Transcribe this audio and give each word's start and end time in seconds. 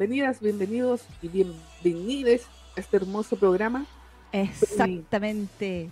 bienvenidas, 0.00 0.40
bienvenidos 0.40 1.02
y 1.20 1.28
bienvenides 1.28 2.46
a 2.74 2.80
este 2.80 2.96
hermoso 2.96 3.36
programa. 3.36 3.84
Exactamente. 4.32 5.90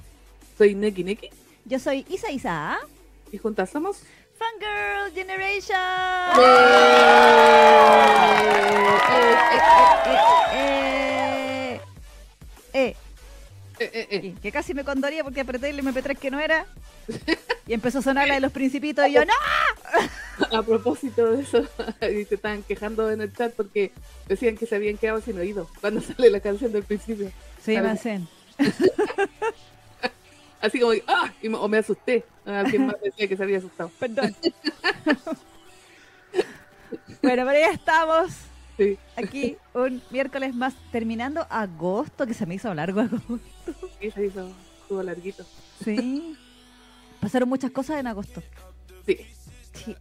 Soy 0.56 0.74
Neki 0.74 1.04
Neki 1.04 1.28
Yo 1.66 1.78
soy 1.78 2.06
Isa 2.08 2.30
Isa. 2.30 2.78
y 3.30 3.36
juntas 3.36 3.68
somos. 3.68 3.98
Fangirl 4.38 5.12
Generation. 5.14 5.76
Eh, 10.54 11.80
eh, 12.72 12.96
Eh, 13.80 13.90
eh, 13.94 14.08
eh. 14.10 14.20
y 14.24 14.30
que 14.40 14.50
casi 14.50 14.74
me 14.74 14.84
condoría 14.84 15.22
porque 15.22 15.42
apreté 15.42 15.68
el 15.70 15.78
MP3 15.80 16.16
que 16.18 16.30
no 16.30 16.40
era. 16.40 16.66
Y 17.66 17.74
empezó 17.74 17.98
a 17.98 18.02
sonar 18.02 18.26
la 18.26 18.34
de 18.34 18.40
los 18.40 18.52
principitos 18.52 19.06
y 19.06 19.12
yo, 19.12 19.24
¡no! 19.26 19.32
A 20.52 20.62
propósito 20.62 21.26
de 21.32 21.42
eso, 21.42 21.62
y 22.02 22.24
se 22.24 22.34
estaban 22.36 22.62
quejando 22.62 23.10
en 23.10 23.20
el 23.20 23.32
chat 23.32 23.52
porque 23.54 23.92
decían 24.26 24.56
que 24.56 24.66
se 24.66 24.76
habían 24.76 24.96
quedado 24.96 25.20
sin 25.20 25.38
oído 25.38 25.68
cuando 25.80 26.00
sale 26.02 26.30
la 26.30 26.40
canción 26.40 26.72
del 26.72 26.82
principio. 26.84 27.30
Sí, 27.62 27.76
hacen. 27.76 28.28
Así 30.60 30.80
como, 30.80 30.92
¡ah! 31.06 31.32
Y 31.40 31.48
me- 31.48 31.56
o 31.58 31.68
me 31.68 31.78
asusté. 31.78 32.24
Alguien 32.44 32.86
más 32.86 32.96
decía 33.00 33.28
que 33.28 33.36
se 33.36 33.42
había 33.42 33.58
asustado. 33.58 33.90
Perdón. 33.98 34.34
bueno, 37.22 37.44
pero 37.46 37.52
ya 37.52 37.70
estamos 37.72 38.32
Sí. 38.76 38.96
aquí 39.16 39.56
un 39.74 40.02
miércoles 40.10 40.54
más, 40.54 40.74
terminando 40.92 41.46
agosto, 41.50 42.26
que 42.26 42.34
se 42.34 42.46
me 42.46 42.54
hizo 42.54 42.72
largo 42.74 43.00
agosto. 43.00 43.40
Y 44.00 44.10
se 44.10 44.26
hizo, 44.26 44.50
estuvo 44.82 45.02
larguito. 45.02 45.44
Sí. 45.84 46.36
Pasaron 47.20 47.48
muchas 47.48 47.70
cosas 47.72 47.98
en 48.00 48.06
agosto. 48.06 48.42
Sí. 49.06 49.18
Sí. 49.74 49.96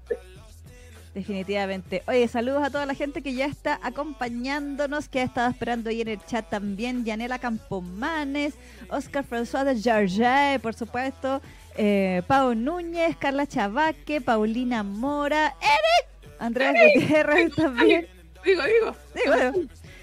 Definitivamente. 1.17 2.03
Oye, 2.05 2.27
saludos 2.27 2.61
a 2.63 2.69
toda 2.69 2.85
la 2.85 2.93
gente 2.93 3.23
que 3.23 3.33
ya 3.33 3.47
está 3.47 3.79
acompañándonos, 3.81 5.09
que 5.09 5.21
ha 5.21 5.23
estado 5.23 5.49
esperando 5.49 5.89
ahí 5.89 6.01
en 6.01 6.09
el 6.09 6.23
chat 6.23 6.47
también. 6.47 7.05
Yanela 7.05 7.39
Campomanes, 7.39 8.53
Oscar 8.91 9.25
François 9.27 9.63
de 9.63 9.81
Jarget, 9.81 10.61
por 10.61 10.75
supuesto. 10.75 11.41
Eh, 11.75 12.21
Pau 12.27 12.53
Núñez, 12.53 13.17
Carla 13.17 13.47
Chavaque, 13.47 14.21
Paulina 14.21 14.83
Mora, 14.83 15.55
Eric, 15.59 16.38
Andrés 16.38 16.75
Gutiérrez 16.93 17.55
también. 17.55 18.07
Digo, 18.45 18.61
digo. 18.63 18.95
Sí, 19.15 19.21
bueno. 19.25 19.53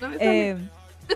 No. 0.00 0.10
Eh, 0.18 0.56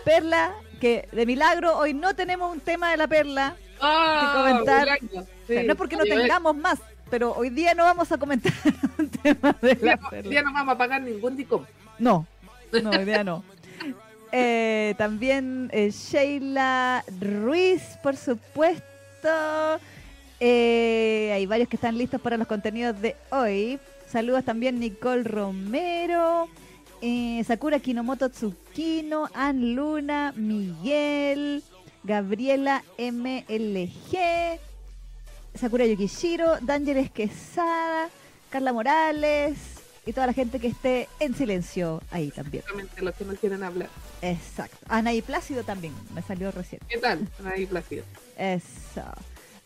Perla, 0.04 0.54
que 0.80 1.08
de 1.10 1.26
milagro 1.26 1.76
hoy 1.76 1.92
no 1.92 2.14
tenemos 2.14 2.52
un 2.52 2.60
tema 2.60 2.92
de 2.92 2.98
la 2.98 3.08
Perla. 3.08 3.56
Ah, 3.80 4.32
comentar-. 4.36 4.98
O 5.12 5.26
sea, 5.48 5.62
no 5.64 5.72
es 5.72 5.76
porque 5.76 5.96
no 5.96 6.04
tengamos 6.04 6.54
más, 6.54 6.78
pero 7.10 7.32
hoy 7.34 7.50
día 7.50 7.74
no 7.74 7.84
vamos 7.84 8.10
a 8.12 8.18
comentar 8.18 8.52
un 8.98 9.08
tema 9.08 9.56
de 9.60 9.70
Hoy 9.70 9.76
día 9.76 9.96
la 9.96 9.96
no- 9.96 10.08
hoy 10.10 10.22
día 10.30 10.42
no 10.42 10.52
vamos 10.52 10.74
a 10.74 10.78
pagar 10.78 11.02
ningún 11.02 11.36
DICOM. 11.36 11.64
No, 11.98 12.26
no, 12.82 12.90
hoy 12.90 13.04
día 13.04 13.24
no. 13.24 13.42
Eh, 14.30 14.94
también 14.98 15.70
eh, 15.72 15.90
Sheila 15.90 17.02
Ruiz, 17.20 17.82
por 18.02 18.16
supuesto. 18.16 18.84
Eh, 20.40 21.30
hay 21.34 21.46
varios 21.46 21.68
que 21.68 21.76
están 21.76 21.96
listos 21.98 22.20
para 22.20 22.36
los 22.36 22.46
contenidos 22.46 23.00
de 23.00 23.16
hoy. 23.30 23.78
Saludos 24.06 24.44
también 24.44 24.78
Nicole 24.78 25.22
Romero, 25.24 26.48
eh, 27.02 27.42
Sakura 27.46 27.78
Kinomoto 27.80 28.28
Tsukino, 28.30 29.28
Ann 29.34 29.74
Luna, 29.74 30.32
Miguel, 30.36 31.62
Gabriela 32.04 32.84
MLG, 32.98 34.60
Sakura 35.54 35.86
Yukishiro, 35.86 36.58
D'Angeles 36.60 37.10
Quesada, 37.10 38.08
Carla 38.50 38.72
Morales 38.72 39.56
y 40.06 40.12
toda 40.12 40.26
la 40.28 40.32
gente 40.32 40.58
que 40.60 40.68
esté 40.68 41.08
en 41.20 41.34
silencio 41.34 42.00
ahí 42.10 42.30
también. 42.30 42.62
Exactamente, 42.62 43.02
los 43.02 43.14
que 43.14 43.24
no 43.24 43.34
quieren 43.34 43.62
hablar. 43.62 43.88
Exacto. 44.22 44.76
Anaí 44.88 45.20
Plácido 45.22 45.64
también, 45.64 45.92
me 46.14 46.22
salió 46.22 46.50
recién. 46.50 46.80
¿Qué 46.88 46.98
tal? 46.98 47.28
Ahí, 47.44 47.66
Plácido. 47.66 48.04
Eso. 48.36 49.02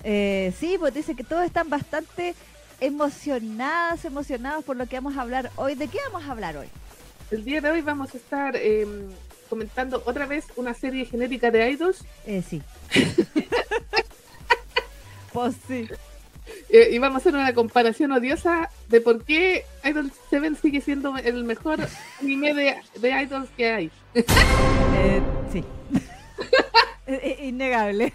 Eh, 0.05 0.53
sí, 0.59 0.77
pues 0.79 0.93
dice 0.95 1.15
que 1.15 1.25
todos 1.25 1.45
están 1.45 1.69
bastante 1.71 2.35
emocionadas, 2.81 4.05
emocionados 4.05 4.65
por 4.65 4.77
lo 4.77 4.87
que 4.87 4.97
vamos 4.97 5.17
a 5.17 5.21
hablar 5.23 5.51
hoy. 5.57 5.75
¿De 5.77 5.87
qué 5.89 5.99
vamos 6.11 6.27
a 6.29 6.33
hablar 6.33 6.57
hoy? 6.57 6.67
El 7.31 7.45
día 7.45 7.61
de 7.61 7.71
hoy 7.71 7.81
vamos 7.83 8.13
a 8.13 8.17
estar 8.17 8.57
eh, 8.57 8.87
comentando 9.49 10.03
otra 10.07 10.27
vez 10.27 10.47
una 10.57 10.75
serie 10.75 11.05
genérica 11.07 11.51
de 11.51 11.71
idols 11.71 12.05
Eh, 12.27 12.43
sí. 12.49 12.61
pues 15.33 15.55
sí. 15.67 15.89
eh, 16.71 16.89
y 16.93 16.99
vamos 16.99 17.17
a 17.17 17.19
hacer 17.21 17.35
una 17.35 17.55
comparación 17.55 18.13
odiosa 18.13 18.71
de 18.89 19.01
por 19.01 19.25
qué 19.25 19.65
Idol 19.85 20.11
7 20.31 20.55
sigue 20.61 20.81
siendo 20.81 21.17
el 21.17 21.45
mejor 21.45 21.79
anime 22.21 22.55
de, 22.55 22.77
de 23.01 23.23
idols 23.23 23.49
que 23.57 23.71
hay. 23.71 23.91
Eh, 24.15 25.23
sí. 25.53 25.65
Eh, 27.05 27.37
eh, 27.41 27.47
Innegable. 27.49 28.13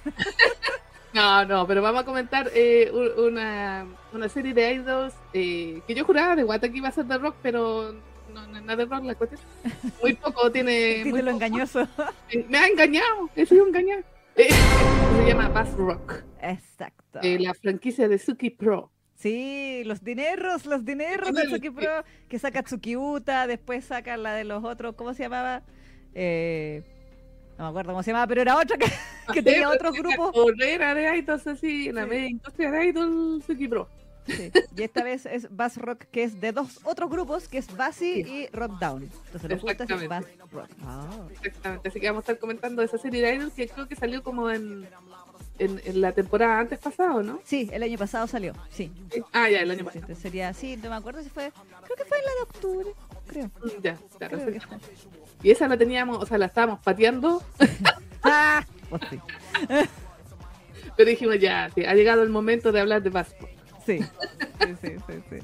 No, 1.14 1.44
no, 1.46 1.68
pero 1.68 1.82
vamos 1.82 2.02
a 2.02 2.06
comentar 2.06 2.50
eh, 2.56 2.90
una, 3.18 3.86
una 4.14 4.30
serie 4.30 4.54
de 4.54 4.74
idols 4.76 5.14
eh, 5.34 5.82
que 5.86 5.94
yo 5.94 6.06
juraba 6.06 6.36
de 6.38 6.44
Guata 6.44 6.70
que 6.70 6.78
iba 6.78 6.88
a 6.88 6.92
ser 6.94 7.04
de 7.06 7.18
rock, 7.18 7.36
pero 7.44 7.94
no, 8.34 8.48
no 8.48 8.58
es 8.58 8.64
nada 8.64 8.78
de 8.78 8.86
rock 8.86 9.04
la 9.04 9.16
cuestión. 9.16 9.42
Muy 10.02 10.14
poco 10.14 10.50
tiene. 10.52 11.00
muy 11.06 11.12
Título 11.20 11.32
poco. 11.34 11.44
engañoso. 11.46 11.88
Me 12.50 12.58
ha 12.60 12.68
engañado, 12.68 13.30
he 13.36 13.46
sido 13.46 13.68
engañado. 13.68 14.04
Eh, 14.38 14.50
se 15.18 15.26
llama 15.28 15.50
Bass 15.50 15.74
Rock, 15.76 16.24
Exacto. 16.42 17.20
eh, 17.24 17.40
la 17.40 17.54
franquicia 17.54 18.08
de 18.08 18.18
Suki 18.20 18.50
Pro. 18.52 18.92
Sí, 19.16 19.82
los 19.86 20.04
dineros, 20.04 20.66
los 20.68 20.86
dineros 20.86 21.34
de 21.34 21.42
Sí. 21.44 21.48
Tsuki 21.48 21.70
Pro, 21.72 22.04
que 22.30 22.38
saca 22.38 22.62
Tsukiuta, 22.62 23.48
después 23.48 23.86
saca 23.86 24.16
la 24.16 24.34
de 24.36 24.44
los 24.44 24.64
otros, 24.64 24.94
¿cómo 24.96 25.14
se 25.16 25.24
llamaba? 25.24 25.64
Eh, 26.14 26.84
no 27.58 27.64
me 27.66 27.70
acuerdo 27.72 27.92
cómo 27.94 28.04
se 28.04 28.12
llamaba, 28.12 28.28
pero 28.28 28.42
era 28.44 28.56
otra 28.58 28.78
que, 28.78 28.86
que 29.34 29.42
tenía 29.42 29.70
otros 29.70 29.94
grupos. 29.98 30.32
Correra 30.34 30.94
de 30.94 31.18
idols 31.18 31.48
así, 31.48 31.92
la 31.92 32.04
Sí. 32.04 32.10
media 32.10 32.28
industria 32.30 32.70
de 32.72 32.86
idol 32.86 33.42
Suki 33.46 33.68
Pro. 33.68 33.90
Sí, 34.28 34.52
Y 34.76 34.84
esta 34.84 35.04
vez 35.04 35.26
es 35.26 35.48
Bass 35.56 35.78
Rock, 35.78 36.04
que 36.12 36.24
es 36.24 36.40
de 36.42 36.52
dos 36.52 36.80
otros 36.84 37.10
grupos, 37.10 37.48
que 37.48 37.58
es 37.58 37.76
Bassi 37.76 38.22
y 38.22 38.48
Rock 38.52 38.78
Down. 38.80 39.04
Entonces 39.26 39.50
lo 39.50 39.58
juntas 39.60 39.90
es 39.90 40.08
Bass. 40.10 40.26
Rock. 40.52 40.70
Ah, 40.84 41.10
Exactamente, 41.42 41.90
así 41.90 42.00
que 42.00 42.08
vamos 42.08 42.22
a 42.22 42.24
estar 42.24 42.40
comentando 42.40 42.82
esa 42.82 42.98
serie 42.98 43.22
de 43.22 43.36
idols 43.36 43.54
que 43.54 43.68
creo 43.68 43.88
que 43.88 43.96
salió 43.96 44.22
como 44.24 44.50
en, 44.52 44.88
en, 45.60 45.82
en 45.86 46.02
la 46.02 46.12
temporada 46.12 46.60
antes 46.60 46.78
pasado, 46.80 47.24
¿no? 47.24 47.40
Sí, 47.44 47.70
el 47.72 47.82
año 47.84 47.98
pasado 47.98 48.28
salió, 48.28 48.54
sí. 48.70 48.92
Ah, 49.32 49.50
ya, 49.50 49.60
el 49.62 49.72
año 49.72 49.86
pasado. 49.86 50.14
sería, 50.16 50.54
sí, 50.54 50.78
no 50.78 50.90
me 50.90 50.96
acuerdo 50.98 51.24
si 51.24 51.30
fue, 51.30 51.52
creo 51.84 51.96
que 51.96 52.06
fue 52.06 52.18
en 52.20 52.26
la 52.26 52.32
de 52.32 52.42
octubre, 52.44 52.90
creo. 53.28 53.46
Mm, 53.46 53.82
Ya, 53.82 53.98
claro. 54.18 54.38
creo. 54.40 54.60
Y 55.44 55.52
esa 55.52 55.68
la 55.68 55.78
teníamos, 55.78 56.18
o 56.22 56.26
sea, 56.26 56.38
la 56.38 56.48
estábamos 56.48 56.80
pateando, 56.82 57.42
Ah, 58.24 58.66
pues 58.90 59.02
pero 60.96 61.10
dijimos 61.10 61.40
ya, 61.40 61.70
sí, 61.76 61.86
ha 61.86 61.94
llegado 61.94 62.24
el 62.24 62.30
momento 62.30 62.72
de 62.72 62.80
hablar 62.82 63.02
de 63.04 63.10
Bass 63.10 63.34
Rock. 63.40 63.50
Sí, 63.88 64.00
sí, 64.00 64.76
sí, 64.82 64.90
sí, 65.08 65.14
sí. 65.30 65.38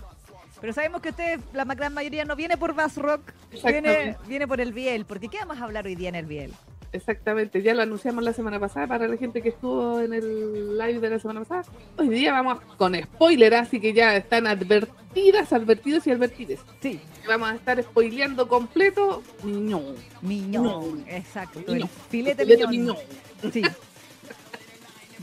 Pero 0.61 0.73
sabemos 0.73 1.01
que 1.01 1.09
usted, 1.09 1.39
la 1.53 1.65
gran 1.65 1.93
mayoría, 1.93 2.23
no 2.25 2.35
viene 2.35 2.57
por 2.57 2.73
Bass 2.73 2.97
Rock, 2.97 3.21
viene, 3.65 4.15
viene 4.27 4.47
por 4.47 4.61
el 4.61 4.71
Biel. 4.71 5.05
Porque 5.05 5.27
¿qué 5.27 5.39
vamos 5.39 5.59
a 5.59 5.63
hablar 5.63 5.85
hoy 5.85 5.95
día 5.95 6.09
en 6.09 6.15
el 6.15 6.25
Biel? 6.25 6.53
Exactamente, 6.93 7.63
ya 7.63 7.73
lo 7.73 7.81
anunciamos 7.81 8.23
la 8.23 8.33
semana 8.33 8.59
pasada 8.59 8.85
para 8.85 9.07
la 9.07 9.17
gente 9.17 9.41
que 9.41 9.49
estuvo 9.49 9.99
en 9.99 10.13
el 10.13 10.77
live 10.77 10.99
de 10.99 11.09
la 11.09 11.19
semana 11.19 11.39
pasada. 11.43 11.63
Hoy 11.97 12.07
día 12.09 12.31
vamos 12.31 12.59
con 12.77 12.95
spoiler, 12.95 13.55
así 13.55 13.79
que 13.79 13.93
ya 13.93 14.15
están 14.15 14.45
advertidas, 14.45 15.51
advertidos 15.53 16.05
y 16.05 16.11
advertides. 16.11 16.59
Sí, 16.81 17.01
Vamos 17.27 17.49
a 17.49 17.55
estar 17.55 17.81
spoileando 17.81 18.47
completo. 18.47 19.23
Miñón, 19.43 19.95
Miñón. 20.21 21.03
exacto. 21.07 21.59
Miñón. 21.59 21.77
El 21.77 21.87
filete 22.09 22.43
Filete 22.43 22.67
miñón. 22.67 22.95
miñón. 23.41 23.51
Sí. 23.51 23.63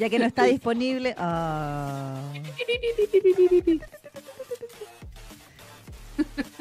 Ya 0.00 0.08
que 0.08 0.18
no 0.18 0.24
está 0.24 0.44
disponible. 0.44 1.14
ah, 1.18 2.18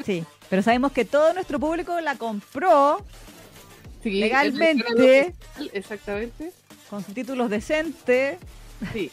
sí, 0.04 0.24
pero 0.50 0.62
sabemos 0.62 0.92
que 0.92 1.06
todo 1.06 1.32
nuestro 1.32 1.58
público 1.58 1.98
la 2.02 2.16
compró 2.16 3.02
Sí, 4.02 4.10
Legalmente. 4.12 5.34
Exactamente. 5.72 6.52
con 6.90 7.02
subtítulos 7.02 7.48
decentes. 7.48 8.38
Sí. 8.92 9.10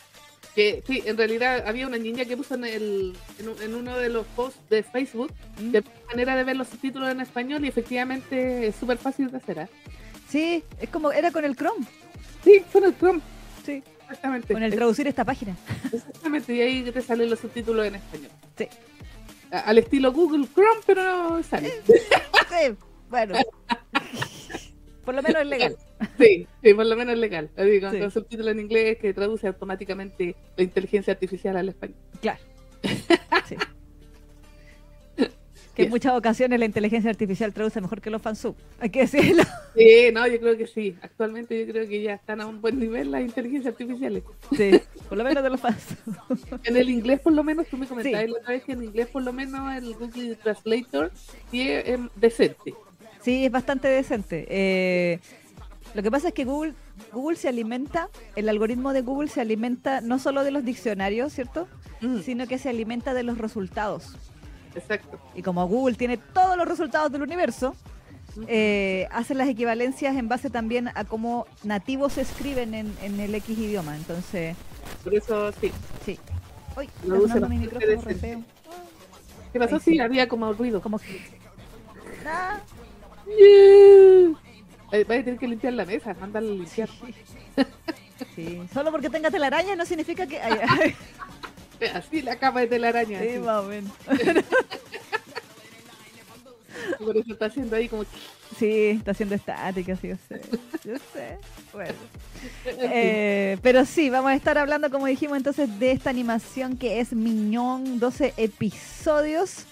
Que 0.55 0.83
sí, 0.85 1.03
en 1.05 1.15
realidad 1.17 1.65
había 1.65 1.87
una 1.87 1.97
niña 1.97 2.25
que 2.25 2.35
puso 2.35 2.55
en, 2.55 2.65
el, 2.65 3.15
en 3.39 3.75
uno 3.75 3.97
de 3.97 4.09
los 4.09 4.25
posts 4.27 4.59
de 4.69 4.83
Facebook 4.83 5.31
¿Mm? 5.57 5.71
de 5.71 5.83
manera 6.07 6.35
de 6.35 6.43
ver 6.43 6.57
los 6.57 6.67
subtítulos 6.67 7.09
en 7.11 7.21
español 7.21 7.63
y 7.63 7.69
efectivamente 7.69 8.67
es 8.67 8.75
súper 8.75 8.97
fácil 8.97 9.31
de 9.31 9.37
hacer. 9.37 9.59
¿eh? 9.59 9.67
Sí, 10.29 10.63
es 10.81 10.89
como 10.89 11.13
era 11.13 11.31
con 11.31 11.45
el 11.45 11.55
Chrome. 11.55 11.85
Sí, 12.43 12.61
con 12.73 12.83
el 12.83 12.97
Chrome. 12.97 13.21
Sí, 13.65 13.83
Exactamente. 14.07 14.53
con 14.53 14.63
el 14.63 14.73
traducir 14.73 15.07
esta 15.07 15.25
página. 15.25 15.55
Exactamente, 15.91 16.53
y 16.55 16.61
ahí 16.61 16.91
te 16.91 17.01
salen 17.01 17.29
los 17.29 17.39
subtítulos 17.39 17.85
en 17.85 17.95
español. 17.95 18.31
Sí. 18.57 18.67
Al 19.51 19.77
estilo 19.77 20.11
Google 20.13 20.47
Chrome, 20.53 20.81
pero 20.85 21.01
no 21.03 21.43
sale. 21.43 21.71
Sí, 22.49 22.73
bueno. 23.09 23.35
Por 25.05 25.15
lo 25.15 25.21
menos 25.21 25.41
es 25.41 25.47
legal. 25.47 25.75
Sí, 26.17 26.47
sí, 26.63 26.73
por 26.73 26.85
lo 26.85 26.95
menos 26.97 27.13
es 27.13 27.19
legal. 27.19 27.49
Así, 27.55 27.79
con, 27.79 27.91
Sí. 27.93 27.99
con 27.99 28.11
subtítulos 28.11 28.51
en 28.51 28.59
inglés 28.59 28.97
que 28.97 29.13
traduce 29.13 29.47
automáticamente 29.47 30.35
la 30.57 30.63
inteligencia 30.63 31.13
artificial 31.13 31.55
al 31.55 31.69
español. 31.69 31.97
Claro. 32.21 32.39
Sí. 33.47 33.55
Que 35.77 35.83
en 35.83 35.89
muchas 35.91 36.13
ocasiones 36.13 36.57
la 36.57 36.65
inteligencia 36.65 37.11
artificial 37.11 37.53
traduce 37.53 37.79
mejor 37.79 38.01
que 38.01 38.09
los 38.09 38.19
fansub, 38.19 38.55
hay 38.79 38.89
que 38.89 39.01
decirlo. 39.01 39.43
Sí, 39.75 40.09
no, 40.11 40.25
yo 40.25 40.39
creo 40.39 40.57
que 40.57 40.65
sí. 40.65 40.95
Actualmente 41.03 41.59
yo 41.59 41.71
creo 41.71 41.87
que 41.87 42.01
ya 42.01 42.15
están 42.15 42.41
a 42.41 42.47
un 42.47 42.61
buen 42.61 42.79
nivel 42.79 43.11
las 43.11 43.21
inteligencias 43.21 43.73
artificiales. 43.73 44.23
Sí, 44.57 44.71
por 45.07 45.19
lo 45.19 45.23
menos 45.23 45.43
de 45.43 45.51
los 45.51 45.61
fansub. 45.61 45.97
En 46.63 46.77
el 46.77 46.89
inglés 46.89 47.19
por 47.19 47.31
lo 47.31 47.43
menos, 47.43 47.67
tú 47.67 47.77
me 47.77 47.85
comentabas 47.85 48.27
la 48.27 48.39
otra 48.39 48.53
vez 48.53 48.63
que 48.63 48.71
en 48.71 48.83
inglés 48.85 49.05
por 49.05 49.21
lo 49.21 49.31
menos 49.31 49.71
el 49.75 49.93
Google 49.93 50.35
Translator 50.37 51.11
sí 51.51 51.69
es 51.69 51.87
em, 51.89 52.09
decente. 52.15 52.73
Sí, 53.21 53.45
es 53.45 53.51
bastante 53.51 53.87
decente. 53.87 54.47
Eh, 54.49 55.19
lo 55.93 56.01
que 56.01 56.09
pasa 56.09 56.29
es 56.29 56.33
que 56.33 56.43
Google, 56.43 56.73
Google 57.13 57.37
se 57.37 57.47
alimenta, 57.47 58.09
el 58.35 58.49
algoritmo 58.49 58.93
de 58.93 59.01
Google 59.01 59.29
se 59.29 59.41
alimenta 59.41 60.01
no 60.01 60.17
solo 60.17 60.43
de 60.43 60.49
los 60.49 60.65
diccionarios, 60.65 61.33
¿cierto? 61.33 61.67
Mm, 62.01 62.21
Sino 62.21 62.47
que 62.47 62.57
se 62.57 62.69
alimenta 62.69 63.13
de 63.13 63.21
los 63.21 63.37
resultados. 63.37 64.15
Exacto. 64.77 65.19
Y 65.35 65.41
como 65.41 65.65
Google 65.67 65.95
tiene 65.95 66.17
todos 66.17 66.55
los 66.57 66.67
resultados 66.67 67.11
del 67.11 67.21
universo, 67.23 67.75
eh, 68.47 69.07
hace 69.11 69.33
las 69.33 69.47
equivalencias 69.49 70.15
en 70.15 70.27
base 70.29 70.49
también 70.49 70.89
a 70.93 71.03
cómo 71.05 71.47
nativos 71.63 72.17
escriben 72.17 72.73
en, 72.73 72.95
en 73.01 73.19
el 73.19 73.33
X 73.35 73.57
idioma. 73.57 73.95
Entonces, 73.95 74.55
Por 75.03 75.15
eso 75.15 75.51
sí. 75.53 75.71
sí. 76.05 76.19
Uy, 76.75 76.89
Lo 77.05 77.15
está 77.15 77.25
usa 77.25 77.33
sonando 77.35 77.49
mi 77.49 77.57
micrófono 77.57 78.01
re 78.03 78.15
feo. 78.15 78.43
¿Qué 79.51 79.59
pasó? 79.59 79.79
Sí. 79.79 79.91
Sí, 79.93 79.99
había 79.99 80.27
como 80.27 80.53
ruido. 80.53 80.81
Como 80.81 80.99
que... 80.99 81.21
Ah, 82.25 82.59
Eh, 83.29 85.03
Vaya 85.07 85.21
a 85.21 85.23
tener 85.23 85.39
que 85.39 85.47
limpiar 85.47 85.73
la 85.73 85.85
mesa, 85.85 86.15
mándala 86.19 86.47
a 86.47 86.51
limpiar. 86.53 86.89
sí. 88.35 88.61
Solo 88.73 88.91
porque 88.91 89.09
tenga 89.09 89.31
telaraña 89.31 89.75
no 89.75 89.85
significa 89.85 90.27
que... 90.27 90.39
Así 91.93 92.21
la 92.21 92.37
capa 92.37 92.61
de 92.61 92.67
telaraña. 92.67 93.19
sí, 93.19 93.29
así. 93.29 93.39
más 93.39 93.63
o 93.63 93.67
menos. 93.67 93.91
Por 96.99 97.17
eso 97.17 97.33
está 97.33 97.45
haciendo 97.45 97.75
ahí 97.75 97.89
como. 97.89 98.05
Sí, 98.57 98.87
está 98.89 99.11
haciendo 99.11 99.35
estática, 99.35 99.95
sí, 99.95 100.09
yo 100.09 100.15
sé. 100.27 100.41
Yo 100.83 100.95
sé. 101.13 101.37
Bueno. 101.73 101.93
Eh, 102.79 103.57
pero 103.63 103.83
sí, 103.83 104.11
vamos 104.11 104.29
a 104.29 104.35
estar 104.35 104.59
hablando, 104.59 104.91
como 104.91 105.07
dijimos 105.07 105.37
entonces, 105.37 105.79
de 105.79 105.91
esta 105.91 106.11
animación 106.11 106.77
que 106.77 106.99
es 106.99 107.11
Miñón, 107.11 107.97
12 107.99 108.35
episodios. 108.37 109.65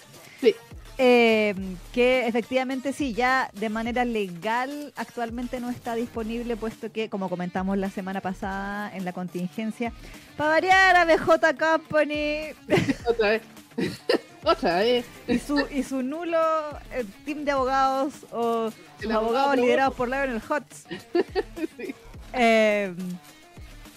Eh, 0.98 1.54
que 1.94 2.26
efectivamente 2.26 2.94
sí, 2.94 3.14
ya 3.14 3.50
de 3.54 3.68
manera 3.70 4.06
legal 4.06 4.94
actualmente 4.96 5.60
no 5.60 5.70
está 5.70 5.94
disponible, 5.96 6.56
puesto 6.56 6.90
que, 6.92 7.10
como 7.10 7.30
comentamos 7.30 7.78
la 7.78 7.90
semana 7.90 8.22
pasada 8.22 8.96
en 8.96 9.04
la 9.04 9.12
contingencia, 9.12 9.92
para 10.38 10.52
variar 10.52 10.96
a 10.96 11.06
BJ 11.06 11.58
Company 11.58 12.52
Otra 13.10 13.30
vez. 13.30 13.42
Otra 14.46 14.78
vez. 14.78 15.06
y 15.28 15.40
su, 15.40 15.66
y 15.72 15.84
su 15.84 16.02
nulo 16.04 16.38
eh, 16.94 17.04
team 17.26 17.44
de 17.44 17.52
abogados 17.52 18.14
o 18.32 18.70
sus 18.70 19.06
El 19.06 19.12
abogado 19.12 19.38
abogados 19.38 19.56
liderados 19.58 19.96
por 19.96 20.08
Lionel 20.08 20.42
Hutz 20.48 20.86
Sí. 21.78 21.96
eh, 22.34 22.94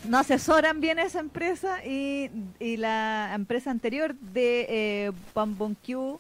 no 0.05 0.19
asesoran 0.19 0.81
bien 0.81 0.99
a 0.99 1.03
esa 1.03 1.21
empresa 1.21 1.85
y, 1.85 2.31
y 2.59 2.79
la 2.79 3.33
empresa 3.35 3.71
anterior 3.71 4.15
de 4.15 4.67
eh, 4.69 5.13
Bam 5.35 5.57
Bam 5.59 5.75
Q 5.75 6.19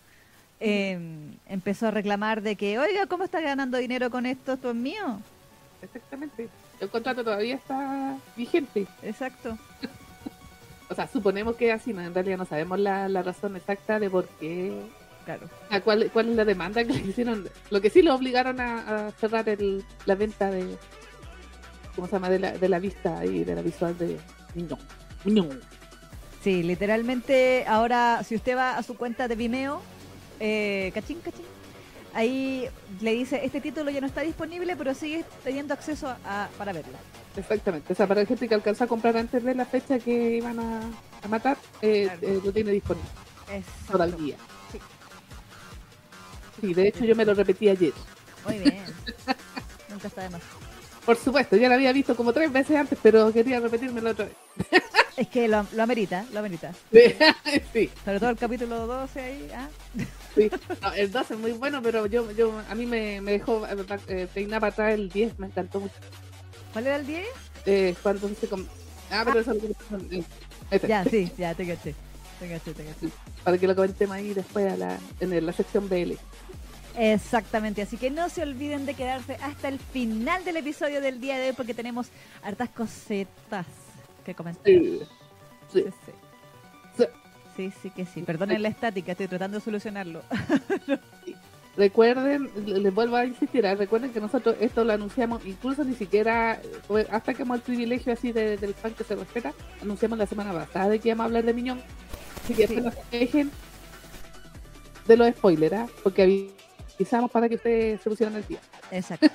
eh, 0.60 0.98
empezó 1.46 1.88
a 1.88 1.90
reclamar 1.90 2.42
de 2.42 2.56
que, 2.56 2.78
oiga, 2.78 3.06
¿cómo 3.06 3.24
está 3.24 3.40
ganando 3.40 3.78
dinero 3.78 4.10
con 4.10 4.26
esto? 4.26 4.54
¿Esto 4.54 4.70
es 4.70 4.76
mío? 4.76 5.20
Exactamente. 5.82 6.48
El 6.80 6.88
contrato 6.88 7.24
todavía 7.24 7.56
está 7.56 8.16
vigente. 8.36 8.86
Exacto. 9.02 9.56
O 10.90 10.94
sea, 10.94 11.06
suponemos 11.06 11.54
que 11.56 11.68
es 11.68 11.74
así, 11.78 11.92
¿no? 11.92 12.00
en 12.00 12.14
realidad 12.14 12.38
no 12.38 12.46
sabemos 12.46 12.78
la, 12.78 13.10
la 13.10 13.22
razón 13.22 13.54
exacta 13.56 14.00
de 14.00 14.08
por 14.08 14.26
qué. 14.40 14.72
Claro. 15.26 15.46
cuál, 15.84 16.10
cuál 16.10 16.30
es 16.30 16.36
la 16.36 16.46
demanda 16.46 16.82
que 16.82 16.94
le 16.94 17.00
hicieron. 17.00 17.46
Lo 17.68 17.82
que 17.82 17.90
sí 17.90 18.00
lo 18.00 18.14
obligaron 18.14 18.58
a, 18.58 19.08
a 19.08 19.10
cerrar 19.10 19.46
el, 19.50 19.84
la 20.06 20.14
venta 20.14 20.50
de. 20.50 20.78
¿Cómo 21.94 22.06
se 22.06 22.14
llama? 22.14 22.30
De 22.30 22.38
la, 22.38 22.52
de 22.52 22.68
la 22.70 22.78
vista 22.78 23.22
y 23.26 23.44
de 23.44 23.54
la 23.54 23.60
visual 23.60 23.98
de 23.98 24.16
Miñón. 24.54 24.78
Miñón. 25.24 25.60
Sí, 26.42 26.62
literalmente 26.62 27.66
ahora 27.66 28.22
si 28.24 28.36
usted 28.36 28.56
va 28.56 28.78
a 28.78 28.82
su 28.82 28.96
cuenta 28.96 29.28
de 29.28 29.34
Vimeo, 29.36 29.82
eh, 30.40 30.90
cachín, 30.94 31.20
cachín, 31.20 31.44
ahí 32.14 32.68
le 33.00 33.12
dice, 33.12 33.40
este 33.44 33.60
título 33.60 33.90
ya 33.90 34.00
no 34.00 34.06
está 34.06 34.22
disponible, 34.22 34.76
pero 34.76 34.94
sigue 34.94 35.24
teniendo 35.44 35.74
acceso 35.74 36.08
a, 36.24 36.48
para 36.58 36.72
verlo. 36.72 36.96
Exactamente. 37.36 37.92
O 37.92 37.96
sea, 37.96 38.06
para 38.06 38.22
la 38.22 38.26
gente 38.26 38.48
que 38.48 38.54
alcanzó 38.54 38.84
a 38.84 38.86
comprar 38.86 39.16
antes 39.16 39.42
de 39.44 39.54
la 39.54 39.64
fecha 39.66 39.98
que 39.98 40.36
iban 40.36 40.58
a, 40.58 40.80
a 41.22 41.28
matar, 41.28 41.56
eh, 41.82 42.04
Claro. 42.18 42.20
eh, 42.22 42.40
lo 42.44 42.52
tiene 42.52 42.70
disponible 42.72 43.08
Exacto. 43.52 43.92
todavía. 43.92 44.36
Sí. 44.72 44.78
Sí, 46.60 46.74
de 46.74 46.88
hecho 46.88 47.04
yo 47.04 47.14
me 47.14 47.24
lo 47.24 47.34
repetí 47.34 47.68
ayer. 47.68 47.92
Muy 48.46 48.58
bien. 48.58 48.82
Nunca 49.88 50.08
está 50.08 50.22
de 50.22 50.30
más. 50.30 50.42
Por 51.06 51.16
supuesto, 51.16 51.56
ya 51.56 51.68
lo 51.68 51.74
había 51.74 51.92
visto 51.92 52.14
como 52.16 52.32
tres 52.32 52.52
veces 52.52 52.76
antes, 52.76 52.98
pero 53.02 53.32
quería 53.32 53.60
repetírmelo 53.60 54.10
otra 54.10 54.26
vez. 54.26 54.34
Es 55.16 55.28
que 55.28 55.48
lo, 55.48 55.66
lo 55.72 55.82
amerita, 55.82 56.24
lo 56.32 56.40
amerita. 56.40 56.72
sí, 57.72 57.90
Sobre 58.04 58.18
todo 58.20 58.30
el 58.30 58.36
capítulo 58.36 58.86
12 58.86 59.20
ahí. 59.20 59.48
¿ah? 59.54 59.68
Sí. 60.34 60.50
No, 60.82 60.92
el 60.92 61.10
2 61.10 61.30
es 61.30 61.38
muy 61.38 61.52
bueno, 61.52 61.80
pero 61.82 62.06
yo, 62.06 62.30
yo 62.32 62.60
a 62.68 62.74
mí 62.74 62.86
me, 62.86 63.20
me 63.20 63.32
dejó 63.32 63.66
eh, 63.66 63.76
eh, 64.08 64.28
peinar 64.32 64.60
para 64.60 64.72
atrás 64.72 64.94
el 64.94 65.08
10, 65.08 65.38
me 65.38 65.46
encantó 65.48 65.80
mucho. 65.80 65.94
¿Cuál 66.72 66.86
era 66.86 66.96
el 66.96 67.06
10? 67.06 67.26
Eh, 67.66 67.94
cuando 68.02 68.28
se 68.28 68.48
com- 68.48 68.66
Ah, 69.10 69.22
pero 69.24 69.40
eso 69.40 69.54
lo 69.54 69.60
eh, 70.10 70.22
este, 70.70 70.86
Ya, 70.88 71.04
sí, 71.04 71.30
ya, 71.38 71.54
te 71.54 71.66
caché. 71.66 71.94
Te 72.38 72.48
caché, 72.48 72.72
te 72.74 72.84
caché. 72.84 73.08
para 73.42 73.58
que 73.58 73.66
lo 73.66 73.74
comentemos 73.74 74.16
ahí 74.16 74.34
después 74.34 74.70
a 74.72 74.76
la, 74.76 74.98
en 75.20 75.44
la 75.46 75.52
sección 75.52 75.88
BL. 75.88 76.12
Exactamente, 76.96 77.80
así 77.82 77.96
que 77.96 78.10
no 78.10 78.28
se 78.28 78.42
olviden 78.42 78.84
de 78.84 78.94
quedarse 78.94 79.36
hasta 79.42 79.68
el 79.68 79.78
final 79.78 80.44
del 80.44 80.56
episodio 80.56 81.00
del 81.00 81.20
día 81.20 81.38
de 81.38 81.48
hoy 81.50 81.52
porque 81.54 81.72
tenemos 81.74 82.08
hartas 82.42 82.68
cosetas 82.70 83.66
que 84.24 84.34
comentar. 84.34 84.64
Sí, 84.64 85.00
sí. 85.72 85.84
Sí, 85.84 85.84
sí. 86.96 87.04
Sí. 87.58 87.72
Sí, 87.82 87.90
que 87.90 88.06
sí. 88.06 88.22
Perdonen 88.22 88.62
la 88.62 88.68
estática, 88.68 89.12
estoy 89.12 89.26
tratando 89.28 89.58
de 89.58 89.64
solucionarlo. 89.64 90.22
Recuerden, 91.76 92.50
les 92.66 92.92
vuelvo 92.92 93.14
a 93.16 93.24
insistir, 93.24 93.64
¿eh? 93.64 93.74
recuerden 93.76 94.12
que 94.12 94.20
nosotros 94.20 94.56
esto 94.60 94.82
lo 94.82 94.92
anunciamos, 94.92 95.44
incluso 95.46 95.84
ni 95.84 95.94
siquiera, 95.94 96.60
eh, 96.90 97.06
hasta 97.10 97.34
que 97.34 97.42
hemos 97.42 97.56
el 97.56 97.62
privilegio 97.62 98.12
así 98.12 98.32
de- 98.32 98.56
del 98.56 98.74
fan 98.74 98.94
que 98.94 99.04
se 99.04 99.14
respeta, 99.14 99.52
anunciamos 99.80 100.18
la 100.18 100.26
semana 100.26 100.52
pasada 100.52 100.88
de 100.88 100.98
que 100.98 101.08
íbamos 101.10 101.22
a 101.22 101.26
hablar 101.26 101.44
de 101.44 101.54
Miñón. 101.54 101.80
Así 102.44 102.54
que 102.54 102.66
Sí. 102.66 102.74
después 102.74 102.84
no 102.96 103.02
se 103.10 103.18
dejen 103.18 103.50
de 105.06 105.16
los 105.16 105.28
spoilers, 105.30 105.74
¿ah? 105.74 105.86
porque 106.02 106.50
avisamos 106.98 107.30
para 107.30 107.48
que 107.48 107.54
ustedes 107.56 108.00
se 108.00 108.10
pusieran 108.10 108.34
el 108.34 108.46
día. 108.48 108.58
Exacto. 108.90 109.28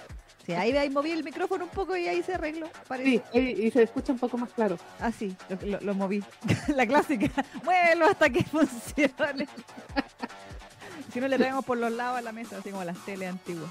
Sí, 0.45 0.51
ahí, 0.53 0.75
ahí 0.75 0.89
moví 0.89 1.11
el 1.11 1.23
micrófono 1.23 1.63
un 1.65 1.69
poco 1.69 1.95
y 1.95 2.07
ahí 2.07 2.21
se 2.21 2.33
arregló. 2.33 2.67
parece. 2.87 3.23
Sí, 3.31 3.39
y, 3.39 3.67
y 3.67 3.71
se 3.71 3.83
escucha 3.83 4.11
un 4.11 4.19
poco 4.19 4.37
más 4.37 4.49
claro. 4.51 4.77
Ah, 4.99 5.11
sí, 5.11 5.35
lo, 5.49 5.67
lo- 5.67 5.79
lo 5.81 5.93
moví. 5.95 6.21
La 6.75 6.85
clásica. 6.85 7.29
Muévelo 7.63 8.07
hasta 8.07 8.29
que 8.29 8.43
funcione. 8.51 9.47
si 11.13 11.19
no 11.21 11.27
le 11.29 11.37
traemos 11.37 11.63
por 11.63 11.77
los 11.77 11.91
lados 11.93 12.17
a 12.17 12.21
la 12.21 12.31
mesa, 12.33 12.57
así 12.57 12.71
como 12.71 12.83
las 12.83 12.97
tele 13.05 13.27
antiguas. 13.27 13.69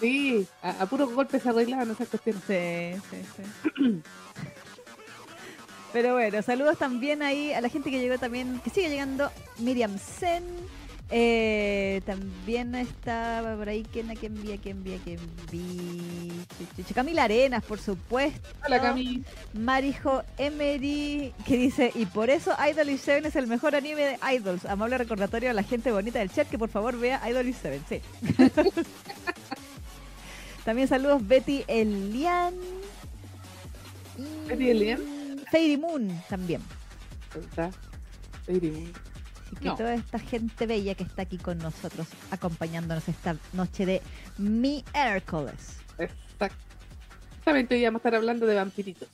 Sí, 0.00 0.46
a, 0.62 0.70
a 0.82 0.86
puros 0.86 1.12
golpes 1.12 1.42
se 1.44 1.50
arreglaban 1.50 1.88
esas 1.92 2.08
cuestiones. 2.08 2.42
Sí, 2.48 3.00
sí, 3.10 3.22
sí. 3.36 4.02
Pero 5.92 6.14
bueno, 6.14 6.40
saludos 6.42 6.78
también 6.78 7.22
ahí 7.22 7.52
a 7.52 7.60
la 7.60 7.68
gente 7.68 7.90
que 7.90 8.00
llegó 8.00 8.18
también, 8.18 8.60
que 8.64 8.70
sigue 8.70 8.88
llegando, 8.88 9.30
Miriam 9.58 9.98
Sen. 9.98 10.42
eh, 11.14 12.00
también 12.06 12.74
está 12.74 13.54
por 13.58 13.68
ahí, 13.68 13.84
¿quién, 13.92 14.10
a 14.10 14.14
quién 14.14 14.34
vi, 14.42 14.52
a 14.52 14.56
quién 14.56 14.82
vi, 14.82 14.94
a 14.94 14.98
quién 14.98 15.20
vi? 15.50 16.32
Camila 16.94 17.24
Arenas, 17.24 17.62
por 17.62 17.78
supuesto. 17.78 18.48
Hola 18.66 18.80
Cami. 18.80 19.22
Marijo 19.52 20.22
Emery, 20.38 21.34
que 21.46 21.58
dice, 21.58 21.92
y 21.94 22.06
por 22.06 22.30
eso 22.30 22.54
Idol 22.70 22.88
y 22.88 22.96
Seven 22.96 23.26
es 23.26 23.36
el 23.36 23.46
mejor 23.46 23.76
anime 23.76 24.02
de 24.02 24.18
Idols. 24.34 24.64
Amable 24.64 24.96
recordatorio 24.96 25.50
a 25.50 25.52
la 25.52 25.62
gente 25.62 25.92
bonita 25.92 26.18
del 26.18 26.30
chat 26.30 26.48
que 26.48 26.56
por 26.56 26.70
favor 26.70 26.98
vea 26.98 27.20
Idol 27.28 27.46
y 27.46 27.52
Seven, 27.52 27.84
sí. 27.86 28.00
También 30.64 30.88
saludos 30.88 31.26
Betty 31.26 31.64
Elian. 31.66 32.54
Betty 34.48 34.70
Elian. 34.70 35.00
Fairy 35.50 35.76
Moon 35.76 36.08
también. 36.30 36.62
Ahí 37.34 37.42
está. 37.42 37.70
Así 39.52 39.60
que 39.60 39.68
No. 39.68 39.76
toda 39.76 39.94
esta 39.94 40.18
gente 40.18 40.66
bella 40.66 40.94
que 40.94 41.04
está 41.04 41.22
aquí 41.22 41.36
con 41.38 41.58
nosotros, 41.58 42.06
acompañándonos 42.30 43.06
esta 43.08 43.36
noche 43.52 43.84
de 43.86 44.02
mi 44.38 44.82
Hércules. 44.94 45.76
Exactamente, 45.98 47.74
hoy 47.74 47.84
vamos 47.84 47.98
a 47.98 48.00
estar 48.00 48.14
hablando 48.14 48.46
de 48.46 48.54
vampiritos. 48.54 49.08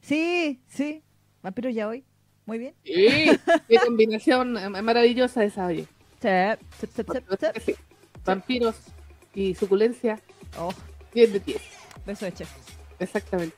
Sí, 0.00 0.60
sí. 0.68 1.02
Vampiros 1.42 1.74
ya 1.74 1.88
hoy. 1.88 2.04
Muy 2.46 2.58
bien. 2.58 2.74
Sí, 2.84 3.30
qué 3.68 3.76
combinación 3.84 4.52
maravillosa 4.84 5.44
esa, 5.44 5.66
oye. 5.66 5.86
Sí, 6.20 6.28
sí, 6.80 6.86
sí, 6.96 7.60
sí. 7.66 7.74
Vampiros 8.24 8.76
y 9.34 9.54
suculencia, 9.54 10.20
Oh, 10.58 10.72
10 11.14 11.32
de 11.34 11.40
10. 11.40 11.62
beso 12.06 12.24
de 12.24 12.32
chef. 12.34 12.50
Exactamente. 12.98 13.56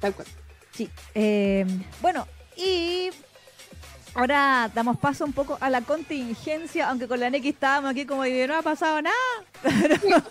Tal 0.00 0.14
cual. 0.14 0.26
Sí. 0.72 0.88
eh, 1.14 1.66
bueno, 2.00 2.26
y 2.56 3.10
Ahora 4.14 4.70
damos 4.74 4.98
paso 4.98 5.24
un 5.24 5.32
poco 5.32 5.56
a 5.60 5.70
la 5.70 5.82
contingencia, 5.82 6.88
aunque 6.88 7.06
con 7.06 7.20
la 7.20 7.30
NX 7.30 7.46
estábamos 7.46 7.92
aquí 7.92 8.06
como 8.06 8.26
y 8.26 8.46
no 8.46 8.56
ha 8.56 8.62
pasado 8.62 9.00
nada. 9.00 9.14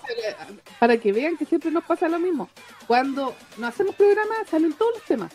Para 0.79 0.98
que 0.98 1.13
vean 1.13 1.38
que 1.38 1.45
siempre 1.45 1.71
nos 1.71 1.86
pasa 1.86 2.09
lo 2.09 2.19
mismo. 2.19 2.50
Cuando 2.88 3.36
no 3.57 3.67
hacemos 3.67 3.95
programa 3.95 4.36
salen 4.50 4.74
todos 4.74 4.95
los 4.95 5.03
temas. 5.03 5.31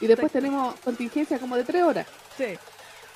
Y 0.00 0.06
después 0.06 0.30
tenemos 0.30 0.74
contingencia 0.80 1.38
como 1.38 1.56
de 1.56 1.64
tres 1.64 1.82
horas. 1.82 2.06
Sí. 2.36 2.58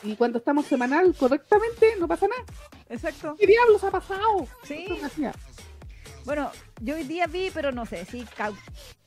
Y 0.02 0.16
cuando 0.16 0.38
estamos 0.38 0.66
semanal 0.66 1.14
correctamente 1.16 1.94
no 1.98 2.08
pasa 2.08 2.26
nada. 2.26 2.44
Exacto. 2.88 3.36
¿Qué 3.38 3.46
diablos 3.46 3.82
ha 3.84 3.90
pasado? 3.90 4.48
Sí. 4.64 4.86
Bueno, 6.24 6.50
yo 6.80 6.96
hoy 6.96 7.04
día 7.04 7.26
vi, 7.26 7.50
pero 7.54 7.70
no 7.70 7.86
sé 7.86 8.04
si 8.04 8.26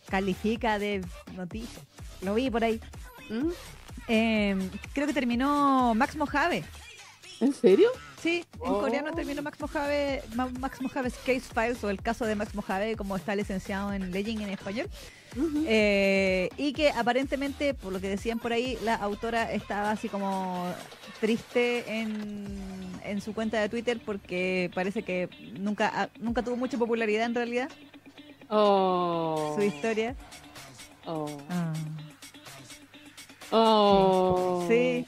califica 0.10 0.80
de 0.80 1.04
noticia. 1.36 1.84
Lo 2.22 2.34
vi 2.34 2.50
por 2.50 2.63
ahí. 2.63 2.80
¿Mm? 3.30 3.50
Em, 4.10 4.70
creo 4.94 5.06
que 5.08 5.13
terminó 5.13 5.94
Max 5.94 6.16
Mojave. 6.16 6.63
¿En 7.39 7.54
serio? 7.54 7.89
Sí, 8.22 8.44
en 8.56 8.72
oh. 8.72 8.80
coreano 8.82 9.13
terminó 9.13 9.42
Max 9.42 9.62
Mojave, 9.62 10.24
Max 10.60 10.82
Mojave's 10.82 11.16
Case 11.25 11.42
Files 11.42 11.82
o 11.84 11.89
el 11.89 12.01
caso 12.01 12.25
de 12.25 12.36
Max 12.36 12.54
Mojave, 12.54 12.98
como 12.98 13.16
está 13.16 13.36
licenciado 13.36 13.94
en 13.94 14.12
Legend 14.12 14.42
en 14.42 14.50
español. 14.50 14.89
Eh, 15.68 16.50
y 16.58 16.74
que 16.74 16.89
aparentemente, 16.89 17.75
por 17.75 17.94
lo 17.94 18.01
que 18.01 18.10
decían 18.10 18.39
por 18.39 18.51
ahí, 18.51 18.78
la 18.84 18.96
autora 18.96 19.54
estaba 19.54 19.92
así 19.92 20.10
como 20.10 20.66
triste 21.22 22.00
en, 22.00 22.48
en 23.06 23.22
su 23.22 23.34
cuenta 23.34 23.62
de 23.62 23.70
Twitter 23.70 24.01
porque 24.04 24.72
parece 24.74 25.04
que 25.04 25.30
nunca, 25.60 26.10
nunca 26.20 26.42
tuvo 26.42 26.56
mucha 26.56 26.78
popularidad 26.78 27.25
en 27.25 27.36
realidad. 27.36 27.70
Oh. 28.50 29.54
Su 29.56 29.63
historia. 29.63 30.16
Oh. 31.06 31.38
Ah. 31.50 31.74
Oh. 33.51 34.65
Sí. 34.68 35.06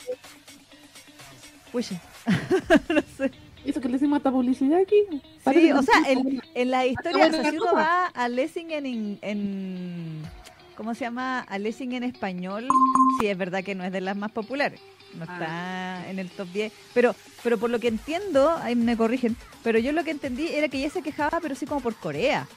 Uy, 1.73 1.85
no 2.89 3.01
sé. 3.17 3.31
¿Eso 3.65 3.79
que 3.79 3.89
le 3.89 3.97
hicimos 3.97 4.17
esta 4.17 4.31
publicidad 4.31 4.79
aquí? 4.81 5.21
Sí, 5.53 5.71
o 5.71 5.81
sea, 5.83 5.95
en, 6.07 6.41
en 6.55 6.71
la 6.71 6.87
historia, 6.87 7.31
si 7.31 7.57
uno 7.57 7.75
va 7.75 8.07
a 8.07 8.27
Lessingen 8.27 8.85
en, 8.85 9.19
en, 9.21 10.23
¿Cómo 10.75 10.95
se 10.95 11.01
llama? 11.01 11.41
A 11.41 11.59
Lessing 11.59 11.93
en 11.93 12.03
español, 12.03 12.67
sí, 13.19 13.27
es 13.27 13.37
verdad 13.37 13.63
que 13.63 13.75
no 13.75 13.83
es 13.83 13.91
de 13.91 14.01
las 14.01 14.17
más 14.17 14.31
populares. 14.31 14.79
No 15.13 15.25
ah. 15.27 15.33
está 15.33 16.09
en 16.09 16.17
el 16.17 16.29
top 16.31 16.47
10. 16.51 16.73
Pero, 16.93 17.15
pero 17.43 17.59
por 17.59 17.69
lo 17.69 17.79
que 17.79 17.87
entiendo, 17.87 18.49
ahí 18.49 18.75
me 18.75 18.97
corrigen, 18.97 19.37
pero 19.63 19.77
yo 19.77 19.91
lo 19.91 20.03
que 20.03 20.11
entendí 20.11 20.47
era 20.47 20.67
que 20.67 20.79
ella 20.79 20.89
se 20.89 21.03
quejaba, 21.03 21.39
pero 21.39 21.53
sí 21.53 21.67
como 21.67 21.81
por 21.81 21.95
Corea. 21.95 22.47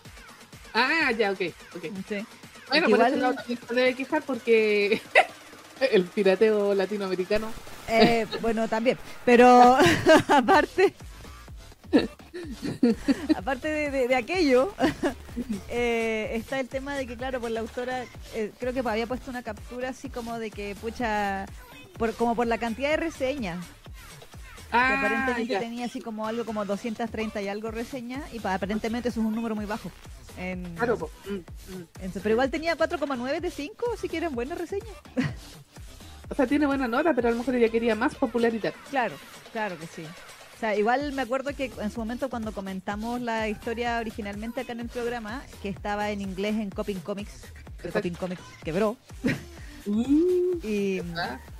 Ah, 0.72 1.12
ya, 1.12 1.32
ok. 1.32 1.40
okay. 1.76 1.92
Sí. 2.08 2.26
Bueno, 2.70 2.88
por 2.88 3.00
eso 3.02 3.16
no 3.16 3.34
debe 3.74 3.94
quejar 3.94 4.22
porque 4.22 5.02
El 5.92 6.04
pirateo 6.04 6.74
latinoamericano. 6.74 7.48
Eh, 7.88 8.26
bueno, 8.40 8.68
también. 8.68 8.98
Pero 9.24 9.76
aparte. 10.28 10.94
aparte 13.36 13.68
de, 13.68 14.14
aquello, 14.16 14.74
eh, 15.68 16.30
está 16.34 16.58
el 16.58 16.68
tema 16.68 16.96
de 16.96 17.06
que, 17.06 17.16
claro, 17.16 17.40
por 17.40 17.50
la 17.50 17.60
autora, 17.60 18.04
eh, 18.34 18.50
creo 18.58 18.72
que 18.72 18.80
había 18.80 19.06
puesto 19.06 19.30
una 19.30 19.42
captura 19.42 19.90
así 19.90 20.08
como 20.08 20.38
de 20.38 20.50
que, 20.50 20.74
pucha, 20.74 21.46
por, 21.96 22.14
como 22.14 22.34
por 22.34 22.46
la 22.46 22.58
cantidad 22.58 22.90
de 22.90 22.96
reseñas. 22.96 23.64
Ah, 24.72 24.88
que 24.88 25.06
aparentemente 25.06 25.56
tenía 25.60 25.86
así 25.86 26.00
como 26.00 26.26
algo 26.26 26.44
como 26.44 26.64
230 26.64 27.40
y 27.42 27.46
algo 27.46 27.70
reseñas, 27.70 28.22
y 28.34 28.44
aparentemente 28.44 29.08
eso 29.08 29.20
es 29.20 29.26
un 29.26 29.34
número 29.34 29.54
muy 29.54 29.66
bajo. 29.66 29.92
Claro, 30.76 31.10
mm, 31.26 31.34
mm. 31.34 32.10
pero 32.14 32.30
igual 32.30 32.50
tenía 32.50 32.76
4,9 32.76 33.40
de 33.40 33.50
5, 33.50 33.86
así 33.94 34.08
que 34.08 34.16
eran 34.16 34.34
buenas 34.34 34.58
reseñas. 34.58 34.96
O 36.30 36.34
sea, 36.34 36.46
tiene 36.46 36.66
buena 36.66 36.88
nota, 36.88 37.12
pero 37.14 37.28
a 37.28 37.30
lo 37.30 37.36
mejor 37.36 37.54
ella 37.54 37.68
quería 37.68 37.94
más 37.94 38.14
popularidad. 38.14 38.72
Claro, 38.90 39.14
claro 39.52 39.78
que 39.78 39.86
sí. 39.86 40.04
O 40.56 40.58
sea, 40.58 40.74
igual 40.76 41.12
me 41.12 41.22
acuerdo 41.22 41.54
que 41.54 41.70
en 41.80 41.90
su 41.90 42.00
momento 42.00 42.30
cuando 42.30 42.52
comentamos 42.52 43.20
la 43.20 43.48
historia 43.48 43.98
originalmente 43.98 44.62
acá 44.62 44.72
en 44.72 44.80
el 44.80 44.88
programa, 44.88 45.42
que 45.62 45.68
estaba 45.68 46.10
en 46.10 46.20
inglés 46.20 46.54
en 46.54 46.70
Coping 46.70 47.00
Comics, 47.00 47.52
Coping 47.92 48.14
Comics 48.14 48.42
quebró. 48.62 48.96
Uh, 49.86 50.58
y, 50.62 51.02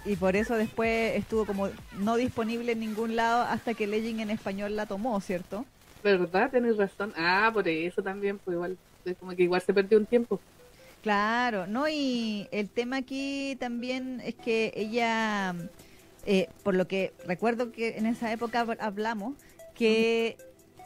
y, 0.07 0.17
por 0.17 0.35
eso 0.35 0.55
después 0.55 1.15
estuvo 1.17 1.45
como 1.45 1.69
no 1.99 2.17
disponible 2.17 2.73
en 2.73 2.81
ningún 2.81 3.17
lado 3.17 3.43
hasta 3.43 3.75
que 3.75 3.87
Legend 3.87 4.21
en 4.21 4.31
español 4.31 4.77
la 4.77 4.87
tomó, 4.87 5.21
¿cierto? 5.21 5.67
¿Verdad? 6.05 6.51
Tenés 6.51 6.77
razón. 6.77 7.15
Ah, 7.17 7.51
por 7.53 7.67
eso 7.67 8.03
también, 8.03 8.39
pues 8.39 8.55
igual, 8.55 8.77
como 9.19 9.35
que 9.35 9.45
igual 9.45 9.63
se 9.63 9.73
perdió 9.73 9.97
un 9.99 10.05
tiempo. 10.05 10.39
Claro, 11.03 11.67
no, 11.67 11.89
y 11.89 12.47
el 12.53 12.69
tema 12.69 12.99
aquí 12.99 13.57
también 13.59 14.21
es 14.23 14.35
que 14.35 14.73
ella, 14.77 15.55
eh, 16.27 16.49
por 16.63 16.75
lo 16.75 16.87
que 16.87 17.15
recuerdo 17.27 17.73
que 17.73 17.97
en 17.97 18.05
esa 18.05 18.31
época 18.33 18.67
hablamos, 18.81 19.35
que 19.75 20.37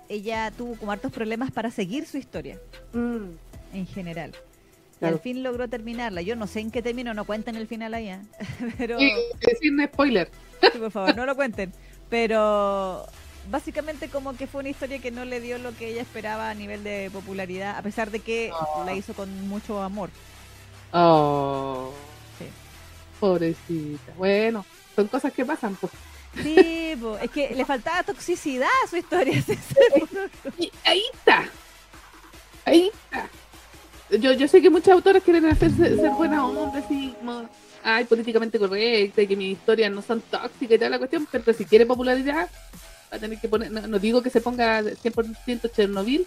ella 0.09 0.53
tuvo 0.57 0.77
como 0.77 0.93
hartos 0.93 1.13
problemas 1.13 1.51
para 1.51 1.73
seguir 1.73 2.07
su 2.07 2.17
historia, 2.17 2.61
mm. 2.93 3.75
en 3.75 3.87
general. 3.89 4.33
Y 5.01 5.05
al 5.05 5.19
fin 5.19 5.43
logró 5.43 5.69
terminarla. 5.69 6.23
Yo 6.23 6.37
no 6.37 6.47
sé 6.47 6.61
en 6.61 6.71
qué 6.71 6.83
término, 6.83 7.15
no 7.15 7.25
cuenten 7.25 7.57
el 7.57 7.67
final 7.67 7.95
allá. 7.95 8.23
pero... 8.79 8.99
Sí, 8.99 9.11
sin 9.61 9.85
spoiler. 9.85 10.31
por 10.79 10.91
favor, 10.91 11.17
no 11.17 11.27
lo 11.27 11.37
cuenten. 11.37 11.73
Pero 12.09 13.07
básicamente 13.51 14.09
como 14.09 14.37
que 14.37 14.47
fue 14.47 14.61
una 14.61 14.71
historia 14.71 14.99
que 14.99 15.11
no 15.11 15.25
le 15.25 15.41
dio 15.41 15.59
lo 15.59 15.75
que 15.77 15.89
ella 15.89 16.03
esperaba 16.03 16.51
a 16.51 16.55
nivel 16.55 16.85
de 16.85 17.11
popularidad, 17.13 17.77
a 17.77 17.83
pesar 17.83 18.11
de 18.11 18.21
que 18.21 18.51
ah. 18.53 18.83
la 18.85 18.95
hizo 18.95 19.15
con 19.15 19.49
mucho 19.49 19.83
amor. 19.83 20.11
Oh. 20.93 21.93
Sí. 22.39 22.47
Pobrecita. 23.21 24.13
Bueno, 24.17 24.65
son 24.95 25.09
cosas 25.09 25.33
que 25.33 25.45
pasan, 25.45 25.77
pues. 25.77 25.93
Sí, 26.43 26.95
es 27.23 27.31
que 27.31 27.55
le 27.55 27.65
faltaba 27.65 28.03
toxicidad 28.03 28.69
a 28.85 28.89
su 28.89 28.97
historia. 28.97 29.33
y 30.59 30.71
ahí 30.85 31.03
está. 31.13 31.49
Ahí 32.65 32.91
está. 32.93 33.29
Yo, 34.19 34.33
yo 34.33 34.49
sé 34.49 34.63
que 34.63 34.71
muchos 34.71 34.89
autores 34.89 35.23
quieren 35.23 35.47
hacerse 35.47 35.97
ser 35.97 36.11
buenas 36.11 36.41
hombres 36.41 36.85
y 36.91 37.13
como, 37.13 37.49
ay, 37.83 38.05
políticamente 38.05 38.59
correcta 38.59 39.23
y 39.23 39.27
que 39.27 39.37
mis 39.37 39.59
historias 39.59 39.93
no 39.93 40.01
son 40.01 40.21
tóxicas 40.23 40.77
y 40.77 40.79
toda 40.79 40.91
la 40.91 40.99
cuestión, 40.99 41.27
pero 41.31 41.53
si 41.53 41.65
quiere 41.65 41.85
popularidad, 41.85 42.49
va 43.13 43.17
a 43.17 43.21
tener 43.21 43.39
que 43.39 43.49
poner, 43.49 43.71
no, 43.71 43.99
digo 43.99 44.23
que 44.23 44.31
se 44.31 44.41
ponga 44.41 44.83
100% 44.83 45.71
Chernobyl, 45.73 46.27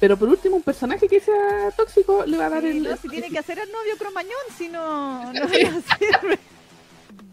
pero 0.00 0.16
por 0.16 0.28
último 0.28 0.56
un 0.56 0.62
personaje 0.62 1.08
que 1.08 1.20
sea 1.20 1.70
tóxico 1.76 2.24
le 2.26 2.36
va 2.36 2.46
a 2.46 2.50
dar 2.50 2.64
el... 2.64 2.82
No, 2.82 2.96
si 2.96 3.08
tiene 3.08 3.30
que 3.30 3.38
hacer 3.38 3.58
el 3.58 3.70
novio 3.70 3.96
cromañón, 3.98 4.32
si 4.56 4.68
no, 4.68 5.32
no, 5.32 5.48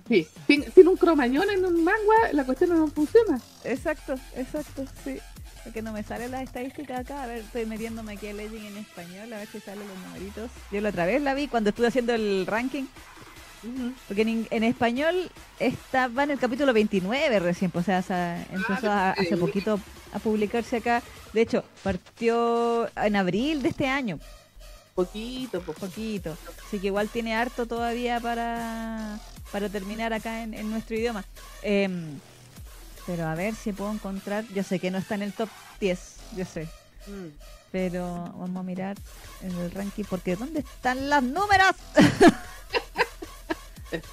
Sí, 0.07 0.27
sin, 0.45 0.87
un 0.89 0.97
cromañón 0.97 1.49
en 1.49 1.63
un 1.63 1.85
manga, 1.85 2.33
la 2.33 2.43
cuestión 2.43 2.71
no 2.71 2.85
funciona. 2.87 3.39
Exacto, 3.63 4.15
exacto, 4.35 4.83
sí. 5.05 5.17
Porque 5.63 5.81
no 5.81 5.93
me 5.93 6.03
sale 6.03 6.27
la 6.27 6.41
estadística 6.41 6.97
acá. 6.97 7.23
A 7.23 7.27
ver, 7.27 7.37
estoy 7.37 7.65
metiéndome 7.65 8.13
aquí 8.13 8.27
a 8.27 8.33
Legend 8.33 8.65
en 8.65 8.77
español, 8.77 9.31
a 9.31 9.37
ver 9.37 9.47
si 9.47 9.61
salen 9.61 9.87
los 9.87 9.97
numeritos. 9.99 10.51
Yo 10.69 10.81
la 10.81 10.89
otra 10.89 11.05
vez 11.05 11.21
la 11.21 11.33
vi 11.33 11.47
cuando 11.47 11.69
estuve 11.69 11.87
haciendo 11.87 12.13
el 12.13 12.45
ranking. 12.45 12.85
Porque 14.07 14.21
en, 14.49 14.63
español 14.63 15.29
estaba 15.59 16.23
en 16.23 16.31
el 16.31 16.39
capítulo 16.39 16.73
29 16.73 17.39
recién, 17.39 17.69
pues, 17.69 17.87
o 17.87 18.01
sea, 18.01 18.45
empezó 18.51 18.89
ah, 18.89 19.11
hace 19.11 19.37
poquito 19.37 19.79
a 20.13 20.19
publicarse 20.19 20.77
acá. 20.77 21.03
De 21.33 21.41
hecho, 21.41 21.63
partió 21.83 22.89
en 22.97 23.15
abril 23.15 23.61
de 23.61 23.69
este 23.69 23.87
año. 23.87 24.19
Poquito, 24.95 25.61
pues. 25.61 25.77
Poquito. 25.77 26.37
Así 26.65 26.79
que 26.79 26.87
igual 26.87 27.09
tiene 27.09 27.35
harto 27.35 27.65
todavía 27.65 28.19
para, 28.19 29.19
para 29.51 29.69
terminar 29.69 30.11
acá 30.13 30.43
en, 30.43 30.69
nuestro 30.69 30.95
idioma. 30.95 31.23
Em, 31.61 32.19
pero 33.05 33.27
a 33.27 33.35
ver 33.35 33.55
si 33.55 33.73
puedo 33.73 33.91
encontrar. 33.91 34.45
Yo 34.53 34.63
sé 34.63 34.79
que 34.79 34.91
no 34.91 34.97
está 34.97 35.15
en 35.15 35.23
el 35.23 35.33
top 35.33 35.49
10, 35.79 36.15
yo 36.35 36.45
sé. 36.45 36.67
Mm. 37.07 37.27
Pero 37.71 38.33
vamos 38.37 38.57
a 38.57 38.63
mirar 38.63 38.97
en 39.41 39.57
el 39.57 39.71
ranking 39.71 40.03
porque 40.03 40.35
¿dónde 40.35 40.59
están 40.59 41.09
las 41.09 41.23
números? 41.23 41.71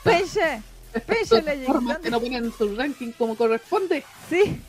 Peche, 0.03 0.63
Peche 1.07 1.43
le 1.43 1.57
llegó. 1.59 1.81
que 2.01 2.11
no 2.11 2.21
ponen 2.21 2.53
su 2.53 2.75
ranking 2.75 3.13
como 3.13 3.37
corresponde. 3.37 4.05
Sí. 4.29 4.61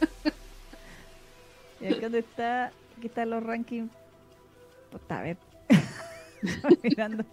y 1.80 1.86
acá 1.86 2.00
donde 2.02 2.18
está, 2.20 2.66
aquí 2.96 3.06
están 3.06 3.30
los 3.30 3.42
rankings. 3.42 3.90
Puta, 4.90 5.18
a 5.18 5.22
ver. 5.22 5.36
mirando. 6.82 7.24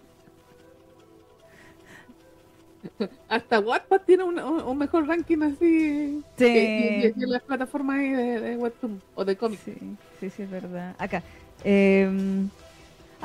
Hasta 3.28 3.60
Wattpad 3.60 4.02
tiene 4.02 4.24
un, 4.24 4.38
un, 4.38 4.78
mejor 4.78 5.06
ranking 5.06 5.40
así 5.40 6.22
sí. 6.36 6.44
que, 6.44 7.14
en 7.16 7.30
las 7.30 7.42
plataformas 7.42 7.98
de, 7.98 8.40
de 8.40 8.56
Webtoon 8.56 9.00
o 9.14 9.24
de 9.24 9.36
cómics. 9.36 9.62
Sí, 9.64 9.74
sí, 10.20 10.30
sí, 10.30 10.42
es 10.42 10.50
verdad. 10.50 10.94
Acá. 10.98 11.22
Eh, 11.64 12.46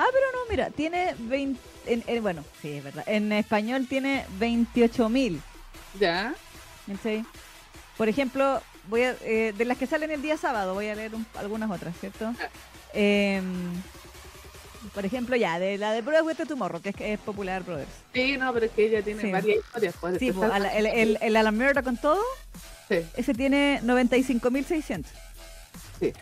Ah, 0.01 0.05
pero 0.13 0.25
no, 0.31 0.39
mira, 0.49 0.69
tiene 0.71 1.13
20. 1.19 1.59
En, 1.85 2.23
bueno, 2.23 2.45
sí, 2.61 2.71
es 2.71 2.83
verdad. 2.83 3.03
En 3.05 3.31
español 3.33 3.85
tiene 3.87 4.25
28.000. 4.39 5.39
¿Ya? 5.99 6.33
¿Sí? 7.03 7.25
Por 7.97 8.07
ejemplo, 8.07 8.61
voy 8.87 9.03
a, 9.03 9.15
eh, 9.21 9.53
de 9.57 9.65
las 9.65 9.77
que 9.77 9.87
salen 9.87 10.09
el 10.11 10.21
día 10.21 10.37
sábado, 10.37 10.73
voy 10.73 10.87
a 10.87 10.95
leer 10.95 11.11
algunas 11.35 11.69
otras, 11.69 11.93
¿cierto? 11.99 12.33
Eh, 12.93 13.41
Por 14.93 15.05
ejemplo, 15.05 15.35
ya, 15.35 15.59
de 15.59 15.77
la 15.77 15.91
de 15.91 16.01
Brothers 16.01 16.25
with 16.25 16.35
the 16.37 16.45
Tomorrow, 16.45 16.81
que 16.81 16.89
es, 16.89 16.95
es 16.99 17.19
popular, 17.19 17.63
Brothers. 17.63 17.89
Sí, 18.13 18.37
no, 18.37 18.53
pero 18.53 18.67
es 18.67 18.71
que 18.71 18.85
ella 18.85 19.01
tiene 19.03 19.21
Sí. 19.21 19.31
varias 19.31 19.57
historias. 19.57 19.95
Pues, 19.99 20.17
Sí, 20.17 20.31
pues, 20.31 20.49
a 20.49 20.59
la- 20.59 20.73
el, 20.73 20.85
el, 20.85 21.17
el 21.21 21.35
Alan 21.35 21.57
Murdoch 21.57 21.83
con 21.83 21.97
todo, 21.97 22.21
sí, 22.87 23.05
ese 23.17 23.33
tiene 23.33 23.81
95.600. 23.83 25.03
sí. 25.99 26.13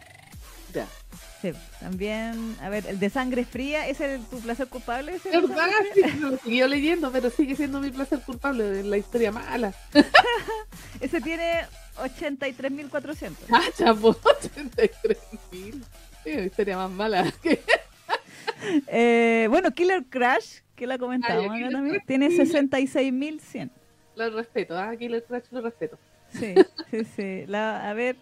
Sí, 1.42 1.52
también, 1.80 2.56
a 2.62 2.70
ver, 2.70 2.86
el 2.88 3.00
de 3.00 3.10
sangre 3.12 3.46
fría, 3.46 3.88
¿es 3.88 4.02
el 4.02 4.22
tu 4.26 4.40
placer 4.40 4.68
culpable? 4.68 5.14
Es 5.16 5.24
verdad, 5.24 5.70
sí, 5.94 6.02
fría? 6.02 6.16
no 6.20 6.30
lo 6.32 6.38
siguió 6.38 6.68
leyendo, 6.68 7.12
pero 7.12 7.30
sigue 7.30 7.56
siendo 7.56 7.80
mi 7.80 7.92
placer 7.92 8.20
culpable 8.22 8.64
de 8.64 8.84
la 8.84 8.98
historia 8.98 9.32
mala. 9.32 9.72
Ese 11.00 11.22
tiene 11.22 11.62
83.400. 11.98 13.32
Ah, 13.52 13.62
chapo, 13.78 14.10
83 14.46 15.18
mil. 15.52 15.84
Sí, 16.24 16.32
historia 16.32 16.78
más 16.78 16.92
mala. 16.92 17.32
que- 17.42 17.62
Eh, 18.88 19.46
bueno, 19.52 19.70
Killer 19.72 20.04
Crash, 20.10 20.62
que 20.76 20.88
la 20.88 20.98
comentamos 20.98 21.54
Killer 21.54 21.72
también, 21.72 22.02
tiene 22.08 22.32
sí. 22.32 22.40
66.100. 22.40 23.70
Lo 24.16 24.30
respeto, 24.32 24.76
ah, 24.76 24.94
el 25.00 25.24
Crash 25.24 25.44
lo 25.52 25.62
respeto. 25.62 26.00
Sí, 26.34 26.56
sí, 26.90 27.06
sí. 27.16 27.44
La, 27.46 27.88
a 27.88 27.94
ver. 27.94 28.16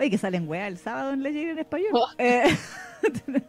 Oye, 0.00 0.10
que 0.10 0.16
salen 0.18 0.48
weá 0.48 0.66
el 0.66 0.78
sábado 0.78 1.12
en 1.12 1.22
Legend 1.22 1.50
en 1.50 1.58
español. 1.58 1.90
Oh. 1.92 2.08
Eh, 2.16 2.56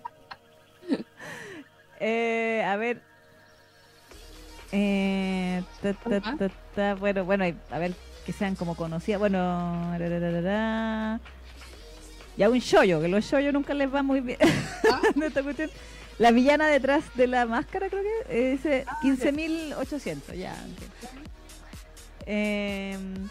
eh, 2.02 2.64
a 2.68 2.76
ver. 2.76 3.02
Eh, 4.74 5.64
ta, 5.82 5.94
ta, 5.94 6.18
Ajá. 6.18 6.38
ta, 6.38 6.50
ta, 6.76 6.96
bueno, 6.96 7.24
bueno, 7.24 7.46
hay- 7.46 7.58
a 7.72 7.80
ver 7.80 7.94
que 8.26 8.34
sean 8.34 8.56
como 8.56 8.76
conocidas. 8.76 9.20
Bueno, 9.20 9.98
ra, 9.98 10.42
ra, 10.42 11.20
ya 12.36 12.50
un 12.50 12.60
shoyo, 12.60 13.00
que 13.02 13.08
los 13.08 13.24
shoyo 13.24 13.54
nunca 13.54 13.74
les 13.74 13.94
va 13.94 14.04
muy 14.04 14.20
bien. 14.20 14.38
Ah. 14.92 15.00
de 15.16 15.28
esta 15.28 15.42
cuestión. 15.44 15.70
La 16.20 16.32
villana 16.32 16.68
detrás 16.68 17.06
de 17.16 17.28
la 17.28 17.46
máscara, 17.46 17.88
creo 17.90 18.04
que 18.28 18.54
es 18.54 18.66
eh, 18.66 18.86
15.800, 19.02 20.36
ya. 20.36 20.54
Em, 22.26 23.30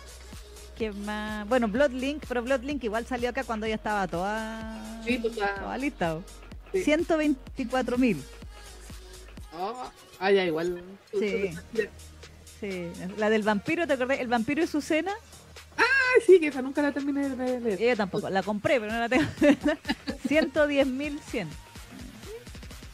¿Qué 0.80 0.90
más? 0.92 1.46
Bueno, 1.46 1.68
Bloodlink, 1.68 2.24
pero 2.26 2.42
Bloodlink 2.42 2.82
igual 2.84 3.04
salió 3.04 3.28
acá 3.28 3.44
cuando 3.44 3.66
ya 3.66 3.74
estaba 3.74 4.08
toda, 4.08 5.02
Sí, 5.04 5.18
pues, 5.18 5.34
toda 5.34 5.76
lista. 5.76 6.18
Sí. 6.72 6.84
124.000. 6.84 8.16
Oh, 9.58 9.90
ah, 10.20 10.30
ya, 10.30 10.46
igual. 10.46 10.82
Sí. 11.12 11.50
Sí. 12.58 12.90
La 13.18 13.28
del 13.28 13.42
vampiro, 13.42 13.86
¿te 13.86 13.92
acordás? 13.92 14.20
El 14.20 14.28
vampiro 14.28 14.64
y 14.64 14.66
su 14.66 14.80
cena. 14.80 15.12
Ay, 15.76 16.22
sí, 16.26 16.40
que 16.40 16.46
esa 16.46 16.62
nunca 16.62 16.80
la 16.80 16.92
terminé 16.92 17.28
de 17.28 17.60
leer. 17.60 17.78
Yo 17.78 17.94
tampoco. 17.94 18.30
La 18.30 18.42
compré, 18.42 18.80
pero 18.80 18.90
no 18.90 19.00
la 19.00 19.08
tengo. 19.10 19.26
110.100. 20.28 21.46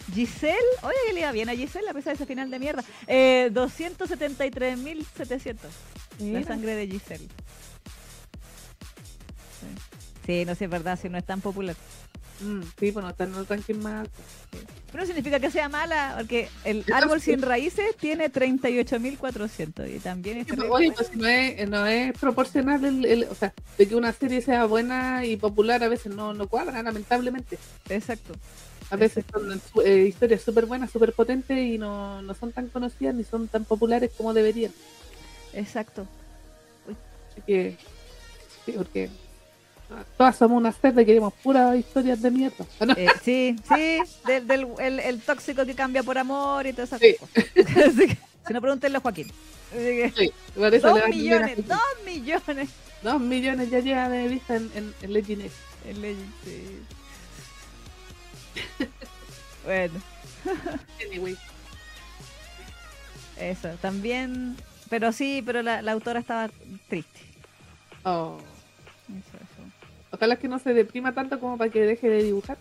Giselle, 0.13 0.57
oye 0.83 0.97
que 1.07 1.13
le 1.13 1.21
iba 1.21 1.31
bien 1.31 1.49
a 1.51 1.55
Giselle 1.55 1.89
a 1.89 1.95
pesar 1.95 2.17
de 2.17 2.25
ese 2.25 2.27
final 2.27 2.51
de 2.51 2.59
mierda. 2.59 2.83
Eh, 3.07 3.49
273.700. 3.53 5.57
La 6.19 6.43
sangre 6.43 6.75
de 6.75 6.89
Giselle. 6.89 7.29
Sí. 10.27 10.45
No 10.45 10.55
sé, 10.55 10.65
es 10.65 10.71
verdad, 10.71 10.99
si 11.01 11.09
no 11.09 11.17
es 11.19 11.25
tan 11.25 11.41
popular. 11.41 11.77
Mm, 12.41 12.61
sí, 12.79 12.93
pues 12.93 13.03
no 13.03 13.09
está 13.11 13.25
en 13.25 13.35
el 13.35 13.47
ranking 13.47 13.77
más 13.77 14.01
alto. 14.03 14.19
Pero 14.93 15.01
no 15.03 15.07
significa 15.07 15.41
que 15.41 15.51
sea 15.51 15.69
mala, 15.71 16.15
porque 16.19 16.49
el 16.65 16.85
Yo 16.85 16.95
árbol 16.95 17.21
sin 17.21 17.41
raíces 17.41 17.97
tiene 17.99 18.31
38.400 18.31 19.89
y 19.89 19.99
también 20.01 20.39
es 20.39 20.47
Sí, 20.47 20.53
pues, 20.55 20.69
Oye, 20.71 20.93
pues 20.93 21.17
no 21.17 21.27
es, 21.27 21.69
no 21.69 21.87
es 21.87 22.13
proporcional, 22.19 22.85
el, 22.85 23.05
el- 23.07 23.25
o 23.25 23.35
sea, 23.35 23.55
de 23.79 23.89
que 23.89 23.97
una 23.97 24.13
serie 24.13 24.43
sea 24.43 24.67
buena 24.67 25.25
y 25.25 25.37
popular 25.37 25.83
a 25.83 25.89
veces 25.89 26.15
no, 26.15 26.35
no 26.35 26.47
cuadra, 26.47 26.83
lamentablemente. 26.83 27.59
Exacto. 27.89 28.35
A 28.91 28.97
veces 28.97 29.25
son 29.33 29.61
eh, 29.85 30.05
historias 30.07 30.43
súper 30.43 30.67
buenas, 30.67 30.91
súper 30.91 31.13
potentes 31.13 31.59
y 31.59 31.79
no, 31.79 32.21
no 32.23 32.35
son 32.35 32.53
tan 32.53 32.69
conocidas 32.69 33.15
ni 33.15 33.25
son 33.25 33.49
tan 33.49 33.65
populares 33.65 34.11
como 34.17 34.35
deberían. 34.35 34.73
Exacto. 35.55 36.07
Así 37.33 37.41
que, 37.47 37.77
sí, 38.65 38.73
porque 38.73 39.09
todas 40.17 40.37
somos 40.37 40.59
una 40.59 40.73
cerda 40.73 41.03
y 41.03 41.07
queremos 41.07 41.33
puras 41.43 41.77
historias 41.77 42.21
de 42.23 42.31
mierda. 42.31 42.65
No, 42.85 42.93
Eh, 42.97 43.09
sí, 43.23 43.57
sí, 43.75 43.99
del, 44.27 44.47
del- 44.47 44.67
el, 44.79 45.01
el 45.01 45.21
tóxico 45.21 45.65
que 45.65 45.75
cambia 45.75 46.03
por 46.03 46.19
amor 46.19 46.67
y 46.67 46.73
todas 46.73 46.89
esas 46.93 47.01
Sí. 47.01 47.15
cosas. 47.19 47.45
Así 47.87 48.07
que, 48.09 48.19
si 48.47 48.53
no, 48.53 48.61
pregúntenle 48.61 48.99
a 48.99 49.01
Joaquín. 49.01 49.31
Así 49.71 49.79
que, 49.79 50.13
sí, 50.17 50.33
por 50.55 50.75
eso 50.75 50.89
dos 50.89 51.09
millones, 51.09 51.67
dos 51.67 51.79
millones. 52.05 52.69
Dos 53.03 53.21
millones 53.21 53.71
ya 53.71 53.81
lleva 53.81 54.09
de 54.09 54.27
vista 54.29 54.57
en, 54.57 54.71
en, 54.75 54.95
en 55.03 55.13
Legend 55.13 55.43
X. 55.43 55.53
El 55.87 56.01
Legend, 56.03 56.33
sí. 56.45 56.81
Bueno, 59.65 60.01
Anyway. 61.05 61.37
eso, 63.39 63.69
también, 63.83 64.57
pero 64.89 65.13
sí, 65.13 65.43
pero 65.45 65.61
la, 65.63 65.83
la 65.83 65.93
autora 65.93 66.21
estaba 66.21 66.49
triste. 66.89 67.21
Oh. 68.05 68.39
Ojalá 70.17 70.37
que 70.37 70.49
no 70.49 70.59
se 70.59 70.73
deprima 70.73 71.13
tanto 71.13 71.39
como 71.39 71.59
para 71.59 71.71
que 71.71 71.81
deje 71.83 72.09
de 72.09 72.23
dibujar. 72.23 72.57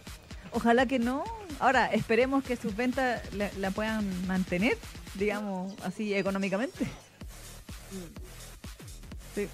Ojalá 0.52 0.86
que 0.86 1.00
no. 1.00 1.24
Ahora, 1.60 1.88
esperemos 1.88 2.44
que 2.44 2.56
sus 2.58 2.76
ventas 2.76 3.22
la, 3.34 3.50
la 3.60 3.72
puedan 3.72 4.06
mantener, 4.28 4.78
digamos, 5.16 5.74
así 5.84 6.14
económicamente. 6.14 6.86
Sí. 9.34 9.48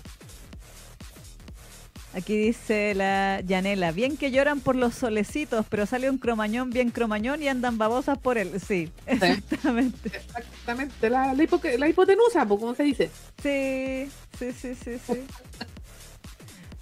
Aquí 2.14 2.36
dice 2.38 2.94
la 2.94 3.40
Yanela, 3.46 3.92
bien 3.94 4.18
que 4.18 4.32
lloran 4.32 4.60
por 4.60 4.76
los 4.76 4.94
solecitos, 4.96 5.66
pero 5.70 5.86
sale 5.86 6.10
un 6.10 6.18
cromañón 6.18 6.70
bien 6.70 6.90
cromañón 6.90 7.42
y 7.42 7.48
andan 7.48 7.78
babosas 7.78 8.18
por 8.18 8.38
él. 8.38 8.60
Sí, 8.60 8.92
exactamente. 9.06 10.12
Exactamente, 10.18 11.10
la, 11.10 11.34
la, 11.34 11.44
hipo- 11.44 11.78
la 11.78 11.88
hipotenusa, 11.88 12.46
como 12.48 12.76
se 12.76 12.84
dice. 12.84 13.10
Sí, 13.42 14.10
sí, 14.38 14.52
sí, 14.52 14.76
sí, 14.76 14.98
sí. 15.06 15.14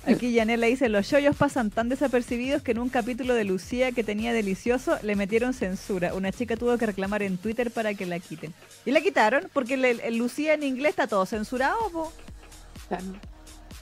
Aquí 0.09 0.31
Yanela 0.31 0.67
dice, 0.67 0.89
los 0.89 1.05
shoyos 1.05 1.35
pasan 1.35 1.69
tan 1.69 1.87
desapercibidos 1.89 2.63
que 2.63 2.71
en 2.71 2.79
un 2.79 2.89
capítulo 2.89 3.33
de 3.33 3.43
Lucía 3.43 3.91
que 3.91 4.03
tenía 4.03 4.33
delicioso 4.33 4.97
le 5.03 5.15
metieron 5.15 5.53
censura. 5.53 6.13
Una 6.13 6.31
chica 6.31 6.57
tuvo 6.57 6.77
que 6.77 6.87
reclamar 6.87 7.21
en 7.21 7.37
Twitter 7.37 7.69
para 7.71 7.93
que 7.93 8.05
la 8.05 8.19
quiten. 8.19 8.53
Y 8.85 8.91
la 8.91 9.01
quitaron 9.01 9.49
porque 9.53 9.75
el, 9.75 9.85
el 9.85 10.17
Lucía 10.17 10.53
en 10.53 10.63
inglés 10.63 10.91
está 10.91 11.07
todo 11.07 11.25
censurado, 11.25 11.77
po. 11.91 12.11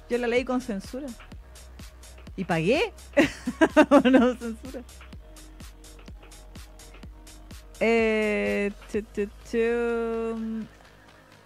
Yo 0.09 0.17
la 0.17 0.27
leí 0.27 0.43
con 0.43 0.61
censura. 0.61 1.07
¿Y 2.35 2.43
pagué? 2.43 2.93
¿O 3.89 4.01
no 4.09 4.35
censura? 4.35 4.81
Eh. 7.79 8.71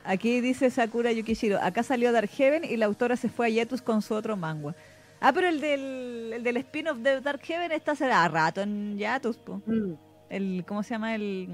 Aquí 0.03 0.41
dice 0.41 0.69
Sakura 0.71 1.11
Yukishiro, 1.11 1.59
acá 1.61 1.83
salió 1.83 2.11
Dark 2.11 2.29
Heaven 2.29 2.63
y 2.65 2.75
la 2.77 2.87
autora 2.87 3.15
se 3.15 3.29
fue 3.29 3.47
a 3.47 3.49
Yetus 3.49 3.81
con 3.81 4.01
su 4.01 4.13
otro 4.15 4.35
manga. 4.37 4.75
Ah, 5.19 5.31
pero 5.33 5.47
el 5.47 5.61
del, 5.61 6.31
el 6.33 6.43
del 6.43 6.57
spin-off 6.57 6.97
de 6.97 7.21
Dark 7.21 7.41
Heaven 7.43 7.71
está 7.71 7.91
hace 7.91 8.07
rato 8.09 8.61
en 8.61 8.97
Yatus, 8.97 9.37
po. 9.37 9.61
Mm. 9.67 9.93
El, 10.29 10.63
¿cómo 10.67 10.81
se 10.83 10.95
llama? 10.95 11.13
El... 11.15 11.49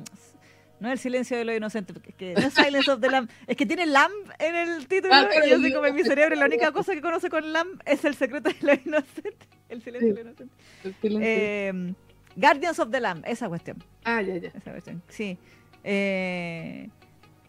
No 0.80 0.92
el 0.92 1.00
silencio 1.00 1.36
de 1.36 1.44
lo 1.44 1.56
inocente, 1.56 1.92
porque 1.92 2.12
es 2.12 2.16
que 2.16 2.34
no 2.36 2.48
es 2.48 2.54
Silence 2.54 2.92
of 2.92 3.02
the 3.02 3.10
Lamb, 3.10 3.28
es 3.48 3.58
que 3.58 3.66
tiene 3.66 3.88
Lamb 3.88 4.14
en 4.38 4.56
el 4.56 4.88
título 4.88 5.12
Ah, 5.12 5.28
y 5.44 5.50
yo 5.50 5.58
yo- 5.58 5.74
como 5.76 5.88
en 5.88 5.96
mi 5.96 6.04
cerebro 6.04 6.36
la 6.36 6.46
única 6.46 6.72
cosa 6.72 6.94
que 6.94 7.02
conoce 7.02 7.32
con 7.32 7.52
Lamb 7.52 7.82
es 7.84 8.06
el 8.06 8.14
secreto 8.14 8.52
de 8.52 8.56
lo 8.62 8.74
inocente, 8.86 9.48
el 9.70 9.82
silencio 9.82 10.14
de 10.14 10.24
lo 10.24 10.30
inocente. 10.30 10.54
El 10.84 10.94
silencio. 11.02 11.28
Eh, 11.28 11.94
Guardians 12.36 12.78
of 12.78 12.92
the 12.92 13.00
Lamb, 13.00 13.24
esa 13.26 13.48
cuestión, 13.50 13.84
ah, 14.04 14.22
ya, 14.22 14.38
ya. 14.38 14.50
esa 14.50 14.70
cuestión, 14.72 15.02
sí. 15.10 15.40
Eh, 15.84 16.90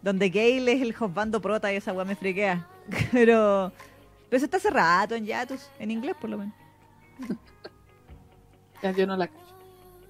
donde 0.02 0.28
Gale 0.30 0.72
es 0.72 0.82
el 0.82 0.94
josbando 0.94 1.40
prota 1.40 1.72
y 1.72 1.76
esa 1.76 1.92
weá 1.92 2.04
me 2.04 2.14
friquea. 2.16 2.66
Pero, 3.12 3.72
pero 4.30 4.36
eso 4.36 4.44
está 4.46 4.56
hace 4.58 4.70
rato 4.70 5.14
en 5.14 5.26
Yatus, 5.26 5.68
en 5.78 5.90
inglés 5.90 6.16
por 6.20 6.30
lo 6.30 6.38
menos. 6.38 6.54
Ya 8.82 8.92
yo 8.92 9.06
no 9.06 9.16
la 9.16 9.26
cacho. 9.26 9.54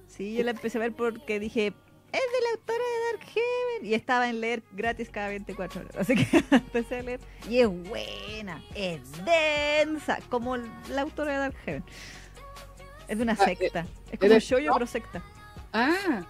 Sí, 0.07 0.35
yo 0.35 0.43
la 0.43 0.51
empecé 0.51 0.77
a 0.77 0.81
ver 0.81 0.93
porque 0.93 1.39
dije, 1.39 1.67
es 1.67 1.73
de 2.11 2.41
la 2.43 2.51
autora 2.53 2.83
de 2.83 3.17
Dark 3.17 3.27
Heaven. 3.33 3.85
Y 3.91 3.93
estaba 3.95 4.29
en 4.29 4.41
leer 4.41 4.63
gratis 4.73 5.09
cada 5.09 5.29
24 5.29 5.81
horas. 5.81 5.95
Así 5.97 6.15
que 6.15 6.37
empecé 6.55 6.99
a 6.99 7.03
leer. 7.03 7.19
Y 7.49 7.59
es 7.59 7.67
buena, 7.67 8.61
es 8.75 9.01
densa, 9.25 10.19
como 10.29 10.57
la 10.57 11.01
autora 11.01 11.31
de 11.33 11.37
Dark 11.39 11.55
Heaven. 11.65 11.83
Es 13.07 13.17
de 13.17 13.23
una 13.23 13.33
Ah, 13.33 13.45
secta. 13.45 13.87
Es 14.11 14.19
como 14.19 14.37
shoyo, 14.37 14.71
pero 14.73 14.85
secta. 14.87 15.23
Ah, 15.73 16.21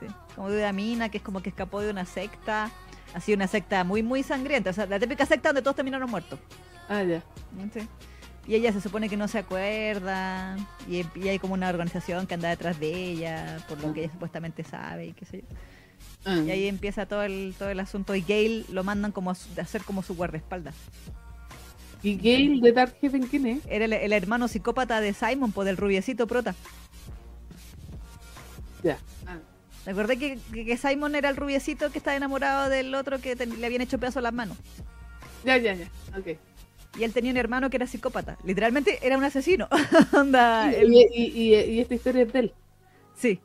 Sí. 0.00 0.06
Como 0.36 0.48
de 0.48 0.58
una 0.62 0.72
mina 0.72 1.08
que 1.10 1.18
es 1.18 1.22
como 1.22 1.42
que 1.42 1.50
escapó 1.50 1.80
de 1.80 1.90
una 1.90 2.06
secta. 2.06 2.70
Así 3.14 3.34
una 3.34 3.46
secta 3.46 3.84
muy, 3.84 4.02
muy 4.02 4.22
sangrienta. 4.22 4.70
O 4.70 4.72
sea, 4.72 4.86
la 4.86 4.98
típica 4.98 5.26
secta 5.26 5.50
donde 5.50 5.62
todos 5.62 5.76
terminaron 5.76 6.10
muertos. 6.10 6.38
ah, 6.88 7.02
ya. 7.02 7.22
Sí. 7.72 7.80
Y 8.46 8.56
ella 8.56 8.72
se 8.72 8.80
supone 8.80 9.08
que 9.08 9.16
no 9.16 9.28
se 9.28 9.38
acuerda. 9.38 10.56
Y, 10.88 11.04
y 11.14 11.28
hay 11.28 11.38
como 11.38 11.54
una 11.54 11.68
organización 11.68 12.26
que 12.26 12.34
anda 12.34 12.48
detrás 12.48 12.80
de 12.80 12.92
ella, 12.92 13.58
por 13.68 13.80
lo 13.80 13.92
que 13.92 14.00
ella 14.04 14.12
supuestamente 14.12 14.64
sabe 14.64 15.06
y 15.06 15.12
qué 15.12 15.24
sé 15.24 15.38
yo. 15.42 15.56
Ah. 16.24 16.38
Y 16.44 16.50
ahí 16.50 16.66
empieza 16.66 17.06
todo 17.06 17.22
el, 17.22 17.54
todo 17.58 17.68
el 17.70 17.80
asunto. 17.80 18.14
Y 18.14 18.22
Gale 18.22 18.64
lo 18.70 18.82
mandan 18.84 19.12
como 19.12 19.30
a, 19.30 19.34
hacer 19.60 19.82
como 19.84 20.02
su 20.02 20.16
guardaespaldas. 20.16 20.74
¿Y 22.02 22.16
Gale 22.16 22.60
de 22.60 22.72
Dark 22.72 22.96
Heaven 23.00 23.26
quién 23.28 23.46
es? 23.46 23.62
Era 23.68 23.84
el, 23.84 23.92
el 23.92 24.12
hermano 24.12 24.48
psicópata 24.48 25.00
de 25.00 25.12
Simon, 25.12 25.52
por 25.52 25.64
del 25.64 25.76
rubiecito 25.76 26.26
prota. 26.26 26.54
Ya. 28.82 28.98
Ah. 29.26 29.38
¿Te 29.84 29.90
acordás 29.90 30.16
que, 30.16 30.38
Simon 30.76 31.14
era 31.16 31.28
el 31.28 31.36
rubiecito 31.36 31.90
que 31.90 31.98
estaba 31.98 32.16
enamorado 32.16 32.68
del 32.70 32.94
otro 32.94 33.18
que 33.20 33.34
te- 33.34 33.46
le 33.46 33.66
habían 33.66 33.82
hecho 33.82 33.98
pedazo 33.98 34.20
a 34.20 34.22
las 34.22 34.32
manos? 34.32 34.56
Ya, 35.44 35.56
ya, 35.56 35.74
ya. 35.74 35.86
Ok. 36.16 36.38
Y 36.98 37.04
él 37.04 37.12
tenía 37.12 37.32
un 37.32 37.36
hermano 37.38 37.68
que 37.70 37.76
era 37.78 37.86
psicópata. 37.86 38.36
Literalmente 38.44 38.98
era 39.02 39.16
un 39.18 39.24
asesino. 39.24 39.68
Onda, 40.12 40.70
Y, 40.72 40.74
él- 40.76 40.92
y, 40.92 41.24
y- 41.24 41.54
y 41.54 41.80
esta 41.80 41.94
historia 41.94 42.22
es 42.22 42.32
de 42.32 42.38
él. 42.38 42.54
sí. 43.16 43.40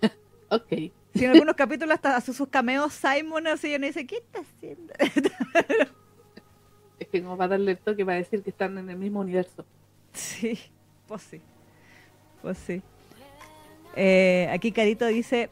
Ok. 0.50 0.68
Si 1.14 1.24
en 1.24 1.30
algunos 1.30 1.54
capítulos 1.56 1.94
hasta 1.94 2.16
hace 2.16 2.32
sus 2.32 2.48
cameos 2.48 2.92
Simon 2.94 3.46
así 3.46 3.68
y 3.72 3.74
uno 3.76 3.86
dice, 3.86 4.06
¿qué 4.06 4.16
está 4.16 4.40
haciendo? 4.40 4.92
Es 6.98 7.08
que 7.08 7.22
como 7.22 7.36
para 7.36 7.48
darle 7.50 7.72
el 7.72 7.78
toque 7.78 8.04
para 8.04 8.16
decir 8.18 8.42
que 8.42 8.50
están 8.50 8.78
en 8.78 8.88
el 8.90 8.96
mismo 8.96 9.20
universo. 9.20 9.64
Sí, 10.12 10.58
pues 11.08 11.22
sí. 11.22 11.40
Pues 12.42 12.58
sí. 12.58 12.82
Eh, 13.96 14.48
aquí 14.52 14.72
Carito 14.72 15.06
dice, 15.06 15.50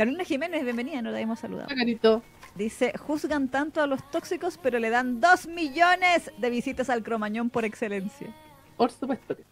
Carolina 0.00 0.24
Jiménez, 0.24 0.64
bienvenida, 0.64 1.02
no 1.02 1.10
la 1.10 1.20
hemos 1.20 1.40
saludado. 1.40 1.68
Carito. 1.68 2.22
Dice, 2.54 2.94
juzgan 2.96 3.50
tanto 3.50 3.82
a 3.82 3.86
los 3.86 4.10
tóxicos, 4.10 4.56
pero 4.56 4.78
le 4.78 4.88
dan 4.88 5.20
dos 5.20 5.46
millones 5.46 6.32
de 6.38 6.48
visitas 6.48 6.88
al 6.88 7.02
cromañón 7.02 7.50
por 7.50 7.66
excelencia. 7.66 8.34
Por 8.78 8.90
supuesto 8.90 9.36
que. 9.36 9.44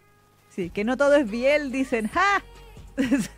Sí, 0.48 0.70
que 0.70 0.84
no 0.84 0.96
todo 0.96 1.16
es 1.16 1.30
biel, 1.30 1.70
dicen, 1.70 2.08
¡ja! 2.08 2.42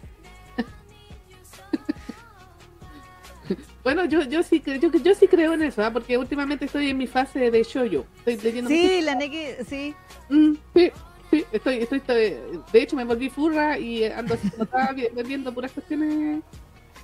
Bueno, 3.83 4.05
yo, 4.05 4.23
yo 4.23 4.44
sí 4.44 4.62
yo, 4.64 4.92
yo 4.92 5.14
sí 5.16 5.27
creo 5.27 5.55
en 5.55 5.62
eso, 5.62 5.83
¿ah? 5.83 5.92
porque 5.92 6.16
últimamente 6.16 6.66
estoy 6.66 6.90
en 6.90 6.96
mi 6.99 7.09
fase 7.09 7.51
de 7.51 7.64
shoujo. 7.64 8.07
Estoy 8.18 8.37
leyendo 8.37 8.70
sí, 8.70 9.01
la 9.01 9.16
Neki, 9.16 9.46
sí. 9.66 9.96
Mm, 10.29 10.53
sí, 10.77 10.92
sí, 11.31 11.44
estoy, 11.51 11.75
estoy, 11.79 11.99
estoy- 11.99 12.37
de 12.73 12.83
hecho 12.83 12.94
me 12.94 13.05
volví 13.05 13.29
furra 13.29 13.79
y 13.81 14.05
ando 14.05 14.37
viendo 15.27 15.53
puras 15.53 15.73
cuestiones. 15.73 16.44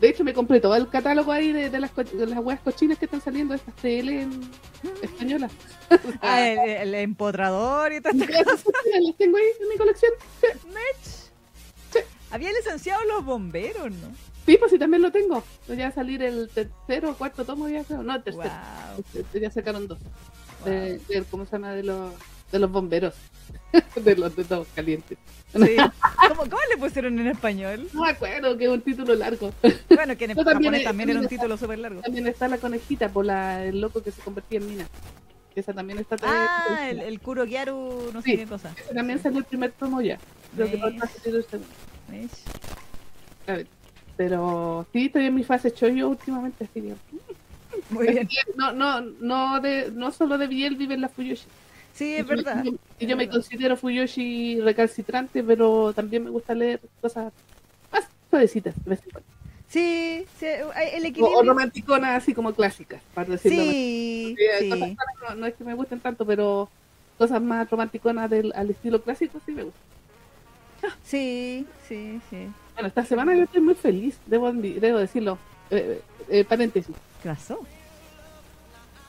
De 0.01 0.09
hecho 0.11 0.25
me 0.25 0.35
compré 0.35 0.61
todo 0.61 0.77
el 0.77 0.89
catálogo 0.89 1.33
ahí 1.33 1.53
de, 1.53 1.71
de 1.71 1.81
las, 1.81 1.95
de 1.97 2.27
las 2.27 2.39
weas 2.41 2.61
cochinas 2.61 2.99
que 2.99 3.07
están 3.07 3.21
saliendo, 3.23 3.55
estas 3.55 3.75
TL 3.77 4.09
en 4.11 4.51
españolas. 5.03 5.53
Ah, 6.21 6.45
el, 6.45 6.59
el 6.89 6.95
empotrador 6.97 7.93
y 7.93 8.01
todo. 8.01 8.13
Las 8.19 9.17
tengo 9.17 9.37
ahí 9.37 9.45
en 9.61 9.69
mi 9.69 9.77
colección. 9.77 10.11
Había 12.31 12.51
licenciado 12.53 13.03
los 13.05 13.25
bomberos, 13.25 13.91
¿no? 13.93 14.09
Sí, 14.45 14.57
pues 14.59 14.71
sí, 14.73 14.79
también 14.79 15.03
lo 15.03 15.11
tengo. 15.13 15.43
Ya 15.69 15.77
va 15.85 15.87
a 15.87 15.93
salir 15.93 16.23
el 16.23 16.49
tercero 16.49 17.11
o 17.11 17.15
cuarto 17.15 17.45
tomo 17.45 17.69
ya 17.69 17.85
creo. 17.85 18.03
No, 18.03 18.17
el 18.17 18.23
tercero. 18.23 18.51
Wow. 19.15 19.25
Ya 19.41 19.51
sacaron 19.51 19.87
dos. 19.87 19.99
De, 20.65 20.99
de- 20.99 21.25
¿Cómo 21.31 21.45
se 21.47 21.53
llama? 21.53 21.73
De 21.73 21.85
los, 21.85 22.13
de 22.53 22.59
los 22.59 22.71
bomberos. 22.71 23.15
de 23.97 24.17
los 24.17 24.35
de 24.37 24.45
todos 24.45 24.67
calientes. 24.75 25.19
Sí. 25.53 25.77
¿Cómo, 26.29 26.43
cómo 26.43 26.63
le 26.71 26.77
pusieron 26.79 27.19
en 27.19 27.29
español? 27.29 27.89
No 27.93 28.03
me 28.03 28.11
acuerdo 28.11 28.57
que 28.57 28.65
es 28.65 28.71
un 28.71 28.81
título 28.81 29.15
largo. 29.15 29.53
Bueno, 29.89 30.17
que 30.17 30.25
en 30.25 30.31
Yo 30.37 30.45
también 30.45 30.73
japonés 30.73 30.85
también 30.85 31.11
era 31.11 31.21
un 31.21 31.29
título 31.29 31.57
súper 31.57 31.79
largo. 31.79 32.01
También 32.01 32.27
está 32.27 32.49
la 32.49 32.59
conejita 32.59 33.09
por 33.09 33.25
la, 33.25 33.65
el 33.65 33.81
loco 33.81 34.03
que 34.03 34.11
se 34.11 34.21
convertía 34.23 34.59
en 34.59 34.69
mina. 34.69 34.87
Esa 35.55 35.73
también 35.73 35.99
está. 35.99 36.17
Ah, 36.23 36.89
el, 36.91 37.01
el 37.01 37.19
Kurogiaru, 37.19 38.11
no 38.13 38.21
sé 38.21 38.37
qué 38.37 38.47
cosa. 38.47 38.75
También 38.95 39.23
salió 39.23 39.39
el 39.39 39.45
primer 39.47 39.73
tomo 39.73 40.03
ya. 40.03 40.19
A 43.47 43.53
ver. 43.53 43.67
Pero 44.19 44.87
sí, 44.93 45.07
estoy 45.07 45.27
en 45.27 45.35
mi 45.35 45.45
fase 45.45 45.73
chollo 45.73 46.09
últimamente, 46.09 46.65
así. 46.65 46.83
Muy 47.91 48.09
bien. 48.09 48.29
No, 48.57 48.73
no, 48.73 49.01
no, 49.01 49.61
de, 49.61 49.91
no 49.93 50.11
solo 50.11 50.39
de 50.39 50.47
Biel 50.47 50.77
vive 50.77 50.95
en 50.95 51.03
la 51.03 51.09
Fuyoshi. 51.09 51.47
Sí, 51.97 52.15
es 52.17 52.27
verdad. 52.27 52.63
Yo, 52.63 52.73
es 53.01 53.09
me 53.09 53.15
verdad. 53.15 53.33
considero 53.33 53.77
Fuyoshi 53.77 54.61
recalcitrante, 54.61 55.43
pero 55.43 55.93
también 55.95 56.25
me 56.25 56.31
gusta 56.31 56.55
leer 56.55 56.81
cosas 57.01 57.33
más 57.91 58.07
suavecitas 58.31 58.75
de 58.85 58.91
vez 58.91 59.01
en 59.05 59.11
cuando. 59.11 59.31
Sí, 59.69 60.25
sí, 60.39 60.47
el 60.47 61.05
equilibrio. 61.07 61.39
o 61.39 61.43
romanticonas 61.43 62.23
así 62.23 62.35
como 62.35 62.53
clásicas, 62.55 63.03
para 63.15 63.31
decirlo. 63.31 63.63
Sí, 63.63 64.37
Sí, 64.59 64.69
cosas 64.69 64.89
raras, 64.91 65.15
no, 65.31 65.35
no 65.37 65.47
es 65.47 65.55
que 65.55 65.65
me 65.65 65.75
gusten 65.75 66.01
tanto, 66.01 66.25
pero 66.27 66.69
cosas 67.19 67.41
más 67.41 67.69
romanticonas 67.71 68.29
del, 68.31 68.53
al 68.55 68.71
estilo 68.71 69.01
clásico 69.03 69.41
sí 69.47 69.53
me 69.53 69.63
gustan. 69.65 69.83
Sí, 71.03 71.67
sí, 71.89 72.21
sí. 72.31 72.47
Bueno, 72.75 72.89
esta 72.89 73.05
semana 73.07 73.35
yo 73.35 73.45
estoy 73.45 73.63
muy 73.63 73.75
feliz, 73.75 74.19
debo, 74.27 74.53
debo 74.53 74.99
decirlo. 74.99 75.39
Eh, 75.71 76.01
eh, 76.29 76.45
paréntesis. 76.45 76.95
¿Qué 77.23 77.29
pasó? 77.31 77.61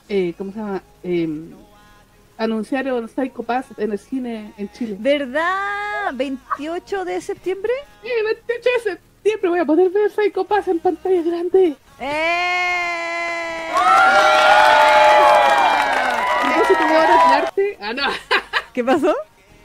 Eh, 0.09 0.33
¿Cómo 0.37 0.53
se 0.53 0.59
llama? 0.59 0.81
Anunciaron 2.37 3.09
Psycho 3.09 3.41
Pass 3.41 3.65
en 3.77 3.91
el 3.91 3.99
cine 3.99 4.53
en 4.57 4.71
Chile. 4.71 4.95
¿Verdad? 4.99 6.13
¿28 6.13 7.03
de 7.03 7.19
septiembre? 7.19 7.73
El 8.03 8.25
28 8.25 8.69
de 8.75 8.91
septiembre 8.91 9.49
voy 9.49 9.59
a 9.59 9.65
poder 9.65 9.89
ver 9.89 10.11
Psycho 10.11 10.43
Pass 10.43 10.67
en 10.67 10.79
pantalla 10.79 11.23
grande. 11.23 11.75
¡Eh! 11.99 13.71
A 16.43 16.53
propósito 16.53 16.85
de 16.87 16.97
obras 16.97 17.29
de 17.29 17.35
arte. 17.35 17.77
Ah, 17.81 17.93
no. 17.93 18.03
¿Qué 18.73 18.83
pasó? 18.83 19.15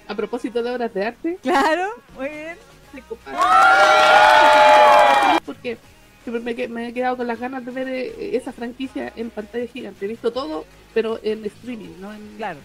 A 0.09 0.15
propósito 0.15 0.63
de 0.63 0.71
obras 0.71 0.95
de 0.95 1.07
arte. 1.07 1.39
Claro, 1.43 1.91
muy 2.17 2.29
bien. 2.31 2.57
Psycho 2.91 3.17
Pass. 3.17 3.35
Porque 5.45 5.77
me, 6.31 6.69
me 6.69 6.89
he 6.89 6.93
quedado 6.93 7.17
con 7.17 7.27
las 7.27 7.39
ganas 7.41 7.65
de 7.65 7.71
ver 7.73 7.89
eh, 7.89 8.37
esa 8.37 8.53
franquicia 8.53 9.13
en 9.17 9.31
pantalla 9.31 9.67
gigante. 9.67 10.05
He 10.05 10.09
visto 10.09 10.33
todo, 10.33 10.65
pero 10.95 11.19
en 11.23 11.45
streaming, 11.45 11.91
no 12.01 12.13
en 12.15 12.37
Claro. 12.37 12.61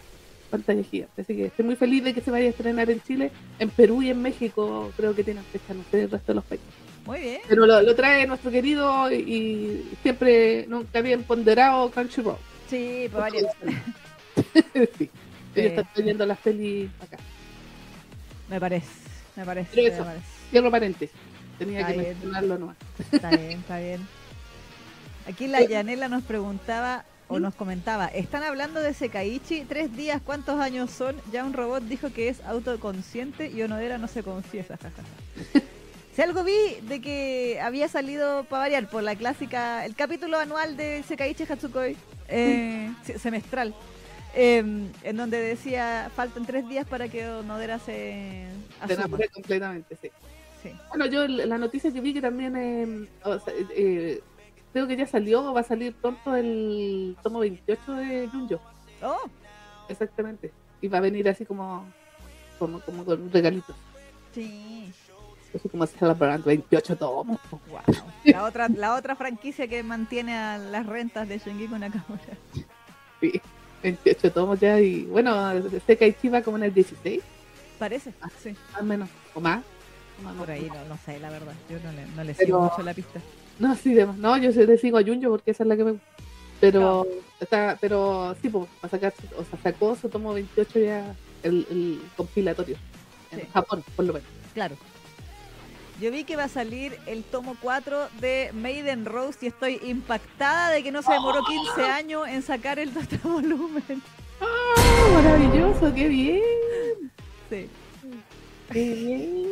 pantalla 0.50 0.84
gigante. 0.84 1.22
Así 1.22 1.36
que 1.36 1.46
estoy 1.46 1.66
muy 1.66 1.76
feliz 1.76 2.04
de 2.04 2.14
que 2.14 2.22
se 2.22 2.32
vaya 2.32 2.48
a 2.48 2.50
estrenar 2.50 2.90
en 2.90 3.02
Chile, 3.02 3.32
en 3.60 3.70
Perú 3.70 4.02
y 4.02 4.10
en 4.12 4.22
México. 4.22 4.92
Creo 4.96 5.16
que 5.16 5.24
tienen 5.24 5.44
fecha, 5.46 5.74
no 5.74 5.84
sé 5.92 6.04
el 6.04 6.12
resto 6.12 6.32
de 6.32 6.36
los 6.36 6.44
países. 6.46 6.68
Muy 7.06 7.20
bien. 7.22 7.42
Pero 7.48 7.66
lo, 7.66 7.82
lo 7.82 7.96
trae 7.96 8.28
nuestro 8.28 8.52
querido 8.52 9.10
y, 9.12 9.16
y 9.16 9.92
siempre 10.04 10.66
nunca 10.68 11.02
bien 11.02 11.24
ponderado 11.24 11.90
Crunchyroll. 11.92 12.38
Sí, 12.70 13.08
pues 13.12 13.22
varios. 13.22 13.52
sí. 14.98 15.10
Ellos 15.56 15.70
están 15.72 15.88
trayendo 15.94 16.26
las 16.26 16.38
pelis 16.40 16.90
acá. 17.02 17.18
Me 18.50 18.60
parece, 18.60 18.88
me 19.36 19.44
parece, 19.46 19.70
Pero 19.74 19.88
me 19.88 19.94
eso. 19.96 20.04
parece. 20.06 20.26
Cierro 20.52 20.72
paréntesis. 20.72 21.16
Tenía 21.58 21.80
Está 21.82 21.92
que 21.94 22.00
bien. 22.00 22.10
mencionarlo 22.14 22.58
nomás. 22.58 22.78
Está 23.12 23.30
bien, 23.32 23.52
está 23.60 23.80
bien. 23.80 24.08
Aquí 25.28 25.48
la 25.48 25.62
Yanela 25.64 26.08
nos 26.08 26.24
preguntaba 26.24 27.04
o 27.30 27.40
nos 27.40 27.56
comentaba, 27.56 28.08
están 28.08 28.44
hablando 28.44 28.80
de 28.80 28.94
Sekaichi, 28.94 29.66
tres 29.68 29.94
días, 29.98 30.22
¿cuántos 30.24 30.62
años 30.62 30.90
son? 30.92 31.18
Ya 31.34 31.44
un 31.44 31.52
robot 31.52 31.84
dijo 31.84 32.14
que 32.14 32.30
es 32.30 32.40
autoconsciente 32.46 33.50
y 33.50 33.62
Onodera 33.62 33.98
no 33.98 34.08
se 34.08 34.24
confiesa. 34.24 34.78
Si 36.16 36.24
algo 36.24 36.44
vi 36.44 36.56
de 36.88 37.00
que 37.00 37.60
había 37.62 37.88
salido 37.88 38.44
para 38.46 38.62
variar 38.64 38.90
por 38.90 39.04
la 39.04 39.16
clásica, 39.16 39.86
el 39.86 39.94
capítulo 39.94 40.40
anual 40.40 40.76
de 40.76 41.04
Sekaichi 41.08 41.44
Hatsukoi, 41.44 41.96
eh, 42.28 42.92
se- 43.06 43.20
semestral, 43.20 43.76
eh, 44.34 44.58
en 45.04 45.16
donde 45.16 45.40
decía 45.40 46.10
faltan 46.16 46.48
tres 46.48 46.68
días 46.68 46.88
para 46.88 47.08
que 47.08 47.28
Onodera 47.28 47.78
se 47.78 48.48
asuma. 48.82 48.94
enamoré 48.96 49.30
completamente, 49.30 49.96
sí. 50.02 50.10
Sí. 50.64 50.72
Bueno, 50.90 51.06
yo 51.06 51.28
la 51.28 51.58
noticia 51.58 51.92
que 51.92 52.02
vi 52.02 52.14
que 52.14 52.22
también, 52.22 52.56
eh, 52.58 53.08
o 53.24 53.40
sea, 53.40 53.54
eh, 53.76 54.22
creo 54.74 54.88
que 54.88 54.96
ya 54.98 55.06
salió, 55.06 55.54
va 55.54 55.62
a 55.62 55.64
salir 55.64 55.94
pronto 55.94 56.36
el 56.36 57.16
tomo 57.24 57.40
28 57.40 57.92
de 57.94 58.28
Junjo. 58.30 58.60
Oh, 59.04 59.22
Exactamente. 59.90 60.52
Y 60.82 60.88
va 60.88 60.98
a 60.98 61.02
venir 61.02 61.28
así 61.30 61.46
como, 61.46 61.86
como, 62.60 62.80
como 62.82 63.06
con 63.06 63.32
regalitos. 63.32 63.76
sí. 64.34 64.92
Así 65.56 65.70
como 65.70 65.88
celebrando 65.88 66.46
28 66.48 66.98
tomos. 66.98 67.40
Wow. 67.50 67.80
La 68.26 68.44
otra, 68.44 68.68
la 68.68 68.96
otra 68.96 69.16
franquicia 69.16 69.66
que 69.68 69.82
mantiene 69.82 70.36
a 70.38 70.58
las 70.58 70.86
rentas 70.86 71.28
de 71.28 71.40
Shingeki 71.40 71.74
Nakamura. 71.74 72.22
Sí, 73.22 73.42
28 73.82 74.32
tomos 74.34 74.60
ya. 74.60 74.80
Y 74.82 75.06
bueno, 75.06 75.34
Sekaichi 75.88 76.28
va 76.30 76.42
como 76.42 76.58
en 76.58 76.64
el 76.64 76.74
16, 76.74 77.22
Parece, 77.80 78.14
Ah. 78.22 78.28
sí. 78.44 78.54
al 78.74 78.84
menos. 78.86 79.10
O 79.34 79.40
más. 79.40 79.64
No, 80.24 80.32
no, 80.34 80.40
Por 80.40 80.52
ahí 80.52 80.68
no. 80.68 80.86
no, 80.86 80.98
sé, 81.06 81.20
la 81.20 81.30
verdad. 81.30 81.54
Yo 81.70 81.78
no 81.84 81.92
le, 81.92 82.06
no 82.08 82.24
le 82.24 82.34
Pero- 82.34 82.46
sigo 82.48 82.62
mucho 82.62 82.82
la 82.84 82.94
pista. 82.94 83.20
No, 83.60 83.76
sí, 83.76 83.96
no, 84.18 84.38
yo 84.38 84.52
sí 84.52 84.66
le 84.66 84.78
sigo 84.78 84.98
a 84.98 85.04
Junjo 85.04 85.30
porque 85.30 85.52
esa 85.52 85.64
es 85.64 85.68
la 85.70 85.76
que 85.78 85.84
me 85.84 85.92
gusta. 85.94 86.06
Pero, 86.60 87.06
está, 87.40 87.78
pero 87.80 88.36
sí, 88.42 88.50
pues, 88.50 88.66
va 88.66 88.88
a 88.88 88.90
sacar, 88.90 89.14
o 89.38 89.44
sea, 89.44 89.60
sacó 89.62 89.96
su 89.96 90.10
tomo 90.10 90.34
28 90.34 90.80
ya, 90.80 91.16
el, 91.44 91.68
el 91.70 92.02
compilatorio. 92.16 92.78
En 93.32 93.42
Sí. 93.42 93.48
Japón, 93.54 93.84
por 93.96 94.06
lo 94.06 94.14
menos. 94.14 94.28
Claro. 94.54 94.76
Yo 96.02 96.12
vi 96.12 96.24
que 96.24 96.36
va 96.36 96.44
a 96.46 96.50
salir 96.50 96.98
el 97.08 97.24
tomo 97.24 97.56
4 97.62 98.10
de 98.22 98.52
Maiden 98.54 99.06
Rose 99.06 99.40
y 99.42 99.48
estoy 99.48 99.80
impactada 99.84 100.70
de 100.70 100.82
que 100.84 100.92
no 100.92 101.02
se 101.02 101.12
demoró 101.12 101.42
15 101.44 101.82
años 101.90 102.28
en 102.28 102.42
sacar 102.44 102.78
el 102.80 102.90
otro 102.98 103.18
volumen. 103.24 104.02
¡Ah, 104.40 105.10
maravilloso! 105.14 105.94
¡Qué 105.94 106.08
bien! 106.08 106.42
Sí. 107.50 107.68
¡Qué 108.72 108.94
bien! 108.94 109.48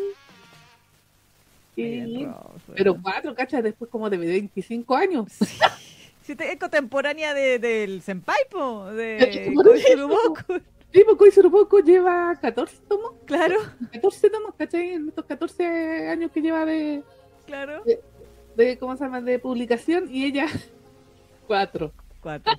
Pero 2.76 2.98
cuatro, 3.02 3.36
cachas, 3.36 3.64
después 3.64 3.90
como 3.92 4.10
de 4.10 4.18
25 4.18 4.96
años. 4.96 5.32
Si 6.24 6.36
te- 6.36 6.52
es 6.52 6.60
contemporánea 6.60 7.34
de, 7.34 7.60
del 7.60 8.02
Senpai, 8.02 8.38
po, 8.50 8.86
de 8.86 9.54
Boku. 10.08 10.60
Sí, 10.92 11.04
pues 11.06 11.34
lleva 11.86 12.34
14 12.42 12.78
tomos. 12.88 13.12
Claro, 13.26 13.58
14 13.92 14.30
tomos, 14.30 14.56
¿cachai? 14.58 14.94
En 14.94 15.10
estos 15.10 15.26
14 15.26 16.08
años 16.08 16.32
que 16.32 16.42
lleva 16.42 16.66
de, 16.66 17.04
claro. 17.46 17.84
de, 18.56 18.78
¿cómo 18.78 18.96
se 18.96 19.04
llama? 19.04 19.20
De 19.20 19.38
publicación 19.38 20.08
y 20.10 20.26
ella 20.26 20.48
cuatro. 21.48 21.92
Cuatro. 22.22 22.54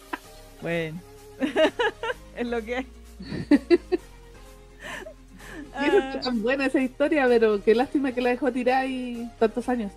bueno. 0.62 1.00
es 2.36 2.46
lo 2.46 2.62
que 2.62 2.76
hay. 2.76 2.86
Y 5.82 5.86
eso 5.88 5.98
Ah, 6.00 6.20
tan 6.22 6.42
buena 6.42 6.66
esa 6.66 6.80
historia, 6.80 7.26
pero 7.28 7.62
qué 7.62 7.74
lástima 7.74 8.12
que 8.12 8.20
la 8.22 8.30
dejó 8.30 8.50
tirar 8.52 8.82
ahí 8.82 9.30
tantos 9.38 9.68
años. 9.68 9.92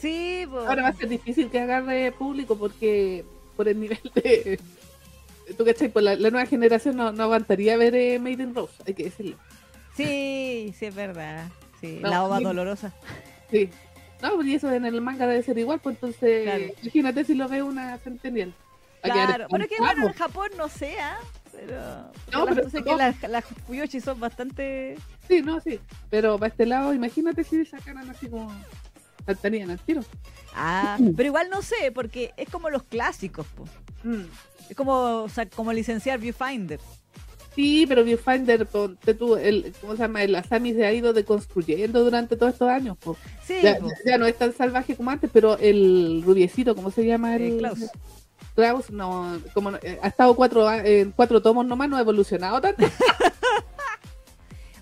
sí, 0.00 0.46
po. 0.50 0.60
Ahora 0.60 0.82
va 0.82 0.88
a 0.88 0.92
ser 0.94 1.08
difícil 1.08 1.50
que 1.50 1.60
agarre 1.60 2.12
público 2.12 2.56
porque 2.58 3.24
por 3.56 3.68
el 3.68 3.80
nivel 3.80 4.00
de... 4.14 4.58
¿Tú 5.58 5.64
cachai? 5.64 5.88
Pues 5.90 6.04
la, 6.04 6.16
la 6.16 6.30
nueva 6.30 6.46
generación 6.46 6.96
no, 6.96 7.12
no 7.12 7.22
aguantaría 7.24 7.76
ver 7.76 7.94
eh, 7.94 8.18
Made 8.18 8.42
in 8.42 8.54
Rose, 8.54 8.72
hay 8.86 8.94
que 8.94 9.04
decirlo. 9.04 9.36
Sí, 9.96 10.74
sí, 10.78 10.86
es 10.86 10.94
verdad. 10.94 11.48
Sí, 11.80 11.98
No, 12.02 12.08
la 12.08 12.24
ova 12.24 12.38
sí. 12.38 12.44
dolorosa. 12.44 12.92
Sí. 13.50 13.68
No, 14.22 14.36
pues 14.36 14.46
y 14.48 14.54
eso 14.54 14.72
en 14.72 14.86
el 14.86 15.00
manga 15.02 15.26
debe 15.26 15.42
ser 15.42 15.58
igual, 15.58 15.80
pues 15.80 15.96
entonces 15.96 16.44
Claro. 16.44 16.64
imagínate 16.82 17.24
si 17.24 17.34
lo 17.34 17.46
ve 17.48 17.62
una 17.62 17.98
quedar 19.12 19.26
Claro, 19.26 19.46
bueno, 19.50 19.66
que 19.68 19.76
bueno, 19.78 20.06
en. 20.08 20.12
Japón 20.14 20.48
no 20.56 20.68
sea, 20.68 21.18
pero. 21.54 21.80
No, 22.32 22.46
pero 22.46 22.70
sé 22.70 22.82
que 22.82 22.94
las, 22.94 23.20
las 23.22 23.44
Fuyoshi 23.66 24.00
son 24.00 24.20
bastante. 24.20 24.96
Sí, 25.28 25.42
no, 25.42 25.60
sí. 25.60 25.78
Pero 26.10 26.38
para 26.38 26.50
este 26.50 26.66
lado, 26.66 26.92
imagínate 26.94 27.44
si 27.44 27.64
sacaran 27.64 28.08
así 28.10 28.28
como 28.28 28.52
saltarían 29.26 29.70
al 29.70 29.78
tiro. 29.80 30.02
Ah, 30.54 30.98
pero 31.16 31.28
igual 31.28 31.48
no 31.50 31.62
sé, 31.62 31.90
porque 31.94 32.32
es 32.36 32.48
como 32.48 32.70
los 32.70 32.82
clásicos, 32.82 33.46
po. 33.48 33.64
Mm. 34.02 34.24
Es 34.68 34.76
como, 34.76 35.22
o 35.24 35.28
sea, 35.28 35.48
como 35.48 35.72
licenciar 35.72 36.18
Viewfinder. 36.18 36.78
Sí, 37.54 37.84
pero 37.88 38.02
Viewfinder, 38.02 38.66
ponte 38.66 39.14
tú, 39.14 39.36
el, 39.36 39.72
¿cómo 39.80 39.94
se 39.94 40.00
llama? 40.02 40.22
El 40.24 40.34
Asami 40.34 40.74
se 40.74 40.84
ha 40.84 40.92
ido 40.92 41.12
deconstruyendo 41.12 42.02
durante 42.02 42.36
todos 42.36 42.52
estos 42.52 42.68
años. 42.68 42.96
po. 42.98 43.16
Sí, 43.46 43.54
Ya, 43.62 43.78
po. 43.78 43.88
ya 44.04 44.18
no 44.18 44.26
es 44.26 44.36
tan 44.36 44.52
salvaje 44.52 44.96
como 44.96 45.10
antes, 45.10 45.30
pero 45.32 45.56
el 45.58 46.22
rubiecito, 46.24 46.74
¿cómo 46.74 46.90
se 46.90 47.06
llama? 47.06 47.36
Eh, 47.36 47.46
El, 47.48 47.58
Klaus. 47.58 47.78
Klaus, 48.54 48.90
no, 48.90 49.38
como 49.52 49.70
no- 49.72 49.78
eh, 49.82 49.98
ha 50.02 50.08
estado 50.08 50.34
cuatro, 50.36 50.70
en 50.72 51.10
cuatro 51.12 51.42
tomos 51.42 51.66
nomás, 51.66 51.88
no 51.88 51.96
ha 51.96 52.00
evolucionado 52.00 52.60
tanto. 52.60 52.84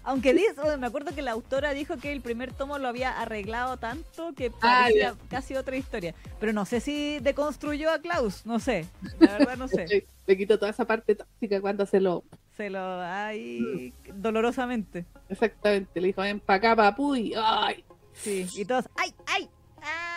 Aunque 0.05 0.35
dice, 0.35 0.55
bueno, 0.57 0.79
me 0.79 0.89
acuerdo 0.89 1.15
que 1.15 1.23
la 1.23 1.31
autora 1.31 1.73
dijo 1.75 1.97
que 1.97 2.11
el 2.13 2.21
primer 2.23 2.53
tomo 2.53 2.77
lo 2.79 2.89
había 2.89 3.21
arreglado 3.21 3.77
tanto 3.77 4.33
que 4.35 4.49
Ah, 4.61 4.81
parecía 4.83 5.15
casi 5.31 5.55
otra 5.55 5.77
historia. 5.77 6.13
Pero 6.41 6.53
no 6.53 6.65
sé 6.65 6.81
si 6.81 7.21
deconstruyó 7.21 7.89
a 7.93 8.01
Klaus, 8.01 8.45
no 8.45 8.59
sé. 8.59 8.87
La 9.21 9.39
verdad 9.39 9.57
no 9.57 9.69
sé. 9.69 9.87
Le, 9.87 10.07
le 10.27 10.37
quitó 10.37 10.59
toda 10.59 10.73
esa 10.73 10.85
parte 10.87 11.15
tóxica 11.15 11.61
cuando 11.61 11.87
se 11.87 12.01
lo... 12.01 12.25
Se 12.57 12.69
lo 12.69 13.01
hay 13.01 13.95
dolorosamente. 14.15 15.07
Exactamente, 15.29 16.01
le 16.01 16.09
dijo, 16.09 16.21
ven 16.21 16.41
pa' 16.41 16.55
acá, 16.55 16.75
papu, 16.75 17.15
y 17.15 17.33
¡ay! 17.37 17.85
Sí. 18.13 18.47
Y 18.57 18.65
todos, 18.65 18.85
¡ay, 18.97 19.15
ay! 19.27 19.49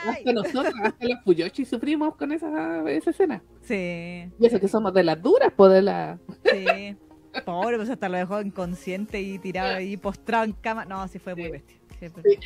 Hasta 0.08 0.34
nosotros, 0.34 0.74
hasta 0.84 1.08
los 1.08 1.20
Fuyoshi 1.24 1.66
sufrimos 1.66 2.16
con 2.16 2.32
esa, 2.32 2.90
esa 2.90 3.10
escena. 3.10 3.42
Sí, 3.62 4.30
Y 4.40 4.46
eso 4.46 4.60
que 4.60 4.68
somos 4.68 4.94
de 4.94 5.04
las 5.04 5.22
duras, 5.22 5.52
pues 5.56 5.72
de 5.74 5.82
la... 5.82 6.20
sí. 6.44 6.96
Pobre, 7.44 7.76
pues 7.78 7.90
hasta 7.90 8.08
lo 8.08 8.18
dejó 8.18 8.40
inconsciente 8.42 9.20
y 9.22 9.38
tirado 9.40 9.76
ahí 9.76 9.98
postrado 9.98 10.46
en 10.46 10.54
cama. 10.54 10.86
No, 10.86 11.06
sí 11.08 11.20
fue 11.20 11.36
muy 11.36 11.46
Sí. 11.46 11.52
bestia. 11.52 11.78
Sí. 12.00 12.08
Sí. 12.24 12.40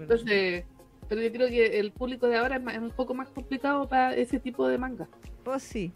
Entonces, 0.00 0.64
pero 1.08 1.22
yo 1.22 1.32
creo 1.32 1.48
que 1.48 1.78
el 1.78 1.92
público 1.92 2.26
de 2.26 2.36
ahora 2.36 2.56
es 2.56 2.78
un 2.78 2.90
poco 2.90 3.14
más 3.14 3.28
complicado 3.30 3.88
para 3.88 4.14
ese 4.14 4.38
tipo 4.38 4.66
de 4.68 4.76
manga. 4.78 5.08
Pues 5.44 5.62
sí. 5.62 5.92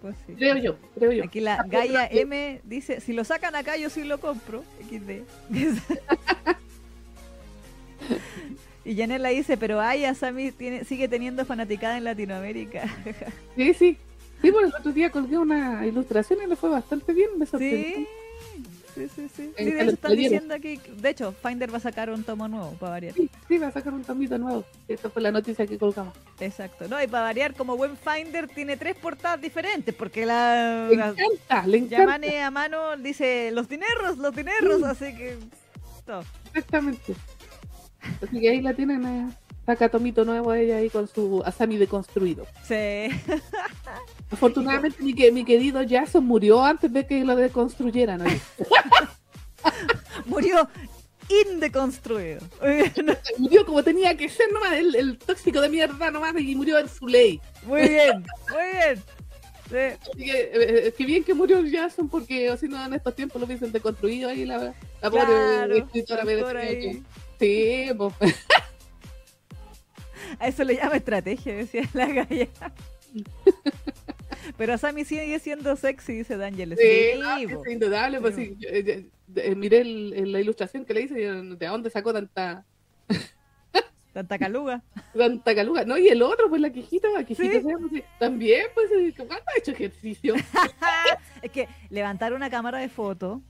Pues 0.00 0.16
sí. 0.26 0.34
Creo 0.34 0.56
yo, 0.56 0.76
creo 0.94 1.12
yo. 1.12 1.24
Aquí 1.24 1.40
la 1.40 1.62
Gaia 1.68 2.06
M 2.06 2.60
dice, 2.64 3.00
si 3.00 3.12
lo 3.12 3.24
sacan 3.24 3.54
acá 3.54 3.76
yo 3.76 3.90
sí 3.90 4.04
lo 4.04 4.18
compro. 4.20 4.62
XD. 4.88 5.24
y 8.90 8.96
Janela 8.96 9.28
dice, 9.28 9.56
pero 9.56 9.80
ay, 9.80 10.04
Asami 10.04 10.50
tiene, 10.50 10.84
sigue 10.84 11.06
teniendo 11.06 11.44
fanaticada 11.44 11.96
en 11.96 12.04
Latinoamérica. 12.04 12.82
Sí, 13.56 13.74
sí. 13.74 13.96
Sí, 14.42 14.50
por 14.50 14.64
el 14.64 14.74
otro 14.74 14.90
día 14.90 15.10
colgué 15.10 15.36
una 15.38 15.86
ilustración 15.86 16.40
y 16.42 16.46
le 16.46 16.56
fue 16.56 16.70
bastante 16.70 17.12
bien, 17.12 17.30
me 17.38 17.46
sorprendió. 17.46 17.96
sí. 17.96 18.08
Sí, 18.94 19.06
sí, 19.14 19.28
sí. 19.34 19.52
En 19.56 19.66
Sí, 19.66 19.72
de 19.72 19.82
hecho 19.82 19.90
están 19.92 20.16
diciendo 20.16 20.54
aquí, 20.54 20.80
de 20.96 21.10
hecho, 21.10 21.32
Finder 21.32 21.72
va 21.72 21.76
a 21.76 21.80
sacar 21.80 22.10
un 22.10 22.24
tomo 22.24 22.48
nuevo 22.48 22.72
para 22.72 22.90
variar. 22.92 23.14
Sí, 23.14 23.30
sí, 23.46 23.58
va 23.58 23.68
a 23.68 23.72
sacar 23.72 23.94
un 23.94 24.02
tomito 24.02 24.36
nuevo. 24.36 24.64
Esta 24.88 25.08
fue 25.08 25.22
la 25.22 25.30
noticia 25.30 25.64
que 25.66 25.78
colgamos. 25.78 26.12
Exacto. 26.40 26.88
No, 26.88 27.00
y 27.00 27.06
para 27.06 27.24
variar, 27.24 27.54
como 27.54 27.76
buen 27.76 27.96
Finder 27.96 28.48
tiene 28.48 28.76
tres 28.76 28.96
portadas 28.96 29.40
diferentes, 29.40 29.94
porque 29.94 30.26
la, 30.26 30.88
Le 30.88 30.94
encanta, 30.94 31.66
le 31.66 31.78
encanta. 31.78 31.98
Yamane 31.98 32.42
a 32.42 32.50
mano 32.50 32.96
dice 32.96 33.52
los 33.52 33.68
dineros, 33.68 34.18
los 34.18 34.34
dineros, 34.34 34.82
así 34.82 35.14
que 35.16 35.38
todo. 36.04 36.24
Exactamente. 36.46 37.14
Así 38.22 38.40
que 38.40 38.50
ahí 38.50 38.60
la 38.62 38.74
tienen, 38.74 39.04
eh, 39.04 39.28
saca 39.66 39.88
tomito 39.88 40.24
nuevo 40.24 40.52
ella 40.54 40.76
ahí 40.78 40.88
con 40.90 41.06
su 41.08 41.42
Asami 41.44 41.76
deconstruido. 41.76 42.46
Sí. 42.66 42.74
Afortunadamente 44.30 45.02
mi, 45.02 45.14
que- 45.14 45.32
mi 45.32 45.44
querido 45.44 45.80
Jason 45.88 46.24
murió 46.24 46.64
antes 46.64 46.92
de 46.92 47.06
que 47.06 47.24
lo 47.24 47.36
deconstruyeran. 47.36 48.22
Murió 50.26 50.68
indeconstruido. 51.46 52.40
Murió 53.38 53.66
como 53.66 53.82
tenía 53.82 54.16
que 54.16 54.28
ser 54.28 54.52
nomás, 54.52 54.72
el, 54.74 54.94
el 54.94 55.18
tóxico 55.18 55.60
de 55.60 55.68
mierda 55.68 56.10
nomás 56.10 56.34
y 56.40 56.54
murió 56.54 56.78
en 56.78 56.88
su 56.88 57.06
ley. 57.06 57.40
Muy 57.64 57.82
bien, 57.88 58.24
muy 58.50 58.62
bien. 58.72 59.02
Sí. 59.70 59.76
Así 60.10 60.24
que, 60.24 60.40
eh, 60.40 60.50
eh, 60.88 60.94
qué 60.96 61.04
bien 61.04 61.22
que 61.22 61.32
murió 61.34 61.62
Jason 61.70 62.08
porque 62.08 62.56
si 62.58 62.66
no 62.66 62.84
en 62.84 62.94
estos 62.94 63.14
tiempos 63.14 63.40
lo 63.40 63.46
hubiesen 63.46 63.70
deconstruido 63.70 64.28
ahí 64.28 64.44
la, 64.44 64.74
la 65.00 65.10
pobre 65.10 65.24
Claro, 65.26 65.74
escritora. 65.76 66.24
Sí, 67.40 67.86
pues. 67.96 68.14
A 70.38 70.46
eso 70.46 70.62
le 70.62 70.76
llama 70.76 70.96
estrategia, 70.96 71.54
decía 71.56 71.82
la 71.94 72.06
galla. 72.06 72.48
Pero 74.56 74.78
Sammy 74.78 75.04
sigue 75.04 75.38
siendo 75.38 75.74
sexy, 75.76 76.12
dice 76.18 76.36
D'Angelo. 76.36 76.76
Sí, 76.76 76.82
Sí, 77.14 77.18
no, 77.18 77.56
po. 77.58 77.64
es 77.64 77.72
indudable, 77.72 78.20
pues 78.20 78.34
Sí, 78.36 78.54
yo, 78.58 78.68
eh, 78.68 79.06
eh, 79.36 79.54
miré 79.54 79.80
el- 79.80 80.12
el- 80.14 80.32
la 80.32 80.40
ilustración 80.40 80.84
que 80.84 80.94
le 80.94 81.02
hice 81.02 81.20
y 81.20 81.24
de 81.56 81.66
dónde 81.66 81.90
sacó 81.90 82.12
tanta 82.12 82.64
Tanta 84.12 84.38
caluga. 84.38 84.82
tanta 85.16 85.54
caluga. 85.54 85.84
No, 85.84 85.96
y 85.96 86.08
el 86.08 86.20
otro, 86.22 86.48
pues 86.48 86.60
la 86.60 86.70
quejita, 86.70 87.08
la 87.10 87.24
quejita 87.24 87.60
también, 88.18 88.66
pues, 88.74 88.88
¿cuánto 89.16 89.34
ha 89.34 89.58
hecho 89.58 89.70
ejercicio? 89.70 90.34
es 91.42 91.50
que 91.52 91.68
levantar 91.90 92.32
una 92.32 92.50
cámara 92.50 92.78
de 92.78 92.88
foto 92.88 93.40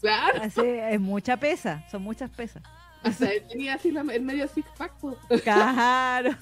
claro, 0.00 0.42
es 0.42 1.00
mucha 1.00 1.36
pesa, 1.36 1.84
son 1.90 2.02
muchas 2.02 2.28
pesas. 2.30 2.62
hasta 3.04 3.32
él 3.32 3.44
tenía 3.48 3.74
así 3.74 3.90
la, 3.90 4.00
el 4.02 4.22
medio 4.22 4.46
six 4.48 4.68
pack, 4.76 4.92
pues. 5.00 5.16
Claro. 5.42 6.36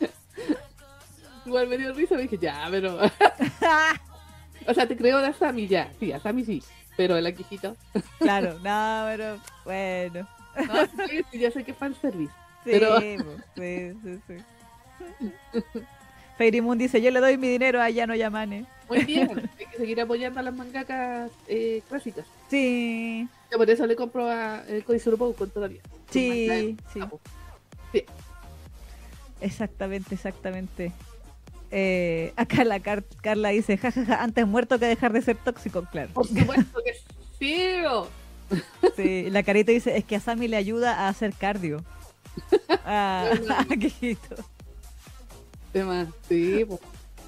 Igual 1.46 1.68
me 1.68 1.78
dio 1.78 1.92
risa, 1.92 2.16
me 2.16 2.22
dije, 2.22 2.38
ya, 2.38 2.66
pero. 2.70 2.98
o 4.66 4.74
sea, 4.74 4.86
te 4.88 4.96
creo 4.96 5.18
de 5.18 5.28
Asami 5.28 5.68
ya. 5.68 5.90
Sí, 6.00 6.12
Asami 6.12 6.44
sí. 6.44 6.62
Pero 6.96 7.16
el 7.16 7.34
quejito. 7.34 7.76
claro, 8.18 8.58
no, 8.60 9.04
pero 9.06 9.38
bueno. 9.64 10.26
No, 10.66 11.06
sí, 11.06 11.22
sí, 11.30 11.38
ya 11.38 11.50
sé 11.50 11.62
que 11.62 11.72
es 11.72 11.76
fanservice. 11.76 12.32
Sí, 12.64 12.70
Pero- 12.72 12.98
sí, 13.00 13.16
sí, 13.54 14.20
sí. 14.26 14.36
Fairy 16.36 16.60
Moon 16.60 16.76
dice, 16.78 17.00
yo 17.00 17.10
le 17.10 17.20
doy 17.20 17.38
mi 17.38 17.48
dinero 17.48 17.80
a 17.80 17.88
Yano 17.90 18.14
Yamane. 18.14 18.66
Muy 18.88 19.04
bien, 19.04 19.28
hay 19.58 19.66
que 19.66 19.76
seguir 19.76 20.00
apoyando 20.00 20.40
a 20.40 20.42
las 20.42 20.54
mangakas 20.54 21.30
eh, 21.48 21.82
clásicas. 21.88 22.26
Sí, 22.50 23.28
Yo 23.50 23.58
por 23.58 23.68
eso 23.68 23.86
le 23.86 23.96
compro 23.96 24.28
a 24.28 24.62
eh, 24.68 24.84
Boukon 25.16 25.50
todavía. 25.50 25.80
Sí, 26.10 26.76
sí. 26.92 27.00
Capo. 27.00 27.20
exactamente, 29.40 30.14
exactamente. 30.14 30.92
Eh, 31.70 32.32
acá 32.36 32.64
la 32.64 32.78
Car- 32.80 33.04
Carla 33.22 33.48
dice, 33.48 33.76
jajaja, 33.76 34.22
antes 34.22 34.46
muerto 34.46 34.78
que 34.78 34.86
dejar 34.86 35.12
de 35.12 35.22
ser 35.22 35.36
tóxico, 35.36 35.84
claro. 35.90 36.10
Por 36.12 36.26
supuesto 36.26 36.80
que 36.84 36.94
sí. 37.38 37.56
Sí, 38.94 39.30
la 39.30 39.42
carita 39.42 39.72
dice, 39.72 39.96
es 39.96 40.04
que 40.04 40.16
a 40.16 40.20
Sammy 40.20 40.48
le 40.48 40.56
ayuda 40.56 40.94
a 41.00 41.08
hacer 41.08 41.32
cardio. 41.32 41.82
Ah, 42.88 43.30
quejito. 43.80 44.36
Tema, 45.78 46.06
sí, 46.28 46.64
po. 46.64 46.80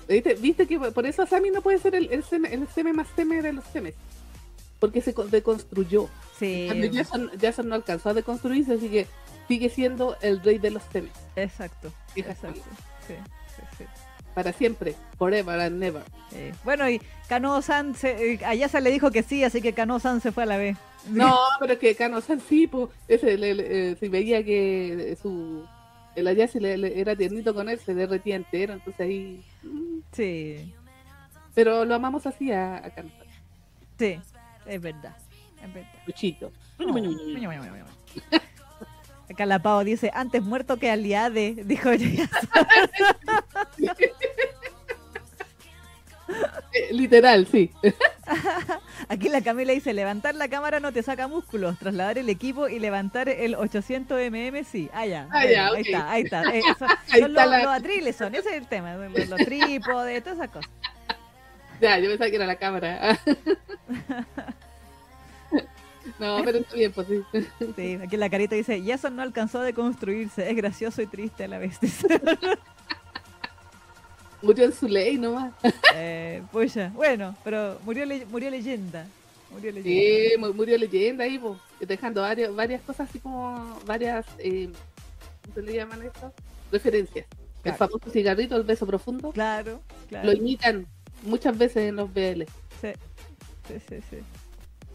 ¿Viste? 0.09 0.35
¿Viste 0.35 0.67
que 0.67 0.79
por 0.79 1.05
eso 1.07 1.23
Asami 1.23 1.51
no 1.51 1.61
puede 1.61 1.79
ser 1.79 1.95
el, 1.95 2.11
el, 2.11 2.25
seme, 2.25 2.53
el 2.55 2.67
seme 2.69 2.93
más 2.95 3.09
seme 3.15 3.43
de 3.43 3.53
los 3.53 3.65
semes? 3.67 3.95
Porque 4.81 5.01
se 5.03 5.13
co- 5.13 5.25
deconstruyó. 5.27 6.09
Sí, 6.39 6.69
Jason, 6.95 7.31
Jason 7.41 7.69
no 7.69 7.75
alcanzó 7.75 8.09
a 8.11 8.15
deconstruirse, 8.15 8.75
así 8.75 8.89
que 8.89 9.07
sigue 9.49 9.69
siendo 9.69 10.17
el 10.23 10.41
rey 10.43 10.59
de 10.59 10.71
los 10.71 10.83
semes. 10.93 11.11
exacto. 11.37 11.93
Exacto. 12.17 12.61
Sí, 13.07 13.15
sí, 13.57 13.63
sí. 13.79 13.85
Para 14.35 14.53
siempre. 14.53 14.95
Forever 15.19 15.61
and 15.61 15.79
never. 15.79 16.03
Bueno, 16.65 16.89
y 16.89 17.03
Kano-san, 17.29 17.95
se- 17.97 18.35
eh, 18.35 18.41
a 18.47 18.55
Yasa 18.55 18.81
le 18.81 18.91
dijo 18.93 19.11
que 19.11 19.23
sí, 19.23 19.43
así 19.45 19.61
que 19.61 19.73
Kano-san 19.75 20.21
se 20.23 20.33
fue 20.33 20.45
a 20.45 20.47
la 20.47 20.57
B. 20.59 20.77
No, 21.11 21.37
pero 21.61 21.79
que 21.79 21.95
Kano 21.97 22.21
San 22.21 22.41
sí, 22.41 22.67
po, 22.67 22.91
ese 23.09 23.37
le, 23.37 23.55
le- 23.55 23.91
eh, 23.91 23.97
si 23.99 24.09
veía 24.09 24.43
que 24.45 25.17
su 25.21 25.67
el 26.19 26.27
Ayase 26.27 26.61
le, 26.61 26.77
le- 26.79 27.01
era 27.01 27.15
tiernito 27.17 27.55
con 27.55 27.69
él, 27.69 27.79
se 27.79 27.95
derretía 27.95 28.37
entero, 28.37 28.73
entonces 28.75 29.01
ahí 29.01 29.45
Sí, 30.13 30.75
pero 31.55 31.85
lo 31.85 31.95
amamos 31.95 32.27
así 32.27 32.53
a, 32.53 32.77
a 32.77 32.91
sí, 33.99 34.21
es 34.67 34.81
verdad, 34.81 35.17
es 35.63 35.75
verdad. 35.75 35.93
Luchito. 36.07 36.53
No. 36.79 36.95
Acá 39.31 39.45
la 39.45 39.59
Pau 39.59 39.85
dice, 39.85 40.11
antes 40.15 40.43
muerto 40.43 40.77
que 40.79 40.91
aliade, 40.91 41.57
dijo 41.65 41.91
ella. 41.91 42.29
Eh, 46.73 46.93
Literal, 46.93 47.47
sí. 47.47 47.71
Aquí 49.11 49.29
la 49.31 49.41
Camila 49.41 49.73
dice, 49.73 49.95
levantar 49.95 50.35
la 50.35 50.49
cámara 50.49 50.81
no 50.81 50.93
te 50.93 51.03
saca 51.03 51.29
músculos, 51.29 51.79
trasladar 51.79 52.19
el 52.19 52.29
equipo 52.29 52.69
y 52.69 52.79
levantar 52.79 53.29
el 53.29 53.55
800 53.55 54.21
mm, 54.31 54.65
sí. 54.71 54.91
Ah, 54.93 55.07
ya. 55.07 55.27
Ah, 55.33 55.39
Ahí 55.39 55.83
está, 55.83 56.11
ahí 56.11 56.23
está. 56.23 56.43
Eh, 56.55 56.63
son 56.79 56.89
Ahí 56.91 57.21
son 57.21 57.31
está 57.31 57.47
los, 57.47 57.51
la- 57.51 57.63
los 57.63 57.73
atriles, 57.73 58.17
son, 58.17 58.35
ese 58.35 58.49
es 58.51 58.55
el 58.57 58.67
tema, 58.67 58.95
los, 58.97 59.29
los 59.29 59.41
trípodes, 59.45 60.23
todas 60.23 60.39
esas 60.39 60.51
cosas. 60.51 60.71
Ya, 61.81 61.99
yo 61.99 62.09
pensaba 62.11 62.29
que 62.31 62.37
era 62.37 62.47
la 62.47 62.57
cámara. 62.57 63.19
No, 66.19 66.43
pero 66.45 66.59
está 66.59 66.75
bien, 66.75 66.91
pues 66.91 67.07
sí. 67.07 67.23
Sí, 67.77 67.99
aquí 68.03 68.17
la 68.17 68.31
carita 68.31 68.55
dice, 68.57 68.83
Jason 68.85 69.15
no 69.15 69.23
alcanzó 69.23 69.61
a 69.61 69.65
deconstruirse, 69.65 70.51
es 70.51 70.57
gracioso 70.57 71.03
y 71.03 71.07
triste 71.07 71.45
a 71.45 71.49
la 71.49 71.59
vez. 71.59 71.79
Murió 74.43 74.65
en 74.67 74.73
su 74.73 74.87
ley 74.89 75.19
nomás. 75.19 75.53
eh, 75.95 76.43
pucha, 76.53 76.91
bueno, 76.95 77.35
pero 77.45 77.79
murió, 77.85 78.05
le- 78.07 78.27
murió 78.27 78.51
leyenda. 78.51 79.07
Murió 79.51 79.73
leyenda. 79.73 80.29
Sí, 80.31 80.39
mu- 80.39 80.53
murió 80.55 80.79
leyenda 80.79 81.25
ahí, 81.25 81.39
pues, 81.39 81.59
dejando 81.81 82.21
varias, 82.23 82.55
varias 82.55 82.83
cosas 82.83 83.09
así 83.09 83.19
como 83.19 83.79
varias, 83.87 84.27
eh, 84.39 84.69
¿cómo 85.43 85.55
se 85.55 85.63
le 85.63 85.75
llaman 85.75 86.03
esto? 86.03 86.33
Referencias. 86.71 87.27
El 87.65 87.75
famoso 87.75 88.09
cigarrito, 88.11 88.57
el 88.57 88.63
beso 88.63 88.87
profundo, 88.87 89.33
Claro, 89.33 89.81
claro. 90.09 90.27
lo 90.27 90.33
imitan 90.33 90.87
muchas 91.23 91.59
veces 91.59 91.89
en 91.89 91.97
los 91.97 92.13
BL. 92.13 92.45
Sí, 92.81 92.89
sí, 93.67 93.75
sí. 93.89 93.97
sí. 94.11 94.17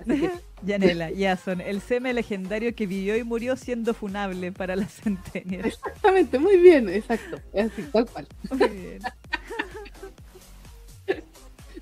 Yanela, 0.66 1.10
Jason, 1.16 1.62
el 1.62 1.82
seme 1.82 2.14
legendario 2.14 2.74
que 2.76 2.88
vivió 2.88 3.18
y 3.18 3.24
murió 3.24 3.56
siendo 3.56 3.94
funable 3.94 4.52
para 4.52 4.76
las 4.76 4.94
centenias. 4.94 5.66
exactamente, 5.66 6.40
muy 6.40 6.58
bien, 6.58 6.90
exacto. 6.90 7.40
Es 7.52 7.72
así, 7.72 7.84
tal 7.84 8.06
cual. 8.06 8.28
Muy 8.52 8.70
bien. 8.70 9.00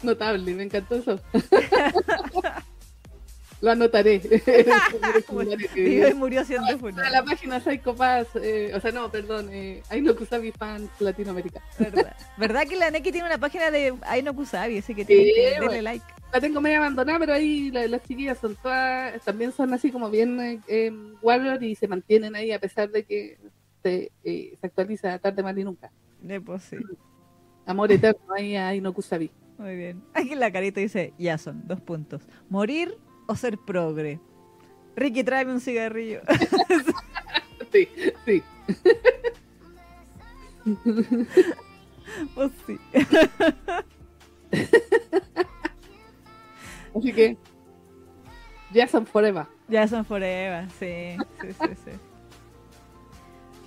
Notable, 0.02 0.54
me 0.56 0.64
encantó 0.64 0.96
eso. 0.96 1.20
Lo 3.62 3.72
anotaré. 3.72 4.22
Y 5.76 6.14
murió 6.16 6.44
siendo 6.46 6.68
A 6.68 6.72
la 6.72 6.78
funable. 6.78 7.24
página 7.26 7.60
Psycho 7.60 7.96
Pass, 7.96 8.28
eh, 8.36 8.72
o 8.76 8.80
sea, 8.80 8.92
no, 8.92 9.10
perdón, 9.12 9.50
eh, 9.52 9.82
Aino 9.90 10.16
Kusabi 10.16 10.52
Fans 10.52 10.90
Latinoamérica. 11.00 11.62
¿Verdad? 11.80 12.16
¿Verdad 12.38 12.68
que 12.68 12.76
la 12.76 12.90
Neki 12.92 13.12
tiene 13.12 13.28
una 13.28 13.38
página 13.38 13.72
de 13.72 13.94
Aino 14.02 14.36
Kusabi? 14.36 14.80
Así 14.80 14.94
que 14.96 15.06
tienen 15.06 15.26
Sí, 15.28 15.34
que 15.36 15.60
darle 15.60 15.82
like. 15.82 16.06
La 16.34 16.40
tengo 16.42 16.62
medio 16.62 16.78
abandonada, 16.78 17.20
pero 17.20 17.34
ahí 17.34 17.72
la- 17.72 17.88
las 17.88 18.04
chiquillas 18.04 18.38
son 18.40 18.56
todas, 18.56 19.22
también 19.24 19.52
son 19.52 19.74
así 19.74 19.92
como 19.92 20.10
bien 20.10 20.62
eh, 20.68 20.92
warrior 21.22 21.62
y 21.64 21.76
se 21.76 21.88
mantienen 21.88 22.36
ahí 22.36 22.52
a 22.52 22.60
pesar 22.60 22.90
de 22.90 23.04
que 23.04 23.38
se, 23.84 24.12
eh, 24.24 24.56
se 24.60 24.68
actualiza 24.68 25.18
tarde 25.20 25.44
más 25.44 25.58
y 25.58 25.64
nunca. 25.64 25.92
Pues 26.46 26.64
sí. 26.64 26.78
Amor 27.66 27.92
eterno 27.92 28.22
ahí 28.36 28.56
a 28.56 28.70
Aino 28.70 28.94
Kusabi. 28.94 29.30
Muy 29.58 29.76
bien. 29.76 30.02
Aquí 30.14 30.34
la 30.36 30.52
carita 30.52 30.80
dice, 30.80 31.14
Jason, 31.20 31.64
dos 31.68 31.82
puntos. 31.82 32.24
¿Morir 32.50 32.98
o 33.32 33.36
ser 33.36 33.58
progre? 33.58 34.20
Ricky, 34.96 35.24
tráeme 35.24 35.54
un 35.54 35.62
cigarrillo. 35.62 36.22
Sí, 37.72 37.88
sí. 38.26 38.44
pues 42.36 42.52
sí. 42.68 42.78
Así 46.94 47.14
que, 47.14 47.38
Jason 48.74 49.06
Forever. 49.06 49.46
Jason 49.70 50.04
Forever, 50.04 50.70
sí, 50.72 51.16
sí, 51.40 51.48
sí, 51.54 51.70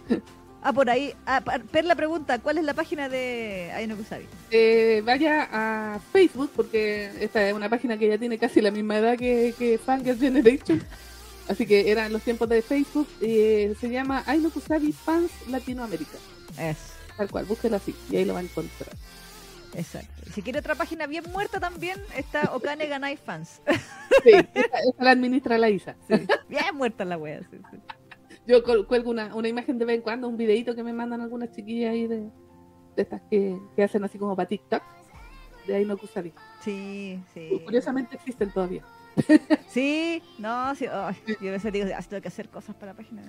sí. 0.08 0.22
Ah, 0.66 0.72
por 0.72 0.88
ahí. 0.88 1.14
Ah, 1.26 1.42
Perla 1.70 1.94
pregunta, 1.94 2.38
¿cuál 2.38 2.56
es 2.56 2.64
la 2.64 2.72
página 2.72 3.10
de 3.10 3.70
Aino 3.74 3.96
Kusabi? 3.96 4.26
Eh, 4.50 5.02
vaya 5.04 5.46
a 5.52 6.00
Facebook, 6.10 6.50
porque 6.56 7.10
esta 7.20 7.46
es 7.46 7.52
una 7.52 7.68
página 7.68 7.98
que 7.98 8.08
ya 8.08 8.16
tiene 8.16 8.38
casi 8.38 8.62
la 8.62 8.70
misma 8.70 8.96
edad 8.96 9.18
que, 9.18 9.54
que 9.58 9.76
Fangirl 9.76 10.18
Generation. 10.18 10.82
Así 11.48 11.66
que 11.66 11.90
eran 11.90 12.10
los 12.14 12.22
tiempos 12.22 12.48
de 12.48 12.62
Facebook. 12.62 13.06
eh, 13.20 13.74
se 13.78 13.90
llama 13.90 14.22
Aino 14.26 14.48
Kusabi 14.50 14.92
Fans 14.92 15.30
Latinoamérica. 15.50 16.16
Es, 16.58 16.78
Tal 17.18 17.30
cual, 17.30 17.44
búsquela 17.44 17.76
así 17.76 17.94
y 18.10 18.16
ahí 18.16 18.24
lo 18.24 18.32
va 18.32 18.40
a 18.40 18.42
encontrar. 18.44 18.88
exacto. 19.74 20.08
Y 20.26 20.30
si 20.30 20.40
quiere 20.42 20.60
otra 20.60 20.74
página 20.74 21.06
bien 21.06 21.24
muerta 21.30 21.60
también, 21.60 22.00
está 22.16 22.54
Okane 22.54 22.86
Ganai 22.86 23.18
Fans. 23.18 23.60
Sí, 24.24 24.30
esa, 24.30 24.78
esa 24.78 25.04
la 25.04 25.10
administra 25.10 25.58
la 25.58 25.68
Isa. 25.68 25.94
Sí, 26.08 26.14
bien 26.48 26.74
muerta 26.74 27.04
la 27.04 27.18
wea. 27.18 27.40
Sí, 27.50 27.58
sí. 27.70 27.76
Yo 28.46 28.62
cuelgo 28.86 29.10
una, 29.10 29.34
una 29.34 29.48
imagen 29.48 29.78
de 29.78 29.84
vez 29.84 29.96
en 29.96 30.02
cuando, 30.02 30.28
un 30.28 30.36
videito 30.36 30.74
que 30.74 30.82
me 30.82 30.92
mandan 30.92 31.20
algunas 31.20 31.50
chiquillas 31.52 31.92
ahí 31.92 32.06
de, 32.06 32.30
de 32.96 33.02
estas 33.02 33.22
que, 33.30 33.58
que 33.74 33.82
hacen 33.82 34.04
así 34.04 34.18
como 34.18 34.36
para 34.36 34.48
TikTok. 34.48 34.82
De 35.66 35.76
Aino 35.76 35.96
Kusabi. 35.96 36.32
Sí, 36.60 37.18
sí. 37.32 37.60
Curiosamente 37.64 38.16
existen 38.16 38.52
todavía. 38.52 38.82
Sí, 39.68 40.22
no, 40.38 40.72
sí. 40.76 40.86
ay, 40.86 41.16
yo 41.40 41.48
a 41.48 41.52
veces 41.52 41.72
digo, 41.72 41.86
ah, 41.96 42.02
tengo 42.08 42.20
que 42.20 42.28
hacer 42.28 42.48
cosas 42.48 42.76
para 42.76 42.92
la 42.92 42.96
página. 42.96 43.22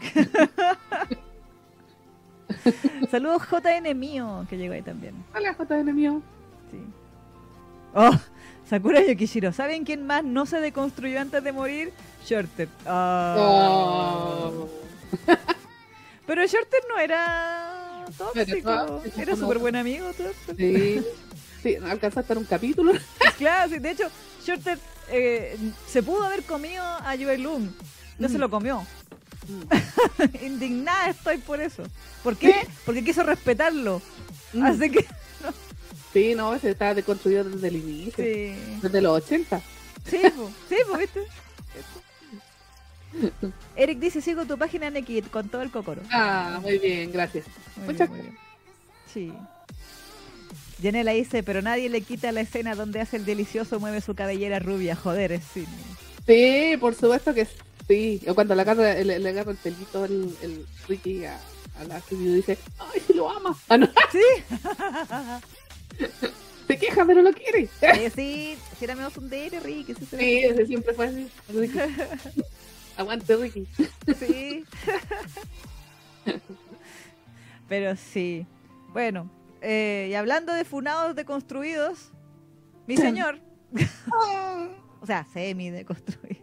Saludos 3.10 3.42
JN 3.50 3.98
mío, 3.98 4.46
que 4.48 4.56
llegó 4.56 4.72
ahí 4.72 4.80
también. 4.82 5.14
Hola, 5.34 5.54
JN 5.58 5.94
mío. 5.94 6.22
Sí. 6.70 6.78
Oh, 7.94 8.12
Sakura 8.72 9.02
Yokishiro. 9.06 9.52
¿Saben 9.52 9.84
quién 9.84 10.06
más 10.06 10.24
no 10.24 10.46
se 10.46 10.58
deconstruyó 10.58 11.20
antes 11.20 11.44
de 11.44 11.52
morir? 11.52 11.92
Shorter. 12.26 12.70
Ah. 12.86 13.36
Oh. 13.38 14.66
Pero 16.26 16.46
Shorter 16.46 16.80
no 16.88 16.98
era 16.98 18.06
tóxico. 18.16 19.02
Era 19.18 19.36
súper 19.36 19.58
buen 19.58 19.76
amigo. 19.76 20.06
Sí, 20.56 21.02
sí, 21.62 21.76
alcanzó 21.86 22.20
a 22.20 22.22
estar 22.22 22.38
un 22.38 22.44
capítulo. 22.46 22.92
Claro, 23.36 23.70
sí, 23.72 23.78
de 23.78 23.90
hecho, 23.90 24.08
Shorter 24.42 24.78
eh, 25.10 25.58
se 25.86 26.02
pudo 26.02 26.22
haber 26.22 26.42
comido 26.44 26.82
a 26.82 27.14
Yuelun. 27.14 27.76
No 28.18 28.28
se 28.30 28.38
Mm. 28.38 28.40
lo 28.40 28.48
comió. 28.50 28.86
Indignada 30.42 31.10
estoy 31.10 31.36
por 31.38 31.60
eso. 31.60 31.82
¿Por 32.24 32.38
qué? 32.38 32.66
Porque 32.86 33.04
quiso 33.04 33.22
respetarlo. 33.22 34.00
Mm. 34.54 34.62
Así 34.64 34.90
que, 34.90 35.04
Sí, 36.12 36.34
no, 36.34 36.54
ese 36.54 36.70
estaba 36.70 36.94
deconstruido 36.94 37.44
desde 37.44 37.68
el 37.68 37.76
inicio. 37.76 38.24
sí. 38.24 38.54
Desde 38.82 39.00
los 39.00 39.22
80. 39.24 39.60
Sí, 40.10 40.18
po, 40.36 40.50
sí, 40.68 40.76
po, 40.90 40.98
¿viste? 40.98 41.20
Eric 43.76 43.98
dice, 43.98 44.20
sigo 44.20 44.44
tu 44.46 44.56
página 44.58 44.90
Nekid 44.90 45.26
con 45.26 45.48
todo 45.48 45.62
el 45.62 45.70
cocoro. 45.70 46.02
Ah, 46.10 46.58
muy 46.62 46.78
bien, 46.78 47.12
gracias. 47.12 47.44
Muy 47.76 47.88
muchas 47.92 48.10
bien. 48.12 48.36
Sí. 49.12 49.32
Janela 50.82 51.12
dice, 51.12 51.42
pero 51.42 51.62
nadie 51.62 51.88
le 51.88 52.00
quita 52.00 52.32
la 52.32 52.40
escena 52.40 52.74
donde 52.74 53.00
hace 53.00 53.16
el 53.16 53.24
delicioso 53.24 53.78
mueve 53.78 54.00
su 54.00 54.14
cabellera 54.14 54.58
rubia. 54.58 54.96
Joder, 54.96 55.32
es 55.32 55.44
sí. 55.52 55.66
Sí, 56.26 56.76
por 56.80 56.94
supuesto 56.94 57.34
que 57.34 57.46
sí. 57.86 58.20
O 58.26 58.34
cuando 58.34 58.54
le 58.54 58.62
agarra, 58.62 58.94
le, 58.94 59.18
le 59.18 59.28
agarra 59.28 59.52
el 59.52 59.58
pelito 59.58 60.04
el, 60.04 60.34
el 60.42 60.66
Ricky 60.88 61.24
a, 61.26 61.38
a 61.78 61.84
la 61.84 62.02
y 62.10 62.14
dice, 62.16 62.58
ay, 62.78 63.00
si 63.06 63.12
lo 63.12 63.30
ama. 63.30 63.56
Ah, 63.68 63.76
no, 63.76 63.86
Sí. 64.10 64.56
se 66.66 66.78
queja, 66.78 67.04
pero 67.04 67.22
lo 67.22 67.32
quiere. 67.32 67.68
Eh, 67.80 68.10
sí, 68.14 68.56
si 68.78 68.84
era 68.84 68.94
medio 68.94 69.10
Ricky. 69.62 69.94
Sí. 69.94 70.06
Sí, 70.06 70.38
ese 70.38 70.66
siempre 70.66 70.94
fue 70.94 71.06
así. 71.06 71.28
Ricky. 71.48 71.78
Aguante, 72.96 73.36
Ricky. 73.36 73.66
Sí. 74.18 74.64
Pero 77.68 77.96
sí. 77.96 78.46
Bueno, 78.92 79.30
eh, 79.62 80.08
y 80.10 80.14
hablando 80.14 80.52
de 80.52 80.64
funados 80.64 81.16
deconstruidos, 81.16 82.12
mi 82.86 82.98
señor, 82.98 83.40
o 85.00 85.06
sea, 85.06 85.26
semi 85.32 85.70
deconstruido. 85.70 86.41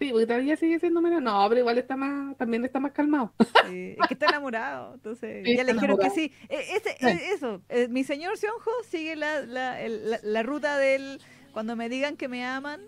Sí, 0.00 0.08
porque 0.12 0.26
todavía 0.26 0.56
sigue 0.56 0.78
siendo 0.80 1.00
menos. 1.02 1.20
No, 1.22 1.46
pero 1.48 1.60
igual 1.60 1.76
está 1.78 1.94
más, 1.94 2.36
también 2.38 2.64
está 2.64 2.80
más 2.80 2.92
calmado. 2.92 3.32
eh, 3.70 3.96
es 4.00 4.08
que 4.08 4.14
está 4.14 4.26
enamorado, 4.26 4.94
entonces 4.94 5.44
Sí, 5.44 5.56
ya 5.56 5.62
le 5.62 5.74
dijeron 5.74 5.98
que 5.98 6.08
sí. 6.10 6.32
Eh, 6.48 6.64
ese- 6.76 6.96
eh, 7.06 7.20
eso, 7.34 7.60
eh, 7.68 7.86
mi 7.88 8.02
señor 8.02 8.38
Sionjo 8.38 8.70
sigue 8.88 9.14
la, 9.14 9.42
la, 9.42 9.80
el- 9.80 10.10
la- 10.10 10.20
la 10.22 10.42
ruta 10.42 10.78
del 10.78 11.20
cuando 11.52 11.76
me 11.76 11.88
digan 11.90 12.16
que 12.16 12.28
me 12.28 12.44
aman 12.44 12.80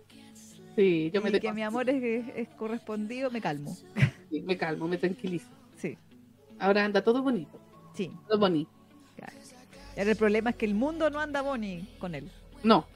Sí, 0.75 1.11
yo 1.13 1.21
me, 1.21 1.29
y 1.29 1.39
que 1.39 1.53
mi 1.53 1.63
amor 1.63 1.91
es, 1.91 2.25
es 2.35 2.49
correspondido, 2.57 3.31
me 3.31 3.43
calmo. 3.43 3.77
sí, 4.31 4.41
me 4.41 4.57
calmo, 4.57 4.89
me 4.89 4.97
tranquilizo. 4.97 5.49
Sí, 5.77 5.99
Ahora 6.59 6.83
anda 6.85 7.03
todo 7.05 7.23
bonito. 7.23 7.61
sí. 7.95 8.11
Todo 8.27 8.39
bonito. 8.39 8.71
claro. 9.17 9.35
Ahora 9.99 10.11
el 10.13 10.17
problema 10.17 10.49
es 10.51 10.57
que 10.57 10.65
el 10.65 10.75
mundo 10.75 11.11
no 11.11 11.21
anda 11.21 11.43
boni 11.43 11.87
con 11.99 12.15
él. 12.15 12.31
No, 12.63 12.87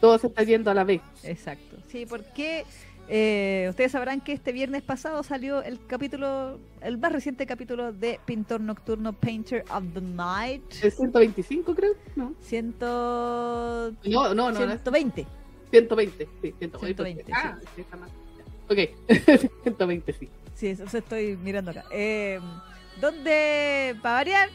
todo 0.00 0.18
se 0.18 0.26
está 0.26 0.42
yendo 0.42 0.72
a 0.72 0.74
la 0.74 0.82
vez. 0.82 1.00
Exacto. 1.22 1.76
Sí, 1.86 2.04
porque 2.04 2.64
eh, 3.08 3.66
ustedes 3.70 3.92
sabrán 3.92 4.20
que 4.20 4.32
este 4.32 4.52
viernes 4.52 4.82
pasado 4.82 5.22
salió 5.22 5.62
el 5.62 5.84
capítulo, 5.86 6.58
el 6.80 6.98
más 6.98 7.12
reciente 7.12 7.46
capítulo 7.46 7.92
de 7.92 8.18
Pintor 8.24 8.60
Nocturno 8.60 9.12
Painter 9.12 9.64
of 9.70 9.84
the 9.92 10.00
Night. 10.00 10.62
El 10.82 10.92
125 10.92 11.74
creo, 11.74 11.94
¿no? 12.16 12.34
Ciento... 12.40 13.92
No, 14.04 14.34
no, 14.34 14.34
no, 14.34 14.50
no, 14.52 14.56
120. 14.56 15.26
120, 15.70 16.28
sí, 16.42 16.54
120. 16.58 17.24
120, 17.24 17.32
Ah, 17.34 17.58
sí, 17.74 17.80
está 17.82 17.96
mal. 17.96 18.08
Ok, 18.70 18.78
120 19.64 20.12
sí. 20.12 20.28
Sí, 20.54 20.68
eso 20.68 20.84
eso 20.84 20.98
estoy 20.98 21.36
mirando 21.36 21.72
acá. 21.72 21.84
Eh, 21.90 22.40
donde, 23.00 23.96
para 24.02 24.14
variar, 24.16 24.48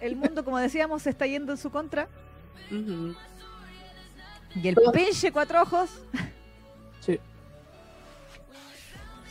el 0.00 0.16
mundo, 0.16 0.44
como 0.44 0.58
decíamos, 0.58 1.02
se 1.02 1.10
está 1.10 1.26
yendo 1.26 1.52
en 1.52 1.58
su 1.58 1.70
contra. 1.70 2.08
Ujú. 2.70 3.14
Y 4.54 4.68
el 4.68 4.76
pinche 4.92 5.32
cuatro 5.32 5.62
ojos 5.62 5.90
Sí. 7.00 7.18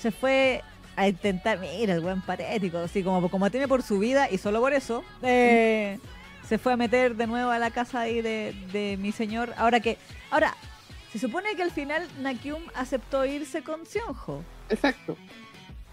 Se 0.02 0.12
fue 0.12 0.64
a 0.96 1.08
intentar, 1.08 1.60
mira, 1.60 1.94
el 1.94 2.02
buen 2.02 2.22
patético, 2.22 2.80
así 2.80 3.04
como, 3.04 3.30
como 3.30 3.50
tiene 3.52 3.68
por 3.68 3.84
su 3.84 4.00
vida 4.00 4.30
y 4.30 4.38
solo 4.38 4.60
por 4.60 4.74
eso, 4.74 5.04
eh, 5.22 6.00
se 6.48 6.58
fue 6.58 6.74
a 6.74 6.78
meter 6.78 7.16
de 7.16 7.28
nuevo 7.28 7.52
a 7.52 7.60
la 7.60 7.72
casa 7.72 8.02
ahí 8.02 8.22
de, 8.22 8.54
de 8.74 8.98
mi 8.98 9.12
señor. 9.12 9.54
Ahora 9.58 9.80
que, 9.80 9.98
ahora, 10.32 10.56
se 11.12 11.20
supone 11.20 11.56
que 11.56 11.64
al 11.64 11.72
final 11.72 12.08
Nakyum 12.20 12.64
aceptó 12.74 13.26
irse 13.26 13.62
con 13.62 13.86
Sionjo. 13.86 14.44
Exacto. 14.70 15.16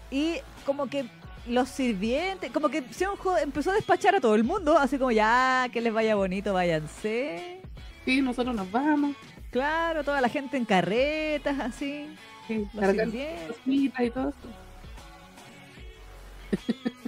Y 0.09 0.35
como 0.65 0.87
que 0.87 1.05
los 1.47 1.69
sirvientes, 1.69 2.51
como 2.51 2.69
que 2.69 2.83
Sionjo 2.91 3.37
empezó 3.37 3.71
a 3.71 3.75
despachar 3.75 4.15
a 4.15 4.21
todo 4.21 4.35
el 4.35 4.43
mundo, 4.43 4.77
así 4.77 4.97
como 4.97 5.11
ya, 5.11 5.67
que 5.71 5.81
les 5.81 5.93
vaya 5.93 6.15
bonito, 6.15 6.53
váyanse. 6.53 7.61
Sí, 8.05 8.21
nosotros 8.21 8.55
nos 8.55 8.71
vamos. 8.71 9.15
Claro, 9.51 10.03
toda 10.03 10.21
la 10.21 10.29
gente 10.29 10.57
en 10.57 10.65
carretas, 10.65 11.59
así. 11.59 12.07
Sí, 12.49 12.67
cargando 12.77 13.17
y 13.65 13.89
todo 14.11 14.29
eso. 14.29 14.37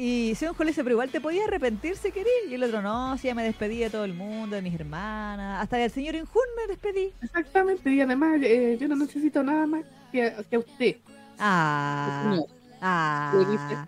Y 0.00 0.28
dice, 0.28 0.48
pero 0.76 0.90
igual 0.90 1.10
te 1.10 1.20
podías 1.20 1.48
arrepentir 1.48 1.96
si 1.96 2.12
querías. 2.12 2.32
Y 2.48 2.54
el 2.54 2.62
otro, 2.62 2.80
no, 2.80 3.18
si 3.18 3.26
ya 3.26 3.34
me 3.34 3.42
despedí 3.42 3.78
de 3.78 3.90
todo 3.90 4.04
el 4.04 4.14
mundo, 4.14 4.54
de 4.54 4.62
mis 4.62 4.72
hermanas. 4.72 5.60
Hasta 5.60 5.76
del 5.76 5.90
señor 5.90 6.14
Injun 6.14 6.44
me 6.56 6.68
despedí. 6.68 7.12
Exactamente, 7.20 7.90
y 7.90 8.00
además 8.00 8.38
eh, 8.40 8.78
yo 8.80 8.86
no 8.86 8.94
necesito 8.94 9.42
nada 9.42 9.66
más 9.66 9.84
que, 10.12 10.32
que 10.48 10.54
a 10.54 10.58
usted. 10.60 10.96
Ah, 11.40 12.32
No, 12.36 12.46
ah, 12.80 13.32
Le 13.34 13.44
dice, 13.46 13.78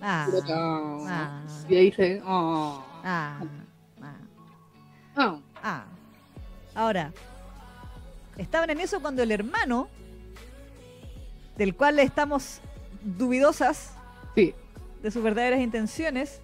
ah, 0.00 0.26
pero 0.30 0.42
no. 0.56 1.04
ah, 1.06 1.42
Y 1.68 1.76
ahí 1.76 1.84
dice, 1.90 2.22
oh, 2.24 2.82
ah, 3.04 3.40
ah. 4.02 4.16
oh. 5.18 5.42
Ah. 5.62 5.84
Ahora, 6.74 7.12
estaban 8.38 8.70
en 8.70 8.80
eso 8.80 9.02
cuando 9.02 9.22
el 9.22 9.32
hermano, 9.32 9.90
del 11.58 11.74
cual 11.74 11.98
estamos 11.98 12.60
duvidosas 13.02 13.92
Sí, 14.34 14.54
de 15.02 15.10
sus 15.10 15.22
verdaderas 15.22 15.60
intenciones, 15.60 16.40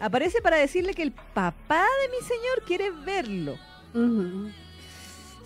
aparece 0.00 0.40
para 0.40 0.56
decirle 0.56 0.94
que 0.94 1.02
el 1.02 1.12
papá 1.12 1.84
de 2.02 2.08
mi 2.18 2.26
señor 2.26 2.62
quiere 2.66 2.90
verlo. 2.90 3.58
Ujú. 3.94 4.50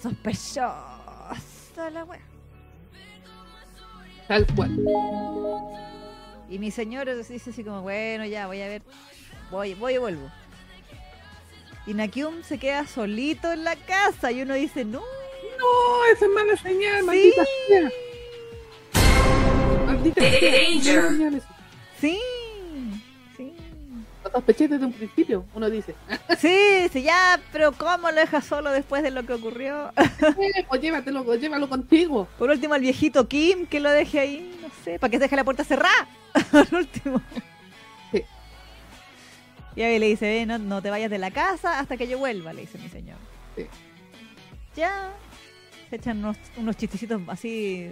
Sospechosa 0.01 1.91
la 1.93 2.05
wea. 2.05 2.21
tal 4.29 4.47
cual. 4.55 4.79
Y 6.49 6.59
mi 6.59 6.71
señor 6.71 7.09
dice 7.27 7.51
así 7.51 7.65
como, 7.65 7.83
bueno, 7.83 8.25
ya 8.27 8.47
voy 8.47 8.61
a 8.63 8.69
ver, 8.69 8.83
voy, 9.51 9.75
voy 9.75 9.95
y 9.95 9.99
vuelvo. 9.99 10.31
Y 11.87 11.95
Nakyum 11.95 12.43
se 12.45 12.59
queda 12.59 12.87
solito 12.87 13.53
en 13.53 13.65
la 13.65 13.77
casa 13.77 14.31
y 14.31 14.43
uno 14.43 14.55
dice, 14.55 14.85
no, 14.85 15.01
No, 15.01 16.05
esa 16.13 16.25
es 16.27 16.31
mala 16.31 16.57
señal, 16.57 17.01
sí, 17.01 17.07
maldita 17.07 17.45
sea. 17.67 17.91
Mala 20.11 21.09
señal 21.11 21.35
eso. 21.35 21.47
sí, 22.01 22.19
sí. 23.37 23.53
Lo 24.25 24.31
sospeché 24.31 24.69
desde 24.69 24.85
un 24.87 24.93
principio, 24.93 25.45
uno 25.55 25.69
dice. 25.71 25.95
Sí, 26.39 26.89
sí, 26.93 27.03
ya, 27.03 27.41
pero 27.53 27.73
¿cómo 27.73 28.11
lo 28.11 28.15
dejas 28.17 28.45
solo 28.45 28.71
después 28.71 29.03
de 29.03 29.11
lo 29.11 29.25
que 29.25 29.33
ocurrió? 29.35 29.93
Eh, 30.57 30.65
pues 30.69 30.81
llévatelo, 30.81 31.35
llévalo 31.37 31.69
contigo. 31.69 32.27
Por 32.39 32.51
último, 32.51 32.75
al 32.75 32.81
viejito 32.81 33.29
Kim, 33.29 33.67
que 33.67 33.81
lo 33.81 33.91
deje 33.91 34.21
ahí, 34.21 34.59
no 34.63 34.69
sé, 34.85 34.99
para 34.99 35.11
que 35.11 35.17
se 35.19 35.25
deje 35.25 35.37
la 35.37 35.45
puerta 35.45 35.65
cerrada. 35.65 36.09
Por 36.51 36.75
último. 36.75 37.21
Sí. 38.13 38.23
Y 39.77 39.83
ahí 39.83 39.99
le 39.99 40.07
dice, 40.07 40.27
"Ve, 40.27 40.47
no, 40.47 40.59
no 40.59 40.83
te 40.83 40.91
vayas 40.91 41.11
de 41.11 41.19
la 41.19 41.31
casa 41.31 41.79
hasta 41.79 41.97
que 41.97 42.09
yo 42.09 42.19
vuelva, 42.19 42.53
le 42.53 42.63
dice 42.63 42.79
mi 42.79 42.89
señor. 42.89 43.17
Sí. 43.57 43.67
Ya, 44.77 45.13
se 45.91 45.97
echan 45.97 46.19
unos, 46.19 46.37
unos 46.57 46.77
chistecitos 46.77 47.21
así 47.29 47.91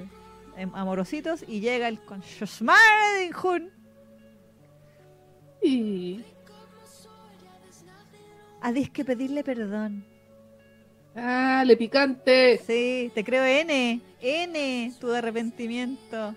amorositos 0.57 1.45
y 1.47 1.61
llega 1.61 1.89
el 1.89 2.01
con 2.01 2.21
de 2.21 3.27
Injun 3.27 3.71
Y. 5.63 6.25
a 8.61 8.73
disque 8.73 9.05
pedirle 9.05 9.43
perdón. 9.45 10.05
Dale, 11.15 11.77
picante. 11.77 12.59
Sí, 12.67 13.13
te 13.15 13.23
creo 13.23 13.45
N, 13.45 14.01
N, 14.21 14.93
tu 14.99 15.13
arrepentimiento. 15.13 16.35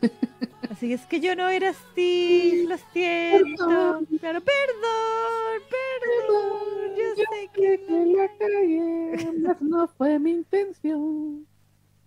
Así 0.70 0.88
que 0.88 0.94
es 0.94 1.06
que 1.06 1.20
yo 1.20 1.36
no 1.36 1.48
era 1.48 1.70
así, 1.70 2.66
lo 2.66 2.76
siento. 2.92 3.66
Perdón. 3.66 4.06
Claro, 4.18 4.40
perdón, 4.40 5.62
perdón, 5.70 6.96
yo 6.96 7.14
sé 7.16 7.50
que 7.52 7.74
en 7.86 8.16
la 8.16 8.28
calle, 8.38 9.32
mas 9.40 9.60
no 9.60 9.86
fue 9.88 10.18
mi 10.18 10.32
intención. 10.32 11.46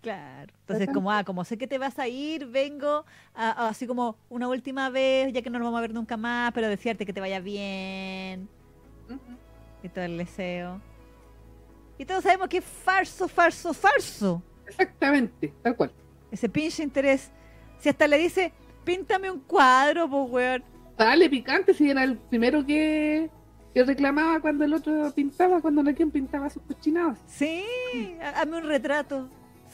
Claro. 0.07 0.53
Entonces, 0.61 0.87
como, 0.93 1.11
ah, 1.11 1.25
como 1.25 1.43
sé 1.43 1.57
que 1.57 1.67
te 1.67 1.77
vas 1.77 1.99
a 1.99 2.07
ir, 2.07 2.45
vengo 2.45 3.03
a- 3.35 3.51
a- 3.51 3.67
así 3.67 3.85
como 3.85 4.15
una 4.29 4.47
última 4.47 4.89
vez, 4.89 5.33
ya 5.33 5.41
que 5.41 5.49
no 5.49 5.59
nos 5.59 5.65
vamos 5.65 5.79
a 5.79 5.81
ver 5.81 5.93
nunca 5.93 6.15
más, 6.15 6.53
pero 6.53 6.69
desearte 6.69 7.05
que 7.05 7.11
te 7.11 7.19
vaya 7.19 7.41
bien 7.41 8.47
y 9.83 9.89
todo 9.89 10.05
el 10.05 10.17
deseo. 10.17 10.79
Y 11.97 12.05
todos 12.05 12.23
sabemos 12.23 12.47
que 12.47 12.59
es 12.59 12.63
farso, 12.63 13.27
farso, 13.27 13.73
farso. 13.73 14.41
Exactamente, 14.65 15.53
tal 15.61 15.75
cual. 15.75 15.91
Ese 16.31 16.47
pinche 16.47 16.83
interés. 16.83 17.29
Si 17.79 17.89
hasta 17.89 18.07
le 18.07 18.17
dice, 18.17 18.53
píntame 18.85 19.29
un 19.29 19.41
cuadro, 19.41 20.09
pues, 20.09 20.29
weón. 20.31 20.63
Dale, 20.97 21.29
picante, 21.29 21.73
si 21.73 21.89
era 21.89 22.05
el 22.05 22.17
primero 22.17 22.65
que, 22.65 23.29
que 23.73 23.83
reclamaba 23.83 24.39
cuando 24.39 24.63
el 24.63 24.73
otro 24.73 25.11
pintaba, 25.13 25.59
cuando 25.59 25.83
no 25.83 25.93
quien 25.93 26.11
pintaba 26.11 26.49
sus 26.49 26.63
cochinadas. 26.63 27.19
Sí, 27.27 27.61
ha- 28.21 28.39
hazme 28.41 28.57
un 28.57 28.63
retrato. 28.63 29.29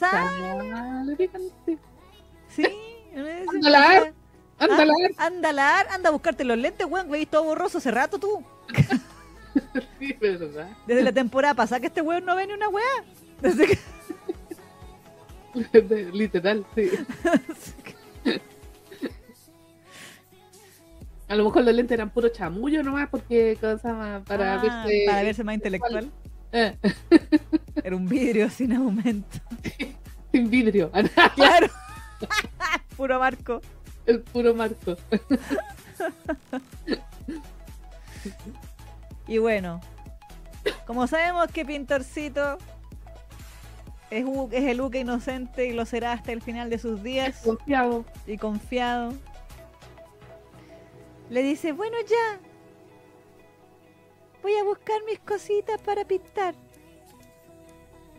Ándala, 3.54 4.12
Ándala. 4.58 4.94
Ah, 5.18 5.26
ándala, 5.26 5.80
anda 5.90 6.08
a 6.08 6.12
buscarte 6.12 6.44
los 6.44 6.56
lentes, 6.58 6.86
weón. 6.88 7.10
Veis 7.10 7.28
todo 7.28 7.44
borroso 7.44 7.78
hace 7.78 7.90
rato 7.90 8.18
tú. 8.18 8.44
Sí, 10.00 10.12
verdad. 10.20 10.68
Desde 10.84 11.02
la 11.04 11.12
temporada 11.12 11.54
pasada 11.54 11.78
que 11.80 11.86
este 11.86 12.00
weón 12.02 12.24
no 12.24 12.34
ve 12.34 12.44
ni 12.48 12.54
una 12.54 12.68
weá. 12.68 12.82
Desde 13.40 13.68
que- 13.68 13.78
Literal, 16.12 16.66
sí. 16.74 16.90
A 21.28 21.36
lo 21.36 21.44
mejor 21.44 21.62
los 21.64 21.72
lentes 21.74 21.94
eran 21.94 22.10
puro 22.10 22.28
chamullo 22.30 22.82
nomás 22.82 23.08
porque 23.08 23.56
cosa 23.60 24.22
para 24.26 24.54
Ah, 24.54 24.60
verse. 24.60 25.04
para 25.06 25.22
verse 25.22 25.44
más 25.44 25.54
intelectual. 25.54 26.10
Eh, 26.56 26.76
Era 27.82 27.96
un 27.96 28.06
vidrio 28.06 28.48
sin 28.48 28.72
aumento. 28.74 29.38
sin 30.32 30.48
vidrio. 30.48 30.90
Claro. 31.34 31.66
Puro 32.96 33.18
marco. 33.18 33.60
El 34.06 34.20
puro 34.22 34.54
marco. 34.54 34.96
Y 39.26 39.38
bueno, 39.38 39.80
como 40.86 41.06
sabemos 41.06 41.48
que 41.48 41.64
Pintorcito 41.64 42.58
es, 44.10 44.24
es 44.52 44.64
el 44.64 44.80
Uke 44.80 45.00
inocente 45.00 45.66
y 45.66 45.72
lo 45.72 45.86
será 45.86 46.12
hasta 46.12 46.32
el 46.32 46.40
final 46.42 46.70
de 46.70 46.78
sus 46.78 47.02
días 47.02 47.40
Confiado. 47.42 48.04
y 48.26 48.36
confiado, 48.36 49.14
le 51.30 51.42
dice, 51.42 51.72
bueno 51.72 51.96
ya, 52.08 52.38
voy 54.44 54.54
a 54.56 54.62
buscar 54.64 54.96
mis 55.06 55.18
cositas 55.20 55.80
para 55.80 56.04
pintar. 56.04 56.54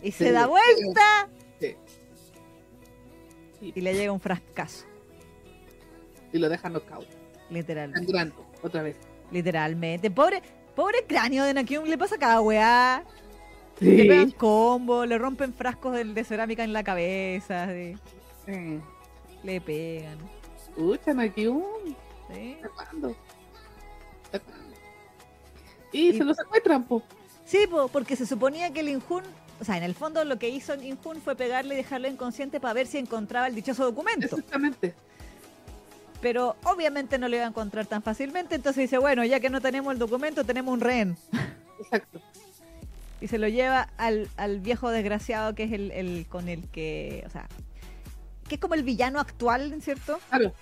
Y 0.01 0.11
se 0.11 0.31
da 0.33 0.47
vuelta 0.47 1.29
Sí. 1.59 1.75
Sí, 3.59 3.71
y 3.73 3.79
le 3.81 3.93
llega 3.93 4.11
un 4.11 4.19
frascazo, 4.19 4.85
Y 6.33 6.37
lo 6.39 6.49
dejan 6.49 6.73
knockout. 6.73 7.07
literalmente. 7.49 8.05
Sangrando, 8.05 8.45
otra 8.61 8.81
vez. 8.83 8.97
Literalmente. 9.31 10.11
Pobre, 10.11 10.41
pobre 10.75 11.05
cráneo 11.07 11.45
de 11.45 11.53
Nakyum, 11.53 11.85
le 11.85 11.97
pasa 11.97 12.17
cada 12.17 12.41
weá. 12.41 13.03
Le 13.79 14.05
pegan 14.05 14.31
combo, 14.31 15.05
le 15.05 15.17
rompen 15.17 15.53
frascos 15.53 15.93
de, 15.95 16.03
de 16.05 16.23
cerámica 16.23 16.63
en 16.63 16.73
la 16.73 16.83
cabeza, 16.83 17.67
le 17.67 19.61
pegan. 19.61 20.17
Escuchan 20.57 21.19
aquí 21.19 21.47
un. 21.47 21.95
¿sí? 22.33 22.57
¿Hasta 22.63 22.69
cuándo? 22.69 23.15
¿Hasta 24.25 24.39
cuándo? 24.39 24.64
Y, 25.95 26.09
Y- 26.09 26.17
se 26.17 26.23
lo 26.23 26.33
secuestran, 26.33 26.83
po. 26.83 27.01
Sí, 27.45 27.67
po, 27.69 27.87
porque 27.87 28.15
se 28.15 28.25
suponía 28.25 28.71
que 28.73 28.79
el 28.81 28.89
Injun, 28.89 29.23
o 29.61 29.63
sea, 29.63 29.77
en 29.77 29.83
el 29.83 29.93
fondo 29.95 30.23
lo 30.25 30.37
que 30.39 30.49
hizo 30.49 30.73
Injun 30.75 31.21
fue 31.21 31.35
pegarle 31.35 31.75
y 31.75 31.77
dejarlo 31.77 32.07
inconsciente 32.07 32.59
para 32.59 32.73
ver 32.73 32.87
si 32.87 32.97
encontraba 32.97 33.47
el 33.47 33.55
dichoso 33.55 33.83
documento. 33.85 34.25
Exactamente. 34.25 34.93
Pero 36.21 36.55
obviamente 36.63 37.19
no 37.19 37.27
lo 37.27 37.35
iba 37.35 37.45
a 37.45 37.49
encontrar 37.49 37.85
tan 37.85 38.01
fácilmente, 38.01 38.55
entonces 38.55 38.81
dice, 38.83 38.97
bueno, 38.97 39.23
ya 39.25 39.39
que 39.39 39.49
no 39.49 39.61
tenemos 39.61 39.93
el 39.93 39.99
documento, 39.99 40.43
tenemos 40.43 40.73
un 40.73 40.79
rehén. 40.81 41.17
Exacto. 41.79 42.19
Y 43.21 43.27
se 43.27 43.37
lo 43.37 43.47
lleva 43.47 43.89
al, 43.97 44.27
al 44.37 44.59
viejo 44.59 44.89
desgraciado 44.89 45.55
que 45.55 45.63
es 45.63 45.71
el, 45.71 45.91
el 45.91 46.25
con 46.27 46.49
el 46.49 46.67
que, 46.69 47.23
o 47.27 47.29
sea, 47.29 47.47
que 48.49 48.55
es 48.55 48.61
como 48.61 48.73
el 48.73 48.83
villano 48.83 49.19
actual, 49.19 49.81
¿cierto? 49.81 50.19
Claro, 50.29 50.53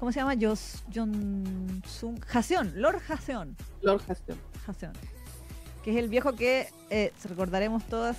¿Cómo 0.00 0.10
se 0.10 0.18
llama? 0.18 0.34
Jos, 0.40 0.82
Jon 0.92 1.82
Sung, 1.86 2.18
Haseon, 2.32 2.72
Lord 2.74 3.00
Haseon. 3.08 3.56
Lord 3.82 4.02
Haston. 4.08 4.36
Que 5.82 5.90
es 5.90 5.96
el 5.96 6.08
viejo 6.08 6.34
que 6.34 6.68
eh, 6.90 7.12
recordaremos 7.24 7.84
todas 7.84 8.16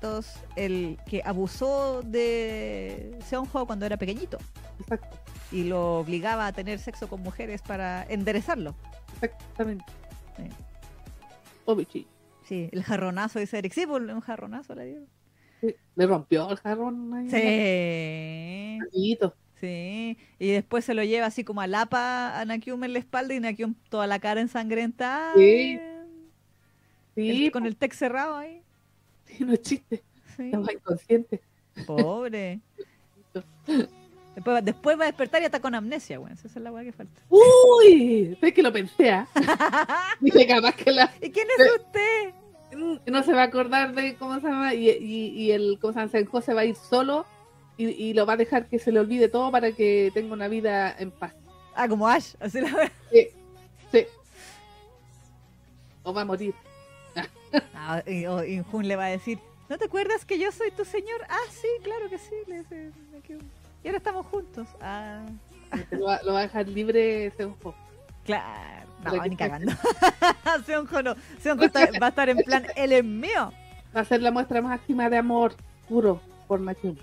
todos 0.00 0.32
el 0.56 0.98
que 1.06 1.20
abusó 1.24 2.00
de 2.02 3.18
Seonjo 3.26 3.66
cuando 3.66 3.84
era 3.84 3.98
pequeñito 3.98 4.38
Exacto, 4.80 5.18
y 5.52 5.64
lo 5.64 5.98
obligaba 5.98 6.46
a 6.46 6.52
tener 6.52 6.78
sexo 6.78 7.06
con 7.06 7.22
mujeres 7.22 7.60
para 7.60 8.04
enderezarlo. 8.04 8.74
exactamente. 9.20 9.84
Sí. 10.36 10.44
Obichi. 11.66 12.06
Sí, 12.44 12.68
el 12.72 12.82
jarronazo 12.82 13.38
dice 13.38 13.58
Eric. 13.58 13.72
Sí, 13.72 13.84
un 13.84 14.20
jarronazo 14.20 14.74
le 14.74 14.86
dio. 14.86 15.00
Sí, 15.60 15.74
Le 15.94 16.06
rompió 16.06 16.50
el 16.50 16.56
jarrón 16.56 17.12
ahí. 17.14 17.30
Sí, 17.30 18.78
Amiguito. 18.80 19.34
Sí. 19.60 20.16
Y 20.38 20.50
después 20.52 20.84
se 20.84 20.94
lo 20.94 21.04
lleva 21.04 21.26
así 21.26 21.44
como 21.44 21.60
a 21.60 21.66
Lapa 21.66 22.38
a 22.40 22.44
Nakyum 22.44 22.82
en 22.84 22.92
la 22.94 22.98
espalda 22.98 23.34
y 23.34 23.40
Nakyum 23.40 23.74
toda 23.88 24.06
la 24.06 24.18
cara 24.18 24.40
ensangrentada. 24.40 25.34
Sí. 25.36 25.78
El- 27.16 27.36
Sí, 27.36 27.50
con 27.50 27.66
el 27.66 27.76
tex 27.76 27.98
cerrado 27.98 28.36
ahí. 28.36 28.62
sí, 29.26 29.44
no 29.44 29.52
es 29.52 29.62
chiste. 29.62 30.02
Sí. 30.36 30.44
Estaba 30.46 30.72
inconsciente. 30.72 31.40
Pobre. 31.86 32.60
Después, 34.34 34.56
va- 34.56 34.62
después 34.62 34.98
va 34.98 35.02
a 35.04 35.06
despertar 35.06 35.42
y 35.42 35.44
está 35.44 35.60
con 35.60 35.74
amnesia, 35.74 36.18
güey. 36.18 36.32
Esa 36.32 36.46
es 36.48 36.56
la 36.56 36.72
weá 36.72 36.84
que 36.84 36.92
falta. 36.92 37.20
Uy, 37.28 38.36
sé 38.40 38.54
que 38.54 38.62
lo 38.62 38.72
pensé, 38.72 39.10
¿ah? 39.10 39.28
Dije, 40.20 40.46
capaz 40.46 40.74
que 40.76 40.92
la, 40.92 41.12
¿Y 41.20 41.30
quién 41.30 41.46
es 41.58 41.70
usted? 41.80 42.34
no 43.06 43.22
se 43.24 43.32
va 43.32 43.42
a 43.42 43.46
acordar 43.46 43.92
de 43.94 44.14
cómo 44.14 44.36
se 44.40 44.46
llama 44.46 44.72
y, 44.74 44.88
y, 44.88 45.26
y 45.30 45.50
el 45.50 45.78
cómo 45.80 45.92
se 45.92 45.98
llama, 46.22 46.40
se 46.40 46.54
va 46.54 46.60
a 46.60 46.64
ir 46.64 46.76
solo 46.76 47.26
y, 47.84 47.88
y 48.10 48.14
lo 48.14 48.26
va 48.26 48.34
a 48.34 48.36
dejar 48.36 48.66
que 48.66 48.78
se 48.78 48.92
le 48.92 49.00
olvide 49.00 49.28
todo 49.28 49.50
para 49.50 49.72
que 49.72 50.10
tenga 50.14 50.32
una 50.32 50.48
vida 50.48 50.94
en 50.98 51.10
paz. 51.10 51.34
Ah, 51.74 51.88
como 51.88 52.06
Ash. 52.08 52.34
Así 52.40 52.60
la. 52.60 52.90
Sí, 53.12 53.28
sí. 53.92 54.06
O 56.02 56.12
va 56.14 56.22
a 56.22 56.24
morir. 56.24 56.54
Ah, 57.74 58.00
y, 58.06 58.26
o- 58.26 58.44
y 58.44 58.62
Jun 58.62 58.86
le 58.86 58.94
va 58.94 59.06
a 59.06 59.08
decir, 59.08 59.40
¿no 59.68 59.76
te 59.76 59.86
acuerdas 59.86 60.24
que 60.24 60.38
yo 60.38 60.52
soy 60.52 60.70
tu 60.70 60.84
señor? 60.84 61.20
Ah, 61.28 61.36
sí, 61.50 61.66
claro 61.82 62.08
que 62.08 62.16
sí. 62.18 62.34
Le. 62.46 62.62
Y 63.82 63.88
ahora 63.88 63.98
estamos 63.98 64.24
juntos. 64.26 64.68
Ah, 64.80 65.22
Lo 65.90 66.04
va, 66.04 66.20
lo 66.22 66.32
va 66.34 66.38
a 66.40 66.42
dejar 66.42 66.68
libre 66.68 67.32
Senjo. 67.36 67.74
claro. 68.24 68.88
No, 69.04 69.24
ni 69.24 69.34
cagando. 69.34 69.72
Seonjo 70.66 71.02
no. 71.02 71.16
Seonjo 71.40 71.64
va 72.00 72.06
a 72.06 72.08
estar 72.10 72.28
en 72.28 72.36
plan, 72.38 72.66
él 72.76 72.92
es 72.92 73.02
mío. 73.04 73.50
Va 73.96 74.02
a 74.02 74.04
ser 74.04 74.20
la 74.22 74.30
muestra 74.30 74.60
máxima 74.62 75.08
de 75.10 75.16
amor 75.16 75.54
puro 75.88 76.20
por 76.46 76.60
Nakyum. 76.60 76.96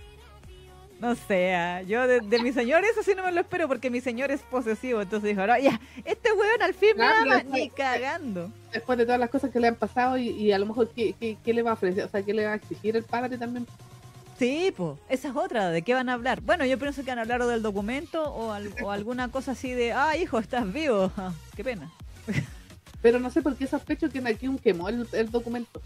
No 0.99 1.13
sé, 1.13 1.53
ah, 1.53 1.83
yo 1.83 2.07
de, 2.07 2.21
de 2.21 2.39
mi 2.41 2.51
señor 2.51 2.83
eso 2.83 3.03
sí 3.03 3.11
no 3.15 3.23
me 3.23 3.31
lo 3.31 3.41
espero 3.41 3.67
porque 3.67 3.91
mi 3.91 4.01
señor 4.01 4.31
es 4.31 4.41
posesivo. 4.41 5.01
Entonces 5.01 5.29
dijo, 5.29 5.45
no, 5.45 5.57
ya, 5.59 5.79
este 6.05 6.31
weón 6.33 6.61
al 6.63 6.73
fin 6.73 6.97
me 6.97 7.03
Ah, 7.05 7.21
ama, 7.21 7.43
ni 7.43 7.69
cagando. 7.69 8.51
Después 8.73 8.97
de 8.97 9.05
todas 9.05 9.19
las 9.19 9.29
cosas 9.29 9.51
que 9.51 9.59
le 9.59 9.67
han 9.67 9.75
pasado 9.75 10.17
y, 10.17 10.29
y 10.29 10.51
a 10.51 10.57
lo 10.59 10.65
mejor 10.65 10.89
¿qué, 10.95 11.13
qué, 11.19 11.37
qué 11.43 11.53
le 11.53 11.61
va 11.61 11.71
a 11.71 11.73
ofrecer, 11.75 12.03
o 12.03 12.09
sea, 12.09 12.23
qué 12.23 12.33
le 12.33 12.45
va 12.45 12.53
a 12.53 12.55
exigir 12.55 12.95
el 12.97 13.03
padre 13.03 13.37
también. 13.37 13.67
Sí, 14.39 14.73
pues, 14.75 14.97
esa 15.09 15.29
es 15.29 15.35
otra, 15.35 15.69
¿de 15.69 15.81
qué 15.83 15.93
van 15.95 16.09
a 16.09 16.13
hablar? 16.13 16.41
Bueno, 16.41 16.65
yo 16.65 16.77
pienso 16.79 17.03
que 17.03 17.09
van 17.11 17.19
a 17.19 17.23
hablar 17.23 17.41
o 17.43 17.47
del 17.47 17.61
documento 17.61 18.23
o, 18.33 18.51
al- 18.51 18.73
o 18.83 18.91
alguna 18.91 19.29
cosa 19.29 19.51
así 19.51 19.71
de, 19.73 19.93
ah, 19.93 20.15
hijo, 20.17 20.39
estás 20.39 20.71
vivo. 20.71 21.11
Ah, 21.17 21.31
qué 21.55 21.63
pena. 21.63 21.91
Pero 23.03 23.19
no 23.19 23.29
sé 23.29 23.41
por 23.43 23.55
qué 23.55 23.67
sospecho 23.67 24.09
que 24.09 24.19
Nakyum 24.21 24.57
quemó 24.57 24.89
el, 24.89 25.07
el 25.11 25.29
documento. 25.31 25.79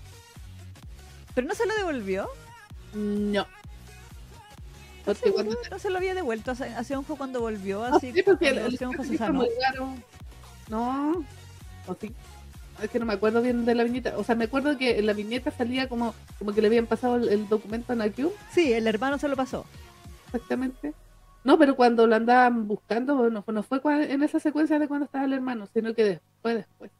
Pero 1.35 1.47
no 1.47 1.53
se 1.55 1.65
lo 1.65 1.75
devolvió. 1.75 2.27
No. 2.93 3.45
No 5.05 5.79
se 5.79 5.89
lo 5.89 5.97
había 5.97 6.13
devuelto 6.13 6.51
a 6.51 6.55
Se- 6.55 6.65
a 6.75 6.83
Seonjo 6.83 7.15
cuando 7.15 7.41
volvió, 7.41 7.87
No, 7.87 7.95
así 7.95 8.11
sí, 8.11 8.23
porque 8.23 8.49
el, 8.49 8.57
el 8.59 8.77
Seonjo 8.77 9.03
se 9.03 9.17
sanó. 9.17 9.43
No, 10.69 11.25
o 11.87 11.95
sí. 11.99 12.13
Es 12.81 12.89
que 12.89 12.99
no 12.99 13.05
me 13.05 13.13
acuerdo 13.13 13.41
bien 13.41 13.65
de 13.65 13.75
la 13.75 13.83
viñeta. 13.83 14.17
O 14.17 14.23
sea, 14.23 14.33
me 14.35 14.45
acuerdo 14.45 14.75
que 14.77 14.97
en 14.97 15.05
la 15.05 15.13
viñeta 15.13 15.51
salía 15.51 15.87
como, 15.87 16.15
como 16.39 16.51
que 16.53 16.61
le 16.61 16.67
habían 16.67 16.87
pasado 16.87 17.17
el, 17.17 17.29
el 17.29 17.47
documento 17.47 17.93
a 17.93 17.95
Nakyum, 17.95 18.31
Sí, 18.51 18.73
el 18.73 18.87
hermano 18.87 19.17
se 19.19 19.27
lo 19.27 19.35
pasó. 19.35 19.65
exactamente. 20.27 20.93
No, 21.43 21.57
pero 21.57 21.75
cuando 21.75 22.05
lo 22.07 22.15
andaban 22.15 22.67
buscando, 22.67 23.29
no, 23.29 23.41
fue- 23.43 23.53
no 23.53 23.63
fue 23.63 23.79
en 24.11 24.23
esa 24.23 24.39
secuencia 24.39 24.79
de 24.79 24.87
cuando 24.87 25.05
estaba 25.05 25.25
el 25.25 25.33
hermano, 25.33 25.67
sino 25.73 25.93
que 25.93 26.03
después, 26.05 26.55
después. 26.55 26.91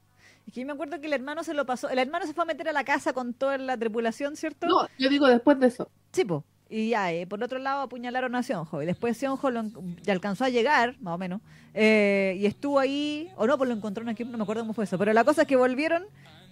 Es 0.47 0.53
que 0.53 0.61
yo 0.61 0.65
me 0.67 0.73
acuerdo 0.73 0.99
que 0.99 1.07
el 1.07 1.13
hermano 1.13 1.43
se 1.43 1.53
lo 1.53 1.65
pasó. 1.65 1.89
El 1.89 1.99
hermano 1.99 2.25
se 2.27 2.33
fue 2.33 2.43
a 2.43 2.47
meter 2.47 2.67
a 2.69 2.73
la 2.73 2.83
casa 2.83 3.13
con 3.13 3.33
toda 3.33 3.57
la 3.57 3.77
tripulación, 3.77 4.35
¿cierto? 4.35 4.67
No, 4.67 4.87
yo 4.97 5.09
digo 5.09 5.27
después 5.27 5.59
de 5.59 5.67
eso. 5.67 5.89
Sí, 6.11 6.25
po. 6.25 6.43
Y 6.73 6.89
ya, 6.91 7.11
eh, 7.11 7.27
por 7.27 7.43
otro 7.43 7.59
lado 7.59 7.81
apuñalaron 7.81 8.33
a 8.33 8.43
Seonjo. 8.43 8.81
Y 8.81 8.85
después 8.85 9.17
Seonjo 9.17 9.51
lo 9.51 9.63
ya 10.03 10.13
alcanzó 10.13 10.45
a 10.45 10.49
llegar, 10.49 10.95
más 11.01 11.15
o 11.15 11.17
menos. 11.17 11.41
eh, 11.73 12.35
y 12.39 12.45
estuvo 12.45 12.79
ahí, 12.79 13.29
o 13.35 13.45
no, 13.45 13.57
pues 13.57 13.67
lo 13.69 13.75
encontró 13.75 14.03
en 14.03 14.09
aquí, 14.09 14.23
no 14.23 14.37
me 14.37 14.43
acuerdo 14.43 14.63
cómo 14.63 14.73
fue 14.73 14.85
eso. 14.85 14.97
Pero 14.97 15.11
la 15.11 15.23
cosa 15.25 15.41
es 15.41 15.47
que 15.49 15.57
volvieron 15.57 16.05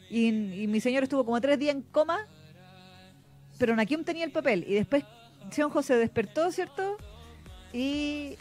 y, 0.10 0.28
y 0.64 0.68
mi 0.68 0.82
señor 0.82 1.04
estuvo 1.04 1.24
como 1.24 1.40
tres 1.40 1.58
días 1.58 1.74
en 1.74 1.84
coma. 1.84 2.28
Pero 3.58 3.76
Nakium 3.76 4.04
tenía 4.04 4.26
el 4.26 4.32
papel. 4.32 4.66
Y 4.68 4.74
después 4.74 5.04
Seonjo 5.52 5.82
se 5.84 5.96
despertó, 5.96 6.52
¿cierto? 6.52 6.98
Y 7.72 8.36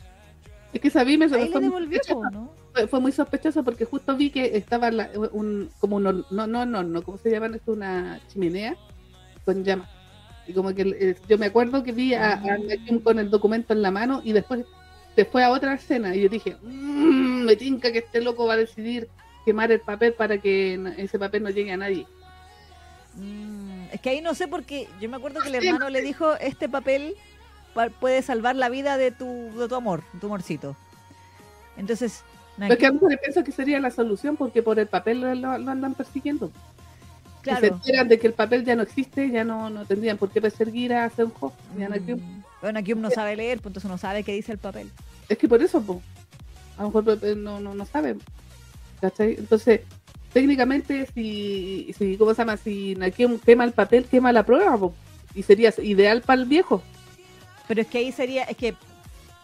Es 0.73 0.81
que 0.81 0.91
sabí, 0.91 1.17
me 1.17 1.27
ahí 1.27 1.49
le 1.49 1.61
devolvió, 1.61 2.01
¿no? 2.33 2.53
fue- 2.89 3.01
muy 3.01 3.13
sospechoso 3.13 3.63
porque 3.65 3.85
justo 3.85 4.17
vi 4.17 4.31
que 4.31 4.57
estaba 4.57 4.91
la- 4.91 5.11
un, 5.33 5.71
como 5.81 5.97
un, 5.97 6.03
no, 6.31 6.47
no, 6.47 6.67
no, 6.67 6.83
no, 6.83 7.03
¿cómo 7.03 7.19
se 7.19 7.31
llama 7.31 7.47
esto? 7.55 7.73
Una 7.73 8.21
chimenea 8.29 8.77
con 9.45 9.65
llamas. 9.65 9.89
Y 10.49 10.55
como 10.55 10.75
que 10.75 10.83
eh, 10.83 11.17
yo 11.29 11.37
me 11.39 11.47
acuerdo 11.47 11.83
que 11.85 11.93
vi 11.93 12.15
a, 12.15 12.33
a 12.33 12.59
Nakyum 12.59 13.01
con 13.01 13.19
el 13.19 13.29
documento 13.31 13.73
en 13.75 13.83
la 13.83 13.91
mano 13.91 14.23
y 14.25 14.33
después 14.33 14.65
se 15.15 15.25
fue 15.27 15.45
a 15.45 15.51
otra 15.51 15.75
escena 15.75 16.17
y 16.17 16.23
yo 16.23 16.29
dije, 16.29 16.57
"Mm, 16.63 17.45
me 17.45 17.55
tinca 17.55 17.93
que 17.93 17.99
este 17.99 18.21
loco 18.23 18.47
va 18.47 18.55
a 18.55 18.57
decidir 18.57 19.09
quemar 19.45 19.71
el 19.73 19.81
papel 19.81 20.15
para 20.15 20.39
que 20.39 20.81
ese 20.97 21.19
papel 21.19 21.43
no 21.43 21.51
llegue 21.51 21.71
a 21.73 21.77
nadie. 21.77 22.07
Mm, 23.15 23.87
es 23.93 24.01
que 24.01 24.11
ahí 24.11 24.21
no 24.21 24.35
sé 24.35 24.49
porque 24.49 24.89
yo 25.01 25.09
me 25.09 25.17
acuerdo 25.17 25.41
que 25.41 25.49
el 25.49 25.55
hermano 25.57 25.91
le 25.91 26.01
dijo, 26.03 26.35
este 26.37 26.69
papel 26.69 27.15
pa- 27.75 27.89
puede 27.91 28.23
salvar 28.23 28.57
la 28.57 28.69
vida 28.69 28.97
de 28.97 29.11
tu, 29.11 29.27
de 29.59 29.69
tu 29.69 29.75
amor, 29.75 30.03
tu 30.21 30.27
amorcito. 30.27 30.77
Entonces, 31.77 32.23
Pero 32.59 32.73
es 32.75 32.79
que 32.79 32.87
a 32.87 32.93
mí 32.93 32.99
me 33.03 33.17
pienso 33.19 33.45
que 33.45 33.53
sería 33.53 33.81
la 33.81 33.91
solución 33.91 34.37
porque 34.37 34.63
por 34.63 34.79
el 34.79 34.87
papel 34.87 35.21
lo, 35.21 35.35
lo- 35.35 35.59
lo 35.59 35.71
andan 35.71 35.95
persiguiendo. 35.95 36.51
Si 37.57 37.61
se 37.63 37.69
claro. 37.69 37.75
enteran 37.77 38.09
de 38.09 38.19
que 38.19 38.27
el 38.27 38.33
papel 38.35 38.65
ya 38.65 38.77
no 38.77 38.83
existe, 38.83 39.31
ya 39.31 39.45
no, 39.45 39.71
no 39.71 39.85
tendrían 39.87 40.19
por 40.19 40.31
qué 40.31 40.41
perseguir 40.41 40.93
a 40.93 41.05
a 41.05 41.11
Nakyum. 41.77 42.19
Mm, 42.21 42.43
Bueno, 42.61 42.79
Nakium 42.81 43.01
no 43.01 43.11
sabe 43.11 43.37
leer, 43.37 43.59
pues 43.59 43.71
entonces 43.71 43.91
no 43.91 43.99
sabe 43.99 44.23
qué 44.25 44.33
dice 44.33 44.53
el 44.53 44.59
papel. 44.59 44.91
Es 45.29 45.39
que 45.39 45.49
por 45.49 45.63
eso, 45.63 45.81
po, 45.83 46.03
a 46.77 46.83
lo 46.83 46.89
mejor 46.89 47.37
no, 47.37 47.61
no, 47.61 47.75
no 47.75 47.85
saben. 47.87 48.21
¿cachai? 49.01 49.37
Entonces, 49.39 49.81
técnicamente, 50.33 51.07
si, 51.15 51.95
si, 51.97 52.17
¿cómo 52.17 52.35
se 52.35 52.43
llama? 52.43 52.57
Si 52.57 52.95
Nakyum 52.97 53.39
quema 53.39 53.65
el 53.65 53.73
papel, 53.73 54.05
quema 54.05 54.33
la 54.33 54.45
prueba, 54.45 54.77
po, 54.77 54.95
y 55.35 55.43
sería 55.43 55.73
ideal 55.83 56.23
para 56.23 56.43
el 56.43 56.49
viejo. 56.49 56.83
Pero 57.67 57.83
es 57.83 57.87
que 57.87 57.99
ahí 57.99 58.13
sería, 58.13 58.45
es 58.45 58.57
que 58.57 58.75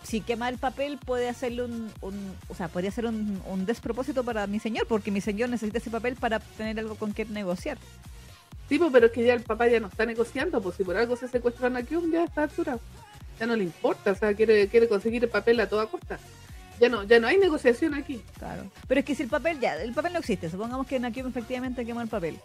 si 0.04 0.20
quema 0.20 0.48
el 0.48 0.58
papel 0.58 0.98
puede 0.98 1.28
hacerle 1.28 1.64
un, 1.64 1.90
un- 2.00 2.36
o 2.48 2.54
sea, 2.54 2.68
podría 2.68 2.92
ser 2.92 3.06
un, 3.06 3.42
un 3.46 3.66
despropósito 3.66 4.22
para 4.22 4.46
mi 4.46 4.60
señor, 4.60 4.86
porque 4.86 5.10
mi 5.10 5.20
señor 5.20 5.48
necesita 5.48 5.78
ese 5.78 5.90
papel 5.90 6.14
para 6.14 6.38
tener 6.38 6.78
algo 6.78 6.94
con 6.94 7.12
que 7.12 7.24
negociar. 7.24 7.78
Sí, 8.68 8.80
pero 8.92 9.06
es 9.06 9.12
que 9.12 9.24
ya 9.24 9.34
el 9.34 9.42
papá 9.42 9.66
ya 9.66 9.80
no 9.80 9.88
está 9.88 10.06
negociando, 10.06 10.62
pues 10.62 10.76
si 10.76 10.84
por 10.84 10.96
algo 10.96 11.16
se 11.16 11.26
secuestró 11.28 11.66
a 11.66 11.70
Nakyum, 11.70 12.10
ya 12.12 12.24
está 12.24 12.44
altura. 12.44 12.78
Ya 13.40 13.46
no 13.46 13.56
le 13.56 13.64
importa, 13.64 14.12
o 14.12 14.14
sea, 14.14 14.32
quiere, 14.34 14.68
quiere 14.68 14.88
conseguir 14.88 15.24
el 15.24 15.28
papel 15.30 15.58
a 15.60 15.68
toda 15.68 15.86
costa. 15.86 16.18
Ya 16.80 16.88
no, 16.88 17.02
ya 17.04 17.18
no 17.20 17.26
hay 17.26 17.36
negociación 17.38 17.94
aquí. 17.94 18.22
Claro. 18.38 18.70
Pero 18.88 19.00
es 19.00 19.04
que 19.06 19.14
si 19.14 19.22
el 19.24 19.28
papel, 19.28 19.58
ya, 19.60 19.74
el 19.76 19.92
papel 19.92 20.12
no 20.12 20.18
existe, 20.20 20.48
supongamos 20.50 20.86
que 20.86 20.98
Nakium 21.00 21.28
efectivamente 21.28 21.84
quema 21.84 22.02
el 22.02 22.08
papel. 22.08 22.38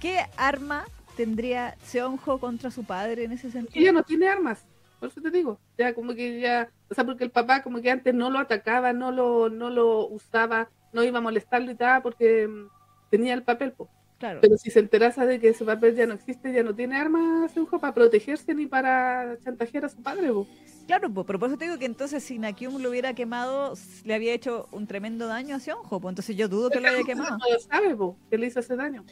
¿Qué 0.00 0.24
arma 0.36 0.84
tendría 1.16 1.76
Seonjo 1.84 2.38
contra 2.38 2.70
su 2.70 2.84
padre 2.84 3.24
en 3.24 3.32
ese 3.32 3.48
Ella 3.48 3.52
sentido? 3.60 3.92
no 3.92 4.02
tiene 4.02 4.28
armas, 4.28 4.60
por 4.98 5.08
eso 5.08 5.20
te 5.20 5.30
digo. 5.30 5.58
Ya 5.76 5.94
como 5.94 6.14
que 6.14 6.40
ya, 6.40 6.70
o 6.90 6.94
sea, 6.94 7.04
porque 7.04 7.24
el 7.24 7.30
papá 7.30 7.62
como 7.62 7.80
que 7.80 7.90
antes 7.90 8.14
no 8.14 8.30
lo 8.30 8.38
atacaba, 8.38 8.92
no 8.92 9.12
lo, 9.12 9.48
no 9.48 9.70
lo 9.70 10.06
usaba, 10.06 10.70
no 10.92 11.04
iba 11.04 11.18
a 11.18 11.22
molestarlo 11.22 11.70
y 11.70 11.74
tal, 11.74 12.02
porque 12.02 12.46
mm, 12.48 12.68
tenía 13.10 13.34
el 13.34 13.42
papel, 13.42 13.72
po. 13.72 13.88
Claro. 14.18 14.40
Pero 14.42 14.58
si 14.58 14.70
se 14.70 14.80
enterase 14.80 15.24
de 15.24 15.38
que 15.38 15.50
ese 15.50 15.64
papel 15.64 15.94
ya 15.94 16.06
no 16.06 16.14
existe, 16.14 16.52
ya 16.52 16.64
no 16.64 16.74
tiene 16.74 16.96
armas, 16.96 17.52
Seujo, 17.52 17.78
para 17.78 17.94
protegerse 17.94 18.52
ni 18.52 18.66
para 18.66 19.38
chantajear 19.44 19.84
a 19.84 19.88
su 19.88 20.02
padre, 20.02 20.32
po. 20.32 20.46
Claro, 20.88 21.12
pero 21.24 21.38
por 21.38 21.48
eso 21.48 21.58
te 21.58 21.66
digo 21.66 21.78
que 21.78 21.84
entonces 21.84 22.24
si 22.24 22.38
Nakium 22.38 22.82
lo 22.82 22.90
hubiera 22.90 23.14
quemado, 23.14 23.74
le 24.04 24.14
había 24.14 24.32
hecho 24.32 24.68
un 24.72 24.86
tremendo 24.86 25.28
daño 25.28 25.54
a 25.54 25.60
Seonjo, 25.60 26.00
pues 26.00 26.10
entonces 26.10 26.34
yo 26.34 26.48
dudo 26.48 26.70
que 26.70 26.80
lo 26.80 26.88
haya 26.88 27.04
quemado. 27.04 27.36
No 27.36 27.52
lo 27.52 27.60
sabe, 27.60 27.94
po, 27.94 28.16
que 28.30 28.38
le 28.38 28.46
hizo 28.46 28.60
ese 28.60 28.74
daño. 28.74 29.04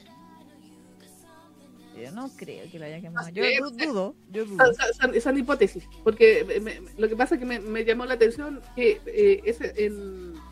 Yo 2.02 2.10
no 2.12 2.30
creo 2.36 2.70
que 2.70 2.78
lo 2.78 2.84
haya 2.84 3.00
quemado. 3.00 3.28
Yo 3.30 3.42
dudo, 3.70 4.14
yo 4.30 4.44
dudo. 4.46 4.64
Son- 5.00 5.20
son 5.20 5.38
hipótesis, 5.38 5.84
porque 6.04 6.44
me- 6.46 6.60
me- 6.80 6.90
lo 6.98 7.08
que 7.08 7.16
pasa 7.16 7.34
es 7.36 7.38
que 7.40 7.46
me, 7.46 7.58
me 7.60 7.84
llamó 7.84 8.04
la 8.06 8.14
atención 8.14 8.60
que 8.74 9.00
eh, 9.06 9.40
ese, 9.44 9.72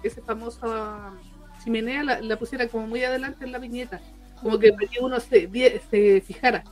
ese 0.03 0.21
famoso 0.23 0.61
chimenea 1.63 2.03
la, 2.05 2.21
la 2.21 2.39
pusiera 2.39 2.69
como 2.69 2.87
muy 2.87 3.03
adelante 3.05 3.45
en 3.45 3.53
la 3.53 3.59
viñeta, 3.59 4.01
como 4.43 4.59
que 4.59 4.73
para 4.73 4.87
que 4.87 5.01
uno 5.01 5.21
se, 5.21 5.49
se 5.91 6.21
fijara. 6.21 6.65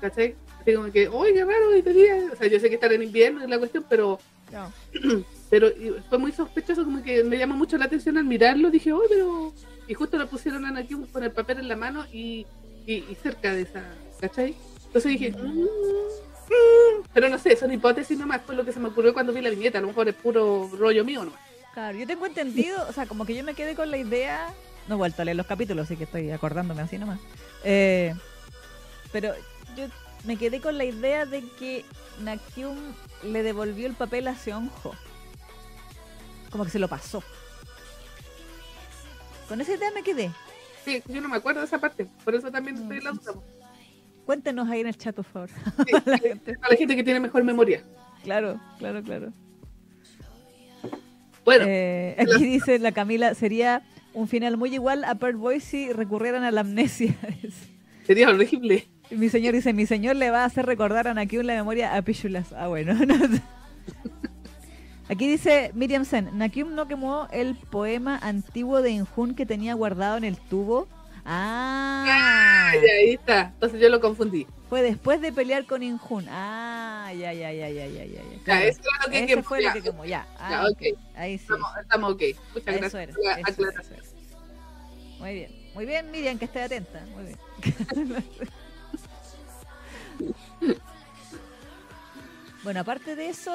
¿Cachai? 0.00 0.34
Así 0.60 0.74
como 0.74 0.90
que, 0.92 1.08
uy, 1.08 1.32
qué 1.32 1.44
raro. 1.44 1.68
O 2.32 2.36
sea, 2.36 2.46
yo 2.48 2.58
sé 2.60 2.68
que 2.68 2.74
estar 2.74 2.92
en 2.92 3.02
invierno 3.02 3.42
es 3.42 3.48
la 3.48 3.58
cuestión, 3.58 3.84
pero 3.88 4.18
No. 4.52 4.72
pero 5.50 5.68
fue 6.08 6.18
muy 6.18 6.32
sospechoso, 6.32 6.84
como 6.84 7.02
que 7.02 7.22
me 7.24 7.38
llamó 7.38 7.56
mucho 7.56 7.76
la 7.78 7.84
atención 7.86 8.16
al 8.18 8.24
mirarlo. 8.24 8.70
Dije, 8.70 8.92
oh, 8.92 9.02
pero. 9.08 9.52
Y 9.88 9.94
justo 9.94 10.16
lo 10.18 10.28
pusieron 10.28 10.64
a 10.64 10.68
Anakin 10.68 11.06
con 11.06 11.22
el 11.24 11.32
papel 11.32 11.58
en 11.58 11.68
la 11.68 11.76
mano 11.76 12.04
y, 12.12 12.46
y, 12.86 12.94
y 12.94 13.16
cerca 13.22 13.52
de 13.54 13.62
esa, 13.62 13.82
¿cachai? 14.20 14.56
Entonces 14.86 15.12
dije, 15.12 15.30
mm, 15.30 15.62
mm, 15.62 17.02
pero 17.14 17.28
no 17.28 17.38
sé, 17.38 17.56
son 17.56 17.72
hipótesis 17.72 18.18
nomás, 18.18 18.42
fue 18.44 18.54
lo 18.54 18.64
que 18.64 18.72
se 18.72 18.80
me 18.80 18.88
ocurrió 18.88 19.14
cuando 19.14 19.32
vi 19.32 19.40
la 19.40 19.50
viñeta. 19.50 19.78
A 19.78 19.80
lo 19.80 19.88
mejor 19.88 20.08
es 20.08 20.14
puro 20.14 20.68
rollo 20.76 21.04
mío 21.04 21.24
nomás. 21.24 21.40
Claro, 21.72 21.96
yo 21.96 22.06
tengo 22.06 22.26
entendido, 22.26 22.86
o 22.88 22.92
sea, 22.92 23.06
como 23.06 23.24
que 23.24 23.34
yo 23.34 23.42
me 23.42 23.54
quedé 23.54 23.74
con 23.74 23.90
la 23.90 23.96
idea, 23.96 24.52
no 24.88 24.96
he 24.96 24.98
vuelto 24.98 25.22
a 25.22 25.24
leer 25.24 25.36
los 25.38 25.46
capítulos, 25.46 25.86
así 25.86 25.96
que 25.96 26.04
estoy 26.04 26.30
acordándome 26.30 26.82
así 26.82 26.98
nomás. 26.98 27.18
Eh, 27.64 28.14
pero 29.10 29.32
yo 29.76 29.86
me 30.24 30.36
quedé 30.36 30.60
con 30.60 30.76
la 30.76 30.84
idea 30.84 31.24
de 31.24 31.42
que 31.58 31.84
Nakyum 32.20 32.76
le 33.24 33.42
devolvió 33.42 33.86
el 33.86 33.94
papel 33.94 34.28
a 34.28 34.36
Seonjo. 34.36 34.94
Como 36.50 36.64
que 36.64 36.70
se 36.70 36.78
lo 36.78 36.88
pasó. 36.88 37.22
Con 39.48 39.60
esa 39.60 39.72
idea 39.72 39.90
me 39.92 40.02
quedé. 40.02 40.30
Sí, 40.84 41.02
yo 41.08 41.20
no 41.20 41.28
me 41.28 41.36
acuerdo 41.36 41.60
de 41.60 41.66
esa 41.66 41.78
parte, 41.78 42.06
por 42.24 42.34
eso 42.34 42.50
también 42.50 42.76
estoy 42.76 42.98
en 42.98 43.04
la 43.04 43.10
duda. 43.12 43.34
Cuéntenos 44.26 44.68
ahí 44.68 44.80
en 44.80 44.86
el 44.88 44.96
chat, 44.96 45.14
por 45.14 45.24
favor. 45.24 45.50
Sí, 45.86 45.92
a 46.62 46.68
la 46.70 46.76
gente 46.76 46.96
que 46.96 47.04
tiene 47.04 47.20
mejor 47.20 47.44
memoria. 47.44 47.82
Claro, 48.22 48.60
claro, 48.78 49.02
claro. 49.02 49.32
Bueno, 51.44 51.64
Eh, 51.66 52.16
aquí 52.18 52.44
dice 52.44 52.78
la 52.78 52.92
Camila, 52.92 53.34
sería 53.34 53.82
un 54.14 54.28
final 54.28 54.56
muy 54.56 54.72
igual 54.74 55.02
a 55.04 55.16
Pearl 55.16 55.36
Boy 55.36 55.60
si 55.60 55.92
recurrieran 55.92 56.44
a 56.44 56.50
la 56.52 56.60
amnesia. 56.60 57.16
sería 58.06 58.28
horrible. 58.28 58.86
Mi 59.10 59.28
señor 59.28 59.54
dice, 59.54 59.72
mi 59.72 59.86
señor 59.86 60.16
le 60.16 60.30
va 60.30 60.42
a 60.42 60.44
hacer 60.46 60.66
recordar 60.66 61.08
a 61.08 61.14
Nakyun 61.14 61.46
la 61.46 61.54
memoria 61.54 61.96
a 61.96 62.02
Pichulas. 62.02 62.52
Ah, 62.52 62.68
bueno. 62.68 62.94
Aquí 65.12 65.28
dice 65.28 65.70
Miriam 65.74 66.06
Sen, 66.06 66.30
Nakyum 66.38 66.74
no 66.74 66.88
quemó 66.88 67.28
el 67.32 67.54
poema 67.54 68.18
antiguo 68.22 68.80
de 68.80 68.92
Injun 68.92 69.34
que 69.34 69.44
tenía 69.44 69.74
guardado 69.74 70.16
en 70.16 70.24
el 70.24 70.38
tubo. 70.38 70.88
Ah, 71.26 72.70
Ay, 72.72 72.78
ahí 72.78 73.10
está. 73.14 73.52
Entonces 73.54 73.78
yo 73.78 73.90
lo 73.90 74.00
confundí. 74.00 74.46
fue 74.70 74.80
después 74.80 75.20
de 75.20 75.30
pelear 75.30 75.66
con 75.66 75.82
Injun. 75.82 76.26
Ah, 76.30 77.12
ya, 77.12 77.30
ya, 77.34 77.52
ya, 77.52 77.68
ya, 77.68 77.86
ya, 77.86 78.04
ya. 78.04 78.04
ya. 78.06 78.22
Ya, 78.22 78.42
Claro, 78.44 78.64
eso 78.64 78.80
es 78.80 79.06
lo 79.06 79.12
que 79.12 79.26
quemó, 79.26 79.42
fue 79.42 79.58
lo 79.58 79.64
ya. 79.64 79.72
que 79.74 79.82
quemó, 79.82 80.04
ya. 80.06 80.26
Ah, 80.38 80.50
Ya, 80.50 80.64
ok. 80.70 80.98
Ahí 81.14 81.36
sí. 81.36 81.42
Estamos, 81.44 81.68
estamos 81.78 82.12
ok. 82.14 82.22
Muchas 82.54 82.74
Eso 82.74 82.78
gracias 82.80 82.94
era, 82.94 83.12
eso 83.12 83.20
era, 83.22 83.34
aclaración. 83.50 84.00
eso 84.00 84.14
era. 84.16 85.18
Muy 85.20 85.34
bien. 85.34 85.52
Muy 85.74 85.84
bien, 85.86 86.10
Miriam, 86.10 86.38
que 86.38 86.46
esté 86.46 86.62
atenta. 86.62 87.04
Muy 87.14 87.24
bien. 87.24 87.38
bueno, 92.64 92.80
aparte 92.80 93.14
de 93.16 93.28
eso, 93.28 93.50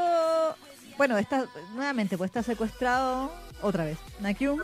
bueno, 0.97 1.17
está 1.17 1.47
nuevamente, 1.75 2.17
pues 2.17 2.29
está 2.29 2.43
secuestrado 2.43 3.31
otra 3.61 3.85
vez 3.85 3.97
Nakyum 4.19 4.61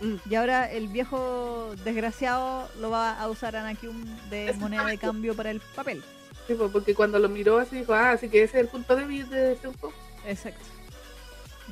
Mm. 0.00 0.16
y 0.30 0.34
ahora 0.36 0.70
el 0.70 0.88
viejo 0.88 1.74
desgraciado 1.84 2.68
lo 2.80 2.90
va 2.90 3.20
a 3.20 3.28
usar 3.28 3.56
a 3.56 3.62
Nakyum 3.62 4.04
de 4.30 4.52
moneda 4.54 4.86
de 4.86 4.98
cambio 4.98 5.34
para 5.34 5.50
el 5.50 5.60
papel. 5.74 6.02
Sí, 6.46 6.54
pues, 6.54 6.70
porque 6.70 6.94
cuando 6.94 7.18
lo 7.18 7.28
miró 7.28 7.58
así 7.58 7.76
dijo, 7.76 7.94
ah, 7.94 8.12
así 8.12 8.28
que 8.28 8.44
ese 8.44 8.58
es 8.58 8.64
el 8.64 8.68
punto 8.68 8.94
débil 8.94 9.28
de 9.28 9.56
Senko. 9.56 9.92
Exacto. 10.24 10.64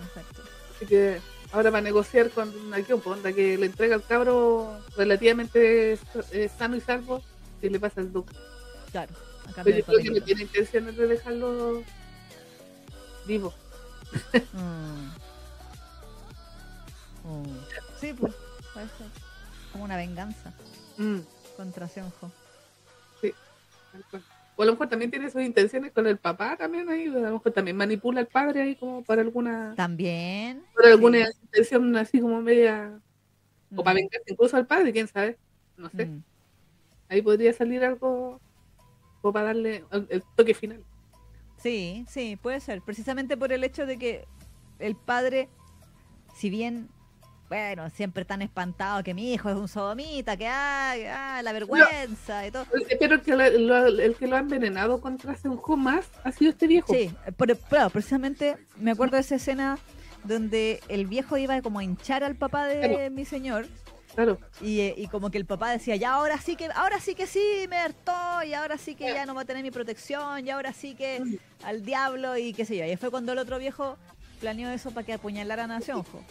Exacto. 0.05 0.43
Así 0.75 0.87
que 0.87 1.21
ahora 1.53 1.71
va 1.71 1.79
a 1.79 1.83
negociar 1.83 2.31
con 2.31 2.71
Nakion, 2.71 3.01
pues, 3.01 3.17
onda 3.17 3.33
que 3.33 3.57
le 3.57 3.67
entrega 3.67 3.95
al 3.95 4.05
cabro 4.05 4.77
relativamente 4.97 5.99
eh, 6.33 6.51
sano 6.59 6.77
y 6.77 6.81
salvo 6.81 7.23
y 7.63 7.69
le 7.69 7.79
pasa 7.79 8.01
el 8.01 8.13
duque. 8.13 8.35
Claro. 8.91 9.15
a 9.57 9.63
Pero 9.63 9.79
yo 9.79 9.85
creo 9.85 10.03
que 10.03 10.11
no 10.11 10.21
tiene 10.21 10.43
intenciones 10.43 10.97
de 10.97 11.07
dejarlo 11.07 11.85
vivo. 13.25 13.55
Mm. 14.53 15.11
Mm. 17.29 17.45
Sí, 18.01 18.13
pues, 18.13 18.35
puede 18.73 18.87
ser. 18.89 19.07
Como 19.73 19.85
una 19.85 19.97
venganza 19.97 20.53
Mm, 20.99 21.19
contra 21.57 21.89
Seonjo. 21.89 22.31
cual. 23.21 24.23
O 24.59 24.63
a 24.63 24.67
lo 24.67 24.73
mejor 24.73 24.89
también 24.89 25.11
tiene 25.11 25.31
sus 25.31 25.43
intenciones 25.43 25.93
con 25.93 26.07
el 26.07 26.17
papá 26.17 26.57
también 26.57 26.89
ahí, 26.89 27.07
a 27.09 27.11
lo 27.11 27.33
mejor 27.33 27.53
también 27.53 27.77
manipula 27.77 28.21
al 28.21 28.27
padre 28.27 28.63
ahí 28.63 28.75
como 28.77 29.03
para 29.05 29.21
alguna, 29.21 29.75
También. 29.77 30.63
para 30.75 30.89
alguna 30.89 31.27
sí. 31.27 31.33
intención 31.43 31.95
así 31.97 32.21
como 32.21 32.41
media, 32.41 32.99
o 33.75 33.85
para 33.85 33.97
vengarse 33.97 34.25
incluso 34.33 34.57
al 34.57 34.67
padre, 34.67 34.93
quién 34.95 35.09
sabe, 35.09 35.37
no 35.77 35.91
sé. 35.91 36.09
Ahí 37.11 37.21
podría 37.21 37.53
salir 37.53 37.85
algo 37.85 38.41
o 39.21 39.33
para 39.33 39.47
darle 39.49 39.85
el, 39.91 40.07
el 40.09 40.23
toque 40.37 40.55
final. 40.55 40.83
Sí, 41.63 42.05
sí, 42.09 42.37
puede 42.41 42.61
ser. 42.61 42.83
Precisamente 42.83 43.37
por 43.37 43.53
el 43.53 43.65
hecho 43.65 43.87
de 43.87 43.99
que 43.99 44.27
el 44.79 44.95
padre, 44.95 45.49
si 46.37 46.51
bien, 46.51 46.89
bueno, 47.49 47.89
siempre 47.91 48.25
tan 48.25 48.43
espantado 48.43 49.03
que 49.03 49.15
mi 49.15 49.33
hijo 49.33 49.49
es 49.49 49.57
un 49.57 49.69
sodomita, 49.69 50.37
que 50.37 50.47
ah, 50.49 50.93
ah, 51.39 51.43
la 51.43 51.53
vergüenza 51.53 52.47
y 52.47 52.51
todo. 52.51 52.67
Pero 53.01 53.23
que 53.23 53.35
lo, 53.37 53.49
lo- 53.59 53.87
el 53.87 54.15
que 54.17 54.27
lo 54.27 54.37
ha 54.37 54.41
envenenado 54.41 55.01
contra 55.01 55.35
Seunjo 55.37 55.77
más 55.77 56.07
ha 56.25 56.33
sido 56.33 56.51
este 56.51 56.67
viejo. 56.67 56.93
Sí, 56.93 57.11
pero, 57.37 57.57
claro, 57.57 57.91
precisamente 57.91 58.57
me 58.77 58.91
acuerdo 58.91 59.17
de 59.17 59.21
esa 59.23 59.37
escena 59.37 59.79
donde 60.25 60.81
el 60.89 61.07
viejo 61.07 61.37
iba 61.39 61.63
como 61.63 61.79
a 61.79 61.85
hinchar 61.85 62.25
al 62.25 62.35
papá 62.35 62.67
de 62.67 62.81
Claro. 62.89 63.11
mi 63.13 63.25
señor 63.25 63.67
Claro. 64.17 64.39
y, 64.63 64.81
eh, 64.81 64.95
y 64.97 65.07
como 65.09 65.31
que 65.31 65.37
el 65.39 65.45
papá 65.47 65.71
decía, 65.71 65.95
ya 65.95 66.15
ahora 66.15 66.39
sí 66.39 66.57
que, 66.57 66.67
ahora 66.75 66.99
sí 66.99 67.15
que 67.15 67.27
sí 67.27 67.67
me 67.69 67.77
hartó 67.77 68.43
y 68.45 68.55
ahora 68.55 68.79
sí 68.79 68.95
que 68.95 69.05
ya 69.05 69.27
no 69.27 69.35
va 69.35 69.43
a 69.43 69.45
tener 69.45 69.63
mi 69.63 69.71
protección 69.71 70.45
y 70.47 70.51
ahora 70.51 70.73
sí 70.73 70.95
que 70.95 71.23
al 71.63 71.85
diablo 71.85 72.37
y 72.39 72.53
qué 72.55 72.65
sé 72.65 72.77
yo. 72.79 72.85
Y 72.87 72.97
fue 72.97 73.11
cuando 73.11 73.33
el 73.33 73.39
otro 73.39 73.59
viejo 73.59 73.99
planeó 74.41 74.71
eso 74.71 74.91
para 74.91 75.05
que 75.07 75.13
apuñalaran 75.13 75.71
a. 75.71 75.77
Exacto. 75.79 76.23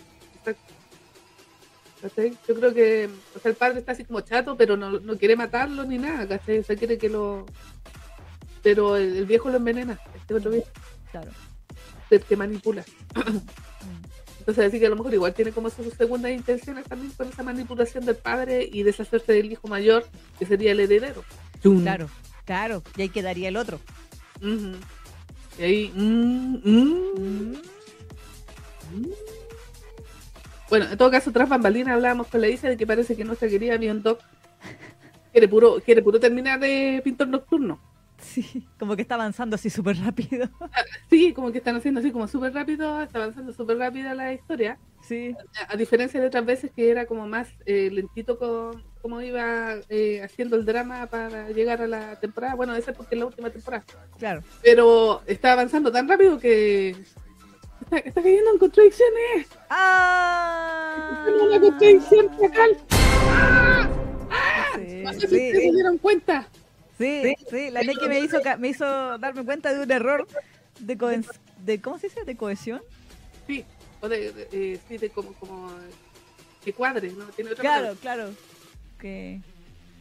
¿Cachai? 2.02 2.38
Yo 2.48 2.56
creo 2.56 2.74
que 2.74 3.10
o 3.36 3.40
sea, 3.40 3.52
el 3.52 3.58
padre 3.58 3.80
está 3.80 3.92
así 3.94 4.04
como 4.04 4.22
chato, 4.22 4.58
pero 4.58 4.76
no, 4.76 5.00
no 5.00 5.18
quiere 5.18 5.36
matarlo 5.36 5.84
ni 5.86 5.98
nada, 5.98 6.28
¿cachai? 6.28 6.60
O 6.60 6.64
sea, 6.64 6.76
quiere 6.76 6.98
que 6.98 7.10
lo... 7.10 7.46
Pero 8.62 8.96
el, 8.98 9.16
el 9.16 9.26
viejo 9.26 9.50
lo 9.50 9.58
envenena, 9.58 10.00
este 10.16 10.34
otro 10.34 10.52
viejo, 10.52 10.68
Claro. 11.12 11.32
que 12.28 12.36
manipula. 12.36 12.84
Entonces, 14.46 14.66
así 14.68 14.80
que 14.80 14.86
a 14.86 14.90
lo 14.90 14.96
mejor 14.96 15.14
igual 15.14 15.34
tiene 15.34 15.52
como 15.52 15.72
sus 15.72 15.92
segundas 15.94 16.32
intenciones 16.32 16.86
también 16.86 17.12
con 17.14 17.28
esa 17.28 17.42
manipulación 17.42 18.06
del 18.06 18.16
padre 18.16 18.70
y 18.72 18.84
deshacerse 18.84 19.34
del 19.34 19.52
hijo 19.52 19.68
mayor, 19.68 20.06
que 20.38 20.46
sería 20.46 20.72
el 20.72 20.80
heredero. 20.80 21.24
Claro, 21.82 22.10
claro. 22.46 22.84
Y 22.96 23.02
ahí 23.04 23.10
quedaría 23.10 23.50
el 23.50 23.58
otro. 23.58 23.80
Y 25.58 25.64
ahí... 25.64 25.92
mm, 25.96 26.60
mm, 26.64 27.56
Mm. 28.94 29.06
Bueno, 30.70 30.86
en 30.92 30.98
todo 30.98 31.12
caso, 31.12 31.32
tras 31.32 31.50
bambalinas 31.50 31.96
hablábamos 31.96 32.28
con 32.28 32.42
la 32.42 32.48
Isa 32.48 32.68
de 32.70 32.78
que 32.78 32.88
parece 32.88 33.16
que 33.16 33.24
nuestra 33.24 33.48
querida 33.48 33.78
Biondoc 33.78 34.20
quiere 35.32 35.48
puro, 35.48 35.80
quiere 35.84 36.02
puro 36.02 36.20
terminar 36.20 36.60
de 36.60 37.02
pintor 37.04 37.28
nocturno. 37.28 37.80
Sí, 38.36 38.68
como 38.80 38.96
que 38.96 39.02
está 39.04 39.16
avanzando 39.16 39.56
así 39.56 39.70
súper 39.70 39.98
rápido. 39.98 40.50
Sí, 41.10 41.34
como 41.34 41.52
que 41.52 41.60
están 41.60 41.76
haciendo 41.78 42.00
así 42.02 42.12
como 42.12 42.28
súper 42.28 42.54
rápido, 42.54 43.02
está 43.02 43.20
avanzando 43.20 43.54
súper 43.54 43.78
rápida 43.78 44.14
la 44.14 44.34
historia. 44.34 44.78
Sí. 45.02 45.36
A, 45.70 45.74
a 45.74 45.78
diferencia 45.78 46.20
de 46.20 46.28
otras 46.28 46.46
veces 46.46 46.72
que 46.76 46.90
era 46.90 47.06
como 47.06 47.28
más 47.28 47.48
eh, 47.66 47.90
lentito 47.92 48.38
con, 48.40 48.84
como 49.02 49.22
iba 49.22 49.76
eh, 49.90 50.22
haciendo 50.24 50.56
el 50.56 50.66
drama 50.66 51.06
para 51.08 51.50
llegar 51.52 51.82
a 51.82 51.88
la 51.88 52.20
temporada. 52.20 52.56
Bueno, 52.56 52.76
esa 52.76 52.92
es 52.92 52.98
porque 52.98 53.16
es 53.16 53.20
la 53.20 53.28
última 53.28 53.50
temporada. 53.52 53.84
Claro. 54.18 54.42
Pero 54.64 55.22
está 55.28 55.54
avanzando 55.54 55.92
tan 55.92 56.10
rápido 56.10 56.40
que 56.40 56.90
está, 57.84 57.98
está 58.00 58.22
cayendo 58.22 58.52
en 58.52 58.58
contradicciones. 58.58 59.48
¡Ah! 59.70 61.24
Tiene 61.26 61.44
una 61.44 61.60
contradicción. 61.62 62.30
¡Ah! 63.30 63.90
¡Ah! 64.32 64.70
Sí, 64.76 65.02
No 65.04 65.14
sé 65.14 65.20
sí. 65.28 65.28
se 65.52 65.72
dieron 65.72 65.98
cuenta. 66.00 66.48
Sí, 66.98 67.36
sí, 67.50 67.70
la 67.72 67.82
Neki 67.82 68.08
me 68.08 68.20
hizo, 68.20 68.40
me 68.60 68.70
hizo 68.70 69.18
darme 69.18 69.44
cuenta 69.44 69.74
de 69.74 69.84
un 69.84 69.92
error 69.92 70.28
de, 70.80 70.98
cohen- 70.98 71.26
de 71.60 71.82
¿cómo 71.82 72.00
se 72.00 72.08
dice? 72.08 72.24
De 72.24 72.36
cohesión. 72.38 72.82
Sí, 73.48 73.66
o 74.02 74.08
de, 74.08 74.32
de- 74.32 74.48
eh, 74.52 74.80
sí, 74.88 74.98
de 74.98 75.10
como, 75.10 75.34
como 75.34 75.70
que 76.64 76.72
cuadre, 76.74 77.12
¿no? 77.12 77.26
Tiene 77.28 77.52
otra 77.52 77.62
Claro, 77.62 77.82
palabra. 77.96 78.00
claro. 78.02 78.30
Que 79.00 79.42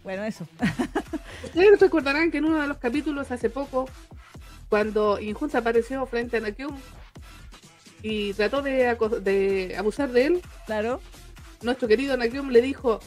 bueno, 0.05 0.22
eso. 0.24 0.47
Ustedes 1.45 1.80
recordarán 1.80 2.30
que 2.30 2.38
en 2.38 2.45
uno 2.45 2.61
de 2.61 2.66
los 2.68 2.78
capítulos 2.78 3.30
hace 3.30 3.51
poco, 3.51 3.88
cuando 4.68 5.18
Injunta 5.20 5.59
apareció 5.59 6.05
frente 6.07 6.36
a 6.36 6.40
Nakyum 6.40 6.76
y 8.03 8.32
trató 8.34 8.62
de, 8.62 8.95
de 9.22 9.76
abusar 9.76 10.11
de 10.11 10.26
él, 10.26 10.42
Claro. 10.66 11.01
nuestro 11.62 11.88
querido 11.88 12.16
Nakyum 12.16 12.51
le 12.51 12.61
dijo, 12.61 13.01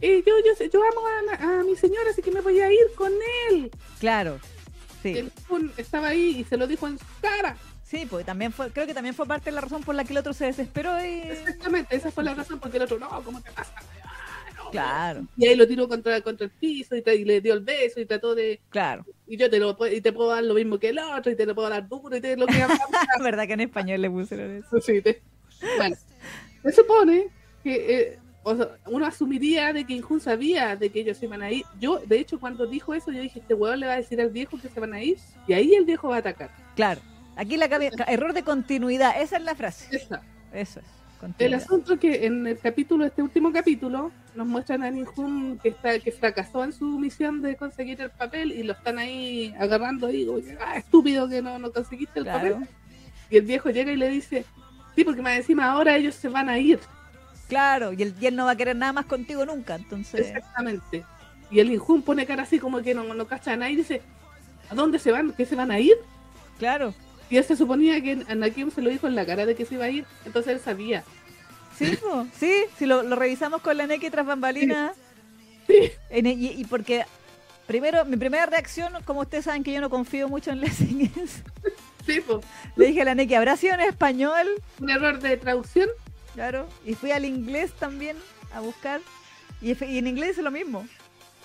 eh, 0.00 0.22
yo, 0.26 0.34
yo, 0.38 0.64
yo 0.66 0.80
amo 0.82 1.00
a, 1.38 1.62
mi 1.64 1.76
señora, 1.76 2.10
así 2.10 2.22
que 2.22 2.30
me 2.30 2.40
voy 2.40 2.60
a 2.60 2.72
ir 2.72 2.86
con 2.96 3.12
él. 3.50 3.70
Claro. 3.98 4.38
Sí. 5.02 5.16
el 5.16 5.32
estaba 5.76 6.08
ahí 6.08 6.40
y 6.40 6.44
se 6.44 6.56
lo 6.56 6.66
dijo 6.66 6.86
en 6.86 6.98
su 6.98 7.04
cara. 7.20 7.56
Sí, 7.82 8.06
porque 8.08 8.24
también 8.24 8.52
fue, 8.52 8.70
creo 8.70 8.86
que 8.86 8.94
también 8.94 9.14
fue 9.14 9.26
parte 9.26 9.46
de 9.46 9.52
la 9.52 9.62
razón 9.62 9.82
por 9.82 9.94
la 9.94 10.04
que 10.04 10.12
el 10.12 10.18
otro 10.18 10.32
se 10.32 10.44
desesperó 10.46 11.04
y 11.04 11.22
Exactamente, 11.22 11.96
esa 11.96 12.10
fue 12.12 12.22
la 12.22 12.34
razón 12.34 12.60
porque 12.60 12.76
el 12.76 12.84
otro, 12.84 12.98
no, 12.98 13.08
¿cómo 13.24 13.40
te 13.40 13.50
pasa? 13.50 13.74
Claro. 14.70 15.26
Y 15.36 15.46
ahí 15.46 15.56
lo 15.56 15.66
tiró 15.66 15.88
contra, 15.88 16.20
contra 16.20 16.44
el 16.46 16.52
piso 16.52 16.94
y, 16.96 17.02
le 17.24 17.40
dio 17.40 17.54
el 17.54 17.60
beso 17.60 18.00
y 18.00 18.06
trató 18.06 18.34
de. 18.34 18.60
Claro. 18.70 19.04
Y 19.26 19.36
yo 19.36 19.50
te 19.50 19.58
lo 19.58 19.76
puedo- 19.76 19.92
y 19.92 20.00
te 20.00 20.12
puedo 20.12 20.30
dar 20.30 20.44
lo 20.44 20.54
mismo 20.54 20.78
que 20.78 20.90
el 20.90 20.98
otro 20.98 21.32
y 21.32 21.36
te 21.36 21.46
lo 21.46 21.54
puedo 21.54 21.68
dar 21.68 21.88
duro 21.88 22.16
y 22.16 22.20
te 22.20 22.36
lo 22.36 22.46
que 22.46 22.52
verdad 23.20 23.46
que 23.46 23.54
en 23.54 23.60
español 23.60 24.00
le 24.00 24.10
pusieron 24.10 24.56
eso. 24.56 24.80
Sí, 24.80 25.02
te- 25.02 25.22
Bueno, 25.76 25.96
se 26.62 26.72
supone 26.72 27.28
que 27.62 27.98
eh, 27.98 28.18
o 28.42 28.56
sea, 28.56 28.68
uno 28.86 29.06
asumiría 29.06 29.72
de 29.72 29.84
que 29.84 29.94
Injun 29.94 30.20
sabía 30.20 30.76
de 30.76 30.90
que 30.90 31.00
ellos 31.00 31.18
se 31.18 31.26
iban 31.26 31.42
a 31.42 31.50
ir. 31.50 31.64
Yo, 31.78 31.98
de 32.06 32.18
hecho, 32.18 32.40
cuando 32.40 32.66
dijo 32.66 32.94
eso, 32.94 33.12
yo 33.12 33.20
dije, 33.20 33.40
este 33.40 33.54
huevón 33.54 33.80
le 33.80 33.86
va 33.86 33.94
a 33.94 33.96
decir 33.96 34.20
al 34.20 34.30
viejo 34.30 34.58
que 34.60 34.68
se 34.68 34.80
van 34.80 34.94
a 34.94 35.02
ir 35.02 35.18
y 35.46 35.52
ahí 35.52 35.74
el 35.74 35.84
viejo 35.84 36.08
va 36.08 36.16
a 36.16 36.18
atacar. 36.20 36.50
Claro. 36.74 37.00
Aquí 37.36 37.56
la 37.56 37.66
error 38.08 38.32
de 38.32 38.42
continuidad, 38.42 39.20
esa 39.20 39.36
es 39.36 39.42
la 39.44 39.54
frase. 39.54 39.96
Esa. 39.96 40.22
Eso 40.52 40.80
es. 40.80 40.86
El 41.38 41.54
asunto 41.54 41.94
es 41.94 42.00
que 42.00 42.24
en 42.26 42.46
el 42.46 42.58
capítulo, 42.58 43.04
este 43.04 43.22
último 43.22 43.52
capítulo, 43.52 44.10
nos 44.34 44.46
muestran 44.46 44.82
a 44.82 44.88
Injun 44.88 45.58
que 45.62 45.68
está, 45.70 45.98
que 45.98 46.12
fracasó 46.12 46.64
en 46.64 46.72
su 46.72 46.98
misión 46.98 47.42
de 47.42 47.56
conseguir 47.56 48.00
el 48.00 48.10
papel 48.10 48.52
y 48.52 48.62
lo 48.62 48.72
están 48.72 48.98
ahí 48.98 49.54
agarrando 49.58 50.06
como 50.06 50.40
que, 50.40 50.56
ah, 50.60 50.78
estúpido 50.78 51.28
que 51.28 51.42
no, 51.42 51.58
no 51.58 51.72
conseguiste 51.72 52.20
el 52.20 52.24
Claro. 52.24 52.54
papel. 52.54 52.68
Y 53.28 53.36
el 53.36 53.42
viejo 53.44 53.68
llega 53.70 53.92
y 53.92 53.96
le 53.96 54.08
dice, 54.08 54.44
sí, 54.94 55.04
porque 55.04 55.20
más 55.20 55.36
encima 55.36 55.70
ahora 55.70 55.96
ellos 55.96 56.14
se 56.14 56.28
van 56.28 56.48
a 56.48 56.58
ir. 56.58 56.80
Claro, 57.50 57.92
y, 57.92 58.02
el, 58.02 58.14
y 58.18 58.26
él 58.26 58.36
no 58.36 58.46
va 58.46 58.52
a 58.52 58.56
querer 58.56 58.76
nada 58.76 58.94
más 58.94 59.04
contigo 59.04 59.44
nunca, 59.44 59.74
entonces. 59.74 60.28
Exactamente. 60.28 61.04
Y 61.50 61.60
el 61.60 61.70
Injun 61.70 62.00
pone 62.02 62.24
cara 62.24 62.44
así 62.44 62.58
como 62.58 62.80
que 62.80 62.94
no, 62.94 63.02
no 63.12 63.26
cacha 63.26 63.52
a 63.52 63.56
nadie 63.56 63.72
y 63.74 63.76
dice, 63.76 64.00
¿a 64.70 64.74
dónde 64.74 64.98
se 64.98 65.10
van? 65.12 65.32
¿Qué 65.32 65.44
se 65.44 65.56
van 65.56 65.70
a 65.70 65.78
ir? 65.80 65.96
Claro. 66.58 66.94
Y 67.28 67.36
él 67.36 67.44
se 67.44 67.56
suponía 67.56 68.00
que 68.00 68.24
Anakin 68.28 68.70
se 68.70 68.80
lo 68.82 68.88
dijo 68.90 69.06
en 69.06 69.14
la 69.14 69.26
cara 69.26 69.44
de 69.46 69.54
que 69.54 69.66
se 69.66 69.74
iba 69.74 69.84
a 69.84 69.90
ir, 69.90 70.04
entonces 70.24 70.54
él 70.54 70.60
sabía. 70.60 71.04
Sí, 71.76 71.96
po, 72.02 72.26
sí, 72.38 72.52
si 72.78 72.86
lo, 72.86 73.02
lo 73.02 73.16
revisamos 73.16 73.60
con 73.62 73.76
la 73.76 73.86
Neki 73.86 74.10
tras 74.10 74.24
bambalinas. 74.26 74.92
Sí. 75.66 75.90
en- 76.08 76.26
y, 76.26 76.46
y 76.52 76.64
porque, 76.64 77.04
primero, 77.66 78.04
mi 78.04 78.16
primera 78.16 78.46
reacción, 78.46 78.92
como 79.04 79.20
ustedes 79.20 79.44
saben 79.44 79.62
que 79.64 79.72
yo 79.72 79.80
no 79.80 79.90
confío 79.90 80.28
mucho 80.28 80.50
en 80.50 80.60
Lessing, 80.60 81.12
es, 81.22 81.42
Sí, 82.06 82.20
pues, 82.20 82.44
le 82.76 82.86
dije 82.86 83.02
a 83.02 83.04
la 83.04 83.14
Neki, 83.14 83.34
¿habrá 83.34 83.56
sido 83.56 83.74
en 83.74 83.80
español? 83.80 84.46
un 84.80 84.90
error 84.90 85.18
de 85.20 85.36
traducción. 85.36 85.88
Claro. 86.34 86.68
Y 86.84 86.94
fui 86.94 87.10
al 87.10 87.24
inglés 87.24 87.72
también 87.72 88.16
a 88.54 88.60
buscar. 88.60 89.00
Y, 89.60 89.72
y 89.84 89.98
en 89.98 90.06
inglés 90.06 90.38
es 90.38 90.44
lo 90.44 90.50
mismo. 90.50 90.86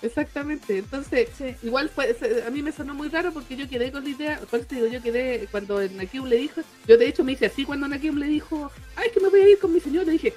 Exactamente. 0.02 0.78
Entonces, 0.78 1.28
Sí. 1.36 1.54
igual 1.62 1.88
fue, 1.88 2.16
a 2.46 2.50
mí 2.50 2.62
me 2.62 2.72
sonó 2.72 2.94
muy 2.94 3.08
raro 3.08 3.32
porque 3.32 3.56
yo 3.56 3.68
quedé 3.68 3.90
con 3.90 4.04
la 4.04 4.10
idea, 4.10 4.40
por 4.50 4.66
digo, 4.68 4.86
yo 4.86 5.02
quedé 5.02 5.48
cuando 5.50 5.80
Nakim 5.88 6.24
le 6.26 6.36
dijo, 6.36 6.60
yo 6.86 6.98
de 6.98 7.08
hecho 7.08 7.24
me 7.24 7.32
hice 7.32 7.46
así 7.46 7.64
cuando 7.64 7.88
Nakim 7.88 8.16
le 8.16 8.26
dijo, 8.26 8.70
ay, 8.94 9.08
que 9.12 9.20
me 9.20 9.28
voy 9.30 9.40
a 9.40 9.48
ir 9.48 9.58
con 9.58 9.72
mi 9.72 9.80
señor, 9.80 10.06
le 10.06 10.12
dije, 10.12 10.34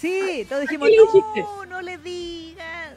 Sí, 0.00 0.46
todos 0.48 0.62
dijimos, 0.62 0.88
no, 1.36 1.66
no 1.66 1.82
le 1.82 1.98
digas. 1.98 2.94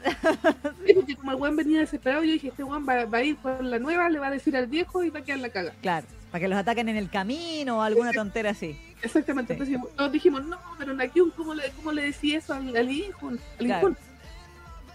"Sí", 0.86 0.94
porque 0.94 1.16
como 1.16 1.32
el 1.32 1.36
weón 1.36 1.54
venía 1.54 1.80
desesperado, 1.80 2.24
yo 2.24 2.32
dije, 2.32 2.48
este 2.48 2.64
weón 2.64 2.86
va, 2.88 3.04
va 3.04 3.18
a 3.18 3.22
ir 3.22 3.36
con 3.36 3.70
la 3.70 3.78
nueva, 3.78 4.08
le 4.08 4.18
va 4.18 4.28
a 4.28 4.30
decir 4.30 4.56
al 4.56 4.68
viejo 4.68 5.04
y 5.04 5.10
va 5.10 5.18
a 5.20 5.22
quedar 5.22 5.40
la 5.40 5.50
caga. 5.50 5.74
Claro, 5.82 6.06
para 6.30 6.40
que 6.40 6.48
los 6.48 6.58
ataquen 6.58 6.88
en 6.88 6.96
el 6.96 7.10
camino 7.10 7.78
o 7.78 7.82
alguna 7.82 8.12
tontera 8.12 8.50
así. 8.50 8.74
Exactamente, 9.04 9.54
Sí. 9.54 9.74
entonces 9.74 9.96
todos 9.96 10.12
dijimos, 10.12 10.44
no, 10.46 10.58
pero 10.78 10.94
Nakyun, 10.94 11.30
¿cómo 11.30 11.54
le, 11.54 11.70
cómo 11.76 11.92
le 11.92 12.02
decía 12.02 12.38
eso 12.38 12.54
al, 12.54 12.74
al 12.76 12.90
Injun? 12.90 13.38
Al 13.60 13.66
Claro. 13.66 13.96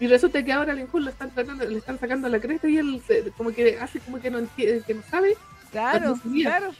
Y 0.00 0.06
resulta 0.06 0.42
que 0.42 0.52
ahora 0.52 0.72
al 0.72 0.80
Injun 0.80 1.04
lo 1.04 1.10
están 1.10 1.30
tratando, 1.30 1.64
le 1.64 1.78
están 1.78 1.98
sacando 1.98 2.28
la 2.28 2.40
cresta 2.40 2.68
y 2.68 2.78
él 2.78 3.02
se- 3.06 3.30
como 3.36 3.52
que 3.52 3.78
hace 3.78 4.00
como 4.00 4.18
que 4.20 4.30
no 4.30 4.38
entiende, 4.38 4.82
que 4.86 4.94
no 4.94 5.02
sabe, 5.10 5.36
Claro, 5.70 6.18
claro. 6.42 6.72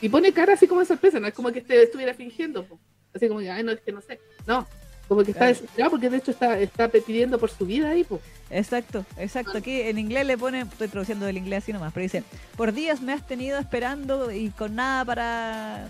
y 0.00 0.08
pone 0.08 0.32
cara 0.32 0.54
así 0.54 0.66
como 0.66 0.80
de 0.80 0.86
sorpresa, 0.86 1.20
no 1.20 1.28
es 1.28 1.34
como 1.34 1.52
que 1.52 1.60
este, 1.60 1.82
estuviera 1.82 2.14
fingiendo, 2.14 2.64
po. 2.64 2.78
así 3.14 3.28
como 3.28 3.40
que, 3.40 3.50
ay, 3.50 3.62
no, 3.62 3.72
es 3.72 3.80
que 3.80 3.92
no 3.92 4.00
sé, 4.00 4.18
no, 4.46 4.66
como 5.08 5.22
que 5.22 5.32
está 5.32 5.46
desesperado 5.46 5.90
porque 5.90 6.08
de 6.08 6.16
hecho 6.16 6.30
está, 6.30 6.58
está 6.58 6.88
pidiendo 6.88 7.38
por 7.38 7.50
su 7.50 7.66
vida 7.66 7.90
ahí, 7.90 8.04
pues. 8.04 8.22
Exacto, 8.50 9.04
exacto. 9.16 9.58
Aquí 9.58 9.80
en 9.82 9.98
inglés 9.98 10.26
le 10.26 10.38
pone, 10.38 10.62
estoy 10.62 10.88
traduciendo 10.88 11.26
del 11.26 11.36
inglés 11.36 11.64
así 11.64 11.72
nomás, 11.72 11.92
pero 11.92 12.02
dice, 12.02 12.22
por 12.56 12.72
días 12.72 13.00
me 13.00 13.12
has 13.12 13.26
tenido 13.26 13.58
esperando 13.58 14.30
y 14.30 14.50
con 14.50 14.74
nada 14.74 15.04
para, 15.04 15.88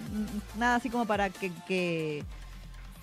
nada 0.59 0.77
así 0.77 0.91
como 0.91 1.07
para 1.07 1.31
que, 1.31 1.53
que 1.69 2.25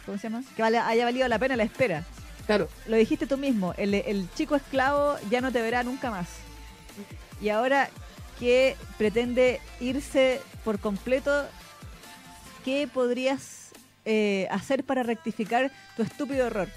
¿cómo 0.05 0.17
se 0.17 0.29
llama? 0.29 0.43
Que 0.55 0.63
haya 0.63 1.05
valido 1.05 1.27
la 1.27 1.39
pena 1.39 1.55
la 1.55 1.63
espera. 1.63 2.03
Claro, 2.45 2.67
Lo 2.87 2.97
dijiste 2.97 3.27
tú 3.27 3.37
mismo, 3.37 3.73
el, 3.77 3.93
el 3.93 4.27
chico 4.35 4.55
esclavo 4.55 5.15
ya 5.29 5.41
no 5.41 5.51
te 5.51 5.61
verá 5.61 5.83
nunca 5.83 6.11
más. 6.11 6.27
Y 7.41 7.49
ahora 7.49 7.89
que 8.39 8.75
pretende 8.97 9.61
irse 9.79 10.41
por 10.63 10.79
completo, 10.79 11.45
¿qué 12.65 12.89
podrías 12.91 13.60
eh, 14.05 14.47
hacer 14.51 14.83
para 14.83 15.03
rectificar 15.03 15.71
tu 15.95 16.03
estúpido 16.03 16.47
error? 16.47 16.67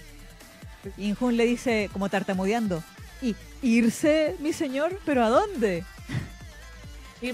Y 0.99 1.07
Injun 1.09 1.37
le 1.37 1.47
dice, 1.47 1.89
como 1.93 2.09
tartamudeando, 2.09 2.83
¿y 3.23 3.35
irse, 3.63 4.37
mi 4.41 4.53
señor? 4.53 4.99
¿Pero 5.07 5.25
a 5.25 5.31
dónde? 5.31 5.83
y, 7.23 7.33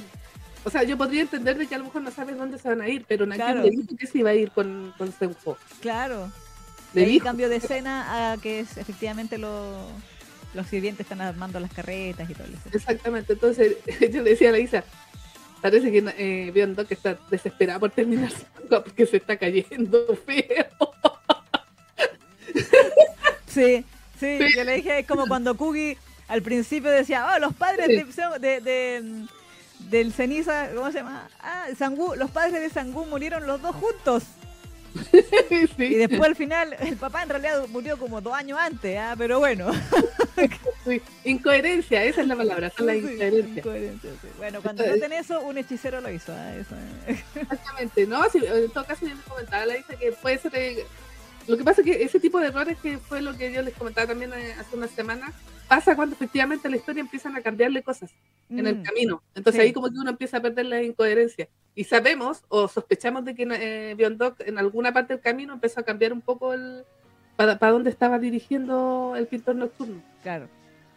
o 0.65 0.71
sea, 0.71 0.83
yo 0.85 0.97
podría 0.97 1.23
entender 1.23 1.57
de 1.59 1.67
que 1.67 1.75
a 1.75 1.79
lo 1.79 1.85
mejor 1.85 2.03
no 2.03 2.11
sabes 2.11 2.37
dónde 2.37 2.59
se 2.59 2.69
van 2.69 2.81
a 2.81 2.89
ir, 2.89 3.05
pero 3.09 3.27
Nakyun 3.27 3.47
Claro. 3.47 3.63
le 3.63 3.71
dijo 3.71 3.97
que 3.99 4.07
se 4.07 4.19
iba 4.19 4.31
a 4.31 4.35
ir 4.35 4.51
con, 4.53 4.95
con 4.97 5.13
Senfo. 5.13 5.57
Claro. 5.81 6.31
Le 6.95 7.01
De 7.01 7.07
ahí 7.07 7.13
dijo. 7.15 7.25
cambio 7.25 7.49
de 7.49 7.57
escena 7.57 8.33
a 8.33 8.37
que 8.39 8.61
es 8.61 8.77
efectivamente 8.77 9.39
lo- 9.39 9.89
los 10.55 10.67
sirvientes 10.67 11.05
están 11.07 11.21
armando 11.21 11.59
las 11.61 11.73
carretas 11.73 12.29
y 12.29 12.35
todo 12.35 12.47
eso. 12.49 12.59
Exactamente, 12.73 13.33
entonces 13.33 13.77
yo 14.13 14.23
le 14.23 14.31
decía 14.31 14.49
a 14.51 14.53
la 14.53 14.59
Isa, 14.59 14.85
parece 15.61 15.91
que 15.93 15.99
eh, 16.19 16.51
Beyond 16.53 16.87
que 16.87 16.95
está 16.95 17.19
desesperada 17.31 17.79
por 17.79 17.91
terminar 17.91 18.31
su 18.31 18.45
porque 18.85 19.07
se 19.07 19.17
está 19.19 19.37
cayendo 19.37 20.07
feo. 20.27 20.67
Sí, 23.47 23.85
sí, 24.19 24.39
Sí. 24.39 24.53
yo 24.57 24.65
le 24.65 24.77
dije, 24.77 25.01
es 25.01 25.07
como 25.07 25.27
cuando 25.27 25.57
Kugi 25.57 25.97
al 26.29 26.43
principio 26.43 26.91
decía, 26.91 27.27
oh, 27.35 27.39
los 27.41 27.55
padres 27.55 27.87
Sí. 27.87 27.95
de, 27.97 28.39
de- 28.39 28.61
de- 28.61 29.27
del 29.91 30.13
ceniza, 30.13 30.69
¿cómo 30.75 30.93
se 30.93 30.99
llama? 30.99 31.29
Ah, 31.41 31.67
Sangu, 31.77 32.15
los 32.15 32.31
padres 32.31 32.61
de 32.61 32.71
Sangu 32.71 33.07
murieron 33.07 33.47
los 33.47 33.61
dos 33.61 33.75
juntos. 33.75 34.23
Y 35.79 35.95
después 35.95 36.23
al 36.23 36.37
final, 36.37 36.77
el 36.81 36.97
papá 36.97 37.23
en 37.23 37.29
realidad 37.31 37.67
murió 37.69 37.97
como 37.99 38.21
dos 38.21 38.35
años 38.35 38.59
antes, 38.61 38.99
ah, 38.99 39.15
pero 39.17 39.39
bueno. 39.39 39.71
sí. 40.85 41.01
Incoherencia, 41.25 42.05
esa 42.05 42.23
es 42.23 42.27
la 42.27 42.37
palabra, 42.37 42.71
son 42.77 42.87
las 42.87 42.97
Sí, 42.97 43.03
incoherencias. 43.03 43.57
incoherencia, 43.59 44.11
sí. 44.21 44.29
Bueno, 44.39 44.61
cuando 44.63 44.87
noten 44.87 45.13
eso, 45.13 45.41
un 45.43 45.59
hechicero 45.59 46.01
lo 46.01 46.11
hizo. 46.11 46.33
eso, 46.33 46.75
eh. 47.07 47.23
Exactamente, 47.35 48.07
no, 48.07 48.29
sí, 48.31 48.41
en 48.45 48.71
todo 48.71 48.85
caso 48.85 49.07
yo 49.07 49.15
les 49.15 49.25
comentaba 49.25 49.63
a 49.63 49.67
la 49.67 49.77
Isa 49.79 49.97
que 49.97 50.13
puede 50.13 50.39
ser... 50.39 50.53
eh, 50.55 50.87
lo 51.47 51.57
que 51.57 51.65
pasa 51.65 51.81
es 51.81 51.87
que 51.87 52.03
ese 52.03 52.21
tipo 52.21 52.39
de 52.39 52.49
errores 52.49 52.77
que 52.83 52.99
fue 52.99 53.23
lo 53.23 53.37
que 53.37 53.53
yo 53.53 53.63
les 53.63 53.75
comentaba 53.75 54.07
también 54.09 54.33
eh, 54.35 54.55
hace 54.59 54.77
unas 54.77 54.91
semanas, 54.91 55.31
pasa 55.71 55.95
cuando 55.95 56.17
efectivamente 56.17 56.69
la 56.69 56.77
historia 56.77 57.01
empiezan 57.01 57.37
a 57.37 57.41
cambiarle 57.41 57.83
cosas. 57.83 58.11
en 58.51 58.67
el 58.67 58.79
Mm, 58.79 58.83
camino. 58.83 59.23
Entonces 59.37 59.61
Sí. 59.61 59.67
ahí 59.69 59.73
como 59.73 59.89
que 59.89 59.99
uno 60.01 60.11
empieza 60.11 60.39
a 60.39 60.43
perder 60.43 60.67
la 60.67 60.83
incoherencia. 60.83 61.49
Y 61.77 61.85
sabemos 61.85 62.43
o 62.49 62.67
sospechamos 62.67 63.25
de 63.25 63.37
que 63.37 63.45
eh, 63.49 63.95
Beyond 63.97 64.35
en 64.41 64.59
alguna 64.59 64.93
parte 64.93 65.13
del 65.15 65.23
camino 65.23 65.53
empezó 65.55 65.79
a 65.79 65.85
cambiar 65.85 66.13
un 66.13 66.21
poco 66.21 66.53
el 66.53 66.83
para, 67.37 67.61
para 67.61 67.71
dónde 67.73 67.91
estaba 67.91 68.19
dirigiendo 68.19 69.15
el 69.17 69.29
pintor 69.29 69.55
nocturno. 69.55 70.03
Claro. 70.25 70.49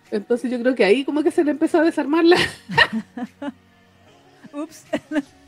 Entonces 0.10 0.50
yo 0.50 0.60
creo 0.60 0.74
que 0.74 0.84
ahí 0.84 1.06
como 1.06 1.22
que 1.22 1.30
se 1.30 1.44
le 1.44 1.52
empezó 1.52 1.78
a 1.80 1.84
desarmar 1.84 2.26
la... 2.26 2.38
Ups. 4.54 4.84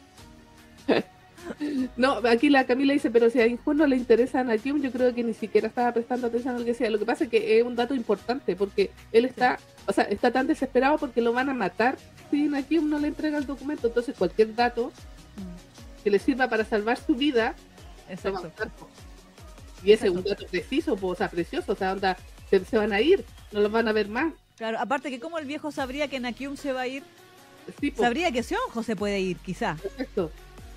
No, 1.96 2.16
aquí 2.28 2.50
la 2.50 2.66
Camila 2.66 2.94
dice, 2.94 3.12
pero 3.12 3.30
si 3.30 3.40
a 3.40 3.48
Injun 3.48 3.78
no 3.78 3.88
le 3.88 3.96
interesa 3.96 4.40
a 4.40 4.44
Nakim, 4.44 4.82
yo 4.82 4.92
creo 4.92 5.14
que 5.14 5.24
ni 5.24 5.34
siquiera 5.34 5.68
estaba 5.68 5.94
prestando 5.94 6.28
atención 6.28 6.56
a 6.56 6.60
lo 6.60 6.66
que 6.66 6.72
decía. 6.72 6.90
Lo 6.90 7.00
que 7.00 7.06
pasa 7.06 7.26
es 7.26 7.30
que 7.30 7.58
es 7.60 7.64
un 7.64 7.76
dato 7.76 7.94
importante 7.94 8.56
porque 8.56 8.92
él 9.12 9.26
está, 9.26 9.60
o 9.86 9.94
sea, 9.94 10.06
está 10.06 10.32
tan 10.32 10.48
desesperado 10.48 10.98
porque 10.98 11.22
lo 11.22 11.34
van 11.34 11.50
a 11.50 11.54
matar 11.54 11.98
si 12.32 12.44
Nakim 12.44 12.90
no 12.90 13.00
le 13.00 13.10
entrega 13.10 13.38
el 13.38 13.46
documento. 13.46 13.88
Entonces 13.88 14.16
cualquier 14.18 14.56
dato 14.56 14.92
que 16.04 16.10
le 16.10 16.20
sirva 16.20 16.48
para 16.48 16.66
salvar 16.66 16.98
su 16.98 17.16
vida 17.16 17.56
a 18.10 18.14
Exacto. 18.14 18.52
Y 19.84 19.92
ese 19.92 20.08
es 20.08 20.12
un 20.12 20.20
Exacto. 20.20 20.44
dato 20.44 20.52
preciso, 20.52 20.98
o 21.00 21.16
sea, 21.16 21.30
precioso, 21.30 21.74
o 21.74 21.76
sea, 21.76 21.94
onda, 21.94 22.18
se, 22.50 22.64
se 22.66 22.78
van 22.78 22.92
a 22.92 23.02
ir, 23.02 23.24
no 23.52 23.60
los 23.62 23.72
van 23.72 23.88
a 23.88 23.92
ver 23.92 24.10
más. 24.10 24.34
Claro, 24.58 24.80
aparte 24.80 25.10
que 25.10 25.20
como 25.20 25.38
el 25.38 25.46
viejo 25.46 25.72
sabría 25.72 26.08
que 26.08 26.20
Nakyum 26.20 26.58
se 26.58 26.72
va 26.72 26.82
a 26.82 26.88
ir, 26.88 27.04
Sí, 27.80 27.92
sabría 27.96 28.32
que 28.32 28.44
Sionjo 28.44 28.84
se 28.84 28.96
puede 28.96 29.20
ir, 29.20 29.38
quizá, 29.38 29.76
perfecto. 29.82 30.32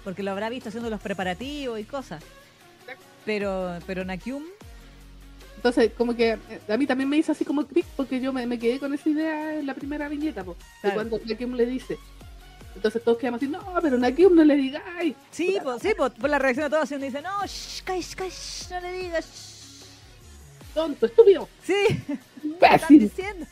Porque 0.09 0.23
lo 0.23 0.31
habrá 0.31 0.49
visto 0.49 0.71
haciendo 0.71 0.89
los 0.89 1.03
preparativos 1.03 1.79
y 1.79 1.85
cosas. 1.85 2.23
Pero, 3.27 3.79
pero 3.87 4.07
Nakyum, 4.07 4.43
Entonces, 5.57 5.91
como 5.99 6.17
que 6.17 6.31
eh, 6.49 6.61
a 6.67 6.79
mí 6.79 6.87
también 6.87 7.11
me 7.11 7.19
hizo 7.19 7.33
así 7.33 7.45
como 7.45 7.67
clic 7.67 7.85
porque 7.95 8.19
yo 8.19 8.33
me, 8.33 8.47
me 8.47 8.59
quedé 8.59 8.79
con 8.79 8.95
esa 8.95 9.07
idea 9.07 9.59
en 9.59 9.67
la 9.67 9.75
primera 9.75 10.09
viñeta, 10.09 10.45
po, 10.45 10.53
de 10.55 10.59
Claro. 10.81 10.95
cuando 10.95 11.21
Nakim 11.27 11.53
le 11.53 11.67
dice. 11.67 11.99
Entonces 12.75 13.05
todos 13.05 13.19
quedamos 13.19 13.43
así, 13.43 13.51
no, 13.51 13.63
pero 13.83 13.99
Nakim 13.99 14.35
no 14.35 14.45
le 14.45 14.55
digáis. 14.57 15.15
sí, 15.31 15.59
po, 15.63 15.79
sí, 15.79 15.91
po, 15.95 16.09
por 16.09 16.31
la 16.31 16.39
reacción 16.39 16.65
de 16.65 16.71
todos 16.71 16.85
haciendo 16.85 17.05
dice, 17.05 17.21
no, 17.21 17.45
shh, 17.45 17.83
cash, 17.85 18.15
cash, 18.15 18.71
no 18.71 18.81
le 18.81 18.93
digas. 18.95 19.27
shh". 19.27 20.73
Tonto, 20.73 21.05
estúpido, 21.05 21.47
Sí, 21.63 21.75
¿qué 22.59 22.75
están 22.75 22.99
diciendo? 22.99 23.45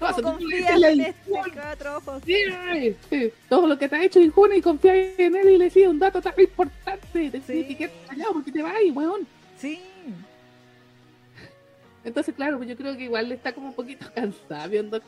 Vas 0.00 0.18
a 0.18 0.22
¿Cómo 0.22 0.38
tener 0.38 0.50
que 0.50 0.58
confías 0.66 0.80
decirle 0.80 0.92
en 0.92 1.00
este 1.00 1.30
cuatro 1.54 1.96
ojos? 1.98 2.22
sí, 2.24 2.96
sí, 3.10 3.32
todo 3.48 3.66
lo 3.66 3.78
que 3.78 3.88
te 3.88 3.96
ha 3.96 4.02
hecho 4.04 4.18
Injuna 4.20 4.56
y 4.56 4.62
confiáis 4.62 5.18
en 5.18 5.36
él 5.36 5.48
y 5.50 5.58
le 5.58 5.64
decís 5.64 5.86
un 5.86 5.98
dato 5.98 6.20
tan 6.22 6.32
importante. 6.38 7.30
Te 7.30 7.40
Sí. 7.42 7.74
que 7.76 7.90
callado 8.08 8.32
porque 8.32 8.50
te 8.52 8.62
vas, 8.62 8.74
weón. 8.94 9.26
Sí. 9.58 9.80
Entonces, 12.02 12.34
claro, 12.34 12.56
pues 12.56 12.68
yo 12.68 12.76
creo 12.76 12.96
que 12.96 13.04
igual 13.04 13.30
está 13.30 13.52
como 13.52 13.68
un 13.68 13.74
poquito 13.74 14.06
cansada 14.14 14.66
viendo 14.68 15.00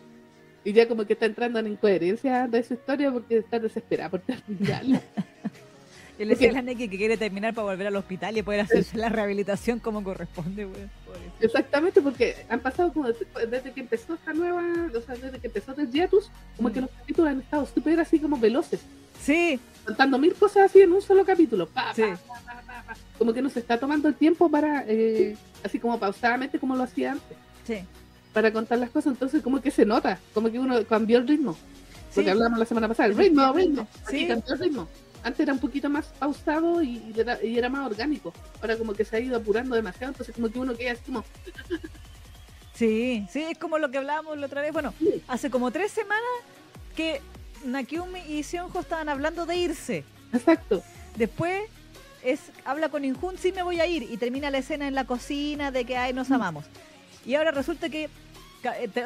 y 0.64 0.72
ya 0.72 0.86
como 0.86 1.04
que 1.06 1.14
está 1.14 1.26
entrando 1.26 1.58
en 1.58 1.68
incoherencia 1.68 2.46
de 2.46 2.62
su 2.62 2.74
historia 2.74 3.10
porque 3.10 3.38
está 3.38 3.58
desesperada 3.58 4.10
por 4.10 4.20
terminarla. 4.20 5.00
Yo 6.22 6.28
le 6.28 6.34
decía 6.34 6.50
a 6.50 6.52
la 6.52 6.62
Neki 6.62 6.88
que 6.88 6.96
quiere 6.96 7.16
terminar 7.16 7.52
para 7.52 7.66
volver 7.66 7.88
al 7.88 7.96
hospital 7.96 8.38
y 8.38 8.42
poder 8.42 8.60
hacerse 8.60 8.96
la 8.96 9.08
rehabilitación 9.08 9.80
como 9.80 10.04
corresponde, 10.04 10.66
güey. 10.66 10.82
Exactamente, 11.40 12.00
porque 12.00 12.46
han 12.48 12.60
pasado 12.60 12.92
como 12.92 13.08
desde, 13.08 13.72
que 13.72 13.80
empezó 13.80 14.14
esta 14.14 14.32
nueva, 14.32 14.62
o 14.96 15.00
sea, 15.00 15.16
desde 15.16 15.40
que 15.40 15.48
empezó 15.48 15.74
el 15.76 15.90
Hiatus, 15.90 16.30
como 16.56 16.72
que 16.72 16.78
mm. 16.78 16.82
los 16.82 16.90
capítulos 16.92 17.30
han 17.32 17.40
estado 17.40 17.66
súper 17.66 17.98
así 17.98 18.20
como 18.20 18.38
veloces. 18.38 18.82
Sí. 19.20 19.58
Contando 19.84 20.16
mil 20.16 20.32
cosas 20.34 20.66
así 20.66 20.80
en 20.80 20.92
un 20.92 21.02
solo 21.02 21.24
capítulo. 21.24 21.68
sí. 21.96 22.04
como 23.18 23.32
que 23.32 23.42
no 23.42 23.48
se 23.48 23.58
está 23.58 23.80
tomando 23.80 24.06
el 24.06 24.14
tiempo 24.14 24.48
para, 24.48 24.84
eh, 24.86 25.36
así 25.64 25.80
como 25.80 25.98
pausadamente 25.98 26.60
como 26.60 26.76
lo 26.76 26.84
hacía 26.84 27.12
antes. 27.12 27.36
Sí. 27.66 27.78
Para 28.32 28.52
contar 28.52 28.78
las 28.78 28.90
cosas, 28.90 29.14
entonces 29.14 29.42
como 29.42 29.60
que 29.60 29.72
se 29.72 29.84
nota, 29.84 30.20
como 30.34 30.52
que 30.52 30.60
uno 30.60 30.86
cambió 30.86 31.18
el 31.18 31.26
ritmo. 31.26 31.56
Porque 32.14 32.30
hablamos 32.30 32.60
la 32.60 32.64
semana 32.64 32.86
pasada, 32.86 33.08
el 33.08 33.16
ritmo, 33.16 33.52
ritmo. 33.52 33.88
Sí. 34.08 34.28
cambió 34.28 34.54
el 34.54 34.60
ritmo 34.60 34.88
antes 35.22 35.40
era 35.40 35.52
un 35.52 35.58
poquito 35.58 35.88
más 35.88 36.06
pausado 36.18 36.82
y, 36.82 37.14
era, 37.14 37.68
más 37.68 37.86
orgánico. 37.86 38.32
Ahora 38.60 38.76
como 38.76 38.92
que 38.92 39.04
se 39.04 39.16
ha 39.16 39.20
ido 39.20 39.36
apurando 39.36 39.74
demasiado, 39.74 40.12
entonces 40.12 40.34
como 40.34 40.50
que 40.50 40.58
uno 40.58 40.74
queda 40.74 40.92
así 40.92 41.02
como... 41.06 41.24
Sí, 42.74 43.26
sí, 43.30 43.42
es 43.42 43.58
como 43.58 43.78
lo 43.78 43.90
que 43.90 43.98
hablábamos 43.98 44.36
la 44.38 44.46
otra 44.46 44.62
vez. 44.62 44.72
Bueno, 44.72 44.94
hace 45.28 45.50
como 45.50 45.70
tres 45.70 45.92
semanas 45.92 46.24
que 46.96 47.20
Nakiumi 47.64 48.20
y 48.20 48.42
Sionjo 48.42 48.80
estaban 48.80 49.08
hablando 49.08 49.46
de 49.46 49.56
irse. 49.56 50.04
Exacto. 50.32 50.82
Después 51.16 51.62
es 52.24 52.40
habla 52.64 52.88
con 52.88 53.04
Injun, 53.04 53.36
sí 53.38 53.52
me 53.52 53.62
voy 53.62 53.80
a 53.80 53.86
ir, 53.86 54.04
y 54.04 54.16
termina 54.16 54.50
la 54.50 54.58
escena 54.58 54.88
en 54.88 54.94
la 54.94 55.04
cocina 55.04 55.70
de 55.70 55.84
que 55.84 55.96
ay 55.96 56.12
nos 56.12 56.30
amamos. 56.30 56.64
Y 57.24 57.34
ahora 57.34 57.50
resulta 57.50 57.88
que 57.88 58.08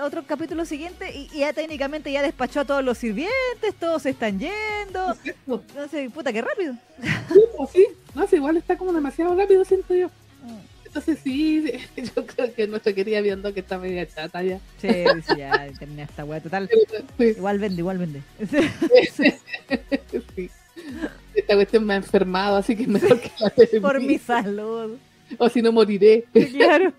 otro 0.03 0.25
capítulo 0.27 0.65
siguiente 0.65 1.11
y, 1.15 1.39
ya 1.39 1.53
técnicamente 1.53 2.13
ya 2.13 2.23
despachó 2.23 2.61
a 2.61 2.65
todos 2.65 2.85
los 2.85 2.99
sirvientes, 2.99 3.75
todos 3.79 4.03
se 4.03 4.11
están 4.11 4.39
yendo. 4.39 5.17
No 5.47 5.89
sé, 5.89 6.11
puta, 6.11 6.33
qué 6.33 6.43
rápido. 6.43 6.75
Sí, 7.33 7.41
pues 7.57 7.71
sí, 7.71 7.87
no 8.15 8.27
sé, 8.27 8.37
igual 8.37 8.57
está 8.57 8.77
como 8.77 8.93
demasiado 8.93 9.35
rápido, 9.35 9.65
siento 9.65 9.95
yo. 9.95 10.09
Mm. 10.43 10.77
Entonces 10.87 11.19
sí, 11.23 11.73
yo 12.17 12.27
creo 12.27 12.55
que 12.55 12.67
nuestra 12.67 12.93
querida 12.93 13.21
viendo 13.21 13.53
que 13.53 13.61
está 13.61 13.79
media 13.79 14.07
chata 14.07 14.43
ya. 14.43 14.61
Sí, 14.81 14.89
ya 15.37 15.69
termina 15.79 16.05
esta 16.05 16.25
weá 16.25 16.41
total. 16.41 16.71
Igual 17.19 17.59
vende, 17.59 17.81
igual 17.81 17.99
vende. 17.99 18.23
Sí. 20.35 20.51
Esta 21.35 21.55
cuestión 21.55 21.85
me 21.85 21.95
ha 21.95 21.97
enfermado, 21.97 22.57
así 22.57 22.77
que 22.77 22.87
mejor 22.87 23.21
que 23.21 23.31
la 23.39 23.53
Por 23.81 24.01
mi 24.01 24.19
salud. 24.19 24.97
O 25.39 25.49
si 25.49 25.61
no 25.61 25.73
moriré. 25.73 26.25
Claro. 26.53 26.93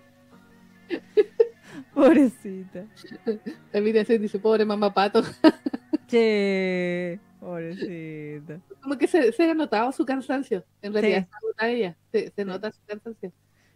Pobrecita. 1.98 2.86
También 3.72 4.06
se 4.06 4.18
dice, 4.20 4.38
pobre 4.38 4.64
mamá 4.64 4.94
pato. 4.94 5.22
Che, 6.06 7.18
pobrecita. 7.40 8.60
Como 8.80 8.96
que 8.96 9.08
se, 9.08 9.32
se 9.32 9.50
ha 9.50 9.54
notado 9.54 9.90
su 9.90 10.06
cansancio. 10.06 10.64
En 10.80 10.92
realidad, 10.92 11.26
se 11.58 11.70
ella. 11.70 11.96
Se, 12.12 12.44
nota 12.44 12.70
su 12.70 12.78
cansancio. 12.86 13.32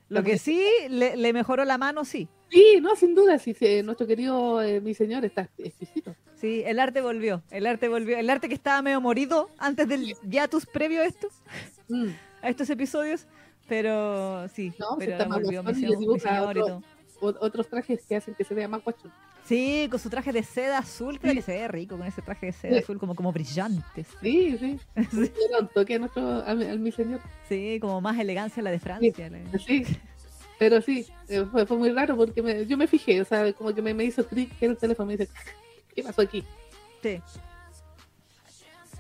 Lo 0.09 0.23
que 0.23 0.39
sí, 0.39 0.65
le, 0.89 1.33
mejoró 1.33 1.65
la 1.65 1.79
mano, 1.79 2.05
sí. 2.05 2.29
Sí, 2.49 2.79
no, 2.81 2.95
sin 2.95 3.15
duda, 3.15 3.39
sí, 3.39 3.57
nuestro 3.83 4.07
querido 4.07 4.63
eh, 4.63 4.81
mi 4.81 4.95
señor 4.95 5.25
está 5.25 5.51
exquisito. 5.59 6.15
Sí, 6.37 6.63
el 6.65 6.79
arte 6.79 7.01
volvió, 7.01 7.43
el 7.51 7.67
arte 7.67 7.89
volvió, 7.89 8.19
el 8.19 8.29
arte 8.31 8.49
que 8.49 8.55
estaba 8.55 8.83
medio 8.83 9.01
morido 9.01 9.49
antes 9.59 9.89
del 9.89 10.15
tus 10.51 10.67
previo 10.67 11.01
a 11.01 11.07
estos, 11.07 11.33
mm. 11.89 12.09
a 12.43 12.49
estos 12.51 12.69
episodios, 12.69 13.27
pero 13.69 14.47
sí, 14.49 14.73
no, 14.79 14.97
pero 14.99 15.13
está 15.13 15.29
volvió 15.29 15.63
mi, 15.63 15.75
señor 15.75 16.03
y 16.03 16.61
todo 16.61 16.83
otros 17.23 17.69
trajes 17.69 18.05
que 18.07 18.17
hacen 18.17 18.35
que 18.35 18.45
se 18.45 18.55
vea 18.55 18.69
más 18.69 18.83
guacho. 18.83 19.11
Sí, 19.45 19.89
con 19.91 19.99
su 19.99 20.11
traje 20.11 20.33
de 20.33 20.43
seda 20.43 20.79
azul, 20.79 21.19
creo 21.19 21.35
que 21.35 21.43
se 21.43 21.53
ve 21.53 21.69
rico 21.69 21.97
con 21.97 22.07
ese 22.07 22.23
traje 22.23 22.47
de 22.47 22.53
seda 22.53 22.79
azul, 22.79 22.99
como, 22.99 23.15
como 23.15 23.33
brillante. 23.33 24.05
Sí, 24.21 24.57
sí. 24.59 24.79
sí. 25.11 25.33
toque 25.75 25.95
a 25.95 25.99
nuestro, 25.99 26.45
al, 26.45 26.79
mi 26.79 26.93
señor. 26.93 27.21
Sí, 27.49 27.79
como 27.81 28.01
más 28.01 28.19
elegancia 28.19 28.63
la 28.63 28.71
de 28.71 28.79
Francia. 28.79 29.31
Sí, 29.67 29.85
pero 30.59 30.81
sí, 30.81 31.07
eh, 31.29 31.45
fue, 31.51 31.67
fue, 31.67 31.77
muy 31.77 31.91
raro 31.91 32.17
porque 32.17 32.67
yo 32.67 32.77
me 32.77 32.87
fijé, 32.87 33.21
o 33.21 33.25
sea, 33.25 33.53
como 33.53 33.75
que 33.75 33.83
me, 33.83 33.95
me 33.95 34.05
hizo 34.05 34.27
clic 34.27 34.51
el 34.61 34.77
teléfono 34.77 35.09
me 35.09 35.17
dice, 35.17 35.33
¿qué 35.95 36.03
pasó 36.03 36.23
aquí? 36.23 36.45
Sí. 37.03 37.21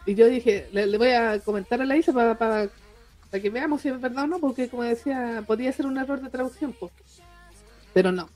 Y 0.04 0.14
yo 0.14 0.26
dije, 0.26 0.68
le, 0.72 0.98
voy 0.98 1.10
a 1.10 1.38
comentar 1.38 1.80
a 1.80 1.84
la 1.84 1.96
Isa 1.96 2.12
para, 2.12 2.36
para, 2.36 2.68
que 3.30 3.50
veamos 3.50 3.82
si 3.82 3.88
es 3.88 4.00
verdad 4.00 4.24
o 4.24 4.26
no, 4.26 4.38
porque 4.40 4.68
como 4.68 4.82
decía, 4.82 5.44
podía 5.46 5.72
ser 5.72 5.86
un 5.86 5.96
error 5.96 6.20
de 6.20 6.28
traducción. 6.28 6.74
Pues 6.78 6.92
pero 7.92 8.12
no. 8.12 8.28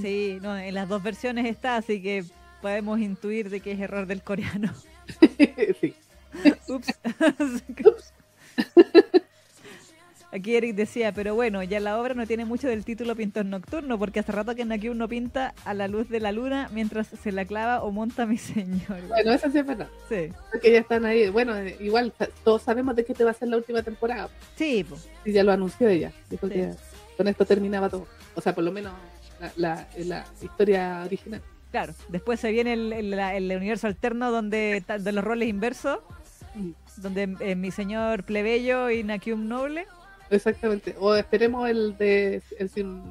Sí, 0.00 0.38
no, 0.42 0.58
en 0.58 0.74
las 0.74 0.88
dos 0.88 1.02
versiones 1.02 1.46
está, 1.46 1.76
así 1.76 2.02
que 2.02 2.24
podemos 2.60 2.98
intuir 2.98 3.50
de 3.50 3.60
que 3.60 3.72
es 3.72 3.80
error 3.80 4.06
del 4.06 4.22
coreano. 4.22 4.72
sí. 5.80 5.94
Ups. 6.68 6.98
Aquí 10.30 10.56
Eric 10.56 10.74
decía, 10.74 11.12
pero 11.12 11.34
bueno, 11.34 11.62
ya 11.62 11.80
la 11.80 11.98
obra 11.98 12.12
no 12.12 12.26
tiene 12.26 12.44
mucho 12.44 12.68
del 12.68 12.84
título 12.84 13.16
Pintor 13.16 13.46
Nocturno, 13.46 13.98
porque 13.98 14.20
hace 14.20 14.30
rato 14.30 14.54
que 14.54 14.62
aquí 14.62 14.90
uno 14.90 15.08
pinta 15.08 15.54
a 15.64 15.72
la 15.72 15.88
luz 15.88 16.10
de 16.10 16.20
la 16.20 16.32
luna 16.32 16.68
mientras 16.72 17.06
se 17.06 17.32
la 17.32 17.46
clava 17.46 17.82
o 17.82 17.90
monta 17.90 18.26
mi 18.26 18.36
señor. 18.36 19.00
Bueno, 19.08 19.32
eso 19.32 19.50
sí 19.50 19.58
es 19.58 19.66
verdad. 19.66 19.88
Sí. 20.08 20.30
Porque 20.52 20.72
ya 20.72 20.80
están 20.80 21.06
ahí. 21.06 21.30
Bueno, 21.30 21.54
igual 21.80 22.12
todos 22.44 22.60
sabemos 22.60 22.94
de 22.94 23.06
qué 23.06 23.14
te 23.14 23.24
va 23.24 23.30
a 23.30 23.34
ser 23.34 23.48
la 23.48 23.56
última 23.56 23.82
temporada. 23.82 24.28
Sí, 24.56 24.84
pues. 24.86 25.08
Y 25.24 25.32
ya 25.32 25.42
lo 25.42 25.52
anunció 25.52 25.88
ella. 25.88 26.12
Dijo 26.28 26.46
que 26.46 26.74
con 27.18 27.26
esto 27.26 27.44
terminaba 27.44 27.90
todo. 27.90 28.06
O 28.36 28.40
sea, 28.40 28.54
por 28.54 28.62
lo 28.62 28.70
menos 28.70 28.92
la, 29.56 29.88
la, 29.96 30.24
historia 30.40 31.02
original. 31.04 31.42
Claro, 31.72 31.92
después 32.08 32.38
se 32.38 32.52
viene 32.52 32.72
el, 32.72 32.92
el, 32.92 33.56
universo 33.56 33.88
alterno 33.88 34.30
donde 34.30 34.82
de 34.86 35.12
los 35.12 35.24
roles 35.24 35.48
inversos, 35.48 35.98
donde 36.96 37.36
eh, 37.40 37.56
mi 37.56 37.72
señor 37.72 38.22
plebeyo 38.22 38.88
y 38.88 39.02
Nakium 39.02 39.48
noble. 39.48 39.86
Exactamente, 40.30 40.94
o 41.00 41.14
esperemos 41.16 41.68
el 41.68 41.98
de 41.98 42.40
el 42.56 42.70
sin, 42.70 43.02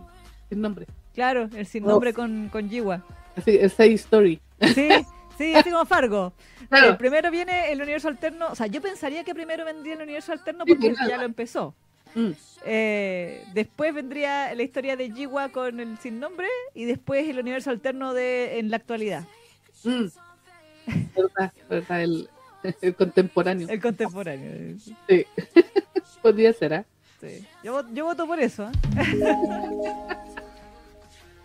nombre. 0.51 0.87
Claro, 1.13 1.49
el 1.53 1.65
sin 1.65 1.83
nombre 1.83 2.13
con, 2.13 2.47
con 2.47 2.69
Jiwa. 2.69 3.03
Así, 3.35 3.57
el 3.57 3.69
Say 3.69 3.93
Story. 3.95 4.39
Sí, 4.73 4.89
sí, 5.37 5.53
así 5.55 5.69
como 5.69 5.85
Fargo. 5.85 6.31
Claro. 6.69 6.91
El 6.91 6.97
primero 6.97 7.29
viene 7.29 7.73
el 7.73 7.81
universo 7.81 8.07
alterno, 8.07 8.47
o 8.51 8.55
sea, 8.55 8.67
yo 8.67 8.81
pensaría 8.81 9.25
que 9.25 9.35
primero 9.35 9.65
vendría 9.65 9.95
el 9.95 10.01
universo 10.01 10.31
alterno 10.31 10.63
porque 10.65 10.95
ya 11.07 11.17
lo 11.17 11.23
empezó. 11.23 11.75
Mm. 12.15 12.31
Eh, 12.65 13.45
después 13.53 13.93
vendría 13.93 14.53
la 14.53 14.63
historia 14.63 14.95
de 14.95 15.11
Jiwa 15.11 15.49
con 15.49 15.79
el 15.79 15.97
sin 15.99 16.19
nombre 16.19 16.47
y 16.73 16.85
después 16.85 17.27
el 17.29 17.39
universo 17.39 17.69
alterno 17.69 18.13
de 18.13 18.59
en 18.59 18.69
la 18.69 18.77
actualidad. 18.77 19.25
Mm. 19.83 20.05
El, 22.81 22.95
contemporáneo. 22.95 23.69
El 23.69 23.79
contemporáneo. 23.81 24.77
Sí. 25.07 25.25
Podría 26.21 26.51
ser, 26.53 26.73
¿eh? 26.73 26.85
Sí. 27.21 27.47
Yo, 27.63 27.83
yo 27.93 28.05
voto 28.05 28.27
por 28.27 28.39
eso. 28.39 28.69
¿eh? 28.69 28.71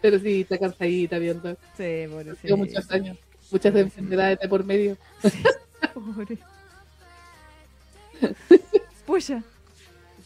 Pero 0.03 0.19
sí, 0.19 0.41
está 0.41 0.59
cansadita 0.59 1.19
viendo. 1.19 1.57
Sí, 1.77 2.07
por 2.11 2.27
eso. 2.27 2.57
muchos 2.57 2.91
años, 2.91 3.17
muchas 3.51 3.75
enfermedades 3.77 4.41
de 4.41 4.49
por 4.49 4.65
medio. 4.65 4.97
Pobre. 5.95 6.39
Pucha. 9.07 9.43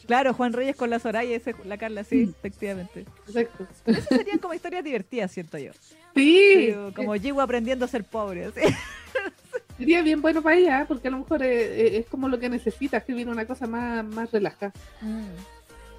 Claro, 0.06 0.34
Juan 0.34 0.52
Reyes 0.52 0.76
con 0.76 0.90
la 0.90 0.98
Soraya 0.98 1.36
y 1.36 1.42
la 1.64 1.78
Carla, 1.78 2.04
sí, 2.04 2.26
mm. 2.26 2.30
efectivamente. 2.30 3.04
Exacto. 3.26 3.66
Esas 3.86 4.04
serían 4.04 4.38
como 4.38 4.54
historias 4.54 4.84
divertidas, 4.84 5.32
siento 5.32 5.58
yo. 5.58 5.72
Sí. 6.14 6.74
como 6.94 7.14
Jigo 7.14 7.40
aprendiendo 7.40 7.84
a 7.84 7.88
ser 7.88 8.04
pobre. 8.04 8.50
Sería 9.78 10.00
bien 10.00 10.22
bueno 10.22 10.40
para 10.40 10.56
ella, 10.56 10.82
¿eh? 10.82 10.84
porque 10.88 11.08
a 11.08 11.10
lo 11.10 11.18
mejor 11.18 11.42
es, 11.42 12.06
como 12.06 12.28
lo 12.28 12.38
que 12.38 12.48
necesita, 12.48 12.96
escribir 12.96 13.28
una 13.28 13.46
cosa 13.46 13.66
más, 13.66 14.04
más 14.04 14.32
relajada. 14.32 14.72
Mm. 15.02 15.26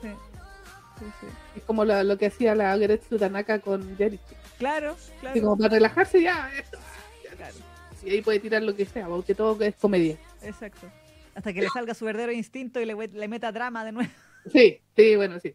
Sí. 0.02 0.08
Sí, 1.00 1.06
sí. 1.22 1.28
Es 1.58 1.64
como 1.64 1.86
lo, 1.86 2.18
que 2.18 2.26
hacía 2.26 2.56
la 2.56 2.76
Geretsu 2.76 3.20
Tanaka 3.20 3.60
con 3.60 3.96
Jericho. 3.98 4.24
Claro, 4.58 4.96
claro. 5.20 5.38
Y 5.38 5.42
como 5.42 5.58
para 5.58 5.76
relajarse 5.76 6.22
ya, 6.24 6.50
Claro. 7.36 7.56
Y 8.04 8.10
ahí 8.10 8.22
puede 8.22 8.40
tirar 8.40 8.64
lo 8.64 8.76
que 8.76 8.86
sea, 8.86 9.06
porque 9.08 9.36
todo 9.36 9.62
es 9.64 9.76
comedia. 9.76 10.18
Exacto. 10.42 10.88
Hasta 11.38 11.54
que 11.54 11.62
le 11.62 11.70
salga 11.70 11.94
su 11.94 12.04
verdadero 12.04 12.32
instinto 12.32 12.82
y 12.82 12.86
le, 12.86 12.96
le 12.96 13.28
meta 13.28 13.52
drama 13.52 13.86
de 13.86 13.92
nuevo. 13.92 14.12
Sí, 14.52 14.80
sí, 14.96 15.16
bueno, 15.18 15.42
sí. 15.42 15.54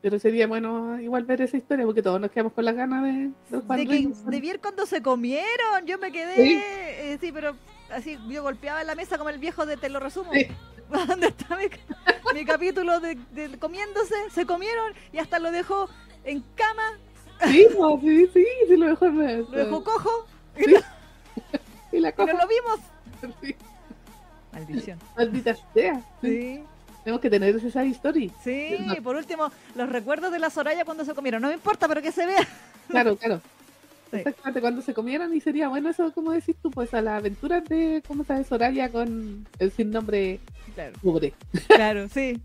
Pero 0.00 0.20
sería 0.20 0.46
bueno 0.46 1.00
igual 1.00 1.24
ver 1.24 1.42
esa 1.42 1.56
historia 1.56 1.84
porque 1.84 2.00
todos 2.00 2.20
nos 2.20 2.30
quedamos 2.30 2.52
con 2.52 2.64
las 2.64 2.76
ganas 2.76 3.02
de, 3.02 3.32
de, 3.50 4.12
de 4.24 4.40
ver 4.40 4.60
cuando 4.60 4.86
se 4.86 5.02
comieron. 5.02 5.84
Yo 5.84 5.98
me 5.98 6.12
quedé, 6.12 6.36
¿Sí? 6.36 6.62
Eh, 6.62 7.18
sí, 7.20 7.32
pero 7.32 7.56
así 7.90 8.16
yo 8.28 8.44
golpeaba 8.44 8.82
en 8.82 8.86
la 8.86 8.94
mesa 8.94 9.18
como 9.18 9.30
el 9.30 9.40
viejo 9.40 9.66
de 9.66 9.76
te 9.76 9.88
lo 9.88 9.98
resumo. 9.98 10.30
¿Dónde 11.08 11.26
está 11.26 11.58
mi, 12.34 12.44
capítulo 12.44 13.00
de, 13.00 13.18
comiéndose? 13.58 14.14
Se 14.30 14.46
comieron 14.46 14.94
y 15.12 15.18
hasta 15.18 15.40
lo 15.40 15.50
dejó 15.50 15.90
en 16.22 16.44
cama. 16.54 17.00
Sí, 17.46 17.66
sí, 18.00 18.26
sí, 18.32 18.46
sí, 18.68 18.76
lo 18.76 18.86
dejó 18.86 19.06
en 19.06 19.40
Lo 19.50 19.50
dejó 19.50 19.82
cojo. 19.82 20.26
Y, 21.92 21.98
la 21.98 22.14
no 22.16 22.24
lo 22.24 22.46
vimos. 22.46 22.89
Maldición. 24.52 24.98
Maldita 25.16 25.54
sea. 25.74 26.00
Sí. 26.20 26.62
Tenemos 27.04 27.20
que 27.22 27.30
tener 27.30 27.56
esa 27.56 27.82
story. 27.84 28.30
Sí, 28.44 28.76
por 29.02 29.16
último, 29.16 29.50
los 29.74 29.88
recuerdos 29.88 30.32
de 30.32 30.38
la 30.38 30.50
Soraya 30.50 30.84
cuando 30.84 31.04
se 31.04 31.14
comieron. 31.14 31.40
No 31.40 31.48
me 31.48 31.54
importa, 31.54 31.88
pero 31.88 32.02
que 32.02 32.12
se 32.12 32.26
vea. 32.26 32.46
Claro, 32.88 33.16
claro. 33.16 33.40
Sí. 34.10 34.16
Exactamente, 34.18 34.60
cuando 34.60 34.82
se 34.82 34.92
comieran 34.92 35.32
y 35.32 35.40
sería 35.40 35.68
bueno 35.68 35.88
eso, 35.88 36.12
como 36.12 36.32
decís 36.32 36.56
tú, 36.60 36.70
pues 36.70 36.92
a 36.94 37.00
las 37.00 37.20
aventuras 37.20 37.64
de, 37.66 38.02
¿cómo 38.06 38.24
sabes, 38.24 38.48
Soraya 38.48 38.90
con 38.90 39.46
el 39.60 39.70
sin 39.70 39.90
nombre 39.92 40.40
Claro, 40.74 40.92
pobre. 41.02 41.32
claro, 41.68 42.08
sí. 42.08 42.40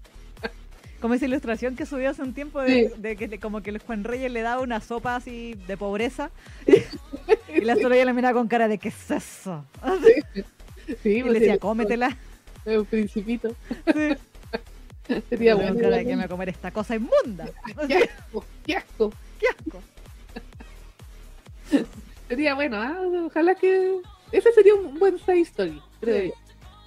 Como 1.01 1.15
esa 1.15 1.25
ilustración 1.25 1.75
que 1.75 1.85
subió 1.85 2.11
hace 2.11 2.21
un 2.21 2.33
tiempo 2.33 2.61
de, 2.61 2.93
de 2.97 3.15
que 3.15 3.39
como 3.39 3.61
que 3.61 3.71
el 3.71 3.79
Juan 3.79 4.03
Reyes 4.03 4.31
le 4.31 4.41
daba 4.41 4.61
una 4.61 4.79
sopa 4.79 5.15
así 5.15 5.55
de 5.67 5.75
pobreza 5.75 6.29
y 7.53 7.61
la 7.61 7.75
Soraya 7.75 8.05
le 8.05 8.13
miraba 8.13 8.39
con 8.39 8.47
cara 8.47 8.67
de 8.67 8.77
¿qué 8.77 8.89
es 8.89 9.11
eso? 9.11 9.65
Sí, 10.33 10.41
Y 10.87 10.93
pues 11.21 11.25
le 11.33 11.39
decía, 11.39 11.57
cómetela. 11.57 12.17
un 12.65 12.85
principito. 12.85 13.55
Sí. 13.93 14.15
Sería 15.29 15.55
bueno. 15.55 15.79
cara 15.79 15.99
que 15.99 16.05
me 16.05 16.15
voy 16.15 16.23
a 16.23 16.27
comer 16.27 16.49
esta 16.49 16.71
cosa 16.71 16.95
inmunda. 16.95 17.47
¡Qué 17.87 17.95
asco! 17.97 18.45
¡Qué 18.65 18.75
asco! 18.75 19.13
¡Qué 19.39 19.45
asco! 19.47 19.81
Sería 22.27 22.55
bueno, 22.55 22.77
¿ah? 22.81 22.97
ojalá 23.25 23.53
que. 23.55 23.97
Ese 24.31 24.51
sería 24.51 24.73
un 24.73 24.97
buen 24.97 25.19
side 25.19 25.41
story, 25.41 25.81
creo 26.01 26.21
Sí. 26.21 26.33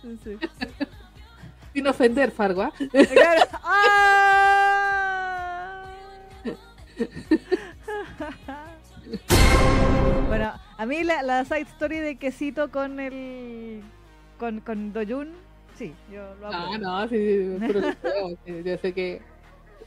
yo. 0.03 0.11
Sí, 0.25 0.37
sí. 0.41 0.49
Sin 1.75 1.87
ofender, 1.87 2.31
Fargo, 2.33 2.63
¿ah? 2.63 2.73
Claro. 2.91 3.43
¡Ah! 3.63 4.65
Bueno, 10.29 10.53
a 10.77 10.87
mí 10.87 11.05
la, 11.05 11.23
la 11.23 11.45
side 11.45 11.63
story 11.63 11.99
de 11.99 12.17
quesito 12.17 12.71
con 12.71 13.01
el 13.01 13.83
con, 14.39 14.61
con 14.61 14.93
Doyun, 14.93 15.33
sí, 15.77 15.95
yo 16.13 16.35
lo 16.41 16.49
hago. 16.49 16.79
No, 16.79 17.03
no, 17.03 17.09
sí, 17.09 17.59
sí, 18.47 18.63
yo 18.65 18.79
sé 18.79 18.93
que 18.93 19.23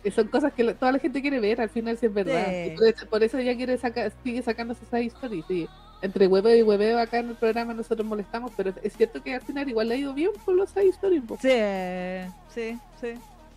son 0.10 0.28
cosas 0.30 0.52
que 0.54 0.74
toda 0.74 0.94
la 0.94 1.00
gente 1.00 1.22
quiere 1.22 1.40
ver, 1.40 1.62
al 1.62 1.70
final 1.70 1.98
sí 1.98 2.08
es 2.08 2.14
verdad. 2.14 2.48
Sí. 2.50 2.76
Por, 2.76 2.88
eso, 2.88 3.06
por 3.08 3.24
eso 3.24 3.38
ella 3.38 3.56
quiere 3.56 3.78
sacar, 3.78 4.12
sigue 4.24 4.42
sacando 4.42 4.74
esas 4.74 4.88
side 4.90 5.08
stories, 5.08 5.46
sí. 5.48 5.68
Entre 6.02 6.26
hueveo 6.26 6.56
y 6.56 6.64
hueveo 6.64 6.98
acá 6.98 7.20
en 7.20 7.30
el 7.30 7.36
programa 7.36 7.76
nosotros 7.76 8.08
molestamos, 8.08 8.52
pero 8.58 8.74
es 8.82 8.98
cierto 8.98 9.22
que 9.22 9.36
al 9.36 9.42
final 9.42 9.70
igual 9.70 9.90
le 9.90 9.96
ha 9.96 9.98
ido 9.98 10.14
bien 10.14 10.32
por 10.44 10.56
los 10.56 10.72
side 10.72 10.90
stories. 10.90 11.24
po. 11.24 11.38
Sí, 11.40 11.50
sí, 12.50 12.80
sí. 13.00 13.14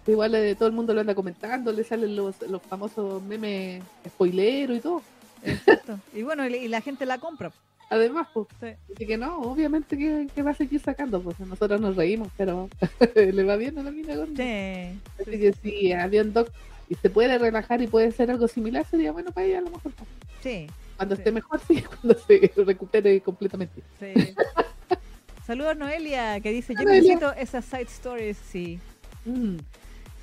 Igual 0.07 0.35
eh, 0.35 0.55
todo 0.55 0.69
el 0.69 0.75
mundo 0.75 0.93
lo 0.93 1.01
anda 1.01 1.15
comentando, 1.15 1.73
le 1.73 1.83
salen 1.83 2.15
los, 2.15 2.43
los 2.43 2.61
famosos 2.61 3.23
memes 3.23 3.83
spoileros 4.07 4.77
y 4.77 4.81
todo. 4.81 5.03
Exacto. 5.45 5.99
Y 6.15 6.23
bueno, 6.23 6.47
y, 6.47 6.69
la 6.69 6.81
gente 6.81 7.07
la 7.07 7.19
compra. 7.19 7.53
Además, 7.91 8.27
pues, 8.33 8.47
Sí. 8.61 8.67
Así 8.95 9.07
que 9.07 9.17
no, 9.19 9.39
obviamente 9.43 9.97
que, 9.99 10.27
que 10.35 10.43
va 10.43 10.53
a 10.53 10.55
seguir 10.55 10.81
sacando, 10.81 11.21
pues 11.23 11.39
nosotros 11.41 11.81
nos 11.81 11.97
reímos, 11.97 12.29
pero 12.37 12.69
le 13.15 13.45
va 13.45 13.57
bien 13.57 13.79
a 13.79 13.83
la 13.83 13.91
mina 13.91 14.17
gorda. 14.17 14.35
Sí. 14.37 14.99
Así 15.21 15.31
sí, 15.33 15.39
que 15.39 15.53
si 15.63 15.93
Avión 15.93 16.33
Doc 16.33 16.51
y 16.89 16.95
se 16.97 17.11
puede 17.11 17.37
relajar 17.39 17.81
y 17.83 17.87
puede 17.87 18.11
ser 18.13 18.31
algo 18.31 18.49
similar, 18.49 18.87
sería 18.91 19.13
bueno 19.13 19.31
para 19.33 19.47
ella 19.47 19.59
a 19.59 19.63
lo 19.63 19.71
mejor. 19.71 19.93
pues. 19.93 20.09
Sí, 20.43 20.67
Cuando 20.97 21.15
Sí. 21.17 21.21
esté 21.21 21.33
mejor, 21.33 21.61
sí, 21.67 21.83
cuando 22.01 22.19
se 22.19 22.53
recupere 22.57 23.21
completamente. 23.21 23.83
sí. 24.01 24.35
Saludos 25.47 25.77
Noelia, 25.77 26.41
que 26.41 26.51
dice, 26.53 26.73
yo 26.75 26.85
Noelia. 26.85 27.03
necesito 27.17 27.33
esas 27.35 27.67
side 27.67 27.83
stories, 27.83 28.39
sí. 28.51 28.79
Mm, 29.27 29.57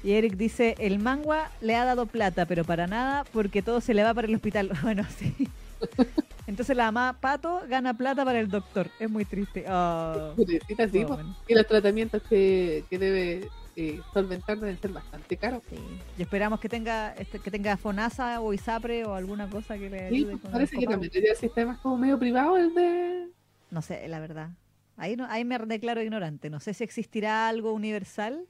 Y 0.03 0.13
Eric 0.13 0.35
dice, 0.35 0.75
el 0.79 0.99
mangua 0.99 1.51
le 1.61 1.75
ha 1.75 1.85
dado 1.85 2.07
plata, 2.07 2.45
pero 2.45 2.63
para 2.63 2.87
nada, 2.87 3.23
porque 3.31 3.61
todo 3.61 3.81
se 3.81 3.93
le 3.93 4.03
va 4.03 4.13
para 4.13 4.27
el 4.27 4.35
hospital. 4.35 4.71
Bueno, 4.81 5.05
sí. 5.17 5.35
Entonces 6.47 6.75
la 6.75 6.91
mamá 6.91 7.17
Pato 7.19 7.61
gana 7.69 7.93
plata 7.93 8.25
para 8.25 8.39
el 8.39 8.49
doctor. 8.49 8.89
Es 8.99 9.09
muy 9.09 9.25
triste. 9.25 9.65
Oh, 9.69 10.33
sí, 10.35 11.03
oh, 11.03 11.07
bueno, 11.07 11.37
Y 11.47 11.53
los 11.53 11.67
tratamientos 11.67 12.21
que, 12.23 12.83
que 12.89 12.97
debe 12.97 13.47
eh, 13.75 14.01
solventar 14.13 14.59
deben 14.59 14.77
ser 14.79 14.91
bastante 14.91 15.37
caros. 15.37 15.63
sí. 15.69 15.77
Y 16.17 16.21
esperamos 16.21 16.59
que 16.59 16.67
tenga 16.67 17.13
este, 17.13 17.39
que 17.39 17.51
tenga 17.51 17.77
FONASA 17.77 18.41
o 18.41 18.53
ISAPRE 18.53 19.05
o 19.05 19.13
alguna 19.13 19.49
cosa 19.49 19.77
que 19.77 19.89
le 19.89 20.05
ayude 20.05 20.31
pues, 20.31 20.41
con 20.41 20.51
parece 20.51 20.71
que 20.71 20.85
copago. 20.85 20.91
también 20.93 21.11
debería 21.13 21.35
ser 21.35 21.49
sistema 21.49 21.79
como 21.81 21.97
medio 21.97 22.19
privado 22.19 22.57
el 22.57 22.73
de... 22.73 23.27
No 23.69 23.81
sé, 23.81 24.05
la 24.07 24.19
verdad. 24.19 24.49
Ahí, 24.97 25.15
no, 25.15 25.25
ahí 25.29 25.45
me 25.45 25.57
declaro 25.57 26.01
ignorante. 26.01 26.49
No 26.49 26.59
sé 26.59 26.73
si 26.73 26.83
existirá 26.83 27.47
algo 27.47 27.71
universal 27.71 28.45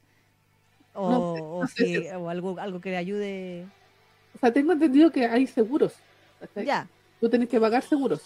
o, 0.93 1.61
No 1.61 1.67
si- 1.67 2.07
o 2.09 2.29
algo, 2.29 2.59
algo 2.59 2.81
que 2.81 2.89
le 2.91 2.97
ayude. 2.97 3.65
O 4.35 4.37
sea, 4.39 4.51
tengo 4.51 4.71
entendido 4.71 5.11
que 5.11 5.25
hay 5.25 5.47
seguros. 5.47 5.93
Ya, 6.65 6.87
Tú 7.19 7.29
tenés 7.29 7.49
que 7.49 7.59
pagar 7.59 7.83
seguros. 7.83 8.21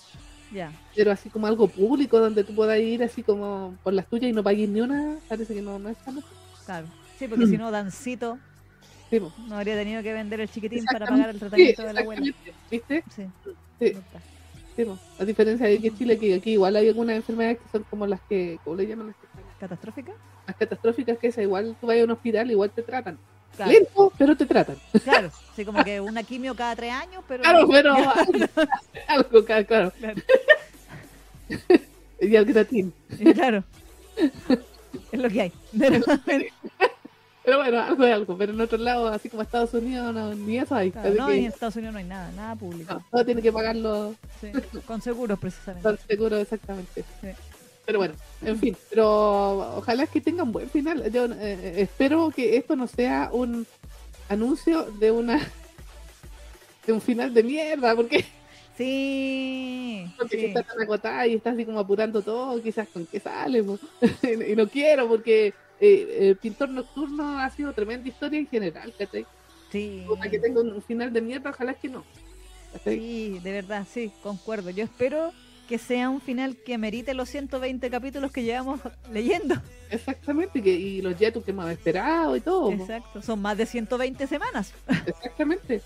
ya. 0.51 0.72
pero 0.95 1.11
así 1.11 1.30
como 1.30 1.47
algo 1.47 1.68
público 1.68 2.20
donde 2.20 2.43
tú 2.43 2.55
puedas 2.55 2.80
ir 2.80 3.03
así 3.03 3.22
como 3.24 3.78
por 3.84 3.93
las 3.93 4.07
tuyas 4.07 4.30
y 4.30 4.34
no 4.34 4.41
pagues 4.43 4.70
ni 4.70 4.80
una, 4.80 5.18
parece 5.28 5.53
que 5.53 5.61
no, 5.61 5.78
no 5.80 5.89
es 5.89 5.97
tan 5.97 6.16
Claro. 6.66 6.88
Sí, 7.20 7.28
porque 7.28 7.45
si 7.47 7.57
no, 7.57 7.72
Dancito 7.72 8.38
sí, 9.09 9.20
no 9.20 9.57
habría 9.57 9.76
tenido 9.76 10.01
que 10.01 10.13
vender 10.13 10.39
el 10.39 10.49
chiquitín 10.49 10.86
para 10.86 11.05
pagar 11.05 11.30
el 11.30 11.39
tratamiento 11.39 11.82
Sí, 11.82 11.88
de 11.88 11.93
la 11.93 12.01
abuela. 12.01 12.22
¿Viste? 12.72 13.03
Sí, 13.09 13.26
Sí, 14.78 14.84
po. 14.84 14.97
A 15.20 15.24
diferencia 15.26 15.68
de 15.68 15.80
que 15.80 15.91
Chile, 15.93 16.18
que 16.20 16.34
aquí 16.36 16.51
igual 16.51 16.76
hay 16.76 16.89
algunas 16.89 17.16
enfermedades 17.16 17.59
que 17.59 17.70
son 17.70 17.84
como 17.89 18.05
las 18.07 18.22
que, 18.28 18.59
¿cómo 18.63 18.76
le 18.76 18.88
llaman? 18.88 19.07
Las, 19.07 19.16
las 20.48 20.56
catastróficas, 20.56 21.18
que 21.18 21.28
es 21.28 21.38
igual 21.38 21.76
tú 21.80 21.88
vas 21.88 22.00
a 22.00 22.04
un 22.04 22.12
hospital, 22.12 22.50
igual 22.52 22.70
te 22.72 22.82
tratan. 22.82 23.18
Claro, 23.56 23.72
Lento, 23.72 24.14
pero 24.18 24.36
te 24.36 24.46
tratan. 24.46 24.76
claro. 25.04 25.32
Sí, 25.56 25.64
como 25.64 25.84
que 25.84 26.02
una 26.02 26.24
quimio 26.24 26.56
cada 26.56 26.76
tres 26.76 26.91
años, 26.91 27.24
pero. 27.28 27.43
Claro, 27.43 27.68
pero 27.70 27.96
algo, 29.08 29.46
claro, 29.46 29.66
claro. 29.66 29.91
Y 32.20 32.36
al 32.36 32.46
gratín. 32.46 32.93
Y 33.20 33.34
claro. 33.34 33.64
Es 35.12 35.20
lo 35.20 35.30
que 35.30 35.41
hay. 35.41 35.52
Pero, 35.78 36.00
Pero 37.43 37.58
bueno, 37.58 37.82
algo 37.82 38.04
es 38.06 38.14
algo. 38.14 38.38
Pero 38.38 38.54
en 38.54 38.62
otros 38.62 38.82
lados, 38.82 39.14
así 39.14 39.30
como 39.30 39.43
Estados 39.43 39.74
Unidos, 39.74 40.14
no, 40.14 40.34
ni 40.34 40.58
eso 40.58 40.74
hay. 40.74 40.91
claro, 40.91 41.14
no, 41.14 41.28
que, 41.28 41.38
en 41.38 41.46
Estados 41.46 41.76
Unidos 41.76 41.93
no 41.93 42.00
hay 42.00 42.06
nada, 42.06 42.32
nada 42.32 42.56
público. 42.56 42.93
no, 42.93 43.06
todo 43.12 43.26
tiene 43.26 43.41
que 43.41 43.52
pagarlo 43.52 44.16
Sí, 44.41 44.52
con 44.88 45.02
seguros 45.02 45.38
precisamente. 45.38 45.88
Tan 45.88 46.00
seguro, 46.08 46.38
exactamente. 46.38 47.04
Sí. 47.22 47.28
Pero 47.86 48.00
bueno, 48.00 48.16
en 48.42 48.58
fin, 48.58 48.76
pero 48.90 49.78
ojalá 49.78 50.08
que 50.08 50.22
tenga 50.22 50.44
un 50.44 50.52
buen 50.52 50.70
final. 50.70 51.12
Yo 51.12 51.26
eh, 51.26 51.76
espero 51.78 52.32
que 52.36 52.58
esto 52.58 52.76
no 52.76 52.88
sea 52.88 53.30
un 53.32 53.68
anuncio 54.28 54.84
de 55.00 55.12
una 55.12 55.40
de 56.86 56.94
un 56.94 57.02
final 57.02 57.34
de 57.34 57.44
mierda, 57.44 57.96
porque, 57.96 58.26
Sí, 58.78 60.06
porque 60.18 60.38
sí. 60.38 60.46
está 60.46 60.64
tan 60.64 60.82
agotada 60.82 61.26
y 61.28 61.36
está 61.36 61.52
así 61.52 61.66
como 61.66 61.80
apurando 61.80 62.22
todo, 62.22 62.62
quizás 62.62 62.88
con 62.90 63.06
qué 63.06 63.20
sale. 63.20 63.64
po. 63.64 63.80
y 64.48 64.56
no 64.56 64.68
quiero, 64.68 65.08
porque 65.08 65.48
eh, 65.48 65.54
eh, 65.80 66.36
Pintor 66.42 66.70
Nocturno 66.70 67.40
ha 67.40 67.50
sido 67.52 67.72
tremenda 67.74 68.08
historia 68.08 68.40
en 68.40 68.48
general, 68.48 68.94
¿cachai? 68.98 69.26
Sí. 69.72 70.06
Ojalá 70.10 70.30
que 70.30 70.40
tenga 70.40 70.62
un, 70.62 70.74
un 70.74 70.82
final 70.82 71.14
de 71.14 71.22
mierda, 71.22 71.52
ojalá 71.52 71.74
que 71.74 71.88
no. 71.90 72.04
¿cachai? 72.74 73.00
Sí, 73.00 73.40
de 73.44 73.52
verdad, 73.52 73.88
sí, 73.90 74.12
concuerdo. 74.22 74.70
Yo 74.72 74.84
espero 74.84 75.32
que 75.68 75.78
sea 75.78 76.09
un 76.09 76.22
final 76.22 76.57
que 76.57 76.78
merite 76.78 77.13
los 77.13 77.30
120 77.30 77.89
capítulos 77.89 78.32
que 78.32 78.43
llevamos 78.43 78.80
leyendo. 79.11 79.55
Exactamente, 79.89 80.61
que, 80.61 80.72
y 80.72 81.01
los 81.01 81.18
Jetus 81.18 81.43
que 81.43 81.51
hemos 81.51 81.70
esperado 81.70 82.36
y 82.36 82.41
todo. 82.41 82.72
Exacto, 82.72 83.22
son 83.22 83.41
más 83.41 83.57
de 83.57 83.66
120 83.66 84.28
semanas. 84.28 84.74
Exactamente. 85.05 85.82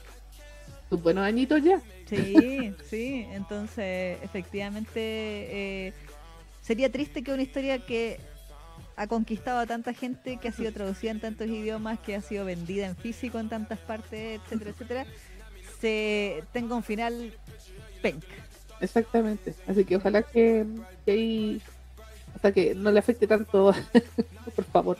Sus 0.89 1.01
buenos 1.01 1.23
añitos 1.23 1.63
ya. 1.63 1.81
Sí, 2.07 2.73
sí, 2.89 3.27
entonces 3.31 4.17
efectivamente 4.23 4.99
eh, 4.99 5.93
sería 6.61 6.91
triste 6.91 7.23
que 7.23 7.31
una 7.31 7.43
historia 7.43 7.85
que 7.85 8.19
ha 8.95 9.07
conquistado 9.07 9.59
a 9.59 9.65
tanta 9.65 9.93
gente, 9.93 10.37
que 10.37 10.49
ha 10.49 10.51
sido 10.51 10.73
traducida 10.73 11.11
en 11.11 11.21
tantos 11.21 11.47
idiomas, 11.47 11.99
que 11.99 12.15
ha 12.15 12.21
sido 12.21 12.43
vendida 12.43 12.87
en 12.87 12.97
físico 12.97 13.39
en 13.39 13.47
tantas 13.49 13.79
partes, 13.79 14.41
etcétera, 14.41 14.71
etcétera, 14.71 15.05
se 15.79 16.43
tenga 16.51 16.75
un 16.75 16.83
final 16.83 17.33
penca. 18.01 18.27
Exactamente. 18.81 19.53
Así 19.67 19.85
que 19.85 19.95
ojalá 19.97 20.23
que, 20.23 20.65
que 21.05 21.11
ahí, 21.11 21.61
hasta 22.35 22.51
que 22.51 22.75
no 22.75 22.91
le 22.91 22.99
afecte 22.99 23.27
tanto, 23.27 23.73
por 24.55 24.65
favor. 24.65 24.97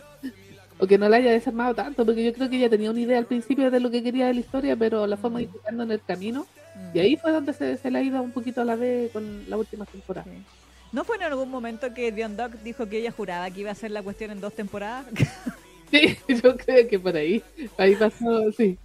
O 0.80 0.88
que 0.88 0.98
no 0.98 1.10
la 1.10 1.18
haya 1.18 1.32
desarmado 1.32 1.76
tanto, 1.76 2.06
porque 2.06 2.24
yo 2.24 2.34
creo 2.34 2.50
que 2.50 2.58
ella 2.58 2.70
tenía 2.70 2.92
una 2.92 3.02
idea 3.02 3.18
al 3.18 3.26
principio 3.26 3.70
de 3.70 3.80
lo 3.80 3.92
que 3.92 4.02
quería 4.02 4.28
de 4.28 4.34
la 4.34 4.40
historia, 4.40 4.76
pero 4.76 5.08
la 5.08 5.18
fue 5.18 5.30
modificando 5.30 5.84
en 5.84 5.92
el 5.92 6.02
camino. 6.02 6.48
Mm. 6.76 6.98
Y 6.98 7.00
ahí 7.00 7.18
fue 7.18 7.32
donde 7.32 7.54
se, 7.54 7.78
se 7.78 7.92
le 7.92 8.00
ha 8.00 8.04
ido 8.04 8.22
un 8.22 8.32
poquito 8.32 8.62
a 8.62 8.66
la 8.66 8.76
vez 8.76 9.12
con 9.12 9.50
la 9.50 9.58
última 9.58 9.86
temporada. 9.86 10.26
Sí. 10.26 10.44
¿No 10.92 11.04
fue 11.04 11.18
en 11.18 11.24
algún 11.24 11.50
momento 11.50 11.94
que 11.94 12.12
Dion 12.12 12.36
Doc 12.36 12.54
dijo 12.64 12.88
que 12.90 13.00
ella 13.00 13.12
juraba 13.12 13.50
que 13.52 13.62
iba 13.62 13.70
a 13.70 13.74
hacer 13.74 13.92
la 13.92 14.02
cuestión 14.02 14.32
en 14.32 14.42
dos 14.42 14.54
temporadas? 14.54 15.06
Sí, 15.92 16.18
yo 16.44 16.56
creo 16.56 16.88
que 16.88 17.00
por 17.00 17.16
ahí, 17.16 17.42
ahí 17.78 17.96
pasó, 17.96 18.52
sí. 18.52 18.78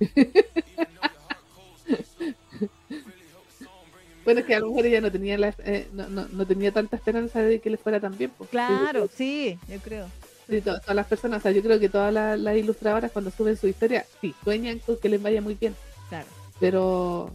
Bueno, 4.25 4.41
es 4.41 4.47
que 4.47 4.55
a 4.55 4.61
lo 4.61 4.69
mejor 4.69 4.87
ella 4.87 5.01
no 5.01 5.11
tenía 5.13 5.37
la, 5.39 5.55
eh, 5.65 5.89
no, 5.93 6.09
no, 6.09 6.27
no 6.33 6.47
tenía 6.47 6.73
tanta 6.73 6.97
esperanza 6.97 7.41
de 7.41 7.61
que 7.61 7.71
le 7.71 7.77
fuera 7.77 8.01
tan 8.01 8.17
bien. 8.17 8.31
pues. 8.37 8.51
claro, 8.51 9.09
sí, 9.15 9.59
yo 9.69 9.79
creo. 9.81 10.07
Sí, 10.49 10.61
todas 10.61 10.83
las 10.95 11.07
personas, 11.07 11.39
o 11.39 11.43
sea, 11.43 11.53
yo 11.53 11.63
creo 11.63 11.81
que 11.81 11.89
todas 11.89 12.13
las, 12.13 12.39
las 12.39 12.57
ilustradoras 12.57 13.11
cuando 13.13 13.31
suben 13.31 13.57
su 13.57 13.67
historia, 13.67 14.05
sí, 14.21 14.35
sueñan 14.45 14.79
con 14.81 14.97
que 14.99 15.09
les 15.09 15.23
vaya 15.23 15.41
muy 15.41 15.55
bien, 15.55 15.75
Claro. 16.09 16.27
pero 16.61 17.31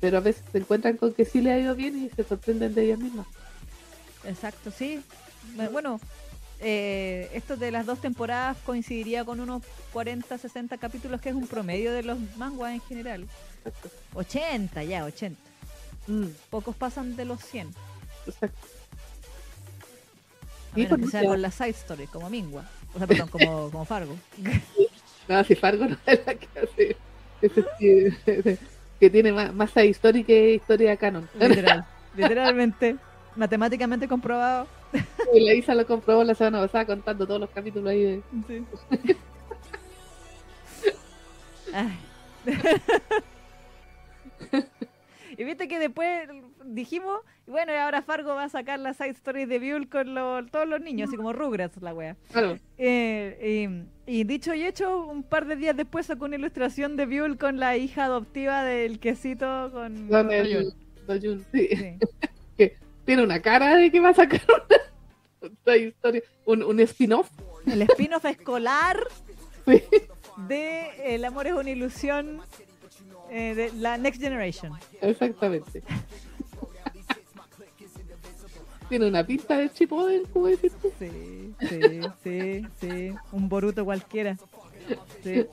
pero 0.00 0.18
a 0.18 0.20
veces 0.20 0.42
se 0.52 0.58
encuentran 0.58 0.98
con 0.98 1.14
que 1.14 1.24
sí 1.24 1.40
le 1.40 1.52
ha 1.52 1.58
ido 1.58 1.74
bien 1.74 2.04
y 2.04 2.10
se 2.10 2.24
sorprenden 2.24 2.74
de 2.74 2.82
ellas 2.84 2.98
mismas. 2.98 3.26
Exacto, 4.26 4.70
sí. 4.70 5.00
Bu- 5.56 5.70
Bueno, 5.72 5.98
eh, 6.60 7.30
esto 7.32 7.56
de 7.56 7.70
las 7.70 7.86
dos 7.86 8.00
temporadas 8.00 8.58
coincidiría 8.66 9.24
con 9.24 9.40
unos 9.40 9.62
40, 9.94 10.36
60 10.36 10.76
capítulos, 10.76 11.22
que 11.22 11.30
es 11.30 11.34
un 11.34 11.46
promedio 11.46 11.90
de 11.92 12.02
los 12.02 12.18
manguas 12.36 12.74
en 12.74 12.80
general. 12.82 13.26
80 14.14 14.82
ya, 14.84 15.04
80. 15.06 15.40
Mm, 16.06 16.26
Pocos 16.50 16.76
pasan 16.76 17.16
de 17.16 17.24
los 17.24 17.40
100. 17.40 17.68
exacto. 18.26 18.58
A 20.72 20.74
Sí, 20.74 20.82
menos 20.82 20.98
que 21.00 21.06
sea 21.06 21.22
ya. 21.22 21.28
con 21.28 21.40
la 21.42 21.50
side 21.52 21.68
story, 21.70 22.06
como 22.08 22.28
Mingua. 22.30 22.64
O 22.94 22.98
sea, 22.98 23.06
perdón, 23.06 23.28
como, 23.28 23.70
como 23.72 23.84
Fargo. 23.84 24.16
No, 25.26 25.42
si 25.42 25.54
Fargo 25.54 25.86
no 25.86 25.96
es 26.04 26.20
la 26.26 26.34
que 26.34 26.48
hace. 26.60 26.96
sí, 27.78 28.58
que 29.00 29.08
tiene 29.10 29.32
más, 29.32 29.54
más 29.54 29.70
side 29.70 29.88
story 29.88 30.22
que 30.22 30.54
historia 30.54 30.96
canon. 30.98 31.26
Literal. 31.38 31.86
Literalmente. 32.14 32.96
Matemáticamente 33.34 34.06
comprobado. 34.06 34.66
Y 35.32 35.40
la 35.40 35.54
Isa 35.54 35.74
lo 35.74 35.86
comprobó 35.86 36.22
la 36.24 36.34
semana 36.34 36.60
pasada 36.60 36.84
contando 36.86 37.26
todos 37.26 37.40
los 37.40 37.50
capítulos 37.50 37.88
ahí 37.90 38.02
de. 38.02 38.22
Sí. 38.46 38.66
Ay. 41.72 41.98
Y 45.38 45.44
viste 45.44 45.68
que 45.68 45.78
después 45.78 46.28
dijimos, 46.64 47.20
bueno, 47.46 47.72
y 47.72 47.76
ahora 47.76 48.02
Fargo 48.02 48.34
va 48.34 48.44
a 48.44 48.48
sacar 48.48 48.78
la 48.80 48.94
side 48.94 49.10
story 49.10 49.44
de 49.44 49.58
Buell 49.58 49.88
con 49.88 50.14
lo- 50.14 50.44
todos 50.46 50.66
los 50.68 50.80
niños, 50.80 51.08
así 51.08 51.16
como 51.16 51.32
Rugrats 51.32 51.80
la 51.82 51.92
wea. 51.94 52.16
Claro, 52.32 52.58
Eh, 52.78 53.86
y, 54.06 54.20
y 54.20 54.24
dicho 54.24 54.54
y 54.54 54.64
hecho, 54.64 55.04
un 55.06 55.22
par 55.22 55.46
de 55.46 55.56
días 55.56 55.76
después 55.76 56.06
sacó 56.06 56.24
una 56.26 56.36
ilustración 56.36 56.96
de 56.96 57.06
Buell 57.06 57.36
con 57.38 57.58
la 57.58 57.76
hija 57.76 58.04
adoptiva 58.06 58.62
del 58.64 58.98
quesito 59.00 59.70
con... 59.72 60.08
con 60.08 60.30
el 60.32 60.52
Joel. 60.52 60.74
Dojun, 61.06 61.44
sí. 61.52 61.68
Sí. 62.58 62.70
Tiene 63.04 63.22
una 63.22 63.40
cara 63.42 63.76
de 63.76 63.90
que 63.90 64.00
va 64.00 64.08
a 64.10 64.14
sacar 64.14 64.40
una, 64.48 65.52
una 65.66 65.76
historia, 65.76 66.22
un, 66.46 66.62
un 66.62 66.80
spin-off. 66.80 67.28
El 67.66 67.82
spin-off 67.82 68.24
escolar 68.24 68.96
Sí. 69.66 69.82
de 70.48 71.14
El 71.14 71.24
amor 71.24 71.46
es 71.46 71.52
una 71.54 71.70
ilusión 71.70 72.40
eh, 73.34 73.54
de 73.56 73.72
la 73.72 73.98
Next 73.98 74.20
Generation. 74.20 74.72
Exactamente. 75.00 75.82
Tiene 78.88 79.08
una 79.08 79.26
pinta 79.26 79.58
de 79.58 79.72
chipoden, 79.72 80.22
como 80.32 80.46
decís 80.46 80.72
tú. 80.80 80.92
Sí, 80.98 81.52
sí, 81.68 81.80
sí, 82.22 82.62
sí. 82.80 83.12
Un 83.32 83.48
Boruto 83.48 83.84
cualquiera. 83.84 84.36
Sí, 85.22 85.46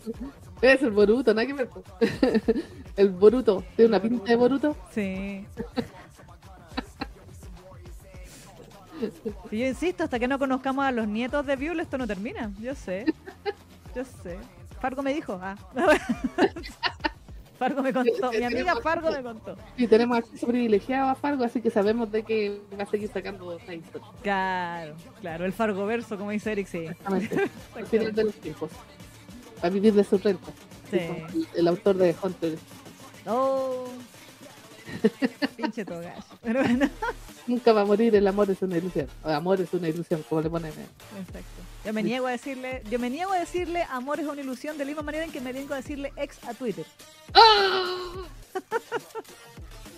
Es 0.62 0.84
el 0.84 0.92
Boruto, 0.92 1.34
nada 1.34 1.48
que 1.48 1.54
ver. 1.54 1.70
El 2.98 3.10
Boruto, 3.10 3.64
tiene 3.76 3.90
una 3.90 4.02
pinta 4.02 4.26
de 4.26 4.36
Boruto. 4.36 4.76
sí. 4.94 5.46
Y 9.50 9.58
yo 9.58 9.66
insisto, 9.66 10.04
hasta 10.04 10.20
que 10.20 10.28
no 10.28 10.38
conozcamos 10.38 10.86
a 10.86 10.92
los 10.92 11.08
nietos 11.08 11.44
de 11.48 11.56
Buell, 11.56 11.80
esto 11.80 11.98
no 11.98 12.06
termina. 12.06 12.52
Yo 12.60 12.76
sé. 12.76 13.06
Yo 13.96 14.06
sé. 14.06 14.38
Fargo 14.80 15.02
me 15.02 15.16
dijo. 15.16 15.40
Ah. 15.42 15.56
Fargo 17.62 17.84
me 17.84 17.94
contó. 17.94 18.32
Mi 18.32 18.44
amiga 18.44 18.76
Fargo 18.82 19.12
me 19.12 19.22
contó. 19.22 19.56
Y 19.78 19.86
tenemos 19.86 20.18
acceso 20.18 20.48
privilegiado 20.48 21.12
a 21.12 21.16
Fargo, 21.16 21.44
así 21.44 21.62
que 21.62 21.70
sabemos 21.70 22.12
de 22.12 22.24
que 22.24 22.60
va 22.76 22.82
a 22.82 22.86
seguir 22.88 23.08
sacando 23.14 23.56
esta 23.56 23.76
historia. 23.76 24.08
Claro, 24.24 24.96
claro. 25.20 25.46
El 25.46 25.54
Fargo 25.54 25.86
verso, 25.86 26.18
como 26.18 26.32
dice 26.32 26.54
Eric, 26.54 26.66
sí. 26.66 26.80
Exactamente. 26.80 27.52
Al 27.76 27.86
final 27.86 28.16
de 28.16 28.24
los 28.24 28.34
tiempos. 28.34 28.72
A 29.62 29.70
vivir 29.70 29.94
de 29.94 30.04
sus 30.04 30.24
rentas. 30.24 30.56
Sí. 30.90 30.98
El, 30.98 31.48
el 31.54 31.68
autor 31.68 31.98
de 31.98 32.16
Hunter. 32.20 32.58
Oh. 33.28 33.86
Pinche 35.56 35.86
togash. 35.86 36.24
Pero 36.42 36.64
bueno. 36.64 36.90
Nunca 37.52 37.74
va 37.74 37.82
a 37.82 37.86
morir, 37.86 38.16
el 38.16 38.26
amor 38.28 38.50
es 38.50 38.62
una 38.62 38.78
ilusión. 38.78 39.08
O 39.24 39.30
amor 39.30 39.60
es 39.60 39.74
una 39.74 39.90
ilusión, 39.90 40.24
como 40.30 40.42
le 40.42 40.50
ponen. 40.50 40.72
en- 40.72 41.20
Exacto. 41.22 41.62
Yo 41.86 41.94
me 41.94 42.02
niego 42.04 42.28
a 42.28 42.32
decirle, 42.32 42.82
yo 42.90 42.98
me 42.98 43.10
niego 43.10 43.32
a 43.34 43.40
decirle 43.40 43.84
amor 43.90 44.20
es 44.20 44.28
una 44.28 44.40
ilusión 44.42 44.78
de 44.78 44.86
la 44.86 44.90
misma 44.90 45.02
manera 45.04 45.26
en 45.26 45.32
que 45.32 45.42
me 45.42 45.52
niego 45.52 45.74
a 45.74 45.78
decirle 45.78 46.14
ex 46.16 46.44
a 46.48 46.54
Twitter. 46.54 46.86
¡Ah! 47.34 48.24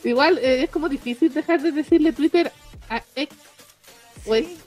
Igual 0.03 0.37
eh, 0.39 0.63
es 0.63 0.69
como 0.69 0.89
difícil 0.89 1.33
dejar 1.33 1.61
de 1.61 1.71
decirle 1.71 2.11
Twitter 2.11 2.51
a 2.89 3.03
ex. 3.15 3.35
Pues, 4.25 4.45
Sí, 4.45 4.57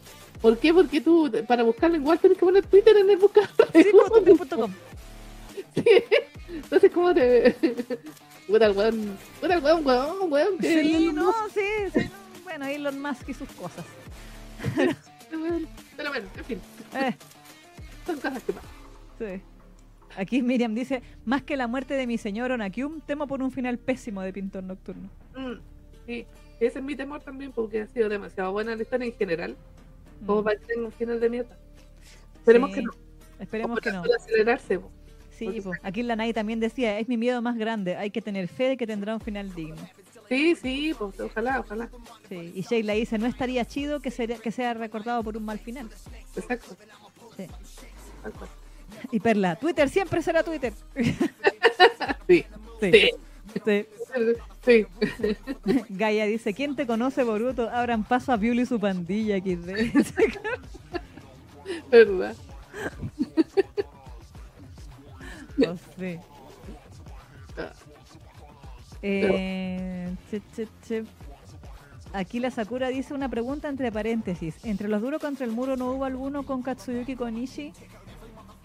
¿Por 0.40 0.58
qué? 0.58 0.72
Porque 0.72 1.00
tú, 1.00 1.32
para 1.48 1.62
buscarlo 1.62 1.96
igual 1.96 2.18
tienes 2.18 2.38
que 2.38 2.44
poner 2.44 2.64
Twitter 2.66 2.96
en 2.98 3.10
el 3.10 3.16
buscador. 3.16 3.50
sí, 3.72 3.86
twitter.com. 4.24 4.72
Sí. 5.74 5.84
Entonces, 6.48 6.90
¿cómo 6.92 7.12
te.? 7.14 7.56
Puta 8.46 8.66
el 8.66 8.72
weón. 8.76 9.18
Puta 9.40 9.54
el 9.54 9.64
weón, 9.64 9.84
weón, 10.30 10.56
Sí, 10.60 11.10
no, 11.12 11.32
sí, 11.52 11.60
sí. 11.92 12.00
no. 12.04 12.25
Bueno, 12.58 12.70
Elon 12.72 13.02
Musk 13.02 13.28
y 13.28 13.34
sus 13.34 13.50
cosas. 13.50 13.84
Pero 15.30 16.08
bueno, 16.10 16.26
en 16.38 16.44
fin, 16.46 16.58
Eh, 16.94 17.14
son 18.06 18.14
cosas 18.16 18.42
que 18.42 18.52
pasan. 18.54 18.70
sí. 19.18 19.42
Aquí 20.16 20.40
Miriam 20.40 20.74
dice, 20.74 21.02
más 21.26 21.42
que 21.42 21.54
la 21.58 21.66
muerte 21.66 21.92
de 21.92 22.06
mi 22.06 22.16
señor 22.16 22.50
Onakium, 22.52 23.02
temo 23.02 23.26
por 23.26 23.42
un 23.42 23.50
final 23.50 23.76
pésimo 23.76 24.22
de 24.22 24.32
Pintor 24.32 24.62
Nocturno. 24.64 25.10
Mm, 25.36 25.58
Sí, 26.06 26.24
ese 26.60 26.78
es 26.78 26.84
mi 26.84 26.96
temor 26.96 27.20
también, 27.20 27.52
porque 27.52 27.82
ha 27.82 27.86
sido 27.88 28.08
demasiado 28.08 28.52
buena 28.52 28.74
la 28.74 28.80
historia 28.82 29.06
en 29.06 29.12
general, 29.14 29.56
como 30.24 30.40
Mm. 30.40 30.44
para 30.44 30.56
que 30.58 30.64
tenga 30.64 30.86
un 30.86 30.92
final 30.92 31.20
de 31.20 31.28
mierda. 31.28 31.58
Esperemos 32.36 32.70
Sí, 32.70 32.76
que 32.76 32.82
no. 32.82 32.92
Esperemos 33.38 33.80
que 33.80 33.92
no. 33.92 34.02
acelerarse. 34.16 34.78
po. 34.78 34.90
Sí, 35.30 35.62
aquí 35.82 36.02
la 36.02 36.16
Nay 36.16 36.32
también 36.32 36.58
decía, 36.60 36.98
es 36.98 37.06
mi 37.06 37.18
miedo 37.18 37.42
más 37.42 37.58
grande, 37.58 37.96
hay 37.96 38.10
que 38.10 38.22
tener 38.22 38.48
fe 38.48 38.68
de 38.70 38.76
que 38.78 38.86
tendrá 38.86 39.12
un 39.14 39.20
final 39.20 39.54
digno. 39.54 39.76
Sí, 40.28 40.54
sí, 40.56 40.94
pues 40.98 41.18
ojalá, 41.20 41.60
ojalá. 41.60 41.88
Sí. 42.28 42.52
Y 42.54 42.62
Sheila 42.62 42.94
dice, 42.94 43.18
no 43.18 43.26
estaría 43.26 43.64
chido 43.64 44.00
que, 44.00 44.10
sería- 44.10 44.38
que 44.38 44.50
sea 44.50 44.74
recordado 44.74 45.22
por 45.22 45.36
un 45.36 45.44
mal 45.44 45.58
final. 45.58 45.88
Exacto. 46.34 46.76
Sí. 47.36 47.46
Y 49.12 49.20
Perla, 49.20 49.56
Twitter 49.56 49.88
siempre 49.88 50.22
será 50.22 50.42
Twitter. 50.42 50.72
Sí, 52.28 52.44
Sí. 52.80 52.90
sí, 53.64 53.86
sí. 54.64 54.86
sí. 55.16 55.36
Gaia 55.90 56.26
dice, 56.26 56.52
¿quién 56.54 56.74
te 56.74 56.86
conoce, 56.86 57.22
Boruto? 57.22 57.70
Abran 57.70 58.02
paso 58.02 58.32
a 58.32 58.38
Piuli 58.38 58.62
y 58.62 58.66
su 58.66 58.80
pandilla, 58.80 59.38
XD. 59.38 59.70
verdad. 61.90 62.34
Oh, 65.66 65.76
sí. 65.98 66.18
Eh. 69.06 70.14
Aquí 72.12 72.40
la 72.40 72.50
Sakura 72.50 72.88
dice 72.88 73.14
una 73.14 73.28
pregunta 73.28 73.68
entre 73.68 73.92
paréntesis. 73.92 74.54
¿Entre 74.64 74.88
los 74.88 75.02
duros 75.02 75.20
contra 75.20 75.44
el 75.44 75.52
muro 75.52 75.76
no 75.76 75.92
hubo 75.92 76.04
alguno 76.04 76.44
con 76.44 76.62
Katsuyuki 76.62 77.14
Konishi? 77.14 77.72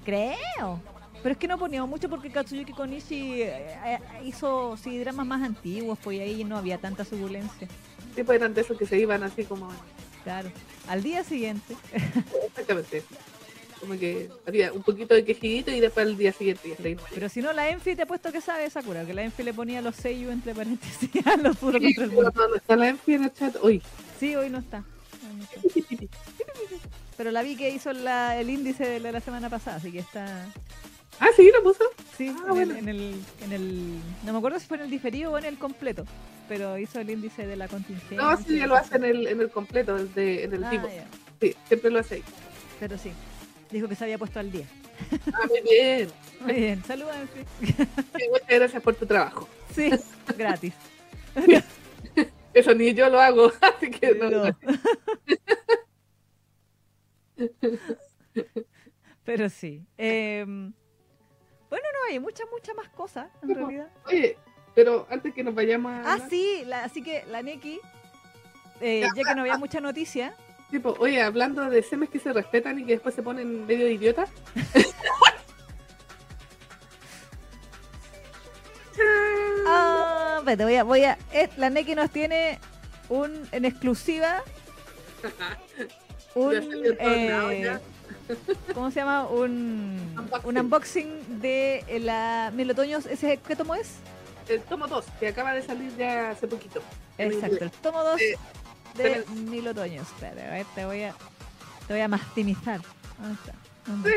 Creo. 0.06 0.80
Pero 1.22 1.34
es 1.34 1.38
que 1.38 1.48
no 1.48 1.57
ponía 1.57 1.86
mucho 1.86 2.10
porque 2.10 2.32
Katsuyuki 2.32 2.74
Konishi 2.74 3.41
eh, 3.44 3.78
eh, 3.86 3.99
hizo 4.24 4.76
sí, 4.78 4.98
dramas 4.99 5.28
más 5.28 5.44
antiguos, 5.44 5.99
pues 6.03 6.18
y 6.18 6.22
ahí 6.22 6.44
no 6.44 6.57
había 6.57 6.78
tanta 6.78 7.06
suculencia. 7.06 7.68
Sí, 8.15 8.24
pues 8.24 8.38
eran 8.38 8.53
de 8.53 8.61
esos 8.61 8.78
que 8.78 8.86
se 8.86 8.98
iban 8.98 9.22
así 9.24 9.44
como. 9.44 9.70
Claro. 10.24 10.52
Al 10.88 11.03
día 11.03 11.24
siguiente. 11.24 11.76
Exactamente. 12.48 13.03
Como 13.82 13.98
que 13.99 14.30
había 14.48 14.72
un 14.72 14.84
poquito 14.84 15.14
de 15.16 15.26
quejidito 15.26 15.72
y 15.72 15.80
después 15.80 16.06
al 16.06 16.16
día 16.16 16.32
siguiente 16.32 16.70
ya 16.70 16.76
leí. 16.84 16.95
Pero 17.14 17.28
si 17.30 17.41
no, 17.41 17.52
la 17.52 17.70
Enfi 17.70 17.95
te 17.95 18.03
he 18.03 18.06
puesto 18.06 18.32
que 18.32 18.40
sabe 18.40 18.70
Sakura, 18.70 19.03
que 19.06 19.14
la 19.14 19.24
Enfi 19.24 19.41
le 19.44 19.53
ponía 19.53 19.82
los 19.82 19.95
seiyuu 19.95 20.30
entre 20.32 20.53
paréntesis 20.53 21.10
a 21.26 21.36
los 21.38 21.60
duros 21.60 21.82
contra 21.82 22.03
el. 22.06 22.14
No, 22.14 22.48
no 22.48 22.56
está 22.56 22.76
la 22.76 22.88
Enfi 22.90 23.16
en 23.16 23.24
el 23.26 23.34
chat 23.34 23.56
hoy. 23.62 23.82
Sí, 24.20 24.36
hoy 24.36 24.49
no 24.52 24.60
está. 24.60 24.80
No 25.36 25.44
está. 25.76 26.06
Pero 27.18 27.32
la 27.32 27.41
vi 27.41 27.56
que 27.56 27.70
hizo 27.70 27.91
la- 27.94 28.40
el 28.40 28.49
índice 28.49 28.88
de 28.88 28.99
la, 28.99 29.12
la 29.12 29.20
semana 29.20 29.49
pasada, 29.49 29.78
así 29.78 29.91
que 29.91 29.99
está. 29.99 30.45
Ah, 31.20 31.28
sí, 31.36 31.52
lo 31.53 31.62
puso. 31.64 31.84
Sí, 32.18 32.30
Ah, 32.30 32.44
en, 32.49 32.53
bueno. 32.53 32.72
el, 32.74 32.78
en, 32.80 32.90
el, 32.90 33.16
en 33.45 33.52
el. 33.52 33.99
No 34.26 34.32
me 34.34 34.38
acuerdo 34.38 34.60
si 34.60 34.66
fue 34.68 34.78
en 34.78 34.84
el 34.84 34.90
diferido 34.90 35.32
o 35.32 35.38
en 35.38 35.45
el 35.45 35.58
completo, 35.58 36.06
pero 36.48 36.78
hizo 36.78 36.99
el 36.99 37.10
índice 37.10 37.45
de 37.48 37.56
la 37.56 37.68
contingencia. 37.68 38.18
No, 38.18 38.38
sí, 38.38 38.58
ya 38.58 38.68
lo 38.68 38.76
hace 38.76 38.95
en 38.98 39.06
el, 39.06 39.28
en 39.28 39.41
el 39.41 39.49
completo, 39.49 39.98
el 39.98 40.12
de, 40.14 40.44
en 40.45 40.53
el 40.53 40.64
Ah, 40.64 40.72
ya. 40.74 41.06
Sí, 41.40 41.56
siempre 41.68 41.91
lo 41.91 41.99
hace 41.99 42.16
ahí. 42.16 42.24
Pero 42.80 42.98
sí, 42.98 43.12
dijo 43.72 43.88
que 43.88 43.95
se 43.95 44.03
había 44.03 44.18
puesto 44.18 44.39
al 44.39 44.52
día. 44.52 44.65
Ah, 45.34 45.48
muy 45.48 45.61
bien. 45.61 46.10
Muy 46.41 46.53
bien, 46.53 46.84
saludos, 46.84 47.15
Enfi. 47.15 47.72
Sí, 47.73 48.27
muchas 48.31 48.49
gracias 48.49 48.81
por 48.81 48.95
tu 48.95 49.06
trabajo. 49.06 49.48
Sí, 49.76 49.91
gratis. 50.35 50.73
Eso 52.53 52.73
ni 52.73 52.95
yo 52.95 53.10
lo 53.11 53.19
hago, 53.22 53.52
así 53.61 53.91
que 53.91 54.15
no. 54.15 54.30
No. 54.31 54.57
Pero 59.23 59.49
sí. 59.49 59.85
eh, 59.98 60.43
bueno, 60.48 61.85
no 61.93 62.10
hay 62.10 62.19
muchas, 62.19 62.48
muchas 62.52 62.76
más 62.76 62.89
cosas, 62.89 63.27
en 63.43 63.49
No. 63.49 63.53
realidad. 63.56 63.88
Oye, 64.07 64.38
pero 64.73 65.06
antes 65.10 65.34
que 65.34 65.43
nos 65.43 65.53
vayamos 65.53 65.91
a. 65.91 66.14
Ah, 66.14 66.27
sí, 66.30 66.64
la- 66.65 66.84
así 66.84 67.03
que 67.03 67.23
la 67.27 67.41
Neki, 67.43 67.80
eh, 68.81 69.06
ya 69.15 69.23
que 69.23 69.35
no 69.35 69.41
había 69.41 69.57
mucha 69.57 69.80
noticia, 69.80 70.34
tipo, 70.72 70.95
oye, 70.99 71.22
hablando 71.22 71.69
de 71.69 71.84
semes 71.84 72.10
que 72.10 72.18
se 72.19 72.34
respetan 72.34 72.80
y 72.80 72.85
que 72.85 72.93
después 72.93 73.14
se 73.14 73.22
ponen 73.22 73.68
medio 73.68 73.88
idiotas. 73.88 74.30
ah, 79.68 80.38
espérate, 80.39 80.64
voy 80.64 80.76
a, 80.76 80.84
voy 80.84 81.03
a, 81.03 81.18
eh, 81.34 81.49
la 81.57 81.69
Neki 81.69 81.93
nos 81.93 82.10
tiene 82.10 82.60
un 83.10 83.48
en 83.52 83.65
exclusiva 83.65 84.43
un, 86.34 86.53
eh. 86.56 87.80
¿cómo 88.73 88.89
se 88.89 89.02
llama? 89.02 89.27
Un 89.27 89.99
Unboxing. 90.18 90.49
un 90.49 90.57
unboxing 90.57 91.41
de 91.41 91.84
la 92.02 92.52
Mil 92.53 92.72
Otoños. 92.72 93.06
¿Ese 93.06 93.38
qué 93.38 93.56
tomo 93.56 93.76
es? 93.76 93.98
El 94.48 94.61
tomo 94.61 94.88
2, 94.88 95.06
que 95.19 95.27
acaba 95.27 95.53
de 95.53 95.61
salir 95.61 95.95
ya 95.98 96.31
hace 96.31 96.48
poquito. 96.48 96.81
Exacto, 97.18 97.64
el 97.64 97.72
tomo 97.72 98.03
2 98.03 98.22
Eh, 98.22 98.38
de 98.95 99.26
Mil 99.35 99.68
Otoños. 99.68 100.07
Espera, 100.07 100.47
a 100.49 100.53
ver, 100.57 100.65
te 100.76 100.85
voy 100.85 101.03
a, 101.03 101.13
te 101.88 101.93
voy 101.93 102.01
a 102.01 102.07
maximizar. 102.07 102.81
¿Dónde 103.18 103.34
está? 103.35 103.53
¿Dónde? 103.88 104.11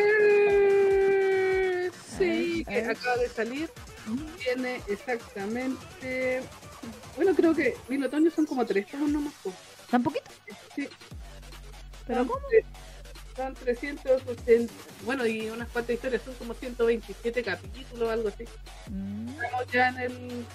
Sí, 2.19 2.65
que 2.69 2.79
acaba 2.85 3.17
de 3.17 3.29
salir. 3.29 3.71
Ujú. 4.07 4.25
Tiene 4.43 4.81
exactamente. 4.89 6.43
Bueno, 7.17 7.35
creo 7.35 7.55
que 7.55 7.77
mil 7.89 8.05
otoños 8.05 8.35
son 8.35 8.47
como 8.47 8.65
tres 8.67 8.87
tomos 8.89 9.11
nomás. 9.11 9.33
¿Tan 9.91 10.03
poquito? 10.03 10.31
Sí, 10.75 10.89
¿Pero 12.07 12.21
son, 12.21 12.29
cómo? 12.29 12.41
son 13.37 13.55
380. 13.55 14.73
Bueno, 15.05 15.27
y 15.27 15.49
unas 15.51 15.69
cuantas 15.69 15.95
historias, 15.95 16.23
son 16.23 16.35
como 16.35 16.55
127 16.55 17.43
capítulos 17.43 18.09
o 18.09 18.11
algo 18.11 18.29
así. 18.29 18.45
Mm, 18.91 19.29
Estamos 19.29 19.67
ya 19.73 19.89
en 19.89 19.99
el 19.99 20.47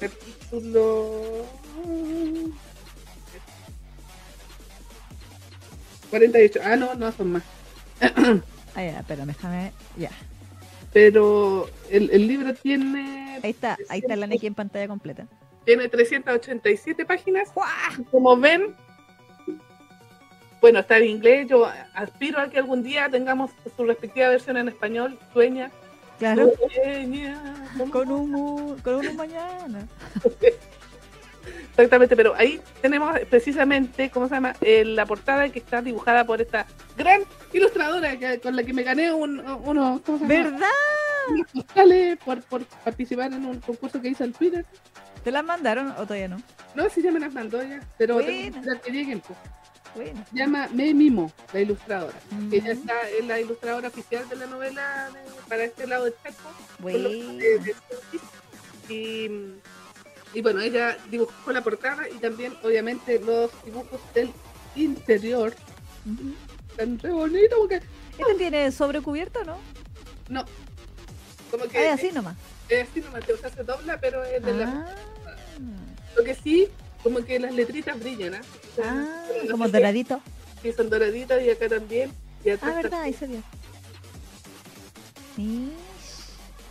capítulo 0.00 1.46
48. 6.12 6.60
Ah, 6.62 6.76
no, 6.76 6.94
no 6.94 7.10
son 7.12 7.32
más. 7.32 7.42
Ah, 8.74 8.82
ya, 8.82 9.00
espera, 9.00 9.26
déjame. 9.26 9.72
Ya. 9.96 10.10
Pero 10.92 11.68
el, 11.90 12.10
el 12.10 12.26
libro 12.28 12.54
tiene, 12.54 13.40
Ahí 13.42 13.50
está, 13.50 13.76
ahí 13.88 14.00
está 14.00 14.14
la 14.14 14.26
Neki 14.26 14.46
en 14.46 14.54
pantalla 14.54 14.86
completa. 14.88 15.26
tiene 15.64 15.88
387 15.88 17.04
páginas. 17.06 17.52
¡Guau! 17.54 18.04
Como 18.10 18.36
ven, 18.36 18.74
bueno, 20.60 20.80
está 20.80 20.98
en 20.98 21.04
inglés. 21.04 21.48
Yo 21.48 21.66
aspiro 21.94 22.38
a 22.40 22.48
que 22.50 22.58
algún 22.58 22.82
día 22.82 23.08
tengamos 23.10 23.50
su 23.76 23.84
respectiva 23.84 24.28
versión 24.28 24.56
en 24.58 24.68
español. 24.68 25.18
Sueña. 25.32 25.70
Claro, 26.18 26.52
Sueña. 26.74 27.66
con 27.90 28.12
un, 28.12 28.78
con 28.80 28.94
uno 28.96 29.12
mañana. 29.14 29.88
Exactamente, 31.72 32.14
pero 32.16 32.34
ahí 32.36 32.60
tenemos 32.82 33.18
precisamente, 33.30 34.10
¿cómo 34.10 34.28
se 34.28 34.34
llama? 34.34 34.54
Eh, 34.60 34.84
la 34.84 35.06
portada 35.06 35.48
que 35.48 35.58
está 35.58 35.80
dibujada 35.80 36.24
por 36.26 36.40
esta 36.42 36.66
gran 36.98 37.22
ilustradora 37.52 38.18
que- 38.18 38.40
con 38.40 38.54
la 38.54 38.62
que 38.62 38.74
me 38.74 38.82
gané 38.82 39.10
un, 39.12 39.40
unos, 39.40 40.00
¿cómo 40.02 40.18
se 40.18 40.24
llama? 40.26 40.50
¿Verdad? 40.50 40.68
Unos 41.30 41.50
postales 41.50 42.18
por, 42.24 42.42
por 42.42 42.64
participar 42.64 43.32
en 43.32 43.46
un 43.46 43.60
concurso 43.60 44.02
que 44.02 44.08
hizo 44.08 44.22
en 44.24 44.32
Twitter. 44.34 44.66
¿Te 45.24 45.30
las 45.30 45.44
mandaron 45.44 45.92
o 45.92 46.02
todavía 46.02 46.28
no? 46.28 46.42
No, 46.74 46.88
sí, 46.90 47.00
ya 47.00 47.10
me 47.12 47.20
las 47.20 47.32
mandó 47.32 47.62
ya, 47.62 47.80
pero 47.96 48.18
tengo 48.18 48.60
que 48.82 48.90
lleguen. 48.90 49.20
pues. 49.20 49.38
Bueno. 49.94 50.24
Llama 50.32 50.68
Me 50.72 50.92
Mimo, 50.94 51.30
la 51.52 51.60
ilustradora. 51.60 52.18
Que 52.50 52.60
ya 52.60 52.68
Mm. 52.74 52.78
está, 52.78 53.08
es 53.10 53.26
la 53.26 53.38
ilustradora 53.40 53.88
oficial 53.88 54.28
de 54.28 54.36
la 54.36 54.46
novela 54.46 55.08
de- 55.12 55.48
para 55.48 55.64
este 55.64 55.86
lado 55.86 56.04
del 56.04 56.14
charco. 56.22 56.50
Bueno. 56.80 57.08
de- 57.08 57.58
de. 57.60 57.74
Y, 58.94 59.28
y 60.34 60.40
bueno, 60.42 60.60
ella 60.60 60.96
dibujó 61.10 61.52
la 61.52 61.62
portada 61.62 62.08
y 62.08 62.14
también, 62.18 62.54
obviamente, 62.62 63.18
los 63.20 63.50
dibujos 63.64 64.00
del 64.14 64.30
interior. 64.76 65.54
Tan 66.76 66.98
re 66.98 67.10
bonito 67.12 67.56
porque 67.58 67.80
¿Este 68.18 68.34
tiene 68.36 68.72
sobrecubierto 68.72 69.44
no? 69.44 69.58
no, 70.28 70.44
como 71.50 71.64
que 71.64 71.78
Ah, 71.78 71.84
es 71.92 71.92
así 72.00 72.10
nomás. 72.12 72.36
es 72.68 72.88
así 72.88 73.00
nomás, 73.00 73.22
o 73.28 73.36
sea, 73.36 73.50
se 73.50 73.62
dobla, 73.62 73.98
pero 74.00 74.24
es 74.24 74.42
de 74.44 74.54
la. 74.54 74.64
Ah, 74.68 74.96
Lo 76.16 76.24
que 76.24 76.34
sí, 76.34 76.68
como 77.02 77.22
que 77.24 77.38
las 77.38 77.54
letritas 77.54 77.98
brillan, 78.00 78.34
¿ah? 78.36 78.40
Sea, 78.74 78.84
ah, 78.90 79.26
no 79.44 79.50
como 79.52 79.66
sé 79.66 79.72
doradito. 79.72 80.20
si 80.62 80.70
Sí, 80.70 80.74
son 80.76 80.88
doraditas 80.90 81.42
y 81.42 81.50
acá 81.50 81.68
también. 81.68 82.10
Y 82.44 82.50
Ah, 82.50 82.56
verdad, 82.62 83.02
ahí 83.02 83.12
se 83.12 83.26
vio. 83.26 83.42
Sí. 85.36 85.72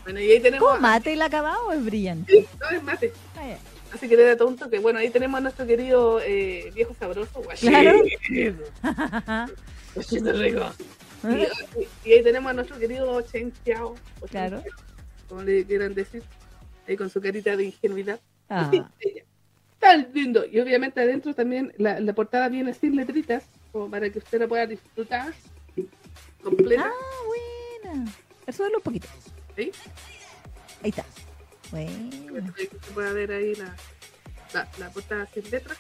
Bueno, 0.04 0.20
y 0.20 0.32
ahí 0.32 0.40
tenemos. 0.40 0.68
¿Cómo 0.68 0.82
mate 0.82 1.14
el 1.14 1.22
acabado 1.22 1.68
o 1.68 1.72
es 1.72 1.84
brillante? 1.84 2.32
Sí, 2.32 2.48
no 2.60 2.70
es 2.78 2.84
mate. 2.84 3.14
Ah. 3.36 3.56
Así 3.94 4.08
que 4.08 4.16
le 4.16 4.24
da 4.24 4.38
tonto 4.38 4.70
que 4.70 4.80
bueno, 4.80 5.00
ahí 5.00 5.10
tenemos 5.10 5.38
a 5.38 5.42
nuestro 5.42 5.68
querido 5.68 6.22
eh, 6.22 6.72
viejo 6.74 6.96
sabroso, 6.98 7.42
guachito. 7.42 7.72
Claro. 7.72 8.02
Guachito 9.96 10.32
rico. 10.34 10.66
Y, 11.24 12.10
y 12.10 12.14
ahí 12.14 12.24
tenemos 12.24 12.50
a 12.50 12.54
nuestro 12.54 12.80
querido 12.80 13.22
Chen 13.22 13.54
Xiao, 13.64 13.94
Claro. 14.32 14.64
Como 15.30 15.44
le 15.44 15.64
quieran 15.66 15.94
decir, 15.94 16.24
ahí 16.88 16.98
con 16.98 17.12
su 17.12 17.22
carita 17.22 17.56
de 17.56 17.66
ingenuidad. 17.66 18.20
Ah. 18.50 18.72
Tan 19.80 20.08
lindo. 20.16 20.44
Y 20.46 20.60
obviamente 20.60 21.00
adentro 21.00 21.36
también 21.36 21.74
la, 21.78 22.00
la 22.00 22.14
portada 22.14 22.50
viene 22.50 22.74
sin 22.74 22.96
letritas, 22.96 23.44
como 23.72 23.88
para 23.90 24.10
que 24.10 24.18
usted 24.18 24.40
la 24.40 24.48
pueda 24.48 24.66
disfrutar 24.66 25.32
completa. 26.44 26.88
ah, 26.88 27.84
buena. 27.84 28.12
Eso 28.48 28.66
es 28.66 28.74
un 28.74 28.82
poquito. 28.82 29.08
¿Sí? 29.56 29.72
Ahí 30.84 30.90
está. 30.90 31.06
Bueno. 31.72 32.54
Se 32.58 32.68
pueda 32.94 33.14
ver 33.14 33.32
ahí 33.32 33.56
la, 33.56 33.76
la, 34.54 34.68
la 34.78 34.90
portada 34.90 35.28
sin 35.34 35.50
letras. 35.50 35.78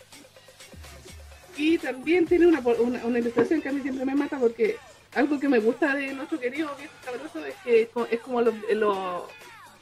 Y 1.57 1.77
también 1.77 2.25
tiene 2.25 2.47
una, 2.47 2.59
una, 2.59 3.05
una 3.05 3.19
ilustración 3.19 3.61
que 3.61 3.69
a 3.69 3.71
mí 3.71 3.81
siempre 3.81 4.05
me 4.05 4.15
mata 4.15 4.39
porque 4.39 4.77
algo 5.13 5.39
que 5.39 5.49
me 5.49 5.59
gusta 5.59 5.93
de 5.95 6.13
nuestro 6.13 6.39
querido 6.39 6.73
viejo 6.77 6.93
sabroso 7.03 7.45
es 7.45 7.55
que 7.63 7.81
es 7.83 7.89
como, 7.89 8.05
es 8.05 8.19
como 8.21 8.41
los, 8.41 8.55
los 8.73 9.23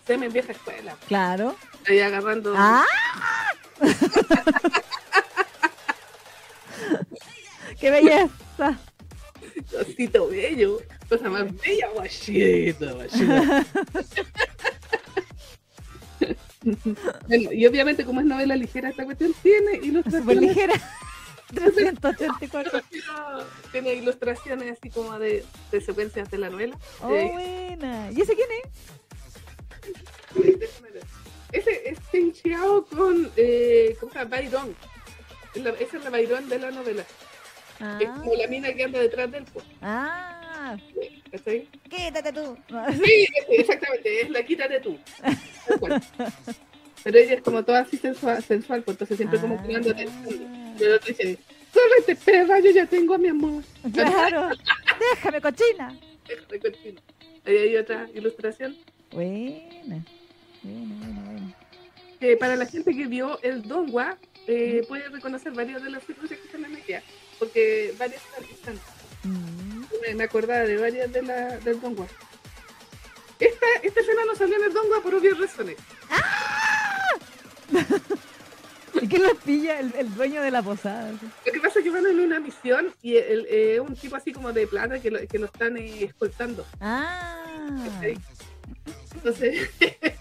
semen 0.05 0.33
vieja 0.33 0.51
escuela. 0.51 0.97
Claro. 1.07 1.55
Ahí 1.87 1.99
agarrando. 1.99 2.53
¡Ah! 2.57 2.83
¡Qué 7.79 7.91
belleza! 7.91 8.79
Cosito 9.71 10.27
bello. 10.27 10.79
Cosa 11.09 11.29
más 11.29 11.45
bella, 11.61 11.89
guachito, 11.93 12.95
guachito. 12.95 13.33
Bueno, 17.27 17.51
y 17.53 17.65
obviamente 17.65 18.03
como 18.05 18.19
es 18.19 18.25
novela 18.25 18.55
ligera 18.55 18.89
esta 18.89 19.05
cuestión, 19.05 19.33
tiene 19.41 19.75
Súper 19.77 19.85
ilustraciones. 19.85 20.41
ligera. 20.41 20.73
384. 21.55 22.81
Pero 22.91 23.45
Tiene 23.71 23.93
ilustraciones 23.95 24.77
así 24.77 24.89
como 24.91 25.17
de, 25.17 25.43
de 25.71 25.81
secuencias 25.81 26.29
de 26.29 26.37
la 26.37 26.49
novela. 26.49 26.77
Oh, 27.01 27.09
Eh, 27.15 27.29
buena. 27.31 28.11
¿Y 28.11 28.21
ese 28.21 28.35
quién 28.35 28.49
es? 28.61 28.69
Ese 31.53 31.89
es 31.89 31.97
Xiao 32.41 32.85
con 32.85 33.31
eh, 33.35 33.95
¿cómo 33.99 34.11
se 34.11 34.19
llama? 34.19 34.37
Byron. 34.37 34.75
La- 35.55 35.69
esa 35.71 35.97
es 35.97 36.03
la 36.03 36.09
Byron 36.11 36.49
de 36.49 36.59
la 36.59 36.71
novela. 36.71 37.03
Ah, 37.79 37.97
Es 38.01 38.09
como 38.09 38.35
la 38.35 38.47
mina 38.47 38.73
que 38.73 38.83
anda 38.83 38.99
detrás 38.99 39.31
del 39.31 39.45
pues, 39.45 39.65
ah 39.81 40.35
quítate 41.89 42.33
tú. 42.33 42.57
Sí, 43.03 43.27
exactamente, 43.49 44.21
es 44.21 44.29
la 44.29 44.43
quítate 44.43 44.79
tú. 44.79 44.97
Pero 47.03 47.17
ella 47.17 47.35
es 47.35 47.41
como 47.41 47.63
toda 47.63 47.79
así 47.81 47.97
sensual, 47.97 48.43
sensual 48.43 48.83
pues 48.83 48.95
entonces 48.95 49.17
siempre 49.17 49.39
como 49.39 49.55
Ah. 49.55 49.63
creando 49.65 49.93
tensión. 49.95 50.75
Y 50.79 50.83
el 50.83 50.93
otro 50.93 51.07
dice, 51.07 51.37
córrete 51.73 52.15
perra, 52.15 52.59
yo 52.59 52.71
ya 52.71 52.85
tengo 52.85 53.13
a 53.13 53.17
mi 53.17 53.29
amor. 53.29 53.63
Claro. 53.93 54.49
Déjame, 55.15 55.41
cochina. 55.41 55.97
Déjame 56.27 56.59
continuar. 56.59 57.03
Ahí 57.45 57.57
hay 57.57 57.75
otra 57.77 58.07
ilustración 58.13 58.77
Buena. 59.11 60.03
Buena, 60.61 60.95
buena, 60.95 61.21
buena. 61.31 61.55
que 62.19 62.35
para 62.37 62.55
la 62.57 62.65
gente 62.65 62.93
que 62.95 63.07
vio 63.07 63.41
el 63.41 63.61
Dongwa 63.63 64.17
eh, 64.45 64.83
puede 64.87 65.07
reconocer 65.09 65.53
varios 65.53 65.81
de 65.81 65.89
los 65.89 66.03
secuencias 66.03 66.39
que 66.39 66.45
están 66.47 66.65
en 66.65 66.77
ella, 66.85 67.01
porque 67.39 67.93
varias 67.97 68.21
están, 68.51 68.75
Mm. 69.23 69.83
me, 70.01 70.15
me 70.15 70.23
acordaba 70.23 70.61
de 70.61 70.77
varias 70.77 71.11
de 71.11 71.21
la, 71.21 71.57
del 71.57 71.79
Dongwa. 71.81 72.07
Esta, 73.39 73.65
esta 73.83 73.99
escena 73.99 74.21
no 74.25 74.35
salió 74.35 74.57
en 74.57 74.63
el 74.65 74.73
Dongwa 74.73 75.01
por 75.01 75.15
obvias 75.15 75.37
razones. 75.37 75.77
¿Y 79.01 79.07
quién 79.07 79.23
los 79.23 79.37
pilla? 79.37 79.79
El, 79.79 79.93
el 79.95 80.13
dueño 80.13 80.41
de 80.41 80.51
la 80.51 80.61
posada. 80.61 81.11
Lo 81.11 81.51
que 81.51 81.59
pasa 81.59 81.79
es 81.79 81.85
que 81.85 81.91
van 81.91 82.05
en 82.05 82.19
una 82.19 82.39
misión 82.39 82.93
y 83.01 83.15
el, 83.15 83.45
eh, 83.49 83.79
un 83.79 83.95
tipo 83.95 84.15
así 84.15 84.33
como 84.33 84.51
de 84.51 84.67
plata 84.67 84.99
que 84.99 85.11
lo, 85.11 85.25
que 85.27 85.39
lo 85.39 85.45
están 85.45 85.77
eh, 85.77 86.03
escoltando. 86.03 86.65
Ah. 86.81 87.45
Entonces, 89.15 89.69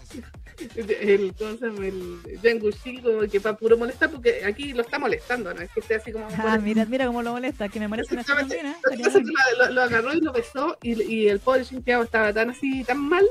el, 0.75 1.33
¿cómo 1.37 1.57
se 1.57 1.65
llama? 1.65 1.85
El 1.87 2.19
Yang 2.41 2.59
Guxi 2.59 2.97
como 3.01 3.21
que 3.21 3.39
para 3.39 3.57
puro 3.57 3.77
molestar, 3.77 4.09
porque 4.11 4.43
aquí 4.45 4.73
lo 4.73 4.81
está 4.81 4.99
molestando, 4.99 5.53
¿no? 5.53 5.61
Es 5.61 5.71
que 5.71 5.79
esté 5.79 5.95
así 5.95 6.11
como... 6.11 6.27
Ah, 6.37 6.57
mira, 6.61 6.85
mira 6.85 7.05
cómo 7.07 7.21
lo 7.21 7.31
molesta, 7.33 7.69
que 7.69 7.79
me 7.79 7.87
molesta 7.87 8.13
una 8.13 8.21
Exactamente. 8.21 8.57
chilena. 8.57 9.69
Lo 9.71 9.81
agarró 9.81 10.13
y 10.13 10.21
lo 10.21 10.31
besó 10.33 10.77
y, 10.81 11.01
y 11.03 11.27
el 11.29 11.39
pobre 11.39 11.63
Shinkiao 11.63 12.03
estaba 12.03 12.33
tan 12.33 12.49
así, 12.51 12.83
tan 12.83 12.97
mal, 12.99 13.25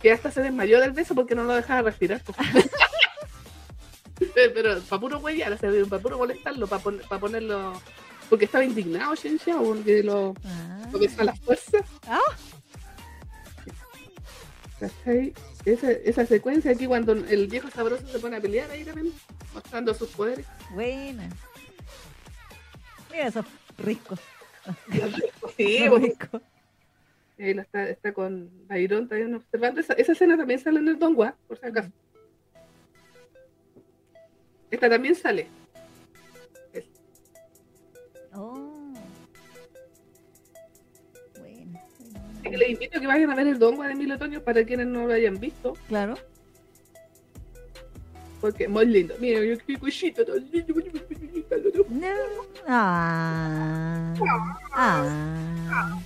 que 0.00 0.12
hasta 0.12 0.30
se 0.30 0.42
desmayó 0.42 0.80
del 0.80 0.92
beso 0.92 1.14
porque 1.14 1.34
no 1.34 1.44
lo 1.44 1.54
dejaba 1.54 1.82
respirar. 1.82 2.22
po. 2.22 2.34
pero 4.54 4.80
para 4.82 5.00
puro 5.00 5.18
huellar, 5.18 5.52
o 5.52 5.58
sea, 5.58 5.70
para 5.88 6.02
puro 6.02 6.18
molestarlo, 6.18 6.66
para 6.66 6.82
ponerlo... 7.20 7.80
Porque 8.28 8.44
estaba 8.44 8.62
indignado 8.64 9.14
Shen 9.16 9.38
Xiao, 9.40 9.62
porque 9.64 10.02
lo, 10.04 10.34
Ah. 10.44 10.86
lo 10.92 10.98
besó 11.00 11.22
a 11.22 11.24
la 11.24 11.34
fuerza. 11.34 11.78
Ah. 12.06 12.18
¿Cachai? 14.78 15.32
Esa, 15.64 15.92
esa 15.92 16.24
secuencia 16.24 16.70
aquí 16.70 16.86
cuando 16.86 17.12
el 17.12 17.46
viejo 17.46 17.70
sabroso 17.70 18.06
se 18.06 18.18
pone 18.18 18.36
a 18.36 18.40
pelear 18.40 18.70
ahí 18.70 18.84
también, 18.84 19.12
mostrando 19.52 19.92
sus 19.92 20.08
poderes. 20.10 20.46
Buena. 20.70 21.28
Mira 23.10 23.26
esos 23.26 23.44
Risco. 23.78 24.16
Sí, 25.56 25.88
Risco. 25.88 26.40
Ahí 27.38 27.50
está, 27.50 27.88
está 27.88 28.12
con 28.12 28.50
Byron 28.68 29.08
también 29.08 29.34
observando. 29.34 29.80
Esa, 29.80 29.94
esa 29.94 30.12
escena 30.12 30.36
también 30.36 30.60
sale 30.60 30.80
en 30.80 30.88
el 30.88 30.98
Dongua, 30.98 31.34
por 31.48 31.58
si 31.58 31.66
acaso. 31.66 31.90
Esta 34.70 34.88
también 34.88 35.14
sale. 35.14 35.48
Así 42.50 42.58
que 42.58 42.58
les 42.58 42.70
invito 42.70 42.98
a 42.98 43.00
que 43.00 43.06
vayan 43.06 43.30
a 43.30 43.34
ver 43.36 43.46
el 43.46 43.58
Dongua 43.58 43.86
de 43.88 43.94
Mil 43.94 44.10
Otoños 44.12 44.42
para 44.42 44.64
quienes 44.64 44.86
no 44.86 45.06
lo 45.06 45.12
hayan 45.14 45.38
visto, 45.38 45.74
Claro. 45.88 46.18
porque 48.40 48.64
es 48.64 48.70
muy 48.70 48.86
lindo. 48.86 49.14
Mira, 49.20 49.40
yo 49.44 49.56
qué 49.66 49.78
cosito 49.78 50.24
tan 50.24 50.50
lindo. 50.50 50.74
No. 51.90 52.06
Ah. 52.66 54.14
Ah. 54.72 55.98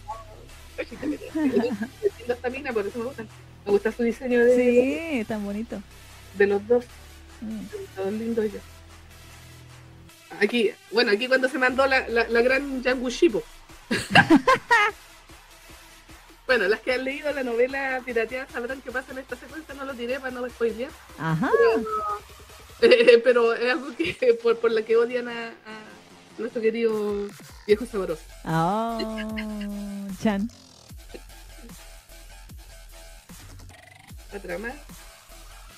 Lindo 1.35 2.35
esta 2.35 2.51
mina, 2.51 2.73
por 2.73 2.87
eso 2.87 2.99
me 2.99 3.05
gusta. 3.07 3.25
Me 3.65 3.73
gusta 3.73 3.93
su 3.93 4.03
diseño 4.03 4.45
de, 4.45 5.19
Sí, 5.21 5.25
tan 5.27 5.43
bonito. 5.45 5.81
de 6.37 6.47
los 6.47 6.67
dos. 6.69 6.85
Mm. 7.41 7.61
Todos 7.97 8.13
lindos 8.13 8.45
ellos. 8.45 8.63
Aquí, 10.41 10.71
bueno, 10.91 11.13
aquí 11.13 11.29
cuando 11.29 11.49
se 11.49 11.59
mandó 11.59 11.87
la, 11.87 12.07
la, 12.09 12.29
la 12.29 12.43
gran. 12.43 12.83
bueno, 16.47 16.69
las 16.69 16.81
que 16.81 16.93
han 16.93 17.05
leído 17.05 17.33
la 17.33 17.43
novela 17.43 18.03
pirateada 18.05 18.47
sabrán 18.53 18.81
qué 18.83 18.91
pasa 18.91 19.13
en 19.13 19.19
esta 19.19 19.37
secuencia, 19.37 19.75
no 19.75 19.85
lo 19.85 19.95
diré 19.95 20.21
para 20.21 20.33
no 20.33 20.49
spoilear. 20.49 20.91
Ajá. 21.19 21.51
Eh, 22.81 23.21
pero 23.25 23.55
es 23.55 23.73
algo 23.73 23.95
que 23.97 24.39
por, 24.43 24.59
por 24.59 24.71
la 24.71 24.83
que 24.83 24.97
odian 24.97 25.29
a, 25.29 25.49
a 25.49 25.81
nuestro 26.39 26.61
querido 26.61 27.29
viejo 27.67 27.87
sabroso. 27.87 28.23
Oh, 28.45 28.99
Chan. 30.23 30.51
La 34.33 34.41
trama. 34.41 34.73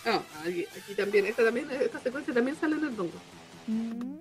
Ah, 0.06 0.20
aquí, 0.42 0.66
aquí 0.76 0.94
también, 0.94 1.26
esta 1.26 1.44
también, 1.44 1.70
esta 1.70 2.00
secuencia 2.00 2.32
también 2.32 2.56
sale 2.58 2.76
en 2.76 2.84
el 2.84 2.96
dongo. 2.96 3.20
Mm. 3.66 4.16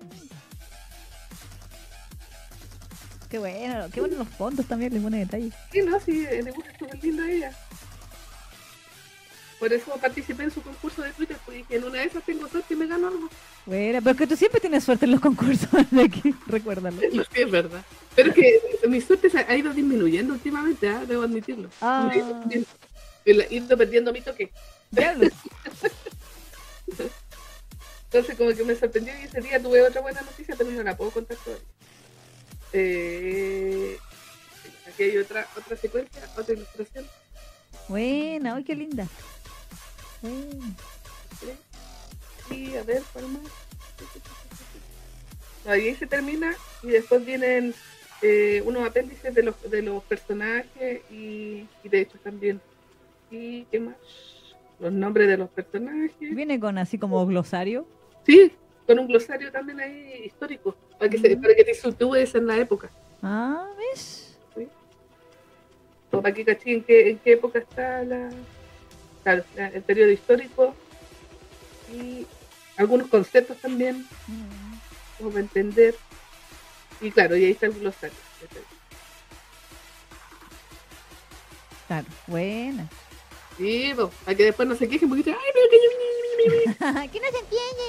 Qué 3.30 3.38
bueno, 3.38 3.86
qué 3.92 4.00
bueno 4.00 4.16
los 4.18 4.28
fondos 4.28 4.66
también, 4.66 4.92
les 4.94 5.02
pone 5.02 5.18
detalle. 5.18 5.50
Sí, 5.72 5.80
no, 5.82 5.98
sí, 6.00 6.22
le 6.22 6.50
gusta 6.52 6.70
súper 6.78 7.02
lindo 7.02 7.22
a 7.22 7.30
ella. 7.30 7.52
Por 9.58 9.72
eso 9.72 9.96
participé 10.00 10.42
en 10.44 10.50
su 10.50 10.60
concurso 10.62 11.00
de 11.02 11.10
Twitter, 11.12 11.36
porque 11.44 11.64
en 11.70 11.84
una 11.84 11.98
de 12.00 12.04
esas 12.04 12.22
tengo 12.24 12.46
suerte 12.46 12.74
y 12.74 12.76
me 12.76 12.86
gano 12.86 13.08
algo. 13.08 13.28
Bueno, 13.64 13.98
pero 14.00 14.10
es 14.12 14.16
que 14.18 14.26
tú 14.26 14.36
siempre 14.36 14.60
tienes 14.60 14.84
suerte 14.84 15.06
en 15.06 15.12
los 15.12 15.20
concursos 15.20 15.68
de 15.90 16.02
aquí, 16.02 16.34
recuérdalo. 16.46 17.00
No, 17.12 17.22
sí, 17.24 17.28
es 17.40 17.50
verdad. 17.50 17.82
Pero 18.14 18.28
es 18.30 18.34
que 18.34 18.60
mi 18.88 19.00
suerte 19.00 19.28
ha 19.48 19.56
ido 19.56 19.72
disminuyendo 19.72 20.34
últimamente, 20.34 20.88
¿ah? 20.88 21.04
debo 21.06 21.22
admitirlo. 21.22 21.70
Ah. 21.80 22.10
He 22.12 22.18
ido 22.18 22.40
perdiendo- 22.42 22.68
he 23.24 23.54
ido 23.56 23.76
perdiendo 23.76 24.12
mi 24.12 24.20
toque. 24.20 24.52
Entonces 28.04 28.36
como 28.36 28.54
que 28.54 28.62
me 28.64 28.74
sorprendió 28.76 29.12
y 29.20 29.24
ese 29.24 29.40
día 29.40 29.60
tuve 29.60 29.82
otra 29.82 30.00
buena 30.00 30.20
noticia, 30.22 30.54
pero 30.56 30.70
no 30.70 30.82
la 30.82 30.96
puedo 30.96 31.10
contar 31.10 31.36
todavía. 31.38 31.64
Eh, 32.72 33.98
aquí 34.86 35.02
hay 35.04 35.16
otra, 35.18 35.46
otra 35.56 35.76
secuencia, 35.76 36.22
otra 36.36 36.54
ilustración. 36.54 37.06
Buena, 37.88 38.56
ay, 38.56 38.64
qué 38.64 38.74
linda. 38.74 39.06
Bueno. 40.22 40.74
Y 42.50 42.76
a 42.76 42.82
ver, 42.82 43.02
¿cuál 43.12 43.28
más? 43.28 43.42
Ahí 45.66 45.94
se 45.96 46.06
termina 46.06 46.54
y 46.82 46.88
después 46.88 47.24
vienen 47.24 47.74
eh, 48.22 48.62
unos 48.64 48.86
apéndices 48.86 49.34
de 49.34 49.42
los, 49.42 49.70
de 49.70 49.82
los 49.82 50.02
personajes 50.04 51.02
y, 51.10 51.66
y 51.82 51.88
de 51.88 52.00
hecho 52.00 52.18
también. 52.22 52.60
¿Y 53.30 53.64
qué 53.64 53.80
más? 53.80 53.96
Los 54.78 54.92
nombres 54.92 55.26
de 55.28 55.36
los 55.36 55.50
personajes. 55.50 56.12
Viene 56.20 56.60
con 56.60 56.78
así 56.78 56.98
como 56.98 57.26
glosario. 57.26 57.86
Sí, 58.24 58.52
con 58.86 58.98
un 58.98 59.08
glosario 59.08 59.50
también 59.50 59.80
ahí 59.80 60.22
histórico, 60.26 60.76
para 60.98 61.10
que, 61.10 61.18
se, 61.18 61.36
Mm. 61.36 61.42
para 61.42 61.54
que 61.54 61.64
te 61.64 61.74
sitúes 61.74 62.34
en 62.34 62.46
la 62.46 62.56
época. 62.56 62.88
Ah, 63.22 63.66
¿ves? 63.76 64.22
O 66.12 66.22
para 66.22 66.32
que 66.34 66.44
caché 66.44 66.72
en 66.72 66.84
qué, 66.84 67.10
en 67.10 67.18
qué 67.18 67.32
época 67.32 67.58
está 67.58 68.02
la, 68.04 68.30
claro, 69.24 69.44
la- 69.56 69.68
el 69.68 69.82
periodo 69.82 70.10
histórico 70.12 70.74
y 71.92 72.26
algunos 72.76 73.08
conceptos 73.08 73.56
también, 73.58 74.06
Mm. 74.28 74.74
como 75.18 75.30
para 75.30 75.40
entender. 75.40 75.94
Y 77.00 77.10
claro, 77.10 77.36
y 77.36 77.44
ahí 77.44 77.50
está 77.50 77.66
el 77.66 77.72
glosario. 77.72 78.16
Claro, 81.86 82.06
buena. 82.26 82.88
Sí, 83.58 83.92
para 84.24 84.36
que 84.36 84.44
después 84.44 84.68
no 84.68 84.74
se 84.74 84.88
quejen 84.88 85.08
porque 85.08 85.22
dicen, 85.22 85.36
ay, 85.38 85.50
pero 85.54 85.70
que 85.70 85.76
yo 85.76 85.90
¿Qué 87.12 87.20
no 87.20 87.30
se 87.30 87.38
entiende? 87.38 87.84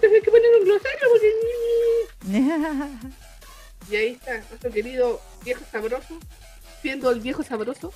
tengo 0.00 0.14
que 0.22 0.30
poner 0.30 0.50
un 0.60 0.64
glosario 0.64 1.08
porque... 1.10 1.30
Y 3.88 3.94
ahí 3.94 4.12
está 4.14 4.38
nuestro 4.48 4.70
querido 4.72 5.20
viejo 5.44 5.62
sabroso, 5.70 6.18
siendo 6.82 7.10
el 7.10 7.20
viejo 7.20 7.44
sabroso. 7.44 7.92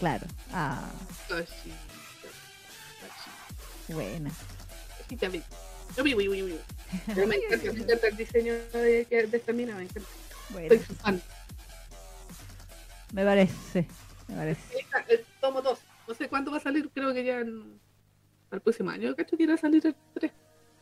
claro. 0.00 0.26
Ah, 0.52 0.90
Cosita, 1.28 1.76
buena. 3.88 4.30
cosita, 4.98 5.28
baby. 5.28 5.44
Uy, 6.02 6.14
uy, 6.14 6.28
uy, 6.28 6.42
uy. 6.42 6.60
Pero 7.06 7.26
me 7.28 7.36
encanta, 7.36 7.72
me 7.72 7.80
encanta 7.80 8.08
el 8.08 8.16
diseño 8.16 8.54
de, 8.72 9.06
esta 9.32 9.52
mina, 9.52 9.76
me 9.76 9.84
encanta. 9.84 10.08
Soy 10.52 10.78
fan. 10.78 11.22
Me 13.12 13.24
parece. 13.24 13.86
Me 14.26 14.36
parece. 14.36 14.60
El 15.08 15.24
tomo 15.40 15.62
2. 15.62 15.78
No 16.06 16.14
sé 16.14 16.28
cuándo 16.28 16.50
va 16.50 16.58
a 16.58 16.60
salir, 16.60 16.90
creo 16.92 17.12
que 17.14 17.24
ya 17.24 17.40
en, 17.40 17.78
al 18.50 18.60
próximo 18.60 18.90
año, 18.90 19.14
cacho, 19.16 19.36
que 19.36 19.44
irá 19.44 19.54
a 19.54 19.58
salir 19.58 19.86
el 19.86 19.94
3. 20.14 20.32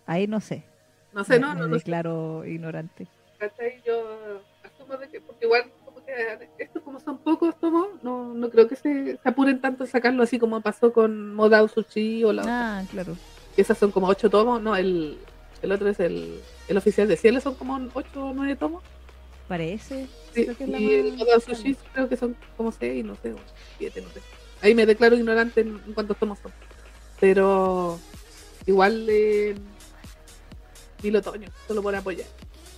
Ahí 0.06 0.26
no 0.26 0.40
sé. 0.40 0.64
No 1.12 1.24
sé, 1.24 1.34
Me- 1.34 1.40
no, 1.40 1.54
me 1.54 1.60
no, 1.60 1.66
no 1.68 1.74
sé. 1.74 1.78
declaro 1.80 2.44
ignorante. 2.44 3.06
¿cachai? 3.38 3.82
Yo 3.84 4.40
asumo 4.64 4.96
de 4.96 5.08
que, 5.08 5.20
porque 5.20 5.44
igual, 5.46 5.64
como 5.84 6.04
que 6.04 6.12
estos 6.58 6.82
como 6.82 7.00
son 7.00 7.18
pocos 7.18 7.58
tomos, 7.58 7.88
no, 8.02 8.32
no 8.34 8.50
creo 8.50 8.68
que 8.68 8.76
se, 8.76 9.16
se 9.16 9.28
apuren 9.28 9.60
tanto 9.60 9.84
en 9.84 9.90
sacarlo 9.90 10.22
así 10.22 10.38
como 10.38 10.60
pasó 10.60 10.92
con 10.92 11.34
Modao 11.34 11.66
Sushi 11.68 12.22
o 12.24 12.32
la 12.32 12.42
otra. 12.42 12.78
Ah, 12.80 12.84
claro. 12.90 13.16
que 13.56 13.62
esas 13.62 13.78
son 13.78 13.90
como 13.90 14.06
8 14.08 14.30
tomos, 14.30 14.62
no, 14.62 14.76
el, 14.76 15.18
el 15.60 15.72
otro 15.72 15.88
es 15.88 15.98
el, 16.00 16.40
el 16.68 16.76
oficial 16.76 17.08
de 17.08 17.16
cielo, 17.16 17.40
son 17.40 17.54
como 17.56 17.78
8 17.94 18.26
o 18.26 18.32
9 18.34 18.56
tomos. 18.56 18.82
Parece. 19.48 20.06
Sí, 20.32 20.44
Creo 20.44 20.56
que 20.56 20.64
es 20.64 20.70
la 20.70 20.78
y 20.80 20.94
el 20.94 21.16
Modao. 21.16 21.40
Sushi 21.40 21.76
creo 21.92 22.08
que 22.08 22.16
son 22.16 22.36
como 22.56 22.70
6, 22.72 23.04
no 23.04 23.14
sé, 23.16 23.34
7, 23.78 24.00
no 24.02 24.08
sé. 24.10 24.20
Ahí 24.62 24.74
me 24.74 24.86
declaro 24.86 25.16
ignorante 25.16 25.60
en, 25.60 25.80
en 25.86 25.92
cuántos 25.92 26.16
tomos 26.16 26.38
son. 26.38 26.52
Pero 27.20 27.98
igual 28.66 29.06
eh, 29.10 29.54
Mil 31.02 31.16
Otoño, 31.16 31.48
solo 31.66 31.82
por 31.82 31.94
apoyar. 31.94 32.26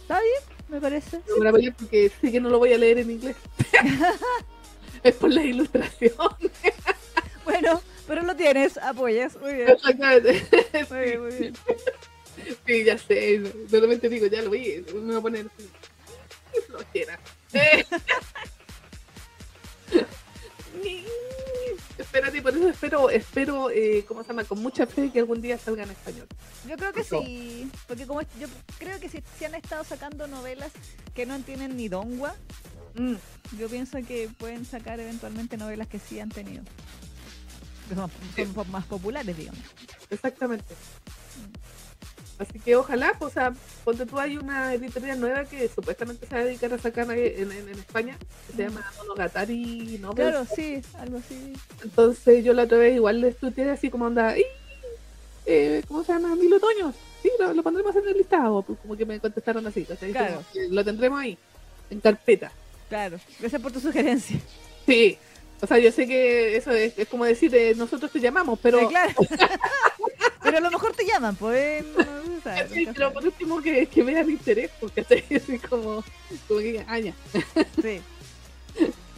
¿Está 0.02 0.20
bien? 0.20 0.43
Me 0.69 0.81
parece. 0.81 1.20
Solo 1.27 1.36
por 1.36 1.48
apoyar 1.48 1.74
porque 1.77 2.11
sé 2.20 2.32
que 2.32 2.40
no 2.40 2.48
lo 2.48 2.59
voy 2.59 2.73
a 2.73 2.78
leer 2.78 2.98
en 2.98 3.11
inglés. 3.11 3.36
es 5.02 5.15
por 5.15 5.31
la 5.31 5.44
ilustración. 5.44 6.12
Bueno, 7.44 7.82
pero 8.09 8.23
lo 8.23 8.35
tienes. 8.35 8.78
Apoyas. 8.78 9.36
Muy 9.36 9.52
bien. 9.52 9.69
Exactamente. 9.69 10.47
Muy 10.90 11.01
bien, 11.05 11.20
muy 11.20 11.35
bien. 11.35 11.55
Sí, 12.66 12.85
ya 12.85 12.97
sé. 12.97 13.39
De 13.39 13.81
repente 13.81 14.09
digo, 14.09 14.27
ya 14.28 14.40
lo 14.40 14.48
vi, 14.48 14.82
me 14.94 15.01
voy 15.01 15.16
a 15.16 15.20
poner 15.20 15.47
flojera. 16.66 17.20
Espérate, 21.96 22.42
por 22.42 22.56
eso 22.56 22.68
espero, 22.68 23.10
espero, 23.10 23.70
eh, 23.70 24.04
¿cómo 24.08 24.22
se 24.22 24.28
llama? 24.28 24.44
Con 24.44 24.60
mucha 24.60 24.86
fe 24.86 25.10
que 25.12 25.20
algún 25.20 25.40
día 25.40 25.56
salga 25.58 25.84
en 25.84 25.90
español. 25.90 26.26
Yo 26.68 26.76
creo 26.76 26.92
que 26.92 27.00
Eso. 27.02 27.22
sí, 27.22 27.70
porque 27.86 28.06
como 28.06 28.22
yo 28.22 28.48
creo 28.78 28.98
que 28.98 29.08
si, 29.08 29.22
si 29.38 29.44
han 29.44 29.54
estado 29.54 29.84
sacando 29.84 30.26
novelas 30.26 30.72
que 31.14 31.24
no 31.24 31.38
tienen 31.40 31.76
ni 31.76 31.88
dongua, 31.88 32.34
Mm, 32.94 33.14
yo 33.58 33.68
pienso 33.68 33.98
que 34.06 34.30
pueden 34.38 34.64
sacar 34.64 35.00
eventualmente 35.00 35.56
novelas 35.56 35.88
que 35.88 35.98
sí 35.98 36.20
han 36.20 36.28
tenido. 36.28 36.62
Que 38.34 38.46
son, 38.46 38.70
más 38.70 38.84
populares, 38.86 39.36
digamos. 39.36 39.60
exactamente. 40.10 40.74
Así 42.39 42.59
que 42.59 42.74
ojalá, 42.74 43.12
pues, 43.19 43.31
o 43.31 43.35
sea, 43.35 43.55
ponte 43.85 44.06
tú 44.06 44.19
hay 44.19 44.36
una 44.36 44.74
editorial 44.74 45.20
nueva 45.20 45.44
que 45.44 45.69
supuestamente 45.69 46.27
se 46.27 46.35
va 46.35 46.40
a 46.40 46.44
dedicar 46.44 46.73
a 46.73 46.78
sacar 46.78 47.09
en, 47.12 47.52
en- 47.52 47.69
en 47.69 47.78
España, 47.78 48.19
que 48.48 48.56
se 48.56 48.62
llama 48.65 48.85
Monogatari 48.98 49.98
Novels. 50.01 50.16
Claro, 50.31 50.47
sí, 50.55 50.82
algo 50.98 51.19
así. 51.19 51.52
Entonces 51.85 52.44
yo 52.44 52.52
la 52.52 52.65
otra 52.65 52.78
vez 52.78 52.97
igual 52.97 53.20
le 53.20 53.28
estudié 53.28 53.70
así 53.70 53.89
como 53.89 54.06
anda, 54.06 54.36
"Ih, 54.36 54.44
eh, 55.47 55.82
¿cómo 55.86 56.02
se 56.02 56.12
llama? 56.12 56.35
Mil 56.35 56.52
otoños. 56.52 56.94
Sí, 57.23 57.31
lo, 57.39 57.55
lo 57.55 57.62
pondremos 57.62 57.94
en 57.97 58.09
el 58.09 58.15
listado. 58.19 58.62
Pues 58.62 58.78
como 58.81 58.97
que 58.97 59.06
me 59.06 59.20
contestaron 59.20 59.65
así. 59.66 59.85
¿cachai? 59.85 60.11
Claro. 60.11 60.43
Como 60.52 60.74
Lo 60.74 60.85
tendremos 60.85 61.20
ahí, 61.20 61.39
en 61.90 62.01
carpeta. 62.01 62.51
Claro, 62.89 63.19
gracias 63.39 63.62
por 63.62 63.70
tu 63.73 63.78
sugerencia. 63.81 64.39
Sí. 64.86 65.16
O 65.61 65.66
sea, 65.66 65.78
yo 65.78 65.90
sé 65.93 66.06
que 66.06 66.56
eso 66.56 66.73
es, 66.73 66.98
es 66.98 67.09
como 67.09 67.24
decir, 67.24 67.55
eh, 67.55 67.74
nosotros 67.77 68.11
te 68.11 68.20
llamamos, 68.20 68.59
pero 68.61 68.81
Eh, 68.81 68.86
claro. 68.89 69.12
pero 70.55 70.68
a 70.68 70.70
lo 70.70 70.78
mejor 70.78 70.94
te 70.94 71.05
llaman, 71.05 71.35
pues. 71.35 71.85
no, 71.85 72.40
sabes, 72.44 72.70
Sí, 72.70 72.86
pero 72.94 73.12
por 73.12 73.24
último 73.24 73.60
que, 73.60 73.86
que 73.86 74.02
vean 74.05 74.31
interés, 74.31 74.70
porque 74.78 75.01
así 75.36 75.59
como, 75.59 76.05
como 76.47 76.60
que 76.60 76.85
ah, 76.86 76.98
ya. 77.01 77.12
Sí. 77.82 78.01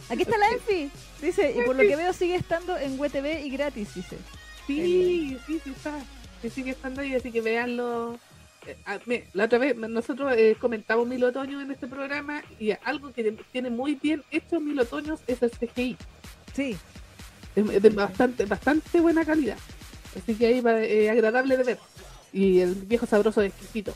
Aquí 0.09 0.21
está 0.23 0.37
la 0.37 0.49
Enfi. 0.49 0.89
Dice, 1.21 1.53
y 1.55 1.61
por 1.63 1.75
lo 1.75 1.83
que 1.83 1.95
veo 1.95 2.11
sigue 2.13 2.35
estando 2.35 2.75
en 2.77 2.97
WTV 2.97 3.45
y 3.45 3.49
gratis, 3.51 3.93
dice. 3.93 4.17
Sí, 4.65 5.37
sí, 5.45 5.61
sí 5.63 5.69
está. 5.69 5.93
Sí, 6.41 6.49
sigue 6.49 6.71
estando 6.71 7.01
ahí, 7.01 7.13
así 7.13 7.31
que 7.31 7.41
véanlo. 7.41 8.17
Eh, 8.65 8.75
ah, 8.87 8.97
me- 9.05 9.25
la 9.33 9.45
otra 9.45 9.59
vez 9.59 9.75
nosotros 9.77 10.33
eh, 10.35 10.55
comentamos 10.59 11.07
Mil 11.07 11.23
Otoños 11.23 11.61
en 11.61 11.69
este 11.71 11.85
programa 11.87 12.43
y 12.59 12.71
algo 12.83 13.13
que 13.13 13.31
tiene 13.51 13.69
muy 13.69 13.93
bien 13.95 14.23
hecho 14.31 14.59
Mil 14.59 14.79
Otoños 14.79 15.19
es 15.27 15.41
el 15.43 15.51
CGI. 15.51 15.97
Sí, 16.55 16.75
es 17.55 17.81
de 17.83 17.89
bastante, 17.91 18.45
bastante 18.45 18.99
buena 19.01 19.23
calidad. 19.23 19.57
Así 20.17 20.35
que 20.35 20.47
ahí 20.47 20.61
va, 20.61 20.79
eh, 20.81 21.09
agradable 21.09 21.57
de 21.57 21.63
ver. 21.63 21.79
Y 22.33 22.59
el 22.59 22.73
viejo 22.75 23.05
sabroso 23.05 23.41
es 23.41 23.53
exquisito. 23.53 23.93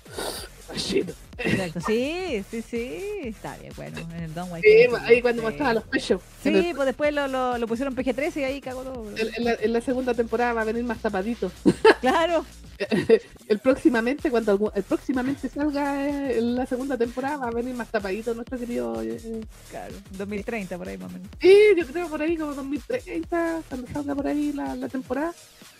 Exacto. 0.73 1.79
Sí, 1.87 2.43
sí, 2.49 2.61
sí. 2.61 3.03
Está 3.23 3.57
bien, 3.57 3.73
bueno, 3.75 3.99
en 3.99 4.23
el 4.23 4.33
Don 4.33 4.51
White. 4.51 4.67
Sí, 4.89 4.95
ahí 5.05 5.21
cuando 5.21 5.41
mostraba 5.43 5.73
los 5.75 5.83
pechos. 5.85 6.21
El- 6.43 6.63
Sí, 6.63 6.73
pues 6.75 6.85
después 6.85 7.13
lo, 7.13 7.27
lo, 7.27 7.57
lo 7.57 7.67
pusieron 7.67 7.95
PG-13 7.95 8.37
y 8.37 8.43
ahí 8.43 8.61
cagó 8.61 8.83
todo. 8.83 9.09
En, 9.17 9.27
en 9.35 9.43
la, 9.43 9.53
en 9.53 9.73
la 9.73 9.81
segunda 9.81 10.13
temporada 10.13 10.53
va 10.53 10.61
a 10.61 10.65
venir 10.65 10.83
más 10.83 10.99
tapadito. 10.99 11.51
Claro. 12.01 12.43
el 13.47 13.59
próximamente, 13.59 14.31
cuando 14.31 14.71
el 14.73 14.81
próximamente 14.81 15.47
salga 15.49 16.03
eh, 16.09 16.39
en 16.39 16.55
la 16.55 16.65
segunda 16.65 16.97
temporada, 16.97 17.37
va 17.37 17.47
a 17.49 17.51
venir 17.51 17.75
más 17.75 17.89
tapadito 17.89 18.33
nuestro 18.33 18.57
querido. 18.57 18.99
eh, 19.03 19.17
eh. 19.23 19.41
Claro, 19.69 19.93
2030 20.17 20.77
por 20.79 20.89
ahí 20.89 20.97
más 20.97 21.11
o 21.11 21.13
menos. 21.13 21.27
Sí, 21.39 21.55
yo 21.77 21.85
creo 21.85 22.07
por 22.09 22.21
ahí 22.23 22.35
como 22.37 22.55
2030, 22.55 23.61
cuando 23.69 23.87
salga 23.93 24.15
por 24.15 24.25
ahí 24.25 24.51
la, 24.53 24.75
la 24.75 24.89
temporada. 24.89 25.31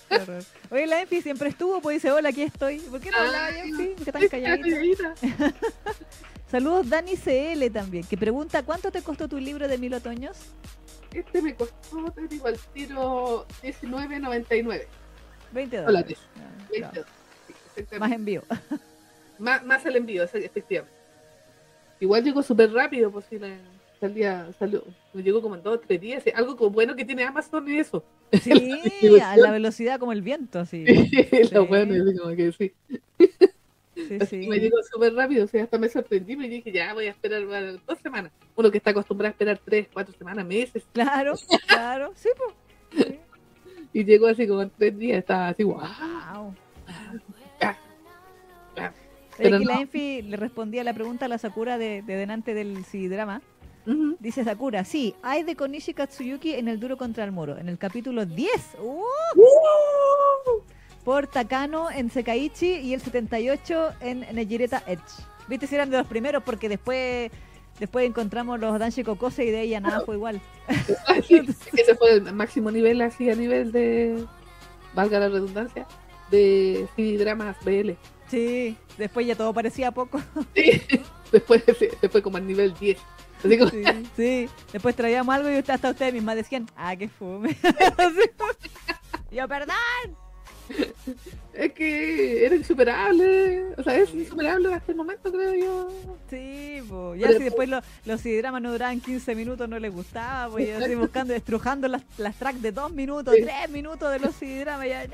Oye, 0.69 0.87
la 0.87 1.01
Enfi 1.01 1.21
siempre 1.21 1.49
estuvo, 1.49 1.81
pues 1.81 1.95
dice, 1.97 2.11
hola, 2.11 2.29
aquí 2.29 2.41
estoy. 2.43 2.79
¿Por 2.79 2.99
qué 2.99 3.11
no 3.11 3.17
hablaba 3.17 3.51
ya, 3.51 3.63
Enfi? 3.63 3.87
¿Por 3.95 4.05
qué 4.05 4.11
tan 4.11 4.27
calladita? 4.27 5.13
Saludos 6.51 6.89
Dani 6.89 7.15
CL 7.15 7.69
también, 7.71 8.03
que 8.05 8.17
pregunta, 8.17 8.61
¿cuánto 8.63 8.91
te 8.91 9.01
costó 9.01 9.27
tu 9.29 9.37
libro 9.37 9.67
de 9.69 9.77
Mil 9.77 9.93
Otoños? 9.93 10.37
Este 11.13 11.41
me 11.41 11.55
costó, 11.55 12.11
te 12.11 12.27
digo, 12.27 12.47
al 12.47 12.57
tiro 12.73 13.47
19.99 13.63 14.85
20 15.53 15.77
dólares. 15.77 15.85
dólares. 15.85 16.19
Ah, 16.37 16.67
20 16.71 16.77
claro. 16.77 16.93
dólares. 16.93 17.13
Sí, 17.47 17.53
exactamente. 17.53 17.99
Más 17.99 18.11
envío. 18.11 18.43
Más, 19.39 19.63
más 19.65 19.85
el 19.85 19.95
envío, 19.95 20.23
efectivamente. 20.23 20.97
Igual 21.99 22.23
llegó 22.23 22.43
súper 22.43 22.71
rápido, 22.73 23.11
pues 23.11 23.25
la- 23.31 23.57
salía, 24.01 24.51
salió, 24.57 24.83
me 25.13 25.21
llegó 25.23 25.41
como 25.41 25.55
en 25.55 25.63
dos 25.63 25.75
o 25.75 25.79
tres 25.79 26.01
días. 26.01 26.23
Algo 26.35 26.57
como 26.57 26.71
bueno 26.71 26.95
que 26.95 27.05
tiene 27.05 27.23
Amazon 27.23 27.69
y 27.69 27.77
eso. 27.77 28.03
Sí, 28.41 29.19
a 29.21 29.37
la 29.37 29.51
velocidad 29.51 29.99
como 29.99 30.11
el 30.11 30.21
viento, 30.21 30.59
así. 30.59 30.85
Lo 31.51 31.67
bueno, 31.67 31.93
así 31.93 32.17
como 32.17 32.35
que 32.35 32.51
sí. 32.51 32.73
Sí, 33.93 34.17
Así 34.19 34.43
sí. 34.43 34.47
me 34.47 34.57
llegó 34.57 34.77
súper 34.89 35.13
rápido, 35.13 35.45
o 35.45 35.47
sea, 35.47 35.63
hasta 35.63 35.77
me 35.77 35.87
sorprendí, 35.89 36.35
me 36.35 36.47
dije, 36.47 36.71
ya 36.71 36.93
voy 36.93 37.05
a 37.05 37.11
esperar 37.11 37.45
bueno, 37.45 37.79
dos 37.85 37.99
semanas. 37.99 38.31
Uno 38.55 38.71
que 38.71 38.77
está 38.77 38.91
acostumbrado 38.91 39.29
a 39.29 39.31
esperar 39.31 39.59
tres, 39.63 39.87
cuatro 39.93 40.13
semanas, 40.17 40.45
meses, 40.45 40.83
Claro, 40.93 41.35
claro. 41.67 42.13
Sí, 42.15 42.29
pues. 42.37 43.07
Sí. 43.07 43.19
y 43.93 44.03
llegó 44.05 44.27
así 44.27 44.47
como 44.47 44.63
en 44.63 44.71
tres 44.71 44.97
días, 44.97 45.19
estaba 45.19 45.49
así, 45.49 45.63
wow. 45.63 45.75
Wow. 45.75 46.55
Ah, 47.61 47.77
ah. 48.77 48.91
Pero 49.37 49.57
aquí 49.57 49.65
la. 49.65 49.81
Enfi 49.81 50.21
le 50.21 50.37
respondía 50.37 50.83
la 50.83 50.93
pregunta 50.93 51.25
a 51.25 51.27
la 51.27 51.37
Sakura 51.37 51.77
de, 51.77 52.01
de 52.01 52.15
delante 52.15 52.53
del 52.53 52.83
Dice 54.19 54.43
Sakura, 54.43 54.85
sí, 54.85 55.15
hay 55.23 55.43
de 55.43 55.55
Konishi 55.55 55.93
Katsuyuki 55.93 56.53
en 56.53 56.67
el 56.67 56.79
duro 56.79 56.97
contra 56.97 57.23
el 57.23 57.31
muro, 57.31 57.57
en 57.57 57.67
el 57.67 57.77
capítulo 57.77 58.25
10. 58.25 58.77
¡Uh! 58.79 59.03
por 61.03 61.27
Takano 61.27 61.89
en 61.91 62.09
Sekaichi 62.09 62.75
y 62.77 62.93
el 62.93 63.01
78 63.01 63.93
en 64.01 64.19
Nejireta 64.33 64.83
Edge. 64.85 65.01
Viste 65.47 65.67
si 65.67 65.75
eran 65.75 65.89
de 65.89 65.97
los 65.97 66.07
primeros 66.07 66.43
porque 66.43 66.69
después 66.69 67.31
después 67.79 68.05
encontramos 68.05 68.59
los 68.59 68.77
Danshi 68.77 69.03
Kokose 69.03 69.45
y 69.45 69.51
de 69.51 69.61
ella 69.61 69.79
nada 69.79 70.01
fue 70.01 70.15
igual. 70.15 70.39
Ah, 71.07 71.15
sí, 71.27 71.41
ese 71.73 71.95
fue 71.95 72.13
el 72.13 72.33
máximo 72.33 72.69
nivel, 72.69 73.01
así 73.01 73.29
a 73.29 73.35
nivel 73.35 73.71
de, 73.71 74.23
valga 74.93 75.19
la 75.19 75.29
redundancia, 75.29 75.87
de 76.29 76.87
sí, 76.95 77.17
dramas 77.17 77.57
BL. 77.65 77.91
Sí, 78.29 78.77
después 78.97 79.25
ya 79.25 79.35
todo 79.35 79.53
parecía 79.53 79.91
poco. 79.91 80.21
Sí. 80.55 80.81
Después 81.31 81.63
fue 82.11 82.21
como 82.21 82.35
al 82.35 82.45
nivel 82.45 82.73
10. 82.73 82.97
Así 83.43 83.57
como, 83.57 83.69
Sí, 83.71 83.83
sí. 84.15 84.49
Después 84.73 84.95
traíamos 84.95 85.33
algo 85.35 85.49
y 85.49 85.55
hasta 85.55 85.89
ustedes 85.89 86.13
mismas 86.13 86.35
decían, 86.35 86.67
ah, 86.75 86.95
que 86.95 87.07
fume. 87.09 87.57
Yo, 89.31 89.47
perdón. 89.47 89.75
es 91.53 91.73
que 91.73 92.45
era 92.45 92.55
insuperable. 92.55 93.65
O 93.77 93.83
sea, 93.83 93.95
es 93.97 94.13
insuperable 94.13 94.73
hasta 94.73 94.91
el 94.91 94.97
momento, 94.97 95.31
creo 95.31 95.53
yo. 95.55 95.89
Sí, 96.29 96.81
pues. 96.87 97.19
Ya 97.19 97.27
Pero- 97.27 97.37
si 97.39 97.43
después 97.45 97.69
lo- 97.69 97.81
los 98.05 98.23
dramas 98.23 98.61
no 98.61 98.71
duraban 98.71 98.99
15 98.99 99.35
minutos, 99.35 99.67
no 99.69 99.79
les 99.79 99.91
gustaba, 99.93 100.51
pues 100.51 100.67
yo 100.67 100.77
así 100.83 100.95
buscando, 100.95 101.33
estrujando 101.33 101.87
las, 101.87 102.03
las 102.17 102.35
tracks 102.35 102.61
de 102.61 102.71
2 102.71 102.91
minutos, 102.91 103.35
Sí. 103.35 103.41
3 103.43 103.69
minutos 103.69 104.11
de 104.11 104.19
los 104.19 104.37
dramas, 104.39 104.87
ya. 104.87 105.07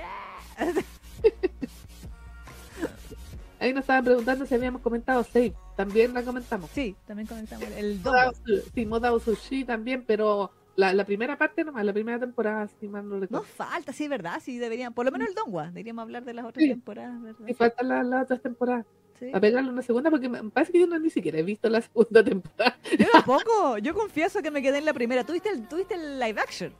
Ahí 3.67 3.73
nos 3.73 3.81
estaban 3.81 4.03
preguntando 4.05 4.45
si 4.45 4.55
habíamos 4.55 4.81
comentado 4.81 5.23
Save. 5.23 5.53
También 5.75 6.13
la 6.13 6.23
comentamos. 6.23 6.69
Sí, 6.71 6.95
también 7.05 7.27
comentamos 7.27 7.67
el. 7.77 8.01
Su- 8.01 8.71
Sí, 8.73 8.85
Modao 8.85 9.19
Sushi 9.19 9.65
también, 9.65 10.03
pero 10.07 10.51
la, 10.75 10.93
la 10.93 11.05
primera 11.05 11.37
parte 11.37 11.63
nomás, 11.63 11.83
la 11.85 11.93
primera 11.93 12.19
temporada, 12.19 12.67
si 12.79 12.87
mal 12.87 13.03
no 13.07 13.15
No 13.15 13.21
recuerdo. 13.21 13.45
falta, 13.45 13.91
sí, 13.93 14.07
¿verdad? 14.07 14.39
Sí, 14.43 14.57
deberían, 14.57 14.93
por 14.93 15.05
lo 15.05 15.11
menos 15.11 15.27
el 15.29 15.33
Dongwa, 15.35 15.67
deberíamos 15.67 16.03
hablar 16.03 16.23
de 16.23 16.33
las 16.33 16.45
otras 16.45 16.63
Sí. 16.63 16.69
temporadas, 16.69 17.21
¿verdad? 17.21 17.47
Y 17.47 17.53
faltan 17.53 17.87
las, 17.89 18.05
las 18.05 18.23
otras 18.23 18.41
temporadas. 18.41 18.85
Sí. 19.19 19.31
A 19.33 19.39
pegarle 19.39 19.71
una 19.71 19.81
segunda, 19.81 20.11
porque 20.11 20.29
me 20.29 20.43
parece 20.51 20.71
que 20.71 20.79
yo 20.79 20.85
no, 20.87 20.99
ni 20.99 21.09
siquiera 21.09 21.39
he 21.39 21.43
visto 21.43 21.67
la 21.69 21.81
segunda 21.81 22.23
temporada. 22.23 22.77
Yo 22.97 23.07
tampoco, 23.11 23.79
yo 23.79 23.93
confieso 23.95 24.41
que 24.43 24.51
me 24.51 24.61
quedé 24.61 24.77
en 24.77 24.85
la 24.85 24.93
primera. 24.93 25.23
¿Tuviste 25.23 25.49
el, 25.49 25.67
tuviste 25.67 25.95
el 25.95 26.19
live 26.19 26.39
action? 26.39 26.71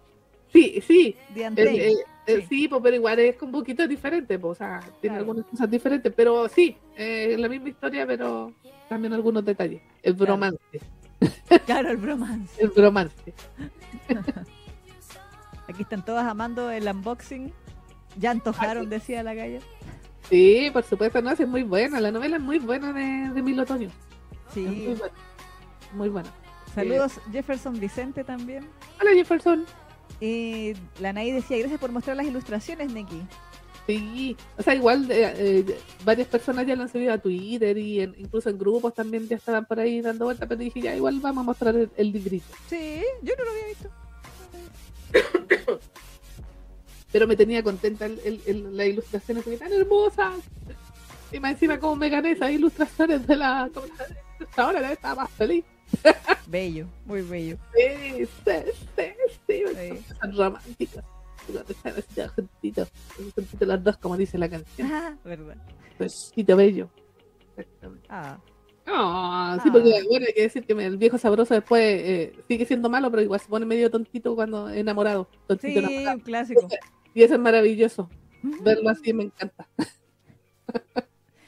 Sí, 0.53 0.81
sí, 0.85 1.15
el- 1.35 1.97
Sí. 2.25 2.41
sí, 2.49 2.67
pues, 2.67 2.81
pero 2.83 2.95
igual 2.95 3.19
es 3.19 3.41
un 3.41 3.51
poquito 3.51 3.87
diferente, 3.87 4.37
pues, 4.39 4.51
o 4.51 4.55
sea, 4.55 4.79
tiene 5.01 5.15
Claro. 5.15 5.19
algunas 5.19 5.45
cosas 5.45 5.69
diferentes, 5.69 6.11
pero 6.15 6.47
sí, 6.49 6.75
eh, 6.95 7.35
la 7.37 7.47
misma 7.47 7.69
historia, 7.69 8.05
pero 8.05 8.53
también 8.89 9.13
algunos 9.13 9.45
detalles. 9.45 9.81
El 10.03 10.13
bromance, 10.13 10.59
Claro, 11.65 11.89
el 11.89 11.97
bromance. 11.97 12.61
el 12.61 12.69
bromance. 12.69 13.33
Aquí 15.67 15.81
están 15.83 16.03
todas 16.05 16.25
amando 16.25 16.69
el 16.71 16.87
unboxing. 16.87 17.51
Ya 18.19 18.31
antojaron, 18.31 18.89
decía 18.89 19.21
la 19.23 19.35
calle. 19.35 19.59
Sí, 20.29 20.69
por 20.73 20.83
supuesto, 20.83 21.21
no, 21.21 21.31
es 21.31 21.47
muy 21.47 21.63
buena, 21.63 21.99
la 21.99 22.11
novela 22.11 22.37
es 22.37 22.43
muy 22.43 22.59
buena 22.59 22.91
de, 22.93 23.33
de 23.33 23.41
Mil 23.41 23.59
Otoño. 23.59 23.89
Es 24.49 24.57
muy 24.57 24.75
Sí. 24.75 24.85
buena. 24.97 25.13
Muy 25.93 26.09
buena. 26.09 26.29
Saludos 26.73 27.19
Jefferson 27.31 27.79
Vicente 27.79 28.23
también. 28.23 28.67
Hola 28.99 29.11
Jefferson. 29.13 29.65
Y 30.19 30.73
la 30.99 31.13
Nay 31.13 31.31
decía, 31.31 31.57
gracias 31.59 31.79
por 31.79 31.91
mostrar 31.91 32.17
las 32.17 32.25
ilustraciones, 32.25 32.91
Neki. 32.91 33.21
Sí, 33.85 34.35
o 34.57 34.63
sea, 34.63 34.75
igual 34.75 35.09
eh, 35.11 35.33
eh, 35.37 35.79
varias 36.03 36.27
personas 36.27 36.67
ya 36.67 36.75
lo 36.75 36.83
han 36.83 36.89
subido 36.89 37.13
a 37.13 37.17
Twitter 37.19 37.77
y 37.77 38.01
en- 38.01 38.15
incluso 38.17 38.49
en 38.49 38.57
grupos 38.57 38.93
también 38.93 39.27
ya 39.29 39.37
estaban 39.37 39.65
por 39.65 39.79
ahí 39.79 40.01
dando 40.01 40.25
vueltas, 40.25 40.45
pero 40.49 40.59
dije 40.59 40.81
ya, 40.81 40.93
igual 40.95 41.19
vamos 41.21 41.41
a 41.41 41.45
mostrar 41.45 41.73
el, 41.75 41.89
el 41.95 42.11
librito. 42.11 42.45
Sí, 42.69 43.01
yo 43.21 43.33
no 43.37 43.43
lo 43.45 43.51
había 43.51 43.67
visto. 43.67 43.89
Pero 47.11 47.25
me 47.25 47.37
tenía 47.37 47.63
contenta 47.63 48.05
el, 48.05 48.41
el- 48.45 48.75
las 48.75 48.87
ilustraciones 48.87 49.45
tan 49.57 49.71
hermosas. 49.71 50.35
Y 51.31 51.39
más 51.39 51.53
encima 51.53 51.79
como 51.79 51.95
me 51.95 52.09
gané 52.09 52.31
esas 52.31 52.51
ilustraciones 52.51 53.25
de 53.25 53.35
la- 53.37 53.69
ahora 54.57 54.79
la 54.81 54.91
estaba 54.91 55.23
más 55.23 55.31
feliz. 55.31 55.63
Bello, 56.47 56.87
muy 57.05 57.21
bello. 57.21 57.57
Sí, 57.75 58.25
sí, 58.25 58.53
sí, 58.95 59.03
sí, 59.47 59.63
Sí. 59.75 60.03
son 60.21 60.35
románticas. 60.37 61.03
Juntitas, 62.35 62.91
juntitas 63.15 63.67
las 63.67 63.83
dos 63.83 63.97
como 63.97 64.17
dice 64.17 64.37
la 64.37 64.49
canción. 64.49 64.91
Ah, 64.91 65.15
verdad. 65.23 65.55
Besito 65.99 66.55
bello. 66.55 66.89
Exactamente. 67.55 68.05
Ah, 68.09 68.37
Ah, 68.89 69.59
sí, 69.61 69.67
Ah. 69.67 69.71
porque 69.73 69.91
bueno, 70.09 70.25
hay 70.27 70.33
que 70.33 70.43
decir 70.43 70.65
que 70.65 70.71
el 70.73 70.95
viejo 70.97 71.17
sabroso 71.17 71.53
después 71.53 71.81
eh, 71.83 72.33
sigue 72.47 72.65
siendo 72.65 72.89
malo, 72.89 73.09
pero 73.11 73.21
igual 73.21 73.39
se 73.41 73.49
pone 73.49 73.65
medio 73.65 73.91
tontito 73.91 74.33
cuando 74.35 74.69
enamorado. 74.69 75.27
Tontito 75.47 75.73
sí, 75.73 75.77
enamorado. 75.79 76.17
un 76.17 76.23
clásico. 76.23 76.67
Y 77.13 77.23
eso 77.23 77.33
es 77.33 77.39
maravilloso. 77.41 78.09
Verlo 78.61 78.89
así 78.89 79.11
me 79.11 79.23
encanta. 79.25 79.67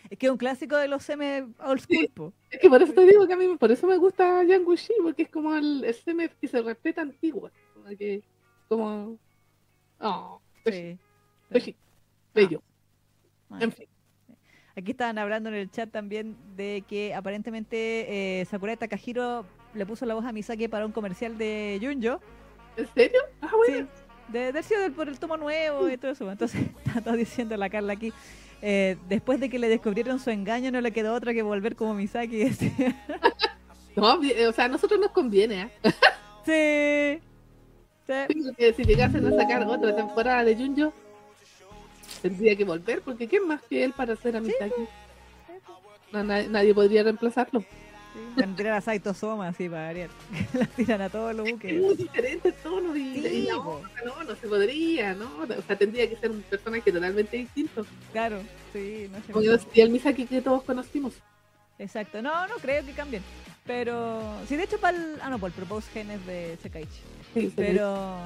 Es 0.09 0.17
que 0.17 0.25
es 0.25 0.31
un 0.31 0.37
clásico 0.37 0.75
de 0.75 0.87
los 0.87 1.03
seme 1.03 1.47
old 1.59 1.81
school. 1.81 2.33
Es 2.49 2.59
que 2.59 2.67
por 2.69 2.81
eso 2.81 2.93
te 2.93 3.05
digo 3.05 3.27
que 3.27 3.33
a 3.33 3.37
mí 3.37 3.55
por 3.57 3.71
eso 3.71 3.85
me 3.85 3.97
gusta 3.97 4.43
Yang 4.43 4.65
Wuxi, 4.67 4.93
porque 5.03 5.23
es 5.23 5.29
como 5.29 5.55
el, 5.55 5.83
el 5.83 5.93
CMF 5.95 6.33
que 6.41 6.47
se 6.47 6.61
respeta 6.61 7.01
antiguo. 7.01 7.51
Como 7.73 7.87
que, 7.95 8.23
como. 8.67 9.17
Oh, 9.99 10.41
Sí. 10.65 10.97
Wuxi, 11.51 11.75
bello. 12.33 12.61
Ah. 13.51 13.59
En 13.61 13.71
fin. 13.71 13.87
Aquí 14.75 14.91
estaban 14.91 15.17
hablando 15.17 15.49
en 15.49 15.55
el 15.55 15.69
chat 15.71 15.91
también 15.91 16.35
de 16.55 16.83
que 16.87 17.13
aparentemente 17.13 18.39
eh, 18.41 18.45
Sakura 18.45 18.77
Takahiro 18.77 19.45
le 19.73 19.85
puso 19.85 20.05
la 20.05 20.13
voz 20.13 20.25
a 20.25 20.31
Misaki 20.31 20.67
para 20.67 20.85
un 20.85 20.91
comercial 20.91 21.37
de 21.37 21.79
Junjo. 21.81 22.19
¿En 22.77 22.87
serio? 22.93 23.19
Ah, 23.41 23.51
bueno. 23.55 23.87
Sí. 23.87 24.31
De 24.31 24.63
sido 24.63 24.81
del- 24.81 24.91
por 24.93 25.09
el 25.09 25.19
tomo 25.19 25.37
nuevo 25.37 25.89
y 25.89 25.97
todo 25.97 26.11
eso. 26.11 26.31
Entonces, 26.31 26.61
está 26.85 27.01
todo 27.01 27.15
diciendo 27.15 27.57
la 27.57 27.69
Carla 27.69 27.93
aquí. 27.93 28.13
Eh, 28.61 28.97
después 29.07 29.39
de 29.39 29.49
que 29.49 29.59
le 29.59 29.69
descubrieron 29.69 30.19
su 30.19 30.29
engaño, 30.29 30.71
no 30.71 30.81
le 30.81 30.91
quedó 30.91 31.13
otra 31.13 31.33
que 31.33 31.41
volver 31.41 31.75
como 31.75 31.93
Misaki. 31.93 32.49
No, 33.95 34.23
eh, 34.23 34.47
o 34.47 34.53
sea, 34.53 34.65
a 34.65 34.67
nosotros 34.69 34.97
nos 34.97 35.11
conviene, 35.11 35.63
¿eh? 35.63 35.69
sí. 38.05 38.73
Si 38.77 38.83
llegasen 38.85 39.25
a 39.27 39.35
sacar 39.35 39.67
otra 39.67 39.93
temporada 39.93 40.45
de 40.45 40.55
Junjo, 40.55 40.93
tendría 42.21 42.55
que 42.55 42.63
volver, 42.63 43.01
porque 43.01 43.27
¿quién 43.27 43.45
más 43.45 43.61
que 43.63 43.83
él 43.83 43.91
para 43.91 44.13
hacer 44.13 44.37
a 44.37 44.41
Misaki? 44.41 44.87
No, 46.13 46.23
nadie 46.23 46.73
podría 46.73 47.03
reemplazarlo. 47.03 47.65
Sí, 48.35 48.41
Van 48.41 48.53
a 48.53 48.55
tirar 48.55 48.73
a 48.73 48.81
Saito 48.81 49.13
Soma, 49.13 49.47
así 49.49 49.67
para 49.69 49.85
variar. 49.87 50.09
Las 50.53 50.69
tiran 50.69 51.01
a 51.01 51.09
todos 51.09 51.35
los 51.35 51.47
Es 51.47 51.53
buques. 51.53 51.81
muy 51.81 51.95
diferente 51.95 52.51
tono 52.51 52.95
y, 52.95 53.13
Sí, 53.15 53.27
y 53.27 53.41
la 53.47 53.57
onda, 53.57 53.89
no, 54.05 54.23
no 54.23 54.35
se 54.35 54.47
podría, 54.47 55.13
¿no? 55.13 55.29
O 55.41 55.61
sea, 55.65 55.75
tendría 55.77 56.09
que 56.09 56.15
ser 56.17 56.31
un 56.31 56.41
personaje 56.43 56.91
totalmente 56.91 57.37
distinto. 57.37 57.85
Claro, 58.11 58.41
sí, 58.73 59.07
no 59.11 59.17
sé. 59.25 59.31
Como 59.31 59.43
que 59.43 59.51
no 59.51 59.57
sería 59.57 59.83
el 59.85 59.89
Misaki 59.89 60.25
que 60.25 60.41
todos 60.41 60.63
conocimos. 60.63 61.13
Exacto. 61.77 62.21
No, 62.21 62.47
no 62.47 62.55
creo 62.55 62.85
que 62.85 62.91
cambien. 62.91 63.23
Pero. 63.65 64.21
Sí, 64.47 64.55
de 64.55 64.63
hecho, 64.63 64.79
para 64.79 64.97
el. 64.97 65.15
Ah, 65.21 65.29
no, 65.29 65.39
por 65.39 65.49
el 65.49 65.53
Propose 65.53 65.89
Genes 65.91 66.25
de 66.25 66.57
Sekaichi. 66.61 67.01
Sí, 67.33 67.53
Pero. 67.55 68.17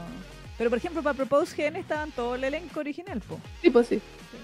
Pero, 0.58 0.70
por 0.70 0.78
ejemplo, 0.78 1.02
para 1.04 1.16
Propose 1.16 1.56
Gen 1.56 1.76
estaban 1.76 2.12
todo 2.12 2.36
el 2.36 2.44
elenco 2.44 2.80
original, 2.80 3.20
po. 3.22 3.40
sí, 3.62 3.70
pues 3.70 3.88
sí. 3.88 3.96
Sí, 3.98 4.38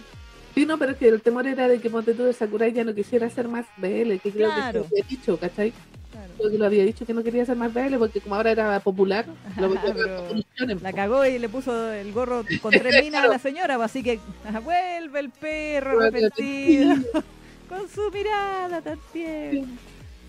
no, 0.65 0.77
pero 0.77 0.91
es 0.91 0.97
que 0.97 1.07
el 1.07 1.21
temor 1.21 1.47
era 1.47 1.67
de 1.67 1.80
que 1.80 1.89
Ponte 1.89 2.13
tú 2.13 2.23
de 2.23 2.34
Sakurai 2.34 2.71
ya 2.73 2.84
no 2.84 2.93
quisiera 2.93 3.27
hacer 3.27 3.47
más 3.47 3.65
BL, 3.77 4.19
que 4.19 4.31
creo 4.31 4.49
Claro. 4.51 4.65
que 4.65 4.71
se 4.71 4.80
lo 4.80 4.85
había 4.85 5.05
dicho, 5.09 5.38
¿cachai? 5.39 5.73
Claro. 6.11 6.34
Creo 6.38 6.51
que 6.51 6.57
lo 6.57 6.65
había 6.65 6.84
dicho 6.85 7.05
que 7.05 7.13
no 7.13 7.23
quería 7.23 7.43
hacer 7.43 7.55
más 7.55 7.73
BL 7.73 7.97
porque 7.97 8.19
como 8.21 8.35
ahora 8.35 8.51
era 8.51 8.80
popular, 8.81 9.26
lo 9.57 9.67
Ajá, 9.73 9.88
lo- 9.88 9.93
pero 9.93 10.26
evolucionen, 10.26 10.80
La 10.84 10.93
cagó 10.93 11.26
y 11.26 11.39
le 11.39 11.49
puso 11.49 11.91
el 11.91 12.11
gorro 12.11 12.43
con 12.61 12.71
tres 12.71 13.03
minas 13.03 13.23
a 13.23 13.27
la 13.27 13.39
señora, 13.39 13.76
así 13.84 14.03
que 14.03 14.19
ajá, 14.45 14.59
vuelve 14.59 15.19
el 15.19 15.30
perro 15.30 15.99
arrepentido 16.01 16.95
con 17.69 17.88
su 17.89 18.09
mirada 18.11 18.81
tan 18.81 18.99
tierna 19.13 19.67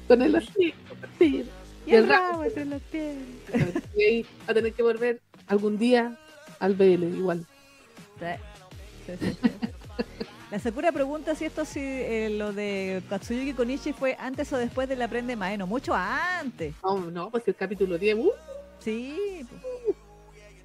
Con 0.07 0.23
el 0.23 0.49
sí. 0.57 0.75
y 1.87 1.91
el 1.93 1.97
el 2.05 2.09
rabo. 2.09 2.29
rabo 2.33 2.45
entre 2.45 2.65
las 2.67 2.83
piernas. 2.83 3.25
Y 3.97 4.03
ahí 4.05 4.23
va 4.23 4.29
a 4.49 4.55
tener 4.55 4.73
que 4.73 4.83
volver 4.83 5.21
algún 5.49 5.77
día 5.79 6.17
al 6.61 6.75
BL 6.75 7.03
igual. 7.17 7.45
Sí, 8.19 8.27
sí, 9.07 9.13
sí, 9.19 9.37
sí. 9.43 9.69
La 10.51 10.59
Sakura 10.59 10.91
pregunta 10.91 11.35
si 11.37 11.45
esto 11.45 11.65
si 11.65 11.79
eh, 11.81 12.29
lo 12.31 12.53
de 12.53 13.03
Katsuyuki 13.09 13.53
Konishi 13.55 13.93
fue 13.93 14.17
antes 14.19 14.53
o 14.53 14.57
después 14.59 14.89
del 14.89 15.01
Aprende 15.01 15.37
Maeno. 15.37 15.67
Mucho 15.67 15.95
antes. 15.95 16.75
No, 16.83 16.99
no, 16.99 17.31
pues 17.31 17.47
el 17.47 17.55
capítulo 17.55 17.97
10, 17.99 18.17
uh, 18.17 18.33
Sí. 18.81 19.47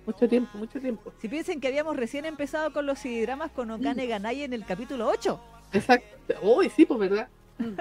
mucho 0.05 0.27
tiempo, 0.27 0.57
mucho 0.57 0.79
tiempo. 0.79 1.13
Si 1.21 1.27
piensen 1.27 1.61
que 1.61 1.67
habíamos 1.67 1.95
recién 1.97 2.25
empezado 2.25 2.73
con 2.73 2.87
los 2.87 2.97
CD-dramas 2.97 3.51
con 3.51 3.69
Okane 3.69 4.07
Ganai 4.07 4.41
en 4.43 4.53
el 4.53 4.65
capítulo 4.65 5.07
8. 5.07 5.39
Exacto. 5.73 6.33
Uy, 6.41 6.69
sí, 6.69 6.85
pues 6.85 6.99
verdad. 6.99 7.27
Mm. 7.59 7.73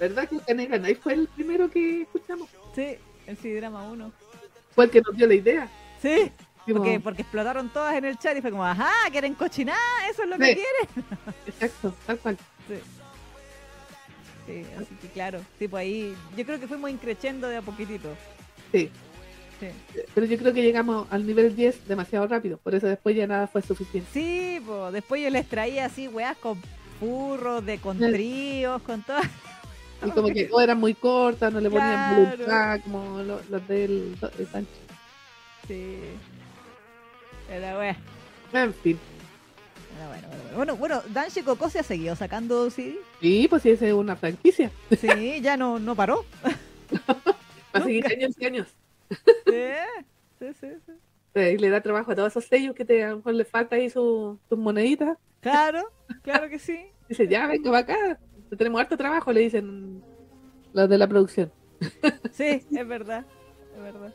¿Verdad 0.00 0.28
que 0.28 0.38
Kaneganai 0.40 0.96
fue 0.96 1.12
el 1.12 1.28
primero 1.28 1.70
que 1.70 2.02
escuchamos? 2.02 2.48
Sí, 2.74 2.96
el 3.28 3.36
CD-drama 3.36 3.84
1. 3.84 4.12
Fue 4.74 4.86
el 4.86 4.90
que 4.90 5.00
nos 5.00 5.14
dio 5.16 5.28
la 5.28 5.34
idea. 5.34 5.68
Sí, 6.00 6.32
porque, 6.66 7.00
porque 7.00 7.22
explotaron 7.22 7.68
todas 7.70 7.94
en 7.96 8.04
el 8.04 8.18
chat 8.18 8.36
y 8.36 8.40
fue 8.42 8.50
como, 8.50 8.64
ajá, 8.64 8.90
quieren 9.10 9.34
cochinar, 9.34 9.76
eso 10.10 10.22
es 10.22 10.28
lo 10.28 10.38
que 10.38 10.54
quieren. 10.54 11.06
Exacto, 11.46 11.94
tal 12.06 12.18
cual. 12.18 12.38
Sí. 12.68 12.74
Sí, 14.46 14.64
así 14.76 14.94
que 15.00 15.08
claro, 15.08 15.40
sí, 15.58 15.68
pues 15.68 15.80
ahí 15.82 16.14
yo 16.36 16.44
creo 16.44 16.58
que 16.58 16.66
fuimos 16.66 16.90
increciendo 16.90 17.48
de 17.48 17.58
a 17.58 17.62
poquitito. 17.62 18.08
Sí. 18.72 18.90
Sí. 19.60 19.68
Pero 20.14 20.26
yo 20.26 20.36
creo 20.38 20.52
que 20.52 20.62
llegamos 20.62 21.06
al 21.10 21.24
nivel 21.24 21.54
10 21.54 21.86
demasiado 21.86 22.26
rápido, 22.26 22.58
por 22.58 22.74
eso 22.74 22.88
después 22.88 23.14
ya 23.14 23.28
nada 23.28 23.46
fue 23.46 23.62
suficiente. 23.62 24.08
Sí, 24.12 24.60
pues 24.66 24.92
después 24.92 25.22
yo 25.22 25.30
les 25.30 25.48
traía 25.48 25.84
así, 25.86 26.08
weas, 26.08 26.36
con 26.38 26.60
furros, 26.98 27.64
de 27.64 27.78
con 27.78 27.98
tríos, 27.98 28.82
con 28.82 29.02
todo. 29.02 29.20
Y 30.04 30.10
como 30.10 30.28
que 30.30 30.48
o 30.50 30.60
eran 30.60 30.78
muy 30.80 30.94
cortas, 30.94 31.52
no 31.52 31.60
le 31.60 31.70
ponían 31.70 32.14
Claro. 32.16 32.30
voluntad, 32.36 32.80
como 32.82 33.22
lo- 33.22 33.40
los 33.48 33.68
del 33.68 34.16
de 34.36 34.46
Sancho. 34.46 34.70
Sí. 35.68 35.96
Era 37.52 37.78
wea. 37.78 37.96
En 38.52 38.72
fin. 38.74 38.98
Bueno, 39.96 40.08
bueno, 40.08 40.28
bueno. 40.28 40.56
Bueno, 40.56 40.76
bueno, 40.76 41.02
Danshi 41.12 41.42
Coco 41.42 41.68
se 41.68 41.78
ha 41.80 41.82
seguido 41.82 42.16
sacando 42.16 42.70
CD. 42.70 42.96
Sí, 43.20 43.46
pues 43.48 43.62
sí, 43.62 43.70
es 43.70 43.82
una 43.82 44.16
franquicia. 44.16 44.70
Sí, 44.98 45.40
ya 45.40 45.56
no, 45.56 45.78
no 45.78 45.94
paró. 45.94 46.24
Va 47.74 47.80
a 47.80 47.82
seguir 47.82 48.06
años 48.06 48.34
y 48.38 48.44
años. 48.46 48.68
Sí, 49.46 49.62
sí, 50.38 50.46
sí. 50.60 50.66
sí. 50.86 50.92
Eh, 51.34 51.52
Y 51.52 51.58
le 51.58 51.70
da 51.70 51.80
trabajo 51.80 52.10
a 52.12 52.14
todos 52.14 52.32
esos 52.32 52.44
sellos 52.44 52.74
que 52.74 52.84
te, 52.84 53.02
a 53.04 53.10
lo 53.10 53.16
mejor 53.18 53.34
le 53.34 53.44
falta 53.46 53.76
ahí 53.76 53.88
su- 53.88 54.38
sus 54.48 54.58
moneditas. 54.58 55.16
Claro, 55.40 55.90
claro 56.22 56.48
que 56.50 56.58
sí. 56.58 56.86
Dice, 57.08 57.26
ya, 57.28 57.46
venga 57.46 57.70
para 57.70 57.78
acá. 57.82 58.18
Tenemos 58.56 58.80
harto 58.80 58.96
trabajo, 58.98 59.32
le 59.32 59.40
dicen 59.40 60.02
los 60.74 60.88
de 60.88 60.98
la 60.98 61.06
producción. 61.08 61.50
Sí, 62.32 62.62
es 62.70 62.86
verdad. 62.86 63.24
Es 63.74 63.82
verdad. 63.82 64.12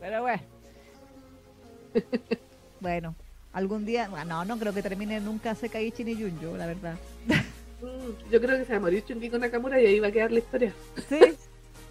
Pero 0.00 0.22
bueno. 0.22 0.42
Bueno, 2.80 3.14
algún 3.52 3.86
día. 3.86 4.08
Bueno, 4.08 4.26
no, 4.26 4.44
no 4.44 4.58
creo 4.58 4.74
que 4.74 4.82
termine 4.82 5.18
nunca 5.20 5.54
Sekaichi 5.54 6.04
ni 6.04 6.14
Junjo, 6.14 6.56
la 6.56 6.66
verdad. 6.66 6.96
Mm, 7.80 8.30
Yo 8.30 8.40
creo 8.40 8.58
que 8.58 8.64
se 8.66 8.72
va 8.72 8.76
a 8.76 8.80
morir 8.80 9.04
Chungiko 9.04 9.38
Nakamura 9.38 9.80
y 9.80 9.86
ahí 9.86 10.00
va 10.00 10.08
a 10.08 10.12
quedar 10.12 10.30
la 10.32 10.40
historia. 10.40 10.74
Sí, 11.08 11.18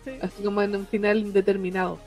sí. 0.04 0.12
Así 0.22 0.44
como 0.44 0.62
en 0.62 0.76
un 0.76 0.86
final 0.86 1.18
indeterminado. 1.20 1.98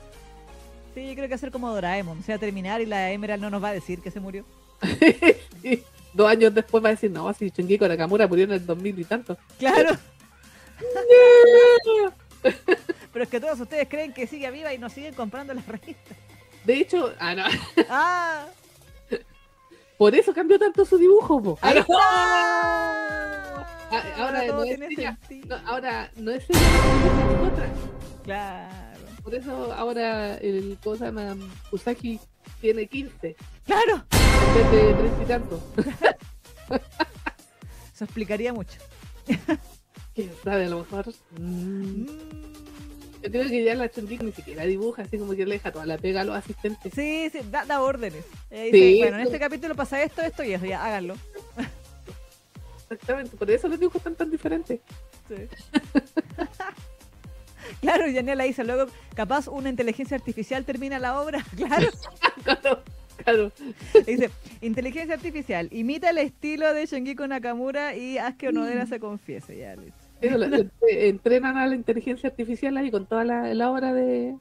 Sí, 0.95 1.05
yo 1.07 1.15
creo 1.15 1.27
que 1.27 1.33
hacer 1.33 1.51
como 1.51 1.69
Doraemon. 1.73 2.19
O 2.19 2.23
sea, 2.23 2.37
terminar 2.37 2.79
y 2.81 2.85
la 2.85 3.11
Emerald 3.11 3.41
no 3.41 3.49
nos 3.49 3.61
va 3.63 3.69
a 3.69 3.73
decir 3.73 3.99
que 4.01 4.09
se 4.11 4.19
murió. 4.19 4.45
Dos 6.13 6.29
años 6.29 6.53
después 6.53 6.83
va 6.83 6.89
a 6.89 6.91
decir, 6.93 7.11
no, 7.11 7.31
si 7.33 7.51
Chungiko 7.51 7.87
Nakamura 7.87 8.25
murió 8.27 8.45
en 8.45 8.53
el 8.53 8.65
2000 8.65 8.99
y 8.99 9.03
tanto. 9.03 9.37
Claro. 9.59 9.97
Pero 13.11 13.23
es 13.23 13.29
que 13.29 13.39
todos 13.39 13.59
ustedes 13.59 13.87
creen 13.89 14.13
que 14.13 14.27
sigue 14.27 14.49
viva 14.51 14.73
y 14.73 14.77
nos 14.77 14.93
siguen 14.93 15.13
comprando 15.13 15.53
las 15.53 15.67
revistas. 15.67 16.17
De 16.67 16.73
hecho, 16.81 17.13
ah, 17.19 17.33
no, 17.33 17.43
¡Ah! 17.89 18.45
por 19.97 20.13
eso 20.13 20.33
cambió 20.33 20.59
tanto 20.59 20.83
su 20.85 20.97
dibujo. 20.97 21.41
po. 21.41 21.57
¡Ahí 21.61 21.77
Ah, 21.77 21.79
está! 21.79 21.97
Ah, 23.89 24.03
ahora 24.17 24.45
todo 24.47 24.57
no 24.57 24.63
es 24.65 24.79
ella. 24.81 25.17
no, 25.47 25.55
ahora 25.65 26.11
no 26.17 26.31
es 26.31 26.43
ella, 26.49 26.59
es 26.59 27.51
otra. 27.53 27.69
Claro. 28.25 28.97
Por 29.23 29.33
eso 29.35 29.73
ahora 29.73 30.35
el 30.39 30.77
¿cómo 30.83 30.97
se 30.97 31.05
llama? 31.05 31.35
Usagi 31.71 32.19
tiene 32.61 32.85
15 32.85 33.35
¡Claro! 33.65 34.03
en 34.11 34.53
vez 34.55 34.71
de 34.71 34.93
30 34.93 35.23
y 35.23 35.25
tanto. 35.25 35.63
Eso 37.93 38.03
explicaría 38.03 38.51
mucho. 38.53 38.77
¿Quién 40.13 40.31
sabe? 40.43 40.65
A 40.65 40.69
lo 40.69 40.79
mejor. 40.79 41.07
mm, 41.39 42.01
Mm. 42.03 42.66
Yo 43.23 43.31
creo 43.31 43.49
que 43.49 43.63
ya 43.63 43.75
la 43.75 43.89
Chungiko 43.89 44.23
ni 44.23 44.31
siquiera 44.31 44.63
dibuja, 44.65 45.01
así 45.01 45.17
como 45.17 45.33
que 45.33 45.45
le 45.45 45.55
deja 45.55 45.71
toda 45.71 45.85
la 45.85 45.97
pega 45.97 46.21
a 46.21 46.23
los 46.23 46.35
asistentes. 46.35 46.93
Sí, 46.93 47.29
sí, 47.31 47.39
da, 47.51 47.65
da 47.65 47.81
órdenes. 47.81 48.23
Eh, 48.51 48.69
Sí. 48.71 48.79
dice, 48.79 48.97
bueno, 49.03 49.17
en 49.17 49.23
este 49.23 49.39
capítulo 49.39 49.75
pasa 49.75 50.01
esto, 50.03 50.21
esto 50.21 50.43
y 50.43 50.53
eso, 50.53 50.65
ya 50.65 50.85
háganlo. 50.85 51.15
Exactamente, 52.89 53.35
por 53.35 53.49
eso 53.51 53.67
los 53.67 53.79
dibujos 53.79 53.97
están 53.99 54.15
tan 54.15 54.31
diferentes. 54.31 54.79
Sí. 55.27 55.35
claro, 57.81 58.07
y 58.07 58.15
Janela 58.15 58.45
dice, 58.45 58.63
luego 58.63 58.89
capaz 59.13 59.47
una 59.47 59.69
inteligencia 59.69 60.15
artificial 60.15 60.63
termina 60.63 60.99
la 60.99 61.19
obra. 61.21 61.43
Claro. 61.57 61.87
claro, 62.43 62.83
claro. 63.17 63.51
Dice, 64.05 64.29
inteligencia 64.61 65.15
artificial, 65.15 65.67
imita 65.71 66.11
el 66.11 66.19
estilo 66.19 66.73
de 66.73 66.85
Shingiko 66.85 67.27
Nakamura 67.27 67.95
y 67.95 68.19
haz 68.19 68.35
que 68.37 68.47
Onodera 68.49 68.85
se 68.85 68.99
confiese. 68.99 69.57
Ya, 69.57 69.75
listo. 69.75 70.06
Eh, 70.21 70.69
entrenan 71.09 71.57
a 71.57 71.67
la 71.67 71.75
inteligencia 71.75 72.29
artificial 72.29 72.75
ahí 72.77 72.89
con 72.91 73.05
toda 73.05 73.23
la, 73.23 73.53
la 73.53 73.71
obra 73.71 73.93
de 73.93 74.35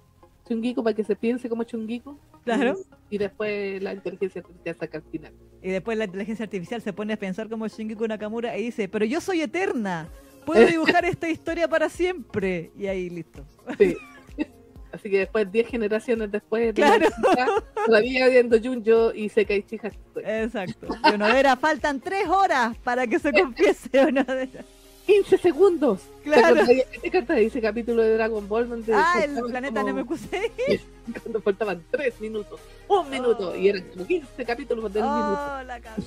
Chungiko 0.48 0.82
para 0.82 0.94
que 0.97 1.05
se 1.05 1.16
piense 1.16 1.48
como 1.48 1.65
Chungiko. 1.65 2.19
Claro. 2.44 2.77
Y, 3.11 3.16
y 3.16 3.19
después 3.19 3.82
la 3.82 3.93
inteligencia 3.93 4.40
artificial 4.40 4.77
saca 4.78 4.98
al 4.98 5.05
final. 5.05 5.32
Y 5.62 5.70
después 5.70 5.98
la 5.98 6.05
inteligencia 6.05 6.44
artificial 6.44 6.81
se 6.82 6.93
pone 6.93 7.12
a 7.15 7.16
pensar 7.19 7.48
como 7.48 7.66
Shingiko 7.66 8.07
Nakamura 8.07 8.57
y 8.57 8.65
dice, 8.65 8.89
pero 8.89 9.05
yo 9.05 9.20
soy 9.20 9.43
eterna, 9.43 10.09
puedo 10.44 10.65
dibujar 10.66 11.05
esta 11.05 11.28
historia 11.28 11.69
para 11.69 11.89
siempre. 11.89 12.70
Y 12.78 12.86
ahí 12.86 13.11
listo. 13.11 13.44
Sí. 13.78 13.97
Así 14.93 15.11
que 15.11 15.19
después, 15.19 15.51
10 15.53 15.69
generaciones 15.69 16.32
después, 16.32 16.69
de 16.69 16.73
Claro. 16.73 17.05
chica, 17.07 17.47
todavía 17.85 18.28
viendo 18.28 18.57
Junjo 18.62 19.12
y 19.12 19.28
Sekaichi 19.28 19.77
Hatsue. 19.82 20.23
Exacto. 20.24 20.86
Y 21.05 21.15
Onodera, 21.15 21.57
faltan 21.57 22.01
tres 22.01 22.27
horas 22.28 22.78
para 22.78 23.07
que 23.07 23.19
se 23.19 23.31
confiese 23.31 23.90
Onodera. 24.01 24.65
15 25.07 25.39
segundos. 25.39 26.01
Claro. 26.24 26.43
¿Te 26.57 26.62
acordás- 26.62 27.01
¿Te 27.01 27.09
acuerdas 27.09 27.37
de 27.37 27.47
ese 27.47 27.61
capítulo 27.61 28.03
de 28.03 28.15
Dragon 28.15 28.49
Ball 28.49 28.69
donde 28.69 28.93
Ah, 28.93 29.20
el 29.24 29.41
planeta 29.45 29.81
como- 29.81 29.93
Namekusei. 29.93 30.51
cuando 31.23 31.41
faltaban 31.41 31.83
3 31.91 32.20
minutos, 32.20 32.59
un 32.89 33.09
minuto, 33.09 33.55
y 33.57 33.69
eran 33.69 33.83
como 33.91 34.05
15 34.07 34.45
capítulos 34.45 34.93
de 34.93 35.01
un 35.01 35.07
minuto. 35.07 35.41
Oh, 35.59 35.62
la 35.62 35.81
cagó. 35.81 36.03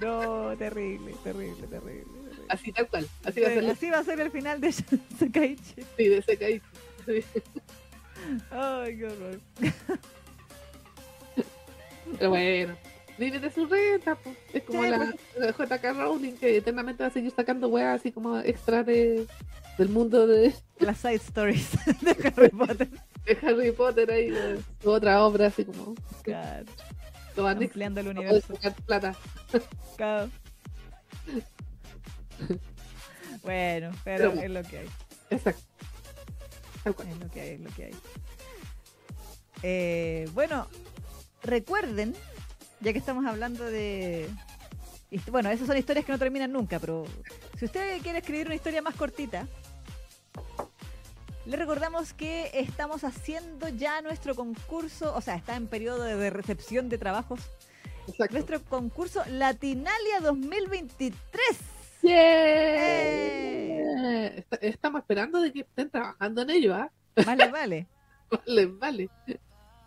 No, 0.00 0.56
terrible, 0.56 1.14
terrible, 1.24 1.66
terrible. 1.66 2.04
Así 2.48 2.70
tal 2.70 2.86
cual. 2.88 3.08
Así 3.24 3.40
va 3.40 3.48
a 3.48 3.50
ser 3.50 3.62
la 3.64 3.72
Así 3.72 3.90
va 3.90 3.98
a 3.98 4.04
ser 4.04 4.20
el 4.20 4.30
final 4.30 4.60
de 4.60 4.70
Sekaichi. 4.72 5.74
sí, 5.96 6.08
de 6.08 6.22
Sekaichi. 6.22 6.62
Sí. 7.06 7.24
Ay, 8.52 8.96
qué 8.96 9.06
horror. 9.06 9.40
Pero 12.18 12.30
bueno, 12.30 12.76
vive 13.18 13.38
de 13.38 13.50
su 13.50 13.66
renta, 13.66 14.14
pues. 14.16 14.36
Es 14.52 14.62
como 14.64 14.82
Sí, 14.82 14.90
la, 14.90 15.14
la 15.38 15.50
JK 15.52 15.84
Rowling 15.96 16.32
que 16.34 16.56
eternamente 16.58 17.02
va 17.02 17.08
a 17.08 17.12
seguir 17.12 17.30
sacando 17.30 17.68
weas 17.68 18.00
así 18.00 18.12
como 18.12 18.38
extra 18.40 18.82
de, 18.82 19.26
del 19.78 19.88
mundo 19.88 20.26
de, 20.26 20.54
Las 20.80 20.98
side 20.98 21.14
stories 21.16 21.70
de 22.02 22.10
Harry 22.36 22.48
Potter. 22.50 22.88
de 23.24 23.38
Harry 23.42 23.72
Potter 23.72 24.10
ahí, 24.10 24.30
de 24.30 24.60
su 24.82 24.90
otra 24.90 25.24
obra 25.24 25.46
así 25.46 25.64
como 25.64 25.94
Claro, 26.22 26.66
ampliando 27.46 28.00
el 28.00 28.08
universo. 28.08 28.54
sacar 28.54 28.74
plata. 28.84 29.14
Claro. 29.96 30.30
Bueno, 33.42 33.90
pero 34.04 34.32
Pero- 34.32 34.42
es 34.42 34.50
lo 34.50 34.62
que 34.62 34.78
hay. 34.80 34.88
Exacto. 35.30 35.62
Tal 36.84 36.94
cual. 36.94 37.08
Es 37.08 37.18
lo 37.18 37.30
que 37.30 37.40
hay, 37.40 37.48
es 37.54 37.60
lo 37.60 37.70
que 37.70 37.84
hay. 37.86 37.94
Eh, 39.62 40.28
bueno, 40.34 40.66
recuerden, 41.42 42.14
ya 42.80 42.92
que 42.92 42.98
estamos 42.98 43.24
hablando 43.26 43.64
de... 43.64 44.28
Bueno, 45.30 45.50
esas 45.50 45.66
son 45.68 45.76
historias 45.76 46.04
que 46.04 46.12
no 46.12 46.18
terminan 46.18 46.52
nunca, 46.52 46.78
pero 46.78 47.04
si 47.58 47.64
usted 47.66 48.00
quiere 48.02 48.18
escribir 48.18 48.46
una 48.46 48.54
historia 48.56 48.82
más 48.82 48.94
cortita, 48.96 49.46
le 51.46 51.56
recordamos 51.56 52.12
que 52.12 52.50
estamos 52.54 53.04
haciendo 53.04 53.68
ya 53.68 54.02
nuestro 54.02 54.34
concurso, 54.34 55.14
o 55.14 55.20
sea, 55.20 55.36
está 55.36 55.54
en 55.56 55.68
periodo 55.68 56.02
de 56.02 56.30
recepción 56.30 56.88
de 56.88 56.98
trabajos, 56.98 57.40
Exacto. 58.08 58.34
nuestro 58.34 58.62
concurso 58.64 59.22
Latinalia 59.30 60.20
2023. 60.22 61.14
¡Yeah! 62.02 62.16
Est- 64.36 64.58
Estamos 64.60 65.00
esperando 65.00 65.40
de 65.40 65.52
que 65.52 65.60
estén 65.60 65.88
trabajando 65.90 66.42
en 66.42 66.50
ello, 66.50 66.74
¿ah? 66.74 66.90
Vale, 67.24 67.48
vale. 67.50 67.86
Vale, 68.28 68.66
vale. 68.66 69.08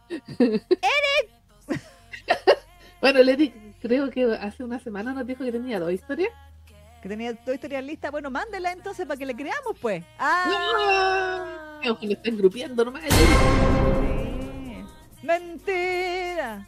bueno, 3.02 3.20
el 3.20 3.30
Eric 3.30 3.54
creo 3.82 4.10
que 4.10 4.26
hace 4.36 4.64
una 4.64 4.80
semana 4.80 5.14
nos 5.14 5.26
dijo 5.26 5.44
que 5.44 5.52
tenía 5.52 5.80
dos 5.80 5.92
historias. 5.92 6.32
Que 7.02 7.10
tenía 7.10 7.34
dos 7.34 7.56
historias 7.56 7.84
listas. 7.84 8.12
Bueno, 8.12 8.30
mándela 8.30 8.72
entonces 8.72 9.06
para 9.06 9.18
que 9.18 9.26
le 9.26 9.36
creamos, 9.36 9.78
pues. 9.82 10.04
¡Ah! 10.18 11.80
Creo 11.82 11.98
que 11.98 12.08
lo 12.08 12.14
están 12.14 12.38
grupiendo 12.38 12.84
nomás. 12.84 13.04
Sí. 13.04 13.10
¡Mentira! 15.24 16.66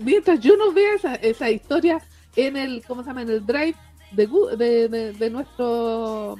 Mientras 0.00 0.40
yo 0.40 0.56
no 0.56 0.72
vea 0.72 0.94
esa, 0.94 1.14
esa 1.16 1.50
historia 1.50 2.00
en 2.36 2.56
el, 2.56 2.84
¿cómo 2.86 3.02
se 3.02 3.08
llama? 3.08 3.22
En 3.22 3.30
el 3.30 3.44
drive 3.44 3.74
de, 4.12 4.26
de, 4.56 4.88
de, 4.88 5.12
de 5.12 5.30
nuestro 5.30 6.36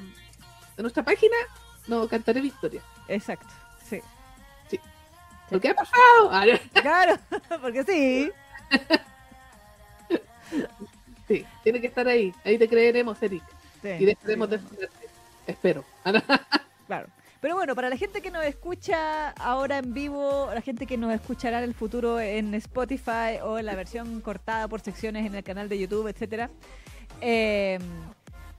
de 0.77 0.83
nuestra 0.83 1.03
página, 1.05 1.37
no 1.89 2.07
cantaré 2.09 2.41
victoria. 2.41 2.83
Exacto, 3.09 3.53
sí. 3.85 4.01
¿Por 5.51 5.61
qué 5.61 5.71
ha 5.71 5.75
pasado? 5.75 6.31
Ah. 6.31 6.45
Claro, 6.81 7.19
porque 7.63 7.83
sí. 7.85 8.31
Sí, 11.29 11.45
tiene 11.63 11.81
que 11.81 11.87
estar 11.89 12.07
ahí. 12.09 12.33
Ahí 12.45 12.59
te 12.59 12.69
creeremos, 12.69 13.23
Eric. 13.23 13.43
Sí, 13.83 13.89
Y 13.89 14.05
dejaremos 14.07 14.49
sí, 14.51 14.57
de. 14.77 14.89
Espero. 15.47 15.85
Ah. 16.05 16.41
Claro. 16.87 17.07
Pero 17.43 17.55
bueno, 17.55 17.75
para 17.75 17.91
la 17.91 17.97
gente 17.99 18.23
que 18.23 18.31
nos 18.31 18.43
escucha 18.47 19.29
ahora 19.33 19.77
en 19.77 19.93
vivo, 19.93 20.49
la 20.55 20.63
gente 20.63 20.87
que 20.87 20.97
nos 20.97 21.13
escuchará 21.13 21.59
en 21.59 21.65
el 21.65 21.75
futuro 21.75 22.19
en 22.19 22.55
Spotify 22.55 23.41
o 23.45 23.59
en 23.59 23.67
la 23.67 23.75
versión 23.77 24.23
cortada 24.23 24.67
por 24.69 24.81
secciones 24.81 25.27
en 25.27 25.35
el 25.35 25.45
canal 25.45 25.69
de 25.69 25.79
YouTube, 25.79 26.09
etcétera. 26.09 26.49
eh, 27.21 27.79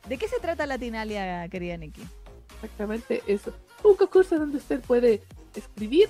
¿De 0.07 0.17
qué 0.19 0.27
se 0.27 0.39
trata 0.39 0.67
Latinalia, 0.67 1.49
querida 1.49 1.75
Nikki? 1.75 2.03
Exactamente 2.61 3.23
eso. 3.25 3.51
Un 3.83 3.95
concurso 3.95 4.37
donde 4.37 4.57
usted 4.59 4.79
puede 4.81 5.23
escribir 5.55 6.07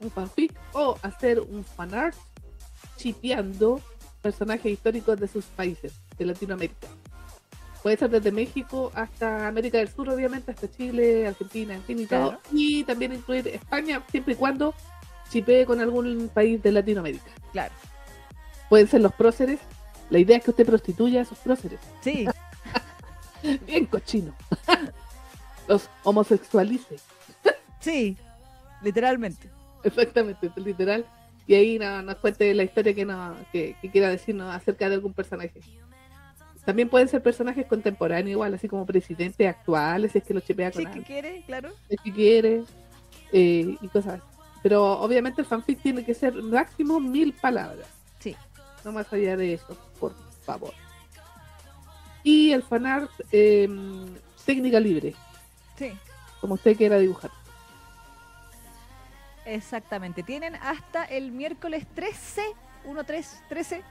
un 0.00 0.10
fanfic 0.10 0.52
o 0.72 0.98
hacer 1.02 1.40
un 1.40 1.62
fanart 1.62 2.16
chipeando 3.00 3.80
personajes 4.22 4.72
históricos 4.72 5.18
de 5.18 5.28
sus 5.28 5.44
países, 5.46 5.92
de 6.18 6.26
Latinoamérica. 6.26 6.88
Puede 7.82 7.96
ser 7.96 8.10
desde 8.10 8.30
México 8.30 8.92
hasta 8.94 9.48
América 9.48 9.78
del 9.78 9.88
Sur, 9.88 10.10
obviamente, 10.10 10.50
hasta 10.50 10.70
Chile, 10.70 11.26
Argentina, 11.26 11.74
en 11.74 11.82
fin 11.82 11.98
y 11.98 12.06
todo. 12.06 12.28
Claro. 12.30 12.40
Y 12.52 12.84
también 12.84 13.14
incluir 13.14 13.48
España, 13.48 14.02
siempre 14.10 14.34
y 14.34 14.36
cuando 14.36 14.74
chipee 15.30 15.64
con 15.64 15.80
algún 15.80 16.30
país 16.32 16.62
de 16.62 16.72
Latinoamérica. 16.72 17.30
Claro. 17.52 17.72
Pueden 18.68 18.86
ser 18.86 19.00
los 19.00 19.14
próceres. 19.14 19.60
La 20.10 20.18
idea 20.18 20.36
es 20.36 20.44
que 20.44 20.50
usted 20.50 20.66
prostituya 20.66 21.20
a 21.20 21.22
esos 21.22 21.38
próceres. 21.38 21.80
Sí, 22.02 22.26
Bien 23.66 23.86
cochino. 23.86 24.34
los 25.68 25.88
homosexualice. 26.02 26.96
sí, 27.80 28.18
literalmente. 28.82 29.48
Exactamente, 29.84 30.50
literal. 30.56 31.06
Y 31.50 31.54
ahí 31.56 31.78
no- 31.80 32.00
nos 32.02 32.14
cuente 32.18 32.54
la 32.54 32.62
historia 32.62 32.94
que, 32.94 33.04
no, 33.04 33.34
que, 33.50 33.74
que 33.82 33.90
quiera 33.90 34.08
decirnos 34.08 34.54
acerca 34.54 34.88
de 34.88 34.94
algún 34.94 35.12
personaje. 35.12 35.60
También 36.64 36.88
pueden 36.88 37.08
ser 37.08 37.24
personajes 37.24 37.66
contemporáneos, 37.66 38.30
igual, 38.30 38.54
así 38.54 38.68
como 38.68 38.86
presidentes 38.86 39.48
actuales, 39.48 40.12
si 40.12 40.18
es 40.18 40.24
que 40.24 40.32
lo 40.32 40.38
chipea 40.38 40.70
con 40.70 40.78
Sí, 40.78 40.84
que 40.84 40.88
alguien, 40.92 41.04
quiere, 41.04 41.42
claro. 41.46 41.70
si 41.88 41.94
es 41.96 42.00
que 42.02 42.12
quiere, 42.12 42.62
eh, 43.32 43.76
y 43.80 43.88
cosas 43.88 44.20
así. 44.20 44.22
Pero 44.62 44.92
obviamente 45.00 45.40
el 45.40 45.46
fanfic 45.48 45.82
tiene 45.82 46.04
que 46.04 46.14
ser 46.14 46.34
máximo 46.34 47.00
mil 47.00 47.32
palabras. 47.32 47.88
Sí. 48.20 48.36
No 48.84 48.92
más 48.92 49.12
allá 49.12 49.36
de 49.36 49.54
eso, 49.54 49.76
por 49.98 50.14
favor. 50.46 50.72
Y 52.22 52.52
el 52.52 52.62
fanart, 52.62 53.10
eh, 53.32 53.68
técnica 54.46 54.78
libre, 54.78 55.16
Sí, 55.76 55.90
como 56.40 56.54
usted 56.54 56.76
quiera 56.76 56.96
dibujar. 56.98 57.32
Exactamente. 59.54 60.22
Tienen 60.22 60.56
hasta 60.56 61.04
el 61.04 61.32
miércoles 61.32 61.86
13, 61.94 62.42
1, 62.84 63.04
3, 63.04 63.42
13 63.48 63.82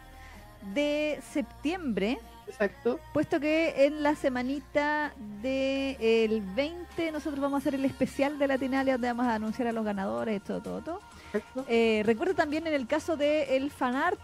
de 0.74 1.22
septiembre, 1.32 2.20
Exacto. 2.48 3.00
puesto 3.14 3.40
que 3.40 3.86
en 3.86 4.04
la 4.04 4.16
semanita 4.16 5.14
del 5.42 6.42
20 6.42 7.12
nosotros 7.12 7.40
vamos 7.40 7.58
a 7.58 7.60
hacer 7.60 7.76
el 7.76 7.86
especial 7.86 8.38
de 8.40 8.48
Latinalia 8.48 8.94
donde 8.94 9.08
vamos 9.08 9.28
a 9.28 9.36
anunciar 9.36 9.68
a 9.68 9.72
los 9.72 9.86
ganadores, 9.86 10.44
todo, 10.44 10.62
todo, 10.62 10.82
todo. 10.82 11.02
exacto. 11.34 11.66
Eh, 11.70 12.02
recuerdo 12.06 12.34
también 12.34 12.68
en 12.68 12.74
el 12.74 12.88
caso 12.88 13.16
del 13.16 13.72
fanart 13.72 14.20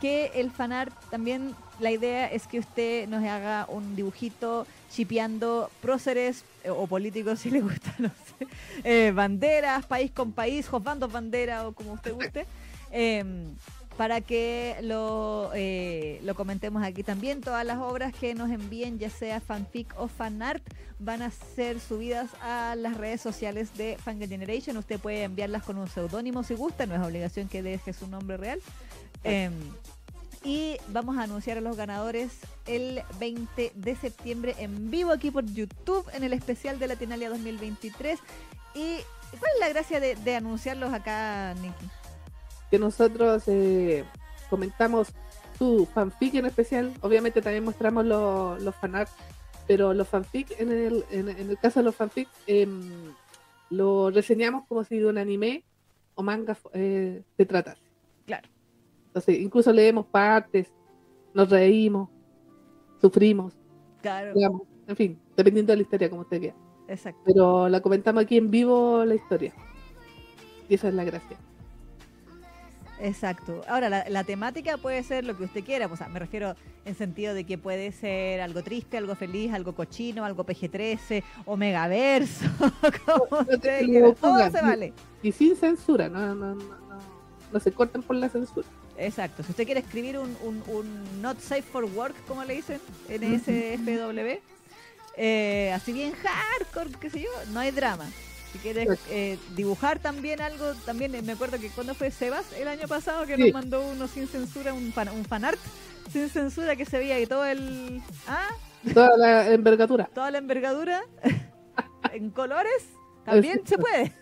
que 0.00 0.32
el 0.34 0.50
fanart 0.50 0.92
también 1.10 1.54
la 1.80 1.90
idea 1.90 2.26
es 2.26 2.46
que 2.46 2.58
usted 2.58 3.08
nos 3.08 3.24
haga 3.24 3.66
un 3.68 3.96
dibujito 3.96 4.66
chipeando 4.94 5.70
próceres 5.82 6.44
eh, 6.62 6.70
o 6.70 6.86
políticos 6.86 7.40
si 7.42 7.50
le 7.50 7.60
gusta, 7.60 7.94
no 7.98 8.08
sé, 8.08 8.46
eh, 8.84 9.12
banderas, 9.12 9.86
país 9.86 10.10
con 10.12 10.32
país, 10.32 10.68
josbandos 10.68 11.10
bandera 11.10 11.66
o 11.66 11.72
como 11.72 11.92
usted 11.92 12.12
guste, 12.12 12.46
em, 12.90 13.54
para 13.96 14.20
que 14.20 14.76
lo, 14.82 15.50
eh, 15.54 16.20
lo 16.24 16.34
comentemos 16.34 16.82
aquí 16.82 17.02
también. 17.04 17.40
Todas 17.40 17.64
las 17.64 17.78
obras 17.78 18.12
que 18.12 18.34
nos 18.34 18.50
envíen, 18.50 18.98
ya 18.98 19.10
sea 19.10 19.40
fanfic 19.40 19.94
o 19.96 20.08
fanart, 20.08 20.62
van 20.98 21.22
a 21.22 21.30
ser 21.30 21.78
subidas 21.78 22.30
a 22.40 22.74
las 22.76 22.96
redes 22.96 23.20
sociales 23.20 23.76
de 23.76 23.96
Fangirl 24.02 24.30
Generation. 24.30 24.76
Usted 24.76 24.98
puede 24.98 25.22
enviarlas 25.22 25.62
con 25.62 25.78
un 25.78 25.88
seudónimo 25.88 26.42
si 26.42 26.54
gusta, 26.54 26.86
no 26.86 26.94
es 26.96 27.02
obligación 27.02 27.48
que 27.48 27.62
deje 27.62 27.92
su 27.92 28.08
nombre 28.08 28.36
real. 28.36 28.60
Em, 29.22 29.52
y 30.44 30.76
vamos 30.88 31.16
a 31.18 31.22
anunciar 31.22 31.58
a 31.58 31.60
los 31.62 31.76
ganadores 31.76 32.30
el 32.66 33.02
20 33.18 33.72
de 33.74 33.96
septiembre 33.96 34.54
en 34.58 34.90
vivo 34.90 35.10
aquí 35.10 35.30
por 35.30 35.44
YouTube 35.46 36.06
en 36.12 36.22
el 36.22 36.32
especial 36.34 36.78
de 36.78 36.86
Latinalia 36.88 37.30
2023. 37.30 38.18
¿Y 38.74 38.96
cuál 39.38 39.52
es 39.54 39.60
la 39.60 39.68
gracia 39.70 40.00
de, 40.00 40.14
de 40.16 40.36
anunciarlos 40.36 40.92
acá, 40.92 41.54
Nicky? 41.54 41.86
que 42.70 42.78
nosotros 42.78 43.44
eh, 43.46 44.04
comentamos 44.50 45.08
tu 45.58 45.86
fanfic 45.86 46.34
en 46.34 46.46
especial. 46.46 46.92
Obviamente 47.02 47.40
también 47.40 47.64
mostramos 47.64 48.04
lo- 48.04 48.58
los 48.58 48.74
fanarts, 48.74 49.12
pero 49.68 49.94
los 49.94 50.08
fanfic, 50.08 50.50
en 50.60 50.72
el, 50.72 51.04
en, 51.10 51.28
en 51.28 51.50
el 51.50 51.58
caso 51.58 51.80
de 51.80 51.84
los 51.84 51.94
fanfic, 51.94 52.28
em, 52.48 53.12
lo 53.70 54.10
reseñamos 54.10 54.66
como 54.66 54.82
si 54.84 54.98
de 54.98 55.06
un 55.06 55.18
anime 55.18 55.62
o 56.16 56.22
manga 56.22 56.56
eh, 56.72 57.22
se 57.36 57.46
tratase. 57.46 57.80
Claro. 58.26 58.48
Entonces, 59.14 59.38
incluso 59.38 59.72
leemos 59.72 60.06
partes, 60.06 60.72
nos 61.32 61.48
reímos, 61.48 62.08
sufrimos, 63.00 63.54
Claro, 64.02 64.34
digamos, 64.34 64.62
en 64.88 64.96
fin, 64.96 65.18
dependiendo 65.36 65.72
de 65.72 65.76
la 65.76 65.82
historia, 65.82 66.10
como 66.10 66.22
usted 66.22 66.40
quiera. 66.40 66.56
exacto. 66.88 67.20
Pero 67.24 67.68
la 67.68 67.80
comentamos 67.80 68.24
aquí 68.24 68.36
en 68.36 68.50
vivo 68.50 69.04
la 69.04 69.14
historia. 69.14 69.54
Y 70.68 70.74
esa 70.74 70.88
es 70.88 70.94
la 70.94 71.04
gracia. 71.04 71.36
Exacto. 73.00 73.60
Ahora, 73.68 73.88
la, 73.88 74.04
la 74.08 74.24
temática 74.24 74.78
puede 74.78 75.02
ser 75.02 75.24
lo 75.24 75.36
que 75.36 75.44
usted 75.44 75.64
quiera, 75.64 75.86
o 75.86 75.96
sea, 75.96 76.08
me 76.08 76.18
refiero 76.18 76.54
en 76.84 76.94
sentido 76.94 77.34
de 77.34 77.44
que 77.44 77.58
puede 77.58 77.92
ser 77.92 78.40
algo 78.40 78.62
triste, 78.62 78.96
algo 78.98 79.14
feliz, 79.14 79.52
algo 79.52 79.74
cochino, 79.74 80.24
algo 80.24 80.44
PG-13 80.44 81.22
o 81.44 81.56
megaverso, 81.56 82.46
como 83.06 83.40
usted 83.40 83.84
quiera. 83.84 84.12
Todo 84.14 84.50
se 84.50 84.60
vale. 84.62 84.92
Y 85.22 85.32
sin 85.32 85.56
censura, 85.56 86.08
no, 86.08 86.34
no, 86.34 86.54
no, 86.54 86.64
no, 86.64 86.98
no 87.52 87.60
se 87.60 87.72
corten 87.72 88.02
por 88.02 88.16
la 88.16 88.28
censura. 88.28 88.66
Exacto. 88.96 89.42
Si 89.42 89.50
usted 89.50 89.64
quiere 89.64 89.80
escribir 89.80 90.18
un, 90.18 90.36
un, 90.42 90.62
un 90.68 91.22
not 91.22 91.38
safe 91.40 91.62
for 91.62 91.84
work, 91.84 92.14
como 92.26 92.44
le 92.44 92.54
dicen, 92.54 92.80
NSFW, 93.08 94.38
eh, 95.16 95.72
así 95.74 95.92
bien 95.92 96.12
hardcore, 96.12 96.90
qué 97.00 97.10
sé 97.10 97.20
yo, 97.22 97.30
no 97.52 97.60
hay 97.60 97.70
drama. 97.70 98.04
Si 98.52 98.58
quieres 98.58 98.88
eh, 99.10 99.36
dibujar 99.56 99.98
también 99.98 100.40
algo, 100.40 100.74
también 100.86 101.10
me 101.26 101.32
acuerdo 101.32 101.58
que 101.58 101.70
cuando 101.70 101.94
fue 101.94 102.10
Sebas 102.12 102.44
el 102.52 102.68
año 102.68 102.86
pasado 102.86 103.26
que 103.26 103.34
Sí. 103.36 103.42
nos 103.42 103.52
mandó 103.52 103.82
uno 103.84 104.06
sin 104.06 104.28
censura, 104.28 104.72
un, 104.72 104.92
fan, 104.92 105.08
un 105.08 105.24
fanart 105.24 105.58
sin 106.12 106.28
censura 106.28 106.76
que 106.76 106.84
se 106.84 106.98
veía 106.98 107.18
y 107.18 107.26
todo 107.26 107.44
el... 107.44 108.00
Ah, 108.28 108.48
Toda 108.92 109.16
la 109.16 109.50
envergadura. 109.52 110.04
toda 110.14 110.30
la 110.30 110.38
envergadura 110.38 111.02
en 112.12 112.30
colores, 112.30 112.84
también 113.24 113.62
se 113.66 113.78
puede. 113.78 114.12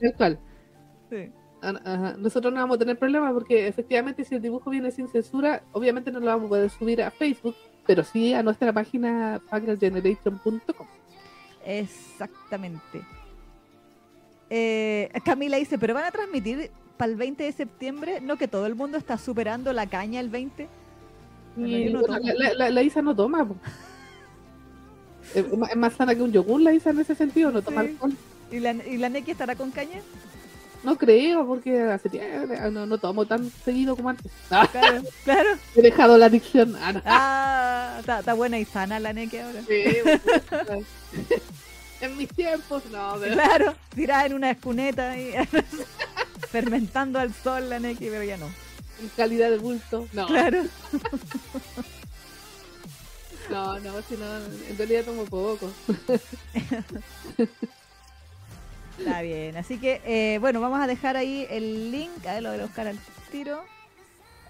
Tal 0.00 0.14
cual. 0.16 0.40
Sí. 1.10 1.30
Ajá. 1.62 2.14
Nosotros 2.18 2.52
no 2.52 2.60
vamos 2.60 2.76
a 2.76 2.78
tener 2.78 2.98
problema 2.98 3.32
porque 3.32 3.66
efectivamente 3.66 4.24
si 4.24 4.34
el 4.34 4.42
dibujo 4.42 4.70
viene 4.70 4.90
sin 4.90 5.08
censura, 5.08 5.62
obviamente 5.72 6.10
no 6.10 6.20
lo 6.20 6.26
vamos 6.26 6.46
a 6.46 6.48
poder 6.48 6.70
subir 6.70 7.02
a 7.02 7.10
Facebook, 7.10 7.54
pero 7.86 8.04
sí 8.04 8.32
a 8.34 8.42
nuestra 8.42 8.72
página 8.72 9.40
fangirlgeneration.com. 9.48 10.86
Exactamente. 11.64 13.02
Eh, 14.48 15.10
Camila 15.24 15.56
dice, 15.58 15.78
pero 15.78 15.94
van 15.94 16.04
a 16.04 16.10
transmitir 16.10 16.70
para 16.96 17.10
el 17.12 17.16
20 17.16 17.44
de 17.44 17.52
septiembre, 17.52 18.20
no 18.20 18.36
que 18.36 18.48
todo 18.48 18.66
el 18.66 18.74
mundo 18.74 18.98
está 18.98 19.16
superando 19.18 19.72
la 19.72 19.86
caña 19.86 20.20
el 20.20 20.28
20. 20.28 20.68
Bueno, 21.56 21.68
Y 21.76 21.84
yo 21.86 21.92
no 21.92 22.00
bueno, 22.00 22.16
tomo. 22.16 22.26
la, 22.26 22.34
la- 22.48 22.54
la- 22.54 22.70
la 22.70 22.82
Isa 22.82 23.02
no 23.02 23.14
toma. 23.14 23.44
más, 23.44 23.56
es 25.70 25.76
más 25.76 25.92
sana 25.94 26.14
que 26.14 26.22
un 26.22 26.32
yogur 26.32 26.60
la 26.60 26.72
Isa 26.72 26.90
en 26.90 27.00
ese 27.00 27.14
sentido, 27.14 27.50
no 27.52 27.62
toma 27.62 27.82
Sí. 27.82 27.88
alcohol. 27.90 28.12
¿Y 28.50 28.58
la, 28.60 28.72
¿Y 28.72 28.96
la 28.96 29.08
Neki 29.08 29.30
estará 29.30 29.54
con 29.54 29.70
caña? 29.70 30.00
No 30.82 30.96
creo, 30.96 31.46
porque 31.46 31.78
hace 31.82 32.08
tiempo 32.08 32.54
no, 32.70 32.86
no 32.86 32.96
tomo 32.98 33.26
tan 33.26 33.50
seguido 33.64 33.94
como 33.96 34.08
antes. 34.10 34.32
Ah, 34.50 34.66
Claro, 34.72 35.02
claro. 35.24 35.48
he 35.76 35.82
dejado 35.82 36.16
la 36.16 36.26
adicción. 36.26 36.74
Ah, 36.80 36.92
no. 36.92 37.02
Ah, 37.04 37.96
está, 38.00 38.20
está 38.20 38.32
buena 38.34 38.58
y 38.58 38.64
sana 38.64 38.98
la 38.98 39.12
Neki 39.12 39.38
ahora. 39.38 39.60
Sí, 39.68 39.84
bueno. 40.66 40.86
en 42.00 42.16
mis 42.16 42.28
tiempos, 42.30 42.82
no, 42.90 43.14
pero 43.20 43.34
Claro, 43.34 43.74
tirada 43.94 44.26
en 44.26 44.34
una 44.34 44.50
escuneta 44.52 45.18
y 45.18 45.32
fermentando 46.48 47.18
al 47.18 47.34
sol 47.34 47.68
la 47.68 47.78
Neki, 47.78 48.06
pero 48.06 48.22
ya 48.24 48.38
no. 48.38 48.46
en 48.46 49.08
calidad 49.16 49.50
de 49.50 49.58
bulto. 49.58 50.08
No, 50.14 50.26
Claro. 50.28 50.62
no, 53.50 53.78
no, 53.80 53.92
si 54.08 54.16
no, 54.16 54.36
en 54.68 54.78
realidad 54.78 55.04
tomo 55.04 55.24
poco. 55.26 55.70
Está 59.00 59.22
bien, 59.22 59.56
así 59.56 59.78
que 59.78 60.02
eh, 60.04 60.38
bueno, 60.40 60.60
vamos 60.60 60.78
a 60.78 60.86
dejar 60.86 61.16
ahí 61.16 61.46
el 61.48 61.90
link, 61.90 62.26
a 62.26 62.34
ver, 62.34 62.42
lo 62.42 62.50
voy 62.50 62.60
a 62.60 62.64
buscar 62.64 62.86
al 62.86 62.98
tiro. 63.32 63.64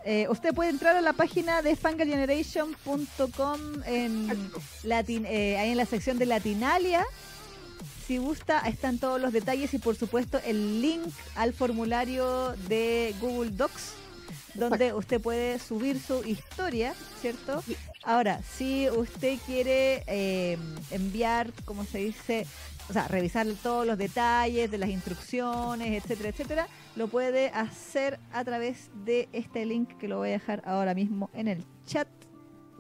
Eh, 0.05 0.27
usted 0.29 0.53
puede 0.53 0.71
entrar 0.71 0.97
a 0.97 1.01
la 1.01 1.13
página 1.13 1.63
de 1.63 1.77
fangirlgeneration.com 1.77 3.61
en 3.87 4.51
Latin, 4.83 5.25
eh, 5.27 5.57
ahí 5.57 5.71
en 5.71 5.77
la 5.77 5.87
sección 5.87 6.19
de 6.19 6.27
Latinalia. 6.27 7.07
Si 8.09 8.19
gusta, 8.19 8.59
están 8.61 8.99
todos 8.99 9.21
los 9.21 9.33
detalles 9.33 9.73
y 9.73 9.79
por 9.79 9.95
supuesto 9.95 10.41
el 10.45 10.83
link 10.83 11.07
al 11.37 11.53
formulario 11.53 12.57
de 12.69 13.15
Google 13.21 13.53
Docs, 13.53 13.93
donde 14.55 14.93
usted 14.95 15.21
puede 15.21 15.61
subir 15.61 16.01
su 16.01 16.25
historia, 16.25 16.93
¿cierto? 17.21 17.63
Ahora, 18.03 18.41
si 18.57 18.91
usted 18.91 19.39
quiere 19.47 20.03
eh, 20.09 20.59
enviar, 20.91 21.53
como 21.65 21.85
se 21.85 21.99
dice, 21.99 22.47
o 22.91 22.93
sea, 22.93 23.07
revisar 23.07 23.47
todos 23.63 23.87
los 23.87 23.97
detalles 23.97 24.69
de 24.69 24.77
las 24.77 24.91
instrucciones, 24.91 26.03
etcétera, 26.03 26.29
etcétera, 26.31 26.69
lo 26.97 27.07
puede 27.07 27.51
hacer 27.51 28.19
a 28.33 28.45
través 28.45 28.91
de 29.05 29.29
este 29.33 29.65
link 29.65 29.97
que 29.97 30.09
lo 30.09 30.19
voy 30.19 30.31
a 30.31 30.33
dejar 30.33 30.61
ahora 30.67 30.93
mismo 30.93 31.31
en 31.33 31.47
el 31.47 31.65
chat. 31.87 32.09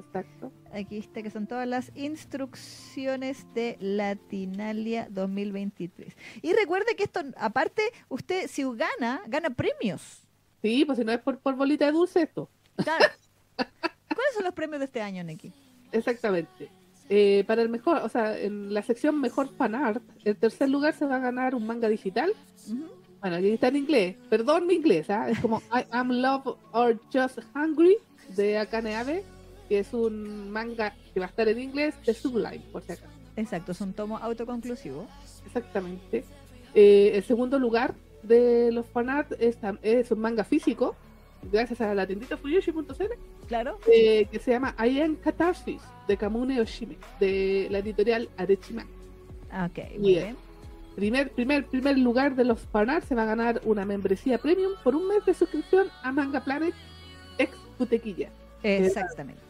Exacto. 0.00 0.50
Aquí 0.72 0.98
está, 0.98 1.22
que 1.22 1.30
son 1.30 1.46
todas 1.46 1.68
las 1.68 1.92
instrucciones 1.94 3.46
de 3.54 3.76
Latinalia 3.78 5.06
2023. 5.10 6.12
Y 6.42 6.52
recuerde 6.54 6.96
que 6.96 7.04
esto, 7.04 7.20
aparte, 7.36 7.82
usted 8.08 8.48
si 8.48 8.64
gana, 8.64 9.22
gana 9.28 9.50
premios. 9.50 10.22
Sí, 10.60 10.84
pues 10.84 10.98
si 10.98 11.04
no 11.04 11.12
es 11.12 11.20
por, 11.20 11.38
por 11.38 11.54
bolita 11.54 11.86
de 11.86 11.92
dulce 11.92 12.22
esto. 12.22 12.50
Claro. 12.76 13.04
¿Cuáles 13.56 14.34
son 14.34 14.42
los 14.42 14.54
premios 14.54 14.80
de 14.80 14.86
este 14.86 15.00
año, 15.00 15.22
Neki? 15.22 15.52
Exactamente. 15.92 16.79
Eh, 17.12 17.42
para 17.48 17.60
el 17.60 17.68
mejor, 17.68 17.96
o 18.04 18.08
sea, 18.08 18.38
en 18.38 18.72
la 18.72 18.82
sección 18.82 19.20
mejor 19.20 19.48
fanart, 19.56 20.00
el 20.24 20.36
tercer 20.36 20.70
lugar 20.70 20.94
se 20.94 21.06
va 21.06 21.16
a 21.16 21.18
ganar 21.18 21.56
un 21.56 21.66
manga 21.66 21.88
digital. 21.88 22.32
Bueno, 23.20 23.36
aquí 23.36 23.48
está 23.48 23.66
en 23.66 23.76
inglés. 23.76 24.16
Perdón 24.28 24.68
mi 24.68 24.74
inglés, 24.74 25.10
¿ah? 25.10 25.28
Es 25.28 25.40
como 25.40 25.58
I 25.74 25.84
am 25.90 26.08
love 26.10 26.56
or 26.70 27.00
just 27.12 27.40
hungry 27.52 27.96
de 28.36 28.58
Akane 28.58 28.94
Abe, 28.94 29.24
que 29.68 29.80
es 29.80 29.92
un 29.92 30.52
manga 30.52 30.94
que 31.12 31.18
va 31.18 31.26
a 31.26 31.28
estar 31.30 31.48
en 31.48 31.58
inglés 31.58 31.96
de 32.06 32.14
Sublime, 32.14 32.62
por 32.70 32.82
si 32.82 32.92
acaso. 32.92 33.10
Exacto, 33.34 33.72
es 33.72 33.80
un 33.80 33.92
tomo 33.92 34.16
autoconclusivo. 34.16 35.08
Exactamente. 35.44 36.24
Eh, 36.76 37.10
el 37.14 37.24
segundo 37.24 37.58
lugar 37.58 37.94
de 38.22 38.70
los 38.70 38.86
fanart 38.86 39.32
es 39.40 40.10
un 40.12 40.20
manga 40.20 40.44
físico, 40.44 40.94
gracias 41.50 41.80
a 41.80 41.94
la 41.94 42.06
tiendita 42.06 42.36
fuyoshi.cl, 42.36 43.04
Claro. 43.48 43.78
eh, 43.92 44.26
que 44.30 44.38
se 44.38 44.50
llama 44.52 44.74
I 44.84 45.00
am 45.00 45.16
Catharsis, 45.16 45.80
de 46.06 46.16
Kamune 46.16 46.60
Oshime, 46.60 46.96
de 47.18 47.68
la 47.70 47.78
editorial 47.78 48.28
Arechima. 48.36 48.84
Ok, 49.52 49.78
muy 49.98 50.14
Bien. 50.14 50.36
Primer, 50.96 51.30
primer, 51.30 51.66
primer 51.66 51.98
lugar 51.98 52.34
de 52.36 52.44
los 52.44 52.60
fanart 52.60 53.04
se 53.06 53.14
va 53.14 53.22
a 53.22 53.26
ganar 53.26 53.60
una 53.64 53.84
membresía 53.84 54.38
premium 54.38 54.72
por 54.84 54.94
un 54.96 55.06
mes 55.08 55.24
de 55.24 55.32
suscripción 55.34 55.88
a 56.02 56.12
Manga 56.12 56.40
Planet 56.44 56.74
ex 57.38 57.56
Butequilla. 57.78 58.28
Exactamente. 58.62 59.40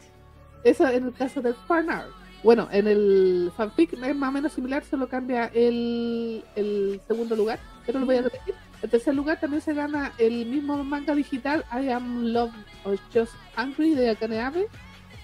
Eso 0.63 0.87
en 0.87 1.05
el 1.05 1.13
caso 1.13 1.41
del 1.41 1.55
fanart. 1.67 2.09
Bueno, 2.43 2.67
en 2.71 2.87
el 2.87 3.51
fanfic 3.55 3.93
es 3.93 4.15
más 4.15 4.29
o 4.29 4.31
menos 4.31 4.53
similar, 4.53 4.83
solo 4.83 5.07
cambia 5.07 5.47
el, 5.53 6.43
el 6.55 7.01
segundo 7.07 7.35
lugar, 7.35 7.59
pero 7.85 7.99
lo 7.99 8.05
voy 8.05 8.15
a 8.15 8.21
repetir. 8.23 8.55
El 8.81 8.89
tercer 8.89 9.13
lugar 9.13 9.39
también 9.39 9.61
se 9.61 9.73
gana 9.73 10.11
el 10.17 10.45
mismo 10.45 10.83
manga 10.83 11.13
digital 11.13 11.63
I 11.71 11.89
Am 11.89 12.25
Love 12.25 12.53
or 12.83 12.97
Just 13.13 13.33
Hungry 13.57 13.93
de 13.93 14.09
Akane 14.09 14.41
Abe. 14.41 14.67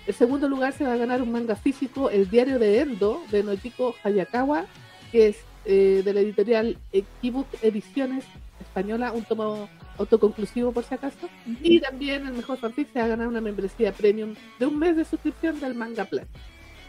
El 0.05 0.13
segundo 0.13 0.47
lugar 0.47 0.73
se 0.73 0.85
va 0.85 0.93
a 0.93 0.97
ganar 0.97 1.21
un 1.21 1.31
manga 1.31 1.55
físico, 1.55 2.09
El 2.09 2.29
Diario 2.29 2.59
de 2.59 2.79
Endo 2.81 3.23
de 3.31 3.43
Nojiko 3.43 3.95
Hayakawa, 4.03 4.65
que 5.11 5.27
es 5.27 5.37
eh, 5.65 6.01
de 6.05 6.13
la 6.13 6.21
editorial 6.21 6.77
Equibook 6.93 7.47
Ediciones 7.61 8.23
Española, 8.61 9.11
un 9.11 9.23
tomo 9.23 9.67
autoconclusivo 9.97 10.71
por 10.71 10.83
si 10.83 10.93
acaso. 10.93 11.27
Y 11.61 11.79
también 11.81 12.27
el 12.27 12.33
mejor 12.33 12.57
fanfic 12.57 12.93
se 12.93 12.99
va 12.99 13.05
a 13.05 13.09
ganar 13.09 13.27
una 13.27 13.41
membresía 13.41 13.91
premium 13.91 14.35
de 14.59 14.65
un 14.67 14.77
mes 14.77 14.95
de 14.95 15.03
suscripción 15.03 15.59
del 15.59 15.73
Manga 15.73 16.05
Plan. 16.05 16.27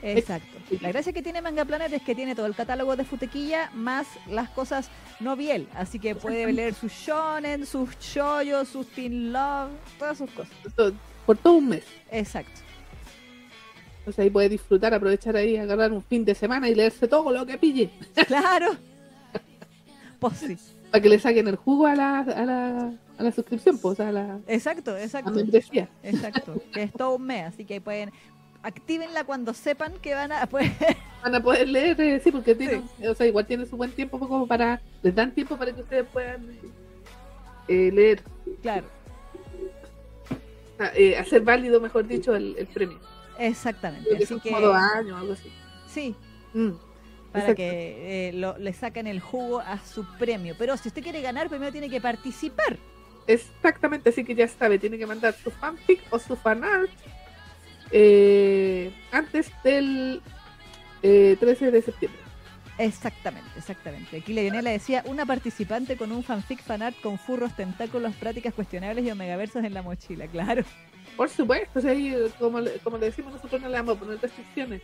Exacto. 0.02 0.58
La 0.80 0.88
gracia 0.90 1.12
que 1.12 1.22
tiene 1.22 1.42
Manga 1.42 1.64
Planet 1.64 1.92
es 1.92 2.02
que 2.02 2.14
tiene 2.14 2.34
todo 2.34 2.46
el 2.46 2.54
catálogo 2.54 2.94
de 2.96 3.04
Futequilla 3.04 3.70
más 3.74 4.06
las 4.28 4.48
cosas 4.50 4.90
no 5.20 5.36
biel. 5.36 5.68
Así 5.74 5.98
que 5.98 6.14
puede 6.14 6.52
leer 6.52 6.74
sus 6.74 6.92
shonen, 6.92 7.66
sus 7.66 7.98
shoyos, 7.98 8.68
sus 8.68 8.86
teen 8.88 9.32
love, 9.32 9.70
todas 9.98 10.18
sus 10.18 10.30
cosas. 10.30 10.52
Por 11.26 11.36
todo 11.36 11.54
un 11.54 11.68
mes. 11.68 11.84
Exacto. 12.10 12.60
Entonces 13.98 14.24
ahí 14.24 14.30
puede 14.30 14.48
disfrutar, 14.48 14.94
aprovechar 14.94 15.36
ahí, 15.36 15.56
agarrar 15.56 15.92
un 15.92 16.02
fin 16.02 16.24
de 16.24 16.34
semana 16.34 16.68
y 16.68 16.74
leerse 16.74 17.06
todo 17.08 17.30
lo 17.30 17.44
que 17.44 17.58
pille. 17.58 17.90
Claro. 18.26 18.76
Pues 20.18 20.38
sí. 20.38 20.56
Para 20.90 21.02
que 21.02 21.08
le 21.08 21.18
saquen 21.18 21.46
el 21.46 21.56
jugo 21.56 21.86
a 21.86 21.94
la, 21.94 22.20
a 22.20 22.44
la, 22.44 22.92
a 23.18 23.22
la 23.22 23.32
suscripción, 23.32 23.78
pues, 23.78 24.00
a 24.00 24.10
la, 24.10 24.40
Exacto, 24.46 24.92
a 24.92 24.94
la 24.94 25.04
exacto. 25.04 25.30
membresía. 25.30 25.88
Exacto. 26.02 26.60
Que 26.72 26.84
es 26.84 26.92
todo 26.92 27.16
un 27.16 27.26
mes. 27.26 27.44
Así 27.46 27.64
que 27.64 27.80
pueden. 27.80 28.10
Actívenla 28.68 29.24
cuando 29.24 29.54
sepan 29.54 29.94
que 30.02 30.14
van 30.14 30.30
a. 30.30 30.46
Pues, 30.46 30.70
Van 31.22 31.34
a 31.34 31.42
poder 31.42 31.66
leer, 31.68 31.98
eh, 32.00 32.20
sí, 32.22 32.30
porque 32.30 32.54
tienen, 32.54 32.84
o 33.08 33.14
sea, 33.14 33.26
igual 33.26 33.44
tiene 33.46 33.66
su 33.66 33.76
buen 33.76 33.90
tiempo 33.90 34.18
como 34.20 34.46
para, 34.46 34.80
les 35.02 35.12
dan 35.14 35.32
tiempo 35.34 35.56
para 35.56 35.72
que 35.74 35.80
ustedes 35.80 36.06
puedan 36.12 36.46
eh, 37.66 37.90
leer, 37.92 38.22
claro. 38.62 38.86
sea, 40.76 40.92
eh, 40.94 41.16
hacer 41.18 41.40
válido, 41.42 41.80
mejor 41.80 42.06
dicho, 42.06 42.36
el, 42.36 42.54
el 42.58 42.66
premio. 42.68 42.98
Exactamente. 43.38 44.14
Así 44.14 44.26
son 44.26 44.38
que. 44.40 44.50
como 44.50 44.60
dos 44.66 44.76
años, 44.76 45.18
algo 45.20 45.32
así. 45.32 45.50
Sí, 45.88 46.14
Mm, 46.54 46.70
para 47.32 47.44
exacto. 47.44 47.56
que 47.56 48.28
eh, 48.28 48.32
lo- 48.34 48.56
le 48.58 48.72
saquen 48.72 49.06
el 49.06 49.20
jugo 49.20 49.60
a 49.60 49.78
su 49.84 50.04
premio. 50.18 50.54
Pero 50.58 50.76
si 50.76 50.88
usted 50.88 51.02
quiere 51.02 51.20
ganar, 51.20 51.48
primero 51.48 51.72
tiene 51.72 51.90
que 51.90 52.00
participar. 52.00 52.76
Exactamente, 53.26 54.08
así 54.10 54.24
que 54.24 54.34
ya 54.34 54.46
sabe, 54.48 54.78
tiene 54.78 54.96
que 54.98 55.06
mandar 55.06 55.34
su 55.34 55.50
fanfic 55.50 56.00
o 56.10 56.18
su 56.18 56.34
fanart 56.36 56.90
eh, 57.90 58.92
antes 59.12 59.50
del 59.64 60.20
eh, 61.02 61.36
13 61.38 61.70
de 61.70 61.82
septiembre. 61.82 62.20
Exactamente, 62.78 63.48
exactamente. 63.56 64.18
Aquí 64.18 64.32
Leonela 64.32 64.70
decía, 64.70 65.02
una 65.06 65.26
participante 65.26 65.96
con 65.96 66.12
un 66.12 66.22
fanfic 66.22 66.62
fanart 66.62 67.00
con 67.00 67.18
furros, 67.18 67.56
tentáculos, 67.56 68.14
prácticas 68.14 68.54
cuestionables 68.54 69.04
y 69.04 69.10
omegaversos 69.10 69.64
en 69.64 69.74
la 69.74 69.82
mochila, 69.82 70.26
claro. 70.28 70.62
Por 71.16 71.28
supuesto, 71.28 71.80
o 71.80 71.82
sea, 71.82 71.90
ahí, 71.90 72.14
como, 72.38 72.60
le, 72.60 72.72
como 72.78 72.96
le 72.98 73.06
decimos 73.06 73.32
nosotros, 73.32 73.60
no 73.60 73.68
le 73.68 73.74
vamos 73.74 73.96
a 73.96 73.98
poner 74.00 74.20
restricciones. 74.20 74.80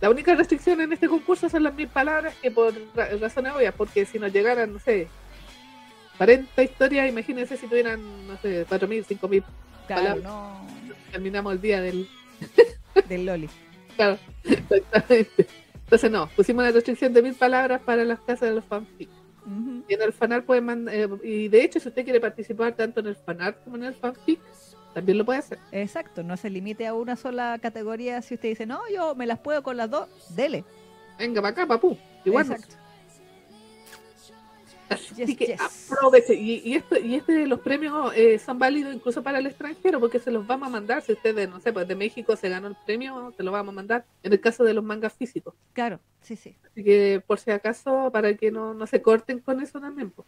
La 0.00 0.08
única 0.08 0.34
restricción 0.34 0.80
en 0.80 0.94
este 0.94 1.08
concurso 1.08 1.50
son 1.50 1.62
las 1.62 1.74
mil 1.74 1.88
palabras 1.88 2.34
que 2.40 2.50
por 2.50 2.72
ra- 2.96 3.08
razones 3.20 3.52
obvias, 3.52 3.74
porque 3.76 4.06
si 4.06 4.18
nos 4.18 4.32
llegaran, 4.32 4.72
no 4.72 4.78
sé, 4.78 5.08
40 6.16 6.62
historias, 6.62 7.06
imagínense 7.10 7.58
si 7.58 7.66
tuvieran, 7.66 8.00
no 8.26 8.38
sé, 8.38 8.64
4.000, 8.66 9.04
5.000, 9.04 9.44
Claro, 9.86 10.02
Palabra. 10.02 10.22
no, 10.22 10.66
terminamos 11.10 11.52
el 11.52 11.60
día 11.60 11.80
del... 11.80 12.08
del 13.08 13.26
Loli. 13.26 13.48
Claro, 13.96 14.18
exactamente. 14.44 15.46
Entonces 15.84 16.10
no, 16.10 16.26
pusimos 16.28 16.62
una 16.62 16.70
restricción 16.70 17.12
de 17.12 17.20
mil 17.20 17.34
palabras 17.34 17.82
para 17.82 18.02
las 18.02 18.18
casas 18.20 18.48
de 18.48 18.54
los 18.54 18.64
fanfics. 18.64 19.12
Y 19.88 19.94
en 19.94 20.00
el 20.00 20.12
fanart 20.14 20.46
pueden 20.46 20.64
mandar, 20.64 20.94
eh, 20.94 21.08
y 21.22 21.48
de 21.48 21.64
hecho 21.64 21.80
si 21.80 21.88
usted 21.88 22.04
quiere 22.04 22.18
participar 22.18 22.74
tanto 22.76 23.00
en 23.00 23.08
el 23.08 23.16
fanart 23.16 23.62
como 23.62 23.76
en 23.76 23.84
el 23.84 23.94
fanfic, 23.94 24.40
también 24.94 25.18
lo 25.18 25.24
puede 25.24 25.40
hacer. 25.40 25.58
Exacto, 25.72 26.22
no 26.22 26.36
se 26.36 26.48
limite 26.48 26.86
a 26.86 26.94
una 26.94 27.16
sola 27.16 27.58
categoría. 27.60 28.22
Si 28.22 28.34
usted 28.34 28.50
dice, 28.50 28.64
no, 28.64 28.80
yo 28.94 29.14
me 29.14 29.26
las 29.26 29.38
puedo 29.38 29.62
con 29.62 29.76
las 29.76 29.90
dos, 29.90 30.08
dele. 30.34 30.64
Venga 31.18 31.42
para 31.42 31.52
acá, 31.52 31.66
papú. 31.66 31.98
Igual. 32.24 32.48
no. 32.48 32.56
Así 34.94 35.14
Yes, 35.14 35.36
que 35.36 35.46
yes. 35.46 35.90
aproveche. 35.92 36.34
Y, 36.34 36.62
y, 36.64 36.74
esto, 36.74 36.98
y 36.98 37.14
este, 37.14 37.46
los 37.46 37.60
premios 37.60 38.12
eh, 38.16 38.38
son 38.38 38.58
válidos 38.58 38.92
incluso 38.94 39.22
para 39.22 39.38
el 39.38 39.46
extranjero 39.46 40.00
porque 40.00 40.18
se 40.18 40.30
los 40.32 40.46
vamos 40.46 40.66
a 40.68 40.70
mandar. 40.70 41.00
Si 41.02 41.12
usted, 41.12 41.34
de, 41.34 41.46
no 41.46 41.60
sé, 41.60 41.72
pues 41.72 41.86
de 41.86 41.94
México 41.94 42.34
se 42.36 42.48
ganó 42.48 42.66
el 42.68 42.76
premio, 42.84 43.32
se 43.36 43.42
lo 43.44 43.52
vamos 43.52 43.72
a 43.72 43.76
mandar. 43.76 44.04
En 44.22 44.32
el 44.32 44.40
caso 44.40 44.64
de 44.64 44.74
los 44.74 44.82
mangas 44.84 45.12
físicos. 45.14 45.54
Claro, 45.72 46.00
sí, 46.22 46.34
sí. 46.36 46.56
Así 46.70 46.82
que 46.82 47.22
por 47.26 47.38
si 47.38 47.50
acaso, 47.52 48.10
para 48.12 48.34
que 48.34 48.50
no, 48.50 48.74
no 48.74 48.86
se 48.86 49.00
corten 49.00 49.38
con 49.38 49.60
eso 49.60 49.80
también, 49.80 50.10
pues, 50.10 50.26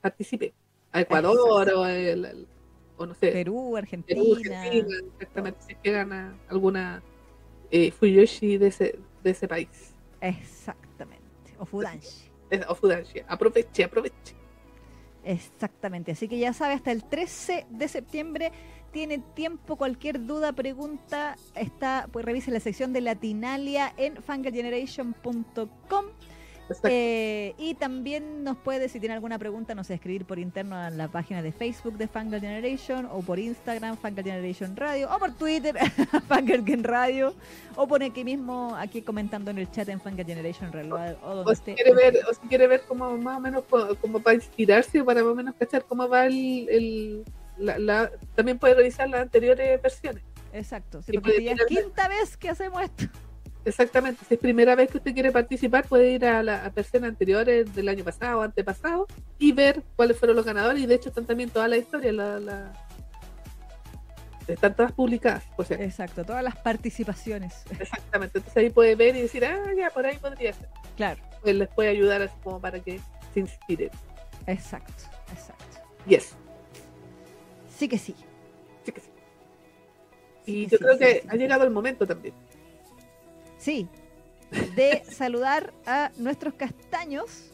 participe. 0.00 0.52
A 0.92 1.00
Ecuador 1.02 1.70
o, 1.74 1.86
el- 1.86 2.24
el- 2.24 2.46
o 2.96 3.06
no 3.06 3.14
sé, 3.14 3.32
Perú, 3.32 3.76
Argentina. 3.76 4.20
Perú, 4.20 4.34
Argentina, 4.34 4.96
exactamente, 5.18 5.60
si 5.66 5.72
es 5.72 5.78
que 5.78 5.90
gana 5.92 6.36
alguna 6.48 7.02
eh, 7.70 7.90
Fuyoshi 7.90 8.58
de 8.58 8.66
ese, 8.68 8.98
de 9.22 9.30
ese 9.30 9.48
país. 9.48 9.94
Exactamente. 10.20 11.22
O 11.58 11.64
Fudanshi. 11.64 12.30
Aproveche, 13.28 13.84
aproveche. 13.84 14.34
Exactamente. 15.24 16.12
Así 16.12 16.28
que 16.28 16.38
ya 16.38 16.52
sabe, 16.52 16.74
hasta 16.74 16.90
el 16.92 17.04
13 17.04 17.66
de 17.70 17.88
septiembre 17.88 18.52
tiene 18.92 19.18
tiempo. 19.18 19.76
Cualquier 19.76 20.26
duda, 20.26 20.52
pregunta, 20.52 21.36
está, 21.54 22.08
pues 22.12 22.24
revise 22.24 22.50
la 22.50 22.60
sección 22.60 22.92
de 22.92 23.00
Latinalia 23.00 23.92
en 23.96 24.22
fangirlgeneration.com. 24.22 26.04
Eh, 26.84 27.54
y 27.58 27.74
también 27.74 28.44
nos 28.44 28.56
puede, 28.56 28.88
si 28.88 28.98
tiene 29.00 29.14
alguna 29.14 29.38
pregunta, 29.38 29.74
nos 29.74 29.90
escribir 29.90 30.24
por 30.24 30.38
interno 30.38 30.76
a 30.76 30.90
la 30.90 31.08
página 31.08 31.42
de 31.42 31.52
Facebook 31.52 31.98
de 31.98 32.08
Fangirl 32.08 32.40
Generation, 32.40 33.06
o 33.12 33.20
por 33.20 33.38
Instagram, 33.38 33.96
Fangirl 33.96 34.24
Generation 34.26 34.76
Radio, 34.76 35.08
o 35.14 35.18
por 35.18 35.32
Twitter, 35.32 35.76
Fangirl 36.28 36.64
Gen 36.64 36.84
Radio, 36.84 37.34
o 37.76 37.86
por 37.86 38.02
aquí 38.02 38.24
mismo, 38.24 38.74
aquí 38.76 39.02
comentando 39.02 39.50
en 39.50 39.58
el 39.58 39.70
chat 39.70 39.88
en 39.88 40.00
Fangirl 40.00 40.26
Generation 40.28 40.72
Radio, 40.72 40.94
o 41.22 41.34
donde 41.34 41.50
o 41.52 41.54
si 41.54 41.60
esté. 41.60 41.74
quiere 41.74 41.94
ver, 41.94 42.18
o 42.30 42.34
si 42.34 42.48
quiere 42.48 42.66
ver 42.68 42.82
como 42.88 43.16
más 43.18 43.36
o 43.36 43.40
menos 43.40 43.64
co- 43.68 43.94
como 44.00 44.20
para 44.20 44.36
inspirarse, 44.36 45.02
para 45.04 45.22
más 45.22 45.32
o 45.32 45.34
menos 45.34 45.54
cachar 45.56 45.84
cómo 45.84 46.08
va 46.08 46.26
el, 46.26 46.68
el- 46.70 47.24
la, 47.58 47.78
la- 47.78 48.10
también 48.34 48.58
puede 48.58 48.74
revisar 48.74 49.08
las 49.08 49.22
anteriores 49.22 49.80
versiones. 49.82 50.22
Exacto, 50.54 51.02
sí, 51.02 51.12
porque 51.12 51.42
ya 51.44 51.52
es 51.52 51.64
quinta 51.66 52.08
vez 52.08 52.36
que 52.36 52.48
hacemos 52.50 52.82
esto. 52.82 53.04
Exactamente, 53.64 54.24
si 54.26 54.34
es 54.34 54.40
primera 54.40 54.74
vez 54.74 54.90
que 54.90 54.98
usted 54.98 55.14
quiere 55.14 55.30
participar, 55.30 55.86
puede 55.86 56.10
ir 56.12 56.24
a 56.26 56.42
las 56.42 56.74
versiones 56.74 57.10
anteriores 57.10 57.72
del 57.74 57.88
año 57.88 58.02
pasado 58.02 58.40
o 58.40 58.42
antepasado 58.42 59.06
y 59.38 59.52
ver 59.52 59.82
cuáles 59.94 60.18
fueron 60.18 60.36
los 60.36 60.44
ganadores. 60.44 60.82
Y 60.82 60.86
de 60.86 60.94
hecho 60.96 61.10
están 61.10 61.26
también 61.26 61.48
todas 61.50 61.68
las 61.70 61.78
historias, 61.78 62.12
la, 62.14 62.40
la- 62.40 62.72
están 64.48 64.74
todas 64.74 64.90
publicadas, 64.92 65.44
por 65.56 65.64
acaso. 65.64 65.80
Exacto, 65.82 66.24
todas 66.24 66.42
las 66.42 66.56
participaciones. 66.56 67.62
Exactamente, 67.78 68.38
entonces 68.38 68.56
ahí 68.56 68.70
puede 68.70 68.96
ver 68.96 69.14
y 69.16 69.22
decir, 69.22 69.44
ah, 69.44 69.56
ya, 69.76 69.90
por 69.90 70.04
ahí 70.04 70.16
podría 70.18 70.52
ser. 70.52 70.68
Claro, 70.96 71.22
Pues 71.40 71.54
les 71.54 71.68
puede 71.68 71.90
ayudar 71.90 72.20
así 72.22 72.34
como 72.42 72.60
para 72.60 72.80
que 72.80 73.00
se 73.32 73.40
inspiren. 73.40 73.90
exacto, 74.48 75.04
exacto. 75.32 75.64
Yes, 76.06 76.34
Sí 77.78 77.88
que 77.88 77.98
sí. 77.98 78.14
sí 78.84 78.92
que 78.92 79.00
sí. 79.00 79.10
sí 80.44 80.52
Y 80.52 80.64
que 80.66 80.70
yo 80.72 80.78
sí, 80.78 80.84
creo 80.84 80.92
sí 80.94 80.98
que 80.98 81.24
ha 81.28 81.36
llegado 81.36 81.64
el 81.64 81.70
momento 81.70 82.06
también. 82.06 82.34
Sí, 83.62 83.86
de 84.74 85.04
saludar 85.08 85.72
a 85.86 86.10
nuestros 86.16 86.54
castaños 86.54 87.48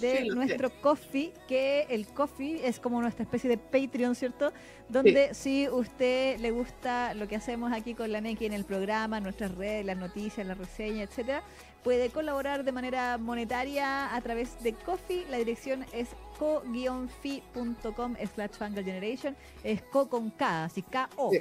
de 0.00 0.16
Sí, 0.18 0.28
sé. 0.28 0.34
nuestro 0.34 0.70
coffee, 0.80 1.32
que 1.48 1.86
el 1.90 2.06
coffee 2.08 2.66
es 2.66 2.78
como 2.80 3.00
nuestra 3.02 3.24
especie 3.24 3.50
de 3.50 3.58
Patreon, 3.58 4.14
¿cierto? 4.14 4.52
Donde 4.88 5.34
si 5.34 5.68
usted 5.68 6.38
le 6.38 6.50
gusta 6.50 7.12
lo 7.14 7.26
que 7.28 7.36
hacemos 7.36 7.72
aquí 7.72 7.94
con 7.94 8.10
la 8.12 8.20
Neki 8.20 8.46
en 8.46 8.52
el 8.52 8.64
programa, 8.64 9.20
nuestras 9.20 9.54
redes, 9.54 9.84
las 9.84 9.96
noticias, 9.96 10.46
las 10.46 10.56
reseñas, 10.58 11.08
etcétera, 11.10 11.42
puede 11.84 12.10
colaborar 12.10 12.64
de 12.64 12.72
manera 12.72 13.18
monetaria 13.18 14.14
a 14.14 14.20
través 14.20 14.62
de 14.62 14.72
Coffee. 14.74 15.26
La 15.30 15.38
dirección 15.38 15.84
es 15.92 16.08
co-fi.com 16.38 18.14
slash 18.34 18.58
generation. 18.84 19.36
Es 19.64 19.82
co 19.82 20.08
con 20.08 20.30
K, 20.30 20.64
así 20.64 20.82
K-O, 20.82 21.32
Sí. 21.32 21.40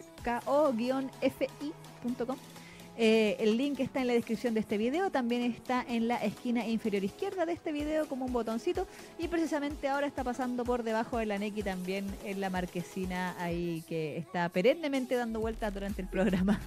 Eh, 2.98 3.36
el 3.40 3.58
link 3.58 3.82
está 3.82 4.00
en 4.00 4.08
la 4.08 4.14
descripción 4.14 4.54
de 4.54 4.62
este 4.62 4.78
video, 4.78 5.10
también 5.10 5.42
está 5.42 5.84
en 5.86 6.08
la 6.08 6.16
esquina 6.24 6.66
inferior 6.66 7.04
izquierda 7.04 7.46
de 7.46 7.52
este 7.52 7.74
video 7.74 8.08
como 8.08 8.26
un 8.26 8.32
botoncito 8.32 8.88
y 9.20 9.28
precisamente 9.28 9.90
ahora 9.90 10.08
está 10.08 10.24
pasando 10.24 10.64
por 10.64 10.84
debajo 10.84 11.18
de 11.18 11.26
la 11.26 11.38
Neki 11.38 11.62
también 11.62 12.06
en 12.24 12.40
la 12.40 12.50
marquesina 12.50 13.36
ahí 13.38 13.84
que 13.90 14.16
está 14.18 14.48
perennemente 14.48 15.16
dando 15.16 15.42
vueltas 15.42 15.74
durante 15.74 16.02
el 16.02 16.08
programa. 16.08 16.62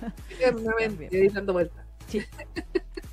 Ahí 1.10 1.28
dando 1.28 1.54
vueltas. 1.54 1.86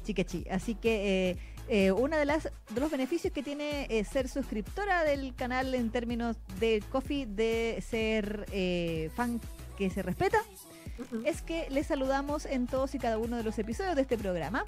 Chiquechi. 0.03 0.45
Así 0.49 0.75
que 0.75 1.31
eh, 1.31 1.37
eh, 1.67 1.91
uno 1.91 2.15
de, 2.17 2.25
las, 2.25 2.43
de 2.43 2.79
los 2.79 2.91
beneficios 2.91 3.33
que 3.33 3.41
tiene 3.41 3.87
eh, 3.89 4.03
ser 4.03 4.29
suscriptora 4.29 5.03
del 5.03 5.33
canal 5.33 5.73
en 5.73 5.89
términos 5.89 6.37
de 6.59 6.83
coffee, 6.91 7.25
de 7.25 7.83
ser 7.87 8.45
eh, 8.51 9.09
fan 9.15 9.41
que 9.75 9.89
se 9.89 10.03
respeta, 10.03 10.37
Es 11.25 11.41
que 11.41 11.69
les 11.69 11.87
saludamos 11.87 12.45
en 12.45 12.67
todos 12.67 12.95
y 12.95 12.99
cada 12.99 13.17
uno 13.17 13.37
de 13.37 13.43
los 13.43 13.57
episodios 13.59 13.95
de 13.95 14.01
este 14.01 14.17
programa. 14.17 14.63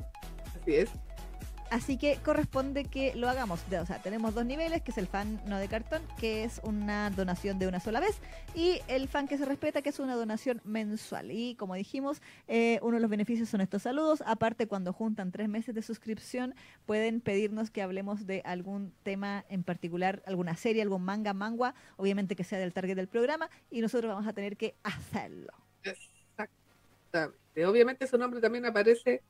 Así 0.61 0.75
es. 0.75 0.89
Así 1.69 1.97
que 1.97 2.17
corresponde 2.23 2.85
que 2.85 3.13
lo 3.15 3.29
hagamos. 3.29 3.59
O 3.69 3.85
sea, 3.85 4.01
tenemos 4.01 4.33
dos 4.33 4.45
niveles, 4.45 4.81
que 4.81 4.91
es 4.91 4.97
el 4.97 5.07
fan 5.07 5.41
no 5.47 5.57
de 5.57 5.67
cartón, 5.67 6.01
que 6.17 6.45
es 6.45 6.61
una 6.63 7.09
donación 7.09 7.59
de 7.59 7.67
una 7.67 7.81
sola 7.81 7.99
vez, 7.99 8.19
y 8.55 8.79
el 8.87 9.09
fan 9.09 9.27
que 9.27 9.37
se 9.37 9.43
respeta, 9.43 9.81
que 9.81 9.89
es 9.89 9.99
una 9.99 10.15
donación 10.15 10.61
mensual. 10.63 11.31
Y 11.31 11.55
como 11.55 11.75
dijimos, 11.75 12.21
eh, 12.47 12.79
uno 12.81 12.95
de 12.95 13.01
los 13.01 13.09
beneficios 13.09 13.49
son 13.49 13.59
estos 13.59 13.81
saludos. 13.81 14.23
Aparte, 14.25 14.67
cuando 14.67 14.93
juntan 14.93 15.31
tres 15.31 15.49
meses 15.49 15.75
de 15.75 15.81
suscripción, 15.81 16.55
pueden 16.85 17.19
pedirnos 17.19 17.69
que 17.69 17.81
hablemos 17.81 18.25
de 18.25 18.41
algún 18.45 18.93
tema 19.03 19.43
en 19.49 19.63
particular, 19.63 20.23
alguna 20.25 20.55
serie, 20.55 20.81
algún 20.81 21.03
manga, 21.03 21.33
mangua, 21.33 21.75
obviamente 21.97 22.37
que 22.37 22.45
sea 22.45 22.59
del 22.59 22.71
target 22.71 22.95
del 22.95 23.09
programa, 23.09 23.49
y 23.69 23.81
nosotros 23.81 24.09
vamos 24.09 24.27
a 24.27 24.33
tener 24.33 24.55
que 24.55 24.75
hacerlo. 24.83 25.66
Obviamente 27.65 28.07
su 28.07 28.18
nombre 28.18 28.39
también 28.39 28.65
aparece 28.65 29.23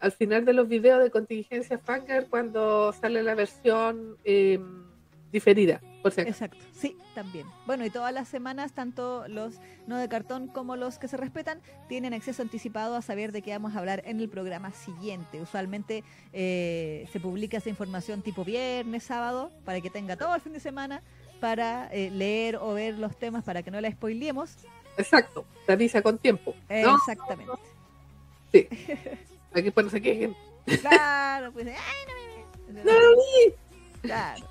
al 0.00 0.12
final 0.12 0.44
de 0.44 0.52
los 0.52 0.68
videos 0.68 1.02
de 1.02 1.10
contingencia 1.10 1.78
Fanger 1.78 2.26
cuando 2.28 2.92
sale 2.92 3.22
la 3.22 3.34
versión 3.34 4.16
eh, 4.24 4.58
diferida. 5.30 5.80
Exacto, 6.02 6.58
sí, 6.72 6.96
también. 7.14 7.46
Bueno, 7.66 7.84
y 7.84 7.90
todas 7.90 8.12
las 8.12 8.26
semanas, 8.26 8.72
tanto 8.72 9.28
los 9.28 9.60
no 9.86 9.98
de 9.98 10.08
cartón 10.08 10.48
como 10.48 10.76
los 10.76 10.98
que 10.98 11.08
se 11.08 11.18
respetan, 11.18 11.60
tienen 11.88 12.14
acceso 12.14 12.40
anticipado 12.40 12.96
a 12.96 13.02
saber 13.02 13.32
de 13.32 13.42
qué 13.42 13.50
vamos 13.50 13.76
a 13.76 13.80
hablar 13.80 14.02
en 14.06 14.18
el 14.18 14.30
programa 14.30 14.72
siguiente. 14.72 15.42
Usualmente 15.42 16.02
eh, 16.32 17.06
se 17.12 17.20
publica 17.20 17.58
esa 17.58 17.68
información 17.68 18.22
tipo 18.22 18.44
viernes, 18.44 19.02
sábado, 19.02 19.50
para 19.64 19.80
que 19.82 19.90
tenga 19.90 20.16
todo 20.16 20.34
el 20.34 20.40
fin 20.40 20.54
de 20.54 20.60
semana 20.60 21.02
para 21.38 21.88
eh, 21.92 22.10
leer 22.10 22.56
o 22.56 22.74
ver 22.74 22.98
los 22.98 23.18
temas 23.18 23.44
para 23.44 23.62
que 23.62 23.70
no 23.70 23.80
la 23.80 23.90
spoileemos. 23.90 24.56
Exacto, 25.00 25.44
te 25.66 25.72
avisa 25.72 26.02
con 26.02 26.18
tiempo. 26.18 26.54
¿no? 26.68 26.96
Exactamente. 26.96 27.52
Sí. 28.52 28.68
Aquí 29.54 29.70
pues 29.70 29.86
no 29.86 29.90
se 29.90 30.00
quejen. 30.00 30.36
Claro, 30.80 31.52
pues, 31.52 31.66
ay, 31.66 31.74
no 32.68 32.74
me- 32.74 32.84
No 32.84 32.92
vi. 32.92 33.54
Claro. 34.02 34.46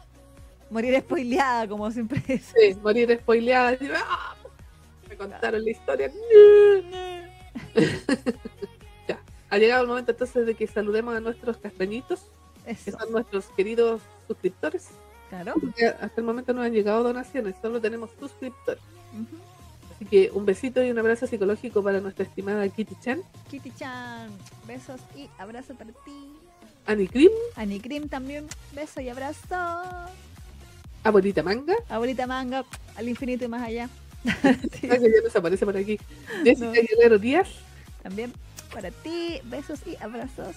Morir 0.70 1.00
spoileada, 1.00 1.68
como 1.68 1.90
siempre 1.92 2.22
es. 2.28 2.44
Sí, 2.58 2.76
morir 2.84 3.18
spoileada. 3.22 3.78
"Ah, 3.96 4.36
Me 5.08 5.16
contaron 5.18 5.64
la 5.64 5.72
historia. 5.72 6.12
ya. 9.08 9.20
Ha 9.50 9.58
llegado 9.58 9.82
el 9.84 9.88
momento 9.88 10.12
entonces 10.12 10.46
de 10.46 10.56
que 10.56 10.68
saludemos 10.68 11.16
a 11.16 11.20
nuestros 11.20 11.58
castañitos, 11.58 12.22
que 12.66 12.72
Eso, 12.72 12.92
son 12.98 13.12
nuestros 13.12 13.46
queridos 13.58 14.02
suscriptores. 14.28 14.90
claro. 15.30 15.54
Porque 15.60 15.88
hasta 15.88 16.14
el 16.22 16.24
momento 16.24 16.54
no 16.54 16.62
han 16.62 16.72
llegado 16.74 17.04
donaciones, 17.04 17.56
solo 17.62 17.82
tenemos 17.82 18.12
suscriptores. 18.20 18.82
Ujú. 19.14 19.38
Así 20.00 20.06
que 20.06 20.32
un 20.32 20.46
besito 20.46 20.82
y 20.82 20.90
un 20.90 20.98
abrazo 20.98 21.28
psicológico 21.28 21.84
para 21.84 22.00
nuestra 22.00 22.24
estimada 22.24 22.66
Kitty 22.70 22.96
Chan, 23.04 23.22
Kitty 23.52 23.70
Chan, 23.72 24.30
besos 24.66 25.02
y 25.14 25.30
abrazo 25.38 25.76
para 25.76 25.92
ti. 25.92 26.32
Annie 26.86 27.10
Cream, 27.10 27.32
Annie 27.58 27.82
Cream 27.82 28.08
también, 28.08 28.48
beso 28.74 29.02
y 29.02 29.10
abrazo. 29.10 29.58
Abuelita 31.04 31.44
Manga, 31.44 31.76
Abuelita 31.90 32.28
Manga, 32.28 32.64
al 32.96 33.10
infinito 33.10 33.44
y 33.44 33.50
más 33.50 33.62
allá. 33.62 33.90
Sí, 34.72 34.88
que 34.88 34.88
ya 34.88 35.22
desaparece 35.22 35.66
por 35.66 35.76
aquí, 35.76 36.00
Jessica 36.46 36.68
No. 36.68 36.72
Guerrero 36.72 37.20
Díaz, 37.20 37.50
también 38.02 38.32
para 38.74 38.92
ti, 38.92 39.42
besos 39.44 39.82
y 39.86 40.02
abrazos. 40.02 40.56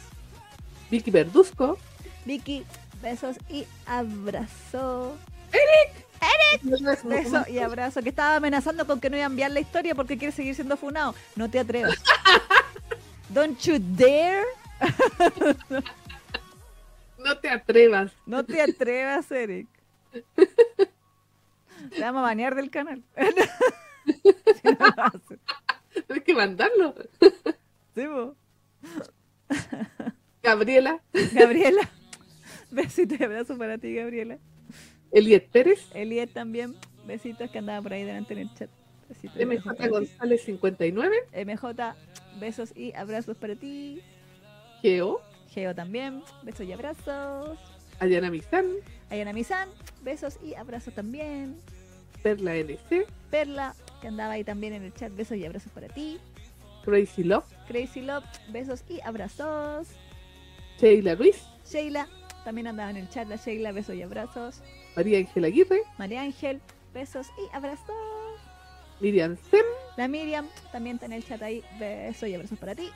Vicky 0.88 1.10
Verduzco, 1.10 1.78
Vicky, 2.24 2.62
besos 3.02 3.38
y 3.50 3.66
abrazo. 3.86 5.16
Beso 6.62 7.08
Beso 7.08 7.44
y 7.48 7.58
abrazo. 7.58 8.02
Que 8.02 8.10
estaba 8.10 8.36
amenazando 8.36 8.86
con 8.86 9.00
que 9.00 9.10
no 9.10 9.16
iba 9.16 9.26
a 9.26 9.30
enviar 9.30 9.50
la 9.50 9.60
historia 9.60 9.94
porque 9.94 10.18
quiere 10.18 10.32
seguir 10.32 10.54
siendo 10.54 10.76
funado. 10.76 11.14
No 11.36 11.50
te 11.50 11.58
atrevas. 11.58 12.02
Don't 13.28 13.58
you 13.60 13.78
dare. 13.78 14.44
No 17.18 17.38
te 17.38 17.48
atrevas. 17.48 18.12
No 18.26 18.44
te 18.44 18.60
atrevas, 18.60 19.30
Eric. 19.30 19.68
Te 21.90 22.00
vamos 22.00 22.20
a 22.20 22.22
banear 22.22 22.54
del 22.54 22.70
canal. 22.70 23.02
Si 24.04 24.68
no. 24.68 25.12
Tienes 26.06 26.24
que 26.24 26.34
mandarlo. 26.34 26.94
Sí, 27.94 28.04
po. 28.06 28.34
Gabriela, 30.42 31.00
Gabriela. 31.32 31.88
Besitos 32.70 33.20
y 33.20 33.22
abrazos 33.22 33.56
para 33.58 33.78
ti, 33.78 33.94
Gabriela. 33.94 34.38
Eliet 35.12 35.48
Pérez, 35.50 35.88
Eliet 35.94 36.32
también. 36.32 36.74
Besitos 37.06 37.50
que 37.50 37.58
andaba 37.58 37.82
por 37.82 37.92
ahí 37.92 38.04
delante 38.04 38.32
en 38.34 38.40
el 38.40 38.54
chat. 38.54 38.70
Besitos 39.08 39.36
MJ. 39.36 39.88
González 39.88 40.42
59, 40.44 41.16
MJ, 41.44 41.94
besos 42.40 42.72
y 42.76 42.92
abrazos 42.94 43.36
para 43.36 43.54
ti. 43.56 44.00
Geo, 44.80 45.20
Geo 45.50 45.74
también, 45.74 46.22
besos 46.42 46.66
y 46.66 46.72
abrazos. 46.72 47.58
Ayana 47.98 48.30
Mizán, 48.30 48.66
Ayana 49.10 49.32
Misan, 49.32 49.68
besos 50.02 50.38
y 50.42 50.54
abrazos 50.54 50.94
también. 50.94 51.56
Perla 52.22 52.56
LC, 52.56 53.06
Perla, 53.30 53.74
que 54.00 54.08
andaba 54.08 54.32
ahí 54.32 54.44
también 54.44 54.72
en 54.72 54.84
el 54.84 54.94
chat, 54.94 55.14
besos 55.14 55.36
y 55.36 55.44
abrazos 55.44 55.70
para 55.72 55.88
ti. 55.88 56.18
Crazy 56.84 57.22
Love, 57.22 57.44
Crazy 57.68 58.00
Love, 58.00 58.24
besos 58.50 58.84
y 58.88 59.00
abrazos. 59.02 59.88
Sheila 60.80 61.14
Ruiz, 61.14 61.44
Sheila, 61.64 62.08
también 62.44 62.66
andaba 62.66 62.90
en 62.90 62.96
el 62.96 63.08
chat, 63.08 63.28
la 63.28 63.36
Sheila, 63.36 63.72
besos 63.72 63.94
y 63.94 64.02
abrazos. 64.02 64.62
María 64.96 65.18
Ángela 65.18 65.46
Aguirre, 65.46 65.82
María 65.98 66.22
Ángel, 66.22 66.60
besos 66.92 67.28
y 67.38 67.54
abrazos. 67.56 67.94
Miriam 69.00 69.36
Sem, 69.50 69.64
La 69.96 70.06
Miriam, 70.08 70.46
también 70.70 70.96
está 70.96 71.06
en 71.06 71.12
el 71.14 71.24
chat 71.26 71.42
ahí, 71.42 71.64
besos 71.78 72.28
y 72.28 72.34
abrazos 72.34 72.58
para 72.58 72.74
ti. 72.74 72.90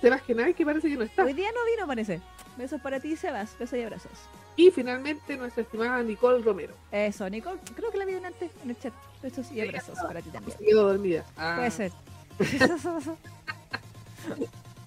Sebastián 0.00 0.40
Ay, 0.40 0.54
que 0.54 0.64
parece 0.64 0.88
que 0.88 0.96
no 0.96 1.04
está. 1.04 1.24
Hoy 1.24 1.32
día 1.32 1.48
no 1.52 1.64
vino, 1.70 1.86
parece. 1.86 2.20
Besos 2.56 2.80
para 2.80 3.00
ti, 3.00 3.16
Sebas, 3.16 3.58
besos 3.58 3.78
y 3.78 3.82
abrazos. 3.82 4.12
Y 4.56 4.70
finalmente 4.70 5.36
nuestra 5.36 5.62
estimada 5.62 6.02
Nicole 6.02 6.42
Romero, 6.42 6.74
Eso, 6.90 7.28
Nicole, 7.28 7.58
creo 7.74 7.90
que 7.90 7.98
la 7.98 8.04
vi 8.06 8.14
antes 8.14 8.50
en 8.62 8.70
el 8.70 8.78
chat. 8.78 8.92
Besos 9.22 9.50
y 9.52 9.60
abrazos 9.60 9.98
para 9.98 10.22
ti 10.22 10.30
también. 10.30 10.56
se 10.56 10.64
quedó 10.64 10.88
dormida. 10.88 11.24
Ah. 11.36 11.56
Puede 11.56 11.70
ser. 11.70 11.92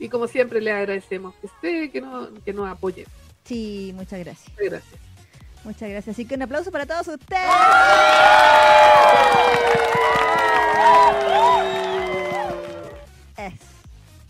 Y 0.01 0.07
como 0.07 0.27
siempre 0.27 0.61
le 0.61 0.71
agradecemos 0.71 1.35
que 1.35 1.47
esté, 1.47 1.91
que, 1.91 1.99
no, 1.99 2.30
que 2.45 2.53
nos 2.53 2.69
apoye. 2.69 3.05
sí, 3.43 3.91
muchas 3.95 4.19
gracias. 4.19 4.49
Muchas 4.51 4.69
gracias. 4.69 5.01
Muchas 5.64 5.90
gracias. 5.90 6.15
Así 6.15 6.26
que 6.26 6.36
un 6.36 6.41
aplauso 6.41 6.72
para 6.72 6.86
todos 6.86 7.07
ustedes. 7.07 7.41
Es. 13.38 13.53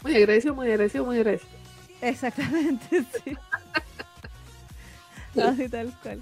Muy 0.03 0.15
agradecido, 0.15 0.55
muy 0.55 0.67
agradecido, 0.67 1.05
muy 1.05 1.17
agradecido. 1.17 1.51
Exactamente, 2.01 3.03
sí. 3.23 3.37
Así 5.39 5.69
tal 5.69 5.93
cual. 6.01 6.21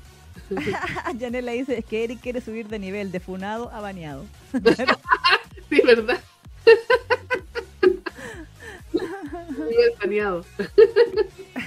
Janela 1.20 1.52
dice, 1.52 1.80
es 1.80 1.86
que 1.86 2.04
Eric 2.04 2.22
quiere 2.22 2.42
subir 2.42 2.68
de 2.68 2.80
nivel 2.80 3.12
de 3.12 3.20
funado 3.20 3.70
a 3.72 3.82
baneado. 3.82 4.26
Sí, 5.70 5.82
¿verdad? 5.86 6.18
Muy. 9.58 9.76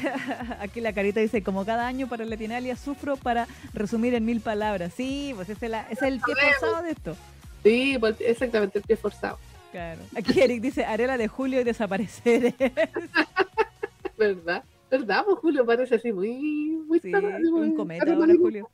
Aquí 0.61 0.81
la 0.81 0.93
carita 0.93 1.21
dice, 1.21 1.43
como 1.43 1.65
cada 1.65 1.87
año 1.87 2.09
para 2.09 2.25
Latinalia 2.25 2.77
sufro 2.77 3.17
para 3.17 3.47
resumir 3.75 4.15
en 4.15 4.25
mil 4.25 4.41
palabras. 4.41 4.93
Sí, 4.97 5.33
pues 5.37 5.49
ese 5.49 5.67
es, 5.67 5.71
la- 5.71 5.83
ese 5.91 6.07
es 6.07 6.13
el 6.15 6.21
pie 6.21 6.35
forzado 6.59 6.83
de 6.83 6.91
esto. 6.91 7.17
Sí, 7.63 7.97
pues, 8.01 8.17
exactamente, 8.21 8.79
el 8.79 8.85
pie 8.85 8.97
forzado. 8.97 9.39
Claro. 9.73 10.01
Aquí 10.17 10.41
Eric 10.41 10.61
dice, 10.63 10.85
haré 10.85 11.07
la 11.07 11.17
de 11.17 11.29
Julio 11.29 11.61
y 11.61 11.65
desapareceré. 11.65 12.55
¿Verdad? 14.19 14.65
¿Verdad? 14.91 15.25
Pues 15.25 15.39
Julio 15.39 15.65
parece 15.65 15.95
así 15.95 16.13
muy... 16.13 16.81
muy 16.87 16.99
Sí, 17.01 17.13
muy- 17.13 17.69
un 17.69 17.77
cometa 17.77 18.13
ahora, 18.13 18.35
Julio. 18.39 18.69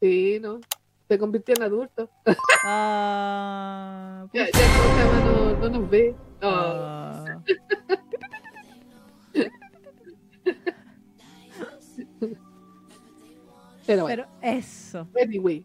Sí, 0.00 0.38
¿no? 0.42 0.60
Se 1.08 1.18
convirtió 1.18 1.54
en 1.56 1.62
adulto. 1.62 2.10
Ah, 2.64 4.24
Ya, 4.32 4.46
pues, 4.52 4.64
ya 4.64 5.20
no, 5.24 5.56
no 5.56 5.68
nos 5.80 5.90
ve. 5.90 6.14
No. 6.40 6.48
ah. 6.48 7.24
Pero 13.86 14.02
bueno, 14.04 14.24
Pero 14.40 14.56
eso, 14.58 15.08
anyway. 15.20 15.64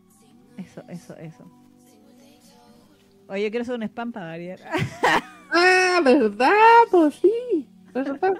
eso, 0.57 0.81
eso, 0.89 1.15
eso. 1.17 1.51
Oye, 3.29 3.43
yo 3.43 3.49
quiero 3.51 3.61
hacer 3.63 3.75
un 3.75 3.83
spam 3.83 4.11
para 4.11 4.27
variar. 4.27 4.59
Ah, 5.51 6.01
¿verdad? 6.03 6.51
Pues 6.91 7.15
sí. 7.15 7.67
¿Verdad? 7.93 8.33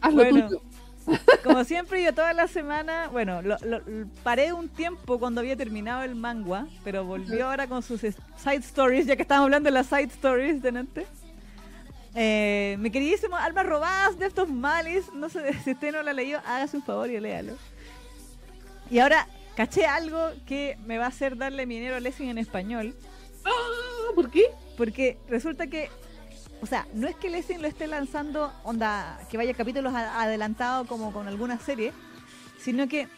Hazlo 0.00 0.22
Bueno. 0.22 0.48
tuyo. 0.48 0.62
Como 1.44 1.62
siempre, 1.64 2.02
yo 2.02 2.12
toda 2.12 2.32
la 2.32 2.48
semana, 2.48 3.08
bueno, 3.08 3.40
lo, 3.40 3.56
lo- 3.64 3.78
lo- 3.80 4.08
paré 4.24 4.52
un 4.52 4.68
tiempo 4.68 5.18
cuando 5.20 5.40
había 5.40 5.56
terminado 5.56 6.02
el 6.02 6.16
manga, 6.16 6.66
pero 6.82 7.04
volvió 7.04 7.48
ahora 7.48 7.68
con 7.68 7.82
sus 7.82 8.00
side 8.00 8.16
stories, 8.56 9.06
ya 9.06 9.14
que 9.14 9.22
estábamos 9.22 9.46
hablando 9.46 9.68
de 9.68 9.72
las 9.72 9.86
side 9.86 10.04
stories 10.12 10.60
delante. 10.62 11.06
Eh, 12.18 12.76
mi 12.80 12.90
queridísimo 12.90 13.36
Almas 13.36 13.66
Robadas 13.66 14.18
de 14.18 14.26
estos 14.26 14.48
males, 14.48 15.12
no 15.12 15.28
sé 15.28 15.52
si 15.64 15.72
usted 15.72 15.92
no 15.92 16.02
lo 16.02 16.08
ha 16.10 16.14
leído, 16.14 16.40
hágase 16.46 16.78
un 16.78 16.82
favor 16.82 17.10
y 17.10 17.20
léalo. 17.20 17.52
Y 18.90 18.98
ahora 19.00 19.28
caché 19.54 19.84
algo 19.84 20.30
que 20.46 20.78
me 20.86 20.96
va 20.96 21.04
a 21.04 21.08
hacer 21.08 21.36
darle 21.36 21.66
mi 21.66 21.74
dinero 21.76 21.96
a 21.96 22.00
Lessing 22.00 22.28
en 22.30 22.38
español, 22.38 22.94
Ah, 23.44 24.12
¿Por 24.14 24.30
qué? 24.30 24.44
porque 24.76 25.18
resulta 25.28 25.66
que, 25.68 25.88
o 26.62 26.66
sea, 26.66 26.86
no 26.94 27.06
es 27.06 27.14
que 27.16 27.28
Lessing 27.30 27.60
lo 27.62 27.68
esté 27.68 27.86
lanzando, 27.86 28.52
onda, 28.64 29.20
que 29.30 29.36
vaya 29.36 29.54
capítulos 29.54 29.94
adelantado 29.94 30.86
como 30.86 31.12
con 31.12 31.28
alguna 31.28 31.58
serie, 31.60 31.92
sino 32.58 32.88
que 32.88 33.08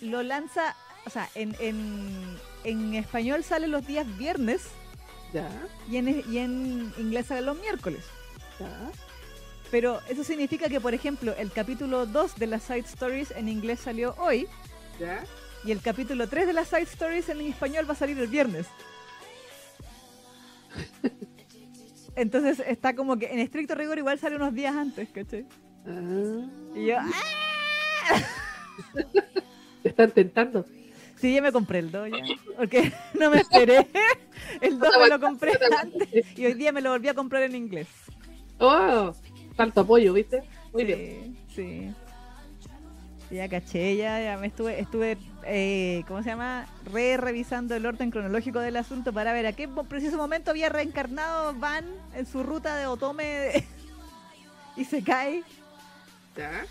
lo 0.00 0.22
lanza, 0.22 0.74
o 1.04 1.10
sea, 1.10 1.28
en, 1.34 1.54
en, 1.60 2.38
en 2.64 2.94
español 2.94 3.42
sale 3.44 3.66
los 3.66 3.86
días 3.86 4.06
viernes 4.16 4.62
Ya, 5.32 5.48
y 5.90 5.96
en, 5.96 6.22
y 6.30 6.38
en 6.38 6.92
inglés 6.98 7.26
sale 7.26 7.42
los 7.42 7.58
miércoles. 7.58 8.04
ya. 8.58 8.90
Pero 9.70 10.00
eso 10.08 10.22
significa 10.22 10.68
que, 10.68 10.80
por 10.80 10.94
ejemplo, 10.94 11.34
el 11.36 11.50
capítulo 11.50 12.06
2 12.06 12.36
de 12.36 12.46
las 12.46 12.62
Side 12.62 12.84
Stories 12.86 13.32
en 13.32 13.48
inglés 13.48 13.80
salió 13.80 14.14
hoy 14.18 14.46
Ya. 15.00 15.24
y 15.64 15.72
el 15.72 15.80
capítulo 15.82 16.28
3 16.28 16.46
de 16.46 16.52
las 16.52 16.68
Side 16.68 16.82
Stories 16.82 17.28
en 17.28 17.40
español 17.40 17.88
va 17.88 17.92
a 17.94 17.96
salir 17.96 18.16
el 18.18 18.28
viernes. 18.28 18.66
Entonces 22.16 22.60
está 22.66 22.94
como 22.94 23.18
que 23.18 23.26
en 23.32 23.40
estricto 23.40 23.74
rigor 23.74 23.98
igual 23.98 24.18
sale 24.18 24.36
unos 24.36 24.54
días 24.54 24.74
antes, 24.74 25.08
¿cachai? 25.10 25.46
Ah, 25.86 26.46
Y 26.74 26.86
yo, 26.86 26.96
¡ah! 26.98 28.20
te 29.82 29.88
están 29.90 30.10
tentando. 30.12 30.64
Sí, 31.16 31.34
ya 31.34 31.42
me 31.42 31.52
compré 31.52 31.78
el 31.80 31.90
2 31.90 32.10
ya. 32.10 32.24
Porque 32.56 32.92
no 33.18 33.30
me 33.30 33.40
esperé. 33.40 33.86
El 34.60 34.78
2 34.78 34.88
me 35.00 35.08
lo 35.08 35.20
compré 35.20 35.52
antes 35.78 36.38
y 36.38 36.46
hoy 36.46 36.54
día 36.54 36.72
me 36.72 36.80
lo 36.80 36.90
volví 36.90 37.08
a 37.08 37.14
comprar 37.14 37.42
en 37.42 37.54
inglés. 37.54 37.88
Oh, 38.58 39.12
tanto 39.56 39.80
apoyo, 39.80 40.12
¿viste? 40.12 40.42
Muy 40.72 40.84
bien. 40.84 41.36
Sí, 41.48 41.54
sí. 41.54 41.94
Ya 43.30 43.48
caché, 43.48 43.96
ya, 43.96 44.20
ya 44.20 44.36
me 44.38 44.46
estuve, 44.46 44.78
estuve, 44.78 45.18
eh, 45.44 46.04
¿cómo 46.06 46.22
se 46.22 46.28
llama? 46.28 46.66
Re 46.92 47.16
revisando 47.16 47.74
el 47.74 47.84
orden 47.84 48.12
cronológico 48.12 48.60
del 48.60 48.76
asunto 48.76 49.12
para 49.12 49.32
ver 49.32 49.46
a 49.46 49.52
qué 49.52 49.68
preciso 49.88 50.16
momento 50.16 50.52
había 50.52 50.68
reencarnado 50.68 51.52
Van 51.54 51.86
en 52.14 52.24
su 52.26 52.44
ruta 52.44 52.76
de 52.76 52.86
Otome 52.86 53.66
y 54.76 54.84
se 54.84 55.02
cae. 55.02 55.42
Ya. 56.36 56.64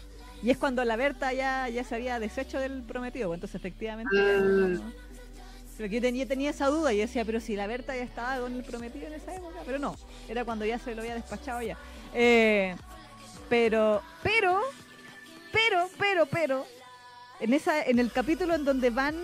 Y 0.46 0.52
es 0.52 0.58
cuando 0.60 0.86
la 0.86 0.96
Berta 0.96 1.34
ya, 1.34 1.68
ya 1.70 1.84
se 1.84 1.96
había 1.96 2.20
deshecho 2.20 2.60
del 2.60 2.84
prometido, 2.84 3.30
pues 3.30 3.38
entonces 3.38 3.56
efectivamente... 3.56 4.16
Ah. 4.16 4.40
no- 4.40 4.94
Pero 5.76 5.90
que 5.90 5.96
yo 5.96 6.02
tenía, 6.02 6.28
tenía 6.28 6.52
esa 6.52 6.68
duda 6.68 6.94
y 6.94 7.00
decía, 7.00 7.26
pero 7.26 7.40
si 7.40 7.56
la 7.56 7.66
Berta 7.66 7.96
ya 7.96 8.04
estaba 8.04 8.40
con 8.42 8.54
el 8.54 8.64
prometido 8.64 9.08
en 9.08 9.14
esa 9.14 9.36
época, 9.36 9.56
pero 9.66 9.80
no, 9.80 9.96
era 10.30 10.46
cuando 10.46 10.64
ya 10.64 10.78
se 10.78 10.94
lo 10.94 11.02
había 11.02 11.16
despachado 11.16 11.64
ya. 11.64 11.76
Eh, 12.14 12.76
pero, 13.50 14.04
pero, 14.22 14.62
pero, 15.52 15.90
pero, 15.98 16.26
pero, 16.28 16.66
en 17.40 17.54
esa, 17.56 17.82
en 17.82 17.98
el 17.98 18.12
capítulo 18.12 18.54
en 18.54 18.66
donde 18.66 18.92
Van 18.92 19.16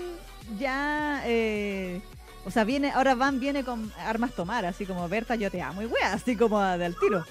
ya, 0.58 1.22
eh, 1.28 2.02
o 2.46 2.50
sea, 2.50 2.64
viene, 2.64 2.90
ahora 2.90 3.14
Van 3.14 3.40
viene 3.40 3.64
con 3.64 3.94
armas 4.00 4.34
tomar, 4.34 4.66
así 4.66 4.88
como 4.88 5.08
Berta, 5.08 5.36
yo 5.36 5.52
te 5.52 5.62
amo 5.62 5.84
y 5.84 5.86
wea, 5.86 6.14
así 6.14 6.36
como 6.36 6.60
de 6.60 6.84
al 6.86 6.96
tiro 7.00 7.24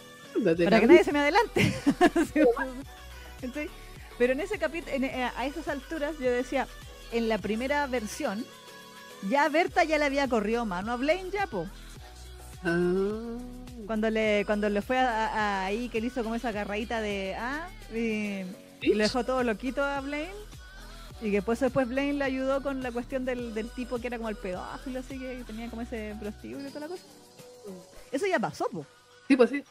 para 0.64 0.78
que 0.78 0.86
nadie 0.86 1.02
se 1.02 1.12
me 1.12 1.18
adelante. 1.18 1.74
¿cachai? 3.40 3.68
Pero 4.20 4.34
en 4.34 4.40
ese 4.40 4.58
capítulo, 4.58 4.94
a 5.34 5.46
esas 5.46 5.66
alturas, 5.66 6.14
yo 6.20 6.30
decía, 6.30 6.68
en 7.10 7.30
la 7.30 7.38
primera 7.38 7.86
versión, 7.86 8.44
ya 9.30 9.48
Berta 9.48 9.82
ya 9.82 9.96
le 9.96 10.04
había 10.04 10.28
corrido 10.28 10.66
mano 10.66 10.92
a 10.92 10.96
Blaine 10.96 11.30
ya, 11.30 11.46
po. 11.46 11.66
Ah, 12.62 13.38
Cuando 13.86 14.10
le, 14.10 14.42
cuando 14.44 14.68
le 14.68 14.82
fue 14.82 14.98
a, 14.98 15.28
a- 15.28 15.64
ahí 15.64 15.88
que 15.88 16.02
le 16.02 16.08
hizo 16.08 16.22
como 16.22 16.34
esa 16.34 16.52
carradita 16.52 17.00
de 17.00 17.34
ah, 17.34 17.66
y, 17.94 18.42
y 18.82 18.92
le 18.94 19.04
dejó 19.04 19.24
todo 19.24 19.42
loquito 19.42 19.82
a 19.82 20.02
Blaine. 20.02 20.34
Y 21.22 21.30
que 21.30 21.36
después, 21.36 21.58
después 21.58 21.88
Blaine 21.88 22.18
le 22.18 22.24
ayudó 22.26 22.62
con 22.62 22.82
la 22.82 22.92
cuestión 22.92 23.24
del, 23.24 23.54
del 23.54 23.70
tipo 23.70 23.98
que 24.00 24.08
era 24.08 24.18
como 24.18 24.28
el 24.28 24.36
pedófilo, 24.36 25.00
así 25.00 25.18
que 25.18 25.44
tenía 25.46 25.70
como 25.70 25.80
ese 25.80 26.14
prostíbulo 26.20 26.66
y 26.68 26.68
toda 26.68 26.80
la 26.80 26.88
cosa. 26.88 27.04
Eso 28.12 28.26
ya 28.26 28.38
pasó, 28.38 28.66
po. 28.70 28.84
Sí, 29.28 29.36
pues 29.36 29.48
sí. 29.48 29.64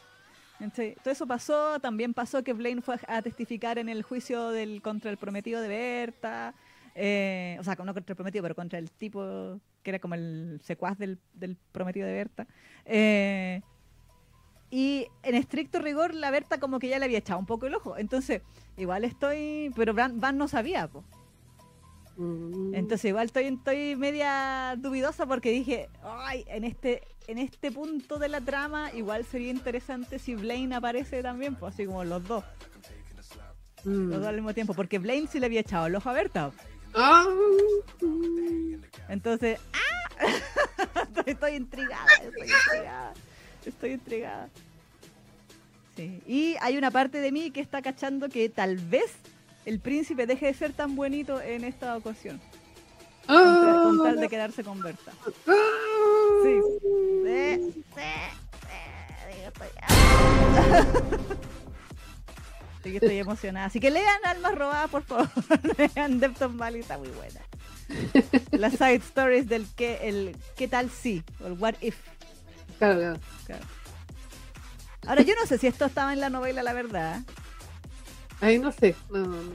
Sí, 0.74 0.94
todo 1.02 1.12
eso 1.12 1.26
pasó, 1.26 1.80
también 1.80 2.12
pasó 2.12 2.44
que 2.44 2.52
Blaine 2.52 2.82
fue 2.82 2.96
a 3.08 3.22
testificar 3.22 3.78
en 3.78 3.88
el 3.88 4.02
juicio 4.02 4.50
del 4.50 4.82
contra 4.82 5.10
el 5.10 5.16
prometido 5.16 5.60
de 5.60 5.68
Berta, 5.68 6.54
eh, 6.94 7.56
o 7.58 7.64
sea, 7.64 7.76
no 7.76 7.94
contra 7.94 8.12
el 8.12 8.16
prometido, 8.16 8.42
pero 8.42 8.54
contra 8.54 8.78
el 8.78 8.90
tipo 8.90 9.58
que 9.82 9.90
era 9.90 9.98
como 9.98 10.14
el 10.14 10.60
secuaz 10.62 10.98
del, 10.98 11.18
del 11.32 11.56
prometido 11.72 12.06
de 12.06 12.12
Berta. 12.12 12.46
Eh, 12.84 13.62
y 14.70 15.06
en 15.22 15.34
estricto 15.34 15.80
rigor, 15.80 16.14
la 16.14 16.30
Berta 16.30 16.60
como 16.60 16.78
que 16.78 16.88
ya 16.88 16.98
le 16.98 17.06
había 17.06 17.18
echado 17.18 17.40
un 17.40 17.46
poco 17.46 17.66
el 17.66 17.74
ojo. 17.74 17.96
Entonces, 17.96 18.42
igual 18.76 19.04
estoy, 19.04 19.72
pero 19.74 19.94
Van, 19.94 20.20
Van 20.20 20.36
no 20.36 20.46
sabía, 20.46 20.88
pues. 20.88 21.04
Mm. 22.16 22.74
Entonces 22.74 23.06
igual 23.06 23.26
estoy, 23.26 23.46
estoy 23.46 23.96
media 23.96 24.76
dubidosa 24.78 25.26
porque 25.26 25.50
dije, 25.50 25.88
ay, 26.02 26.44
en 26.48 26.64
este, 26.64 27.02
en 27.30 27.38
este 27.38 27.70
punto 27.70 28.18
de 28.18 28.28
la 28.28 28.40
trama 28.40 28.90
igual 28.92 29.24
sería 29.24 29.50
interesante 29.50 30.18
si 30.18 30.34
Blaine 30.34 30.74
aparece 30.74 31.22
también, 31.22 31.54
pues 31.54 31.74
así 31.74 31.86
como 31.86 32.04
los 32.04 32.26
dos, 32.26 32.44
Mm. 33.84 34.10
los 34.10 34.18
dos 34.18 34.26
al 34.26 34.34
mismo 34.34 34.52
tiempo, 34.52 34.74
porque 34.74 34.98
Blaine 34.98 35.26
sí 35.26 35.40
le 35.40 35.46
había 35.46 35.60
echado 35.60 35.86
el 35.86 35.94
ojo 35.94 36.10
a 36.10 36.12
Berta. 36.12 36.50
Ah. 36.94 37.24
Entonces, 39.08 39.58
¡ah! 39.72 40.26
estoy, 41.06 41.22
estoy 41.26 41.52
intrigada, 41.54 42.06
estoy 42.22 42.48
intrigada, 42.50 43.14
estoy 43.64 43.90
intrigada. 43.92 44.48
Sí. 45.96 46.22
Y 46.26 46.56
hay 46.60 46.76
una 46.76 46.90
parte 46.90 47.18
de 47.18 47.32
mí 47.32 47.50
que 47.50 47.60
está 47.60 47.80
cachando 47.82 48.28
que 48.28 48.48
tal 48.48 48.76
vez 48.76 49.12
el 49.64 49.80
príncipe 49.80 50.26
deje 50.26 50.46
de 50.46 50.54
ser 50.54 50.72
tan 50.72 50.94
bonito 50.96 51.40
en 51.40 51.64
esta 51.64 51.96
ocasión, 51.96 52.40
con, 53.26 53.36
tal- 53.36 53.82
con 53.82 54.02
tal 54.04 54.20
de 54.20 54.28
quedarse 54.28 54.62
con 54.64 54.80
Berta. 54.82 55.12
Ah. 55.46 56.09
Sí. 56.42 56.60
Sí, 57.24 57.72
sí, 57.72 57.82
sí, 57.94 59.36
digo, 59.36 59.48
estoy- 59.50 61.36
Sí 62.82 62.90
que 62.92 62.96
estoy 62.96 63.18
emocionada. 63.18 63.66
Así 63.66 63.78
que 63.80 63.90
lean 63.90 64.24
Almas 64.24 64.54
Robadas, 64.56 64.90
por 64.90 65.02
favor. 65.02 65.28
lean 65.94 66.18
Depton 66.18 66.56
Valley, 66.56 66.80
está 66.80 66.96
muy 66.98 67.08
buena. 67.10 67.40
Las 68.52 68.72
side 68.74 68.94
stories 68.96 69.48
del 69.48 69.66
que, 69.76 70.08
el 70.08 70.36
qué 70.56 70.66
tal 70.68 70.90
si, 70.90 71.22
o 71.42 71.46
el 71.48 71.52
what 71.54 71.74
if. 71.82 71.96
Claro, 72.78 72.98
claro. 72.98 73.20
claro. 73.46 73.64
Ahora, 75.06 75.22
yo 75.22 75.34
no 75.34 75.46
sé 75.46 75.58
si 75.58 75.66
esto 75.66 75.84
estaba 75.84 76.12
en 76.14 76.20
la 76.20 76.30
novela, 76.30 76.62
la 76.62 76.72
verdad. 76.72 77.20
Ahí 78.40 78.58
no 78.58 78.72
sé. 78.72 78.94
No, 79.10 79.18
no, 79.18 79.42
no. 79.42 79.52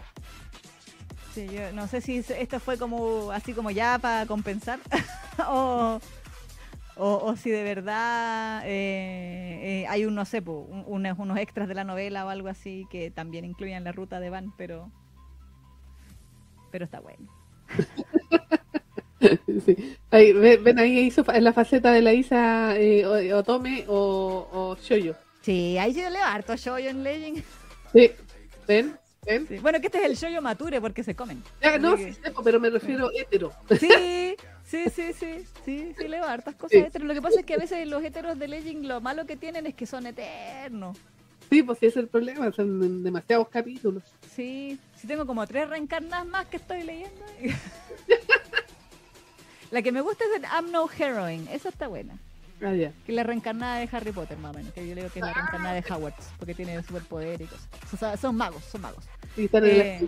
Sí, 1.34 1.48
yo 1.48 1.72
no 1.74 1.88
sé 1.88 2.02
si 2.02 2.18
esto 2.18 2.60
fue 2.60 2.78
como 2.78 3.32
así 3.32 3.54
como 3.54 3.72
ya 3.72 3.98
para 4.00 4.26
compensar 4.26 4.80
o, 5.50 6.00
o, 6.98 7.16
o 7.18 7.36
si 7.36 7.50
de 7.50 7.64
verdad 7.64 8.62
eh, 8.66 9.82
eh, 9.84 9.86
hay 9.88 10.06
un, 10.06 10.16
no 10.16 10.26
sé, 10.26 10.42
po, 10.42 10.60
un- 10.70 10.84
unos, 10.88 11.18
unos 11.20 11.38
extras 11.38 11.68
de 11.68 11.74
la 11.76 11.84
novela 11.84 12.26
o 12.26 12.30
algo 12.30 12.48
así 12.48 12.86
que 12.90 13.12
también 13.12 13.46
incluyan 13.46 13.84
la 13.84 13.92
ruta 13.92 14.20
de 14.20 14.30
Van, 14.30 14.54
pero 14.58 14.92
pero 16.72 16.86
está 16.86 17.00
bueno. 17.00 17.30
Sí. 19.66 19.98
Ahí, 20.12 20.34
ven 20.34 20.78
ahí 20.78 21.00
hizo 21.00 21.24
la 21.24 21.54
faceta 21.54 21.92
de 21.92 22.02
la 22.02 22.14
Isa 22.14 22.78
eh, 22.78 23.06
o, 23.34 23.38
Otome 23.40 23.86
o, 23.88 24.48
o 24.52 24.76
Shoyo. 24.80 25.16
Sí, 25.42 25.78
ahí 25.80 25.94
se 25.94 26.08
le 26.10 26.20
va 26.20 26.34
harto 26.34 26.56
shoyo 26.56 26.90
en 26.90 27.04
Legend. 27.04 27.44
Sí. 27.94 28.12
¿Ven? 28.68 28.96
¿Ven? 29.26 29.48
Sí. 29.48 29.58
Bueno, 29.60 29.80
que 29.80 29.88
este 29.88 30.00
es 30.00 30.06
el 30.06 30.16
shoyo 30.16 30.42
mature 30.42 30.80
porque 30.82 31.04
se 31.04 31.16
comen. 31.16 31.42
No, 31.80 31.98
sí, 31.98 32.06
que- 32.06 32.14
sepo, 32.14 32.44
pero 32.44 32.60
me 32.60 32.70
refiero 32.70 33.10
hetero. 33.18 33.52
Sí, 33.80 34.36
sí, 34.66 34.86
sí, 34.94 35.14
sí, 35.14 35.46
sí, 35.64 35.94
sí, 35.98 36.08
leo 36.08 36.26
hartas 36.26 36.56
cosas 36.56 36.92
Sí. 36.92 37.00
Lo 37.00 37.14
que 37.14 37.22
pasa 37.22 37.40
es 37.40 37.46
que 37.46 37.54
a 37.54 37.58
veces 37.58 37.88
los 37.88 38.04
heteros 38.04 38.38
de 38.38 38.48
Legend 38.48 38.86
lo 38.86 39.00
malo 39.02 39.26
que 39.26 39.38
tienen 39.38 39.66
es 39.68 39.74
que 39.76 39.86
son 39.86 40.06
eternos. 40.08 40.98
Sí, 41.50 41.62
pues 41.62 41.78
sí, 41.80 41.86
ese 41.86 42.00
es 42.00 42.04
el 42.04 42.10
problema. 42.10 42.52
Son 42.52 43.04
demasiados 43.04 43.48
capítulos. 43.50 44.04
Sí, 44.36 44.80
sí 44.96 45.08
tengo 45.08 45.26
como 45.28 45.46
tres 45.46 45.70
reencarnadas 45.70 46.26
más 46.28 46.48
que 46.48 46.58
estoy 46.58 46.84
leyendo. 46.84 47.22
La 49.72 49.82
que 49.82 49.92
me 49.92 50.02
gusta 50.02 50.24
es 50.26 50.38
el 50.38 50.44
I'm 50.44 50.72
No 50.72 50.88
Heroine, 50.90 51.54
esa 51.54 51.70
está 51.70 51.88
buena. 51.88 52.18
Ah, 52.62 52.74
ya. 52.74 52.92
Que 53.06 53.12
es 53.12 53.16
la 53.16 53.24
reencarnada 53.24 53.80
de 53.80 53.90
Harry 53.92 54.12
Potter, 54.12 54.38
más 54.38 54.54
o 54.56 54.58
menos. 54.58 54.74
Que 54.74 54.88
yo 54.88 54.96
leo 54.96 55.12
que 55.12 55.20
es 55.20 55.26
la 55.26 55.34
reencarnada 55.34 55.76
de 55.76 55.84
Hogwarts, 55.94 56.28
porque 56.40 56.54
tiene 56.56 56.82
superpoder 56.84 57.42
y 57.42 57.46
cosas. 57.46 57.68
O 57.94 57.98
sea, 57.98 58.16
son 58.16 58.36
magos, 58.38 58.64
son 58.64 58.82
magos. 58.82 59.04
Y 59.36 59.46
están 59.46 59.66
en 59.66 59.78
la- 59.78 59.84
Eh, 59.86 60.08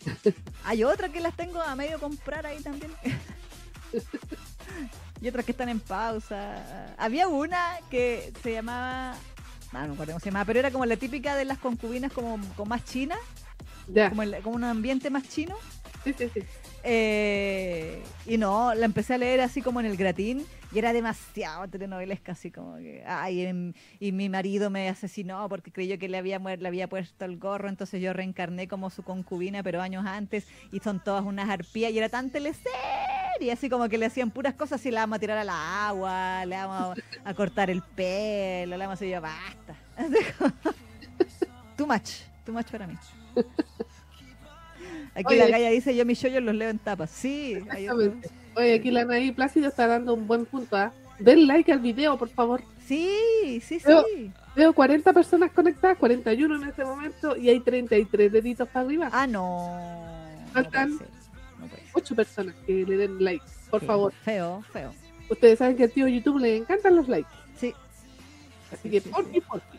hay 0.64 0.84
otra 0.84 1.10
que 1.10 1.20
las 1.20 1.36
tengo 1.36 1.60
a 1.60 1.76
medio 1.76 1.98
comprar 2.00 2.46
ahí 2.46 2.62
también. 2.62 2.90
y 5.20 5.28
otras 5.28 5.44
que 5.44 5.52
están 5.52 5.68
en 5.68 5.80
pausa. 5.80 6.94
Había 6.98 7.28
una 7.28 7.76
que 7.90 8.32
se 8.42 8.52
llamaba. 8.52 9.14
No, 9.72 9.80
no 9.80 9.86
me 9.88 9.92
acuerdo 9.94 10.12
cómo 10.12 10.20
se 10.20 10.26
llamaba, 10.30 10.44
pero 10.44 10.58
era 10.58 10.70
como 10.70 10.84
la 10.84 10.96
típica 10.96 11.34
de 11.34 11.44
las 11.44 11.58
concubinas 11.58 12.12
como, 12.12 12.38
como 12.56 12.68
más 12.68 12.84
china, 12.84 13.16
Ya. 13.88 14.10
como, 14.10 14.22
el- 14.22 14.42
como 14.42 14.56
un 14.56 14.64
ambiente 14.64 15.08
más 15.10 15.28
chino. 15.28 15.56
Sí, 16.04 16.12
sí, 16.18 16.28
sí. 16.34 16.40
Eh, 16.84 18.02
y 18.26 18.36
no, 18.38 18.74
la 18.74 18.86
empecé 18.86 19.14
a 19.14 19.18
leer 19.18 19.40
así 19.40 19.62
como 19.62 19.78
en 19.78 19.86
el 19.86 19.96
gratín 19.96 20.44
y 20.72 20.78
era 20.80 20.92
demasiado 20.92 21.68
telenovelesca, 21.68 22.32
así 22.32 22.50
como 22.50 22.76
que, 22.78 23.04
ay, 23.06 23.42
em, 23.46 23.72
y 24.00 24.10
mi 24.10 24.28
marido 24.28 24.68
me 24.68 24.88
asesinó 24.88 25.48
porque 25.48 25.70
creyó 25.70 25.96
que 25.98 26.08
le 26.08 26.18
había, 26.18 26.38
le 26.40 26.66
había 26.68 26.88
puesto 26.88 27.24
el 27.24 27.38
gorro, 27.38 27.68
entonces 27.68 28.02
yo 28.02 28.12
reencarné 28.12 28.66
como 28.66 28.90
su 28.90 29.04
concubina, 29.04 29.62
pero 29.62 29.80
años 29.80 30.04
antes, 30.04 30.46
y 30.72 30.80
son 30.80 30.98
todas 31.02 31.24
unas 31.24 31.48
arpías, 31.48 31.92
y 31.92 31.98
era 31.98 32.08
tan 32.08 32.30
teleserie, 32.30 32.72
así 33.50 33.68
como 33.68 33.88
que 33.88 33.98
le 33.98 34.06
hacían 34.06 34.30
puras 34.30 34.54
cosas, 34.54 34.84
y 34.86 34.90
le 34.90 34.96
vamos 34.98 35.16
a 35.16 35.18
tirar 35.20 35.38
al 35.38 35.48
agua, 35.50 36.44
le 36.46 36.56
vamos 36.56 36.98
a, 37.24 37.28
a 37.30 37.34
cortar 37.34 37.70
el 37.70 37.82
pelo, 37.82 38.76
le 38.76 38.84
vamos 38.86 39.00
a 39.00 39.04
decir, 39.04 39.20
basta. 39.20 39.74
Too 41.76 41.86
much, 41.86 42.10
too 42.44 42.52
much 42.52 42.66
para 42.70 42.86
mí. 42.86 42.94
Aquí 45.14 45.24
Oye. 45.34 45.36
la 45.38 45.48
galla 45.48 45.70
dice, 45.70 45.94
yo 45.94 46.04
mis 46.06 46.20
yoyos 46.20 46.42
los 46.42 46.54
leo 46.54 46.70
en 46.70 46.78
tapas. 46.78 47.10
Sí, 47.10 47.52
Exactamente. 47.54 48.30
Oye, 48.56 48.74
aquí 48.74 48.90
la 48.90 49.02
Anaí 49.02 49.32
Plácido 49.32 49.68
está 49.68 49.86
dando 49.86 50.14
un 50.14 50.26
buen 50.26 50.44
punto. 50.46 50.76
¿ah? 50.76 50.92
Den 51.18 51.46
like 51.46 51.72
al 51.72 51.80
video, 51.80 52.16
por 52.18 52.28
favor. 52.28 52.62
sí, 52.86 53.60
sí, 53.64 53.78
Pero- 53.82 54.04
sí. 54.14 54.30
Veo 54.54 54.74
40 54.74 55.12
personas 55.14 55.50
conectadas, 55.52 55.96
41 55.96 56.56
en 56.56 56.64
este 56.68 56.84
momento, 56.84 57.36
y 57.38 57.48
hay 57.48 57.60
33 57.60 58.30
deditos 58.30 58.68
para 58.68 58.84
arriba. 58.84 59.08
Ah, 59.10 59.26
no. 59.26 59.74
Faltan-. 60.52 60.90
No 60.98 60.98
8 61.94 62.14
personas 62.14 62.54
que 62.66 62.84
le 62.86 62.96
den 62.96 63.22
like, 63.22 63.44
por 63.70 63.80
Sí, 63.80 63.86
favor. 63.86 64.12
Feo, 64.24 64.62
feo. 64.72 64.92
Ustedes 65.28 65.58
saben 65.58 65.76
que 65.76 65.84
al 65.84 65.90
tío 65.90 66.06
YouTube 66.08 66.38
le 66.40 66.56
encantan 66.56 66.96
los 66.96 67.08
likes. 67.08 67.28
Sí, 67.58 67.74
Así 68.72 68.82
Sí, 68.84 68.90
que 68.90 69.00
sí, 69.00 69.08
por 69.10 69.24
ti, 69.26 69.40
por 69.40 69.60
ti. 69.60 69.78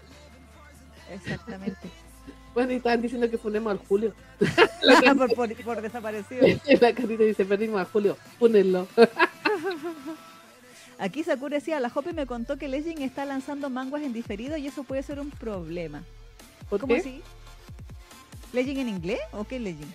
exactamente. 1.12 1.78
Bueno, 2.54 2.72
y 2.72 2.76
estaban 2.76 3.02
diciendo 3.02 3.28
que 3.32 3.40
funemos 3.40 3.72
al 3.72 3.80
Julio. 3.80 4.14
por, 5.18 5.34
por- 5.34 5.64
por 5.64 5.82
desaparecido. 5.82 6.46
la 6.82 6.94
carita 6.94 7.24
dice, 7.24 7.46
perdimos 7.46 7.82
a 7.82 7.86
Julio, 7.86 8.16
fúnenlo. 8.38 8.88
Aquí 11.00 11.24
Sakura 11.24 11.56
decía, 11.58 11.80
la 11.80 11.92
Hopi 11.94 12.14
me 12.14 12.28
contó 12.28 12.58
que 12.58 12.68
Legend 12.68 13.02
está 13.02 13.26
lanzando 13.26 13.72
manguas 13.72 14.04
en 14.04 14.14
diferido 14.14 14.56
y 14.56 14.68
eso 14.68 14.84
puede 14.84 15.02
ser 15.02 15.20
un 15.20 15.32
problema. 15.32 16.04
¿Por 16.70 16.80
¿Cómo 16.80 16.94
qué? 16.94 17.00
así? 17.00 17.22
¿Legend 18.54 18.78
en 18.82 18.90
inglés 18.90 19.20
o 19.32 19.44
qué 19.46 19.60
Legend? 19.60 19.92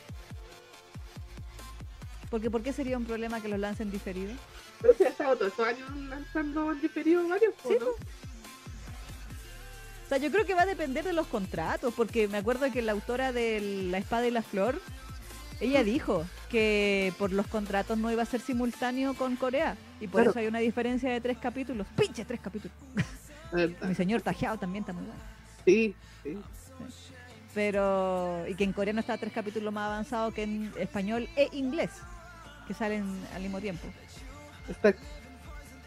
Porque 2.31 2.51
¿por 2.51 2.63
qué 2.63 2.73
sería 2.73 2.97
un 2.99 3.05
problema 3.05 3.41
que 3.41 3.49
los 3.49 3.59
lancen 3.59 3.91
diferido? 3.91 4.33
Pero 4.81 4.95
se 4.95 5.07
ha 5.07 5.09
estado 5.09 5.37
todos 5.37 5.51
estos 5.53 5.67
años 5.67 5.91
lanzando 6.09 6.73
en 6.73 6.81
diferido 6.81 7.27
varios. 7.29 7.55
O 7.65 7.69
sea, 10.09 10.19
yo 10.19 10.31
creo 10.31 10.47
que 10.47 10.55
va 10.55 10.63
a 10.63 10.67
depender 10.67 11.05
de 11.05 11.13
los 11.13 11.27
contratos, 11.27 11.93
porque 11.95 12.29
me 12.29 12.39
acuerdo 12.39 12.71
que 12.73 12.81
la 12.83 12.93
autora 12.93 13.33
de 13.33 13.61
La 13.91 13.99
Espada 13.99 14.27
y 14.27 14.31
la 14.31 14.43
Flor, 14.43 14.81
ella 15.61 15.83
dijo 15.85 16.25
que 16.49 17.13
por 17.19 17.31
los 17.33 17.47
contratos 17.47 17.99
no 17.99 18.11
iba 18.11 18.23
a 18.23 18.27
ser 18.27 18.41
simultáneo 18.41 19.15
con 19.15 19.37
Corea, 19.37 19.77
y 20.01 20.07
por 20.07 20.21
Claro. 20.23 20.31
eso 20.31 20.39
hay 20.39 20.47
una 20.47 20.61
diferencia 20.61 21.11
de 21.11 21.21
tres 21.21 21.37
capítulos. 21.39 21.87
¡Pinche 21.97 22.25
tres 22.25 22.41
capítulos! 22.41 22.75
Mi 23.83 23.95
señor 23.95 24.23
Tajeado 24.23 24.59
también 24.59 24.83
está 24.83 24.93
muy 24.95 25.05
bueno. 25.05 25.21
Sí, 25.65 25.95
sí. 26.23 26.39
Pero, 27.55 28.47
y 28.49 28.55
que 28.55 28.65
en 28.65 28.73
coreano 28.73 29.01
está 29.01 29.19
tres 29.19 29.33
capítulos 29.33 29.73
más 29.73 29.87
avanzado 29.89 30.33
que 30.33 30.45
en 30.45 30.73
español 30.79 31.29
e 31.37 31.49
inglés, 31.53 31.91
que 32.69 32.75
salen 32.75 33.05
al 33.35 33.43
mismo 33.43 33.61
tiempo. 33.61 33.87
Está, 34.69 34.95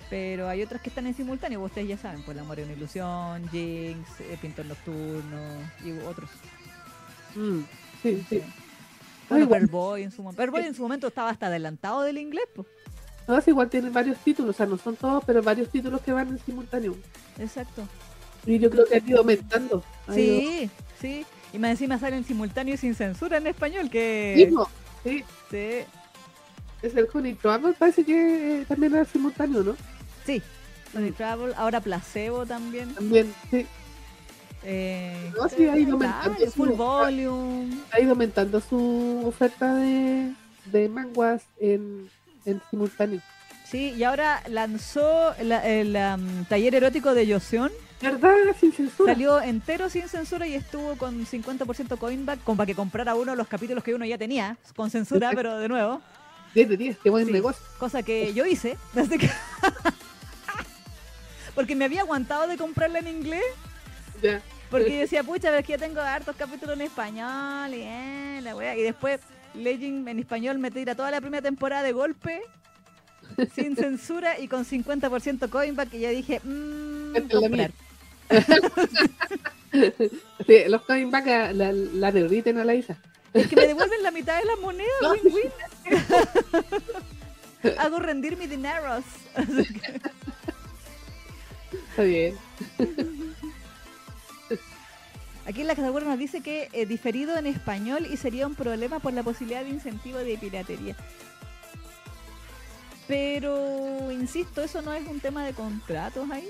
Pero 0.10 0.50
hay 0.50 0.62
otras 0.64 0.82
que 0.82 0.90
están 0.90 1.06
en 1.08 1.14
simultáneo, 1.14 1.62
ustedes 1.62 1.88
ya 1.88 1.98
saben, 1.98 2.22
pues 2.24 2.36
El 2.36 2.44
amor 2.44 2.60
es 2.60 2.66
una 2.66 2.74
ilusión, 2.76 3.48
Jinx, 3.50 4.20
eh, 4.20 4.38
Pintor 4.42 4.66
Nocturno 4.66 5.40
y 5.86 5.92
otros. 6.06 6.30
mm, 7.36 7.60
sí, 8.02 8.26
sí. 8.30 8.42
Bueno, 9.30 9.56
en 9.96 10.12
su 10.12 10.22
momento. 10.24 10.42
Superboy 10.42 10.66
en 10.66 10.76
su 10.76 10.82
momento 10.82 11.08
estaba 11.08 11.30
hasta 11.30 11.48
adelantado 11.48 12.02
del 12.02 12.18
inglés, 12.18 12.44
pues. 12.54 12.68
Todas 13.26 13.48
igual 13.48 13.70
tienen 13.70 13.94
varios 13.94 14.18
títulos, 14.18 14.56
o 14.56 14.58
sea, 14.58 14.66
no 14.66 14.78
son 14.78 14.98
todos, 14.98 15.24
pero 15.26 15.42
varios 15.42 15.70
títulos 15.70 16.02
que 16.02 16.12
van 16.12 16.28
en 16.30 16.40
simultáneo. 16.40 16.98
Exacto. 17.40 17.88
Y 18.46 18.60
yo 18.60 18.70
creo 18.70 18.86
que 18.86 18.96
ha 18.96 18.98
ido 18.98 19.20
aumentando. 19.20 19.84
Ha 20.08 20.20
ido- 20.20 20.40
Sí, 20.42 20.70
sí. 21.00 21.26
Y 21.54 21.60
más 21.60 21.72
encima 21.72 21.98
salen 22.00 22.26
simultáneo 22.26 22.74
y 22.74 22.78
sin 22.78 22.96
censura 22.96 23.38
en 23.38 23.48
español, 23.48 23.90
que... 23.90 24.50
Sí, 25.04 25.24
Sí, 25.50 25.84
es 26.82 26.96
el 26.96 27.08
Honey 27.14 27.34
Trouble, 27.36 27.74
parece 27.78 28.04
que 28.04 28.62
eh, 28.62 28.66
también 28.68 28.96
era 28.96 29.06
simultáneo, 29.06 29.64
¿no? 29.64 29.76
sí, 30.26 30.42
Sonic 30.92 31.16
Travel, 31.16 31.54
ahora 31.56 31.80
Placebo 31.80 32.46
también. 32.46 32.94
También, 32.94 33.34
sí. 33.50 33.66
Eh, 34.64 35.32
No, 35.36 35.50
sí, 35.50 35.68
ha 35.68 35.78
ido 35.78 35.98
claro, 35.98 36.16
aumentando 36.24 36.52
Full 36.52 36.70
su- 36.70 36.76
Volume. 36.76 37.78
Ha 37.92 38.00
ido 38.00 38.12
aumentando 38.12 38.60
su 38.62 39.24
oferta 39.26 39.74
de, 39.76 40.34
de 40.66 40.90
manguas 40.90 41.44
en, 41.60 42.10
en 42.46 42.62
simultáneo. 42.70 43.22
Sí, 43.66 43.94
y 43.98 44.04
ahora 44.04 44.44
lanzó 44.50 45.34
la- 45.42 45.66
el 45.66 45.96
um, 45.96 46.46
taller 46.46 46.76
erótico 46.76 47.14
de 47.14 47.26
Yoseon. 47.26 47.72
¿Verdad? 48.02 48.34
Sin 48.60 48.74
censura. 48.74 49.14
Salió 49.14 49.40
entero 49.42 49.90
sin 49.90 50.08
censura 50.10 50.46
y 50.48 50.56
estuvo 50.56 50.96
con 50.98 51.26
50% 51.26 51.98
coinback 51.98 52.44
como 52.44 52.58
para 52.58 52.66
que 52.68 52.76
comprara 52.76 53.16
uno 53.16 53.32
de 53.32 53.38
los 53.38 53.48
capítulos 53.48 53.84
que 53.84 53.94
uno 53.96 54.06
ya 54.06 54.18
tenía, 54.18 54.58
con 54.76 54.90
censura, 54.90 55.32
pero 55.36 55.58
de 55.60 55.70
nuevo. 55.70 56.02
10 56.54 56.70
de 56.70 56.78
10, 56.78 56.98
qué 57.04 57.10
buen 57.10 57.26
Sí. 57.28 57.32
negocio. 57.32 57.64
Cosa 57.80 58.04
que 58.04 58.34
yo 58.34 58.46
hice. 58.46 58.78
así 58.96 59.18
que- 59.18 59.30
Porque 61.56 61.76
me 61.76 61.86
había 61.86 62.02
aguantado 62.02 62.48
de 62.48 62.58
comprarla 62.58 63.00
en 63.00 63.08
inglés. 63.08 63.44
Ya. 64.22 64.42
Porque 64.70 64.94
yo 64.94 65.00
decía, 65.02 65.24
pucha, 65.24 65.50
pero 65.50 65.58
es 65.60 65.66
que 65.66 65.74
yo 65.74 65.80
tengo 65.80 66.00
hartos 66.00 66.36
capítulos 66.38 66.76
en 66.76 66.82
español 66.82 67.74
y, 67.74 67.82
eh, 67.82 68.40
la 68.42 68.56
wea. 68.56 68.76
y 68.78 68.82
después 68.84 69.20
Legend 69.54 70.08
en 70.08 70.20
español 70.20 70.60
me 70.60 70.72
tira 70.72 70.96
toda 70.96 71.12
la 71.12 71.20
primera 71.20 71.42
temporada 71.42 71.84
de 71.84 71.92
golpe, 71.92 72.42
sin 73.56 73.76
censura 73.76 74.40
y 74.40 74.48
con 74.48 74.64
50% 74.66 75.50
coinback. 75.50 75.94
Y 75.94 76.00
ya 76.00 76.10
dije, 76.12 76.40
mmm, 76.44 77.14
comprar. 77.30 77.72
Sí, 79.74 80.56
los 80.68 80.82
coinback 80.84 81.26
la, 81.26 81.54
la, 81.54 81.72
la 81.72 82.12
derriten 82.12 82.58
a 82.58 82.66
la 82.66 82.74
Isa. 82.76 82.98
Es 83.34 83.48
que 83.48 83.56
me 83.56 83.68
devuelven 83.68 84.04
la 84.04 84.12
mitad 84.12 84.38
de 84.40 84.46
las 84.46 84.60
monedas, 84.60 84.92
No. 85.02 85.12
win-win. 85.14 85.52
Hago 87.80 88.00
rendir 88.00 88.38
mi 88.38 88.48
dineros. 88.48 89.04
Está 91.90 92.04
bien. 92.04 92.36
Aquí 95.46 95.62
en 95.62 95.68
la 95.68 95.76
categoría 95.76 96.10
nos 96.10 96.20
dice 96.20 96.42
que 96.42 96.70
eh, 96.74 96.86
diferido 96.86 97.38
en 97.38 97.48
español 97.48 98.08
y 98.10 98.18
sería 98.18 98.48
un 98.48 98.56
problema 98.56 99.00
por 99.00 99.14
la 99.14 99.24
posibilidad 99.24 99.64
de 99.64 99.70
incentivo 99.70 100.18
de 100.20 100.38
piratería. 100.38 100.96
Pero, 103.08 104.12
insisto, 104.12 104.62
eso 104.64 104.82
no 104.82 104.94
es 104.94 105.08
un 105.08 105.20
tema 105.20 105.46
de 105.46 105.54
contratos 105.54 106.30
ahí. 106.32 106.48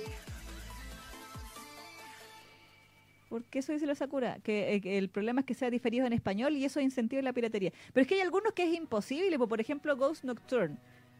¿Por 3.51 3.55
qué 3.55 3.59
eso 3.59 3.73
dice 3.73 3.85
la 3.85 3.95
Sakura? 3.95 4.37
Que, 4.43 4.75
eh, 4.75 4.79
que 4.79 4.97
el 4.97 5.09
problema 5.09 5.41
es 5.41 5.45
que 5.45 5.53
sea 5.53 5.69
diferido 5.69 6.05
en 6.07 6.13
español 6.13 6.55
y 6.55 6.63
eso 6.63 6.79
incentiva 6.79 7.21
la 7.21 7.33
piratería. 7.33 7.73
Pero 7.91 8.03
es 8.03 8.07
que 8.07 8.15
hay 8.15 8.21
algunos 8.21 8.53
que 8.53 8.63
es 8.63 8.73
imposible, 8.73 9.37
po, 9.37 9.45
por 9.45 9.59
ejemplo 9.59 9.93
Ghost 9.97 10.23
Nocturne. 10.23 10.77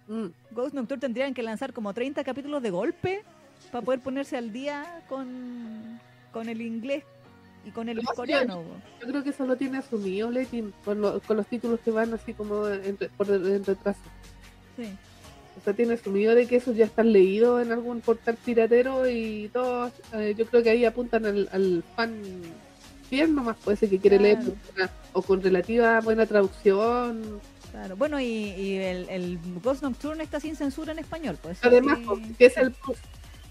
Mm. 0.08 0.28
Ghost 0.52 0.74
Nocturne 0.74 1.02
tendrían 1.02 1.34
que 1.34 1.44
lanzar 1.44 1.74
como 1.74 1.94
30 1.94 2.24
capítulos 2.24 2.64
de 2.64 2.70
golpe 2.70 3.22
para 3.70 3.84
poder 3.84 3.99
ponerse 3.99 4.38
al 4.38 4.53
día 4.53 5.03
con, 5.10 5.99
con 6.32 6.48
el 6.48 6.62
inglés 6.62 7.03
y 7.66 7.72
con 7.72 7.90
el 7.90 7.98
No, 7.98 8.03
coreano. 8.16 8.64
Yo 9.02 9.08
creo 9.10 9.24
que 9.26 9.32
eso 9.32 9.45
lo 9.45 9.58
tiene 9.58 9.80
asumido 9.80 10.32
con, 10.86 11.02
lo- 11.02 11.20
con 11.20 11.36
los 11.36 11.48
títulos 11.48 11.82
que 11.82 11.91
van 11.91 12.14
así 12.14 12.34
como 12.34 12.66
en, 12.70 12.98
por 13.18 13.30
en 13.30 13.66
retraso. 13.66 13.99
Sí. 14.78 14.88
O 15.60 15.64
sea, 15.64 15.73
tiene 15.73 15.94
asumido 15.95 16.34
de 16.34 16.48
que 16.48 16.56
esos 16.56 16.76
ya 16.76 16.86
están 16.86 17.11
leídos 17.11 17.61
en 17.61 17.72
algún 17.72 18.02
portal 18.02 18.38
piratero 18.44 19.07
y 19.10 19.49
todos, 19.53 19.91
eh, 20.14 20.34
yo 20.38 20.45
creo 20.45 20.64
que 20.64 20.69
ahí 20.69 20.86
apuntan 20.86 21.26
al, 21.26 21.49
al 21.52 21.84
fan 21.95 22.14
fiel 23.10 23.36
nomás, 23.36 23.57
puede 23.64 23.78
ser 23.78 23.90
que 23.90 23.99
quiere 23.99 24.18
leer 24.19 24.40
una- 24.76 24.90
o 25.14 25.22
con 25.22 25.41
relativa 25.41 25.99
buena 25.99 26.26
traducción. 26.26 27.41
Claro, 27.72 27.95
bueno, 27.98 28.19
y, 28.19 28.26
y 28.26 28.76
el, 28.78 29.10
el 29.10 29.40
Ghost 29.64 29.82
Nocturne 29.84 30.23
está 30.23 30.40
sin 30.40 30.56
censura 30.56 30.94
en 30.94 30.99
español, 30.99 31.38
pues. 31.41 31.57
Además, 31.61 31.99
sí. 31.99 32.36
que 32.38 32.45
es 32.45 32.57
el 32.57 32.72
plus. 32.72 32.98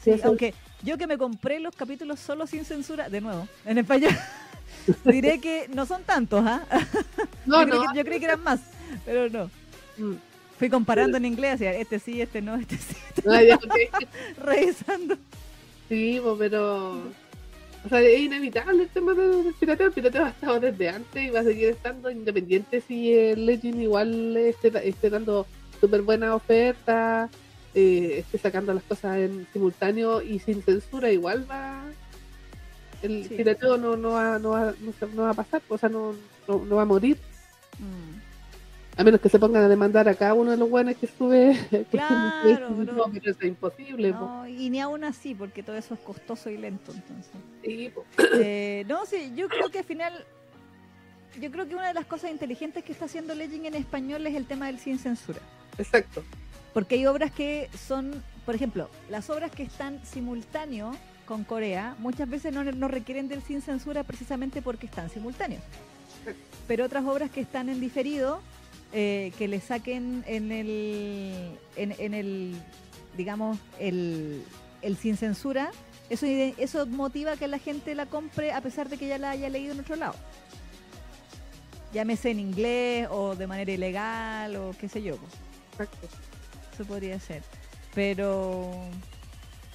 Sí, 0.03 0.11
el- 0.11 0.23
aunque 0.25 0.55
yo 0.83 0.97
que 0.97 1.07
me 1.07 1.19
compré 1.19 1.61
los 1.61 1.77
capítulos 1.77 2.19
solo 2.21 2.47
sin 2.47 2.65
censura, 2.65 3.09
de 3.11 3.21
nuevo, 3.21 3.47
en 3.67 3.77
español, 3.79 4.13
diré 5.05 5.39
que 5.41 5.69
no 5.75 5.85
son 5.87 6.03
tantos, 6.05 6.43
¿ah? 6.47 6.63
no, 7.47 7.61
yo, 7.63 7.67
creí 7.69 7.79
no. 7.81 7.93
que, 7.93 7.99
yo 7.99 8.05
creí 8.05 8.19
que 8.19 8.25
eran 8.25 8.43
más, 8.43 8.61
pero 9.05 9.29
no. 9.29 9.51
Mm. 9.99 10.15
Fui 10.61 10.69
comparando 10.69 11.17
en 11.17 11.25
inglés, 11.25 11.59
este 11.63 11.99
sí, 11.99 12.21
este 12.21 12.43
no, 12.43 12.55
este 12.55 12.77
sí, 12.77 12.95
ok. 13.25 14.05
revisando. 14.45 15.17
Sí, 15.89 16.21
pues, 16.23 16.37
pero. 16.39 16.99
O 17.83 17.89
sea, 17.89 18.03
es 18.03 18.21
inevitable 18.21 18.83
el 18.83 18.89
tema 18.91 19.15
del 19.15 19.55
pirateo. 19.59 19.87
El 19.87 19.93
pirateo 19.95 20.27
ha 20.27 20.29
estado 20.29 20.61
desde 20.61 20.91
antes 20.91 21.23
y 21.25 21.31
va 21.31 21.41
a 21.41 21.45
seguir 21.45 21.71
estando 21.71 22.11
independiente 22.11 22.83
si 22.87 23.11
el 23.15 23.47
Legend 23.47 23.81
igual 23.81 24.37
esté, 24.37 24.71
esté 24.87 25.09
dando 25.09 25.47
súper 25.81 26.03
buena 26.03 26.35
oferta, 26.35 27.31
eh, 27.75 28.17
esté 28.19 28.37
sacando 28.37 28.75
las 28.75 28.83
cosas 28.83 29.17
en 29.17 29.47
simultáneo 29.55 30.21
y 30.21 30.41
sin 30.41 30.63
censura, 30.63 31.11
igual 31.11 31.51
va. 31.51 31.85
El 33.03 33.25
Sí. 33.27 33.35
pirateo 33.35 33.79
no, 33.79 33.97
no, 33.97 34.11
va, 34.11 34.39
no, 34.39 34.51
va, 34.51 34.75
no, 35.15 35.23
va 35.23 35.31
a 35.31 35.35
pasar, 35.35 35.63
o 35.71 35.79
sea, 35.79 35.89
no, 35.89 36.15
no, 36.47 36.67
no 36.67 36.77
va 36.77 36.83
a 36.83 36.85
morir. 36.85 37.17
Mm. 37.79 38.10
A 39.01 39.03
menos 39.03 39.23
que 39.23 39.31
se 39.31 39.39
pongan 39.39 39.63
a 39.63 39.69
demandar 39.69 40.07
a 40.11 40.15
cada 40.15 40.35
uno 40.35 40.51
de 40.51 40.59
los 40.59 40.69
buenos 40.69 40.95
que 40.95 41.07
sube. 41.07 41.59
que 41.71 41.85
Claro, 41.87 42.69
no, 42.69 43.07
pero- 43.11 43.31
eso 43.31 43.39
es 43.41 43.49
imposible. 43.49 44.11
No, 44.11 44.47
y 44.47 44.69
ni 44.69 44.79
aún 44.79 45.05
así, 45.05 45.35
porque 45.35 45.63
todo 45.63 45.75
eso 45.77 45.95
es 45.95 46.01
costoso 46.01 46.51
y 46.51 46.59
lento, 46.59 46.93
entonces. 46.93 47.33
Sí. 47.65 47.91
Eh, 48.35 48.85
no, 48.89 49.07
sí, 49.07 49.33
yo 49.35 49.49
creo 49.49 49.71
que 49.71 49.79
al 49.79 49.87
final, 49.87 50.27
yo 51.41 51.51
creo 51.51 51.67
que 51.67 51.75
una 51.77 51.89
de 51.89 51.95
las 51.95 52.05
cosas 52.05 52.31
inteligentes 52.31 52.85
que 52.85 52.93
está 52.93 53.07
haciendo 53.07 53.35
Legend 53.35 53.65
en 53.69 53.75
español 53.77 54.27
es 54.27 54.35
el 54.35 54.45
tema 54.45 54.67
del 54.67 54.79
sin 54.79 54.99
censura. 54.99 55.41
Exacto. 55.79 56.23
Porque 56.75 56.97
hay 56.97 57.07
obras 57.07 57.33
que 57.33 57.71
son, 57.89 58.23
por 58.45 58.55
ejemplo, 58.55 58.91
las 59.09 59.31
obras 59.31 59.51
que 59.51 59.63
están 59.63 60.05
simultáneo 60.05 60.93
con 61.25 61.45
Corea, 61.45 61.97
muchas 62.01 62.29
veces 62.29 62.53
no, 62.53 62.65
no 62.65 62.87
requieren 62.87 63.29
del 63.29 63.41
sin 63.41 63.63
censura 63.63 64.05
precisamente 64.05 64.61
porque 64.61 64.85
están 64.85 65.09
simultáneos. 65.09 65.63
Pero 66.69 66.85
otras 66.85 67.07
obras 67.07 67.31
que 67.31 67.41
están 67.41 67.71
en 67.71 67.81
diferido, 67.81 68.43
eh, 68.93 69.33
que 69.39 69.49
le 69.49 69.61
saquen 69.61 70.25
en 70.27 70.53
el, 70.53 71.59
en, 71.77 71.95
en 71.99 72.15
el 72.15 72.55
digamos, 73.17 73.59
el, 73.79 74.43
el 74.83 74.97
sin 74.97 75.17
censura, 75.17 75.71
eso, 76.09 76.27
eso 76.27 76.87
motiva 76.87 77.37
que 77.37 77.47
la 77.49 77.59
gente 77.59 77.95
la 77.95 78.07
compre 78.07 78.53
a 78.53 78.61
pesar 78.61 78.89
de 78.89 78.97
que 78.97 79.07
ya 79.07 79.19
la 79.19 79.31
haya 79.31 79.49
leído 79.49 79.73
en 79.73 79.81
otro 79.81 79.97
lado. 79.97 80.15
Llámese 81.93 82.31
en 82.31 82.41
inglés 82.41 83.09
o 83.11 83.35
de 83.35 83.47
manera 83.47 83.73
ilegal 83.73 84.57
o 84.57 84.73
qué 84.79 84.89
sé 84.89 85.03
yo. 85.03 85.17
Eso 86.73 86.85
podría 86.85 87.19
ser. 87.19 87.43
Pero 87.95 88.73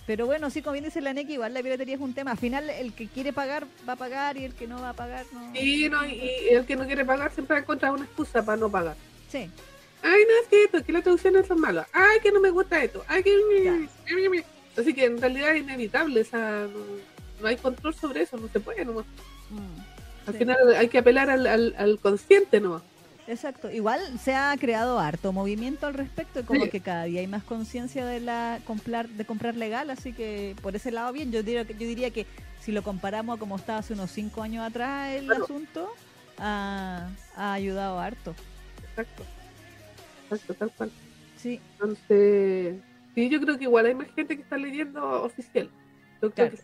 pero 0.07 0.25
bueno, 0.25 0.49
sí, 0.49 0.61
como 0.61 0.73
bien 0.73 0.85
dice 0.85 1.01
la 1.01 1.13
NEC, 1.13 1.29
igual 1.29 1.53
la 1.53 1.61
piratería 1.63 1.95
es 1.95 2.01
un 2.01 2.13
tema. 2.13 2.31
Al 2.31 2.37
final, 2.37 2.69
el 2.69 2.93
que 2.93 3.07
quiere 3.07 3.33
pagar 3.33 3.65
va 3.87 3.93
a 3.93 3.97
pagar 3.97 4.37
y 4.37 4.45
el 4.45 4.53
que 4.53 4.67
no 4.67 4.79
va 4.81 4.89
a 4.89 4.93
pagar 4.93 5.25
no. 5.33 5.51
Sí, 5.53 5.89
no, 5.89 6.05
y, 6.05 6.13
y 6.13 6.53
el 6.53 6.65
que 6.65 6.75
no 6.75 6.85
quiere 6.85 7.03
pagar 7.05 7.31
siempre 7.33 7.55
va 7.55 7.59
a 7.59 7.63
encontrar 7.63 7.91
una 7.91 8.05
excusa 8.05 8.45
para 8.45 8.57
no 8.57 8.69
pagar. 8.69 8.95
Sí, 9.29 9.49
Ay, 10.07 10.21
no, 10.27 10.43
es 10.43 10.47
que 10.49 10.63
esto, 10.65 10.77
es 10.77 10.83
que 10.83 10.91
las 10.93 11.01
traducciones 11.01 11.47
son 11.47 11.59
malas. 11.59 11.87
Ay, 11.91 12.19
que 12.21 12.31
no 12.31 12.39
me 12.39 12.51
gusta 12.51 12.83
esto. 12.83 13.03
Ay, 13.07 13.23
que... 13.23 13.87
Así 14.77 14.93
que 14.93 15.05
en 15.05 15.19
realidad 15.19 15.55
es 15.55 15.63
inevitable, 15.63 16.21
o 16.21 16.25
sea, 16.25 16.67
no, 16.71 16.79
no 17.41 17.47
hay 17.47 17.55
control 17.55 17.95
sobre 17.95 18.21
eso, 18.21 18.37
no 18.37 18.47
se 18.49 18.59
puede 18.59 18.85
nomás. 18.85 19.05
Mm, 19.49 20.27
Al 20.27 20.33
sí. 20.33 20.37
final 20.37 20.57
hay 20.75 20.89
que 20.89 20.99
apelar 20.99 21.29
al, 21.31 21.47
al, 21.47 21.73
al 21.77 21.97
consciente 21.99 22.59
nomás. 22.59 22.83
Exacto. 23.27 23.71
Igual 23.71 23.99
se 24.19 24.35
ha 24.35 24.55
creado 24.59 24.99
harto 24.99 25.33
movimiento 25.33 25.87
al 25.87 25.95
respecto, 25.95 26.41
y 26.41 26.43
como 26.43 26.65
Sí. 26.65 26.69
que 26.69 26.81
cada 26.81 27.05
día 27.05 27.21
hay 27.21 27.27
más 27.27 27.43
conciencia 27.43 28.05
de 28.05 28.19
la 28.19 28.59
comprar, 28.65 29.07
de 29.09 29.25
comprar 29.25 29.55
legal, 29.55 29.89
así 29.89 30.13
que 30.13 30.55
por 30.61 30.75
ese 30.75 30.91
lado 30.91 31.11
bien. 31.11 31.31
Yo 31.31 31.41
diría, 31.41 31.65
que- 31.65 31.73
yo 31.73 31.87
diría 31.87 32.11
que 32.11 32.27
si 32.61 32.71
lo 32.71 32.83
comparamos 32.83 33.37
a 33.37 33.39
como 33.39 33.55
estaba 33.55 33.79
hace 33.79 33.93
unos 33.93 34.11
cinco 34.11 34.41
años 34.43 34.63
atrás 34.67 35.09
el 35.13 35.25
Claro. 35.25 35.43
asunto, 35.43 35.89
ha, 36.37 37.09
ha 37.35 37.53
ayudado 37.53 37.99
harto. 37.99 38.35
Exacto. 38.89 39.23
Exacto, 40.29 40.53
tal 40.53 40.71
cual. 40.71 40.91
Sí, 41.37 41.59
Entonces, 41.73 42.75
sí, 43.15 43.29
yo 43.29 43.39
creo 43.41 43.57
que 43.57 43.63
igual 43.65 43.85
hay 43.87 43.95
más 43.95 44.07
gente 44.15 44.35
que 44.35 44.41
está 44.43 44.57
leyendo 44.57 45.23
oficial. 45.23 45.69
Yo 46.21 46.31
creo 46.31 46.31
Claro. 46.31 46.51
que 46.51 46.57
sí. 46.57 46.63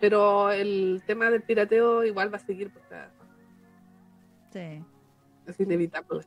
Pero 0.00 0.50
el 0.50 1.02
tema 1.06 1.30
del 1.30 1.42
pirateo 1.42 2.04
igual 2.04 2.32
va 2.32 2.36
a 2.36 2.40
seguir 2.46 2.70
porque 2.70 2.96
sí. 4.52 4.84
Es 5.46 5.60
inevitable. 5.60 6.22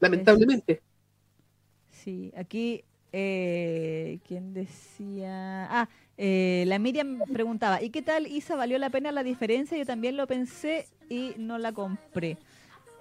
Lamentablemente. 0.00 0.82
Sí, 1.90 2.32
aquí, 2.36 2.84
eh, 3.12 4.18
¿quién 4.26 4.52
decía? 4.52 5.66
Ah, 5.70 5.88
eh, 6.18 6.64
la 6.66 6.78
Miriam 6.78 7.20
preguntaba, 7.32 7.82
¿y 7.82 7.90
qué 7.90 8.02
tal 8.02 8.26
Isa? 8.26 8.56
¿Valió 8.56 8.78
la 8.78 8.90
pena 8.90 9.12
la 9.12 9.22
diferencia? 9.22 9.76
Yo 9.76 9.86
también 9.86 10.16
lo 10.16 10.26
pensé 10.26 10.86
y 11.08 11.34
no 11.38 11.58
la 11.58 11.72
compré. 11.72 12.36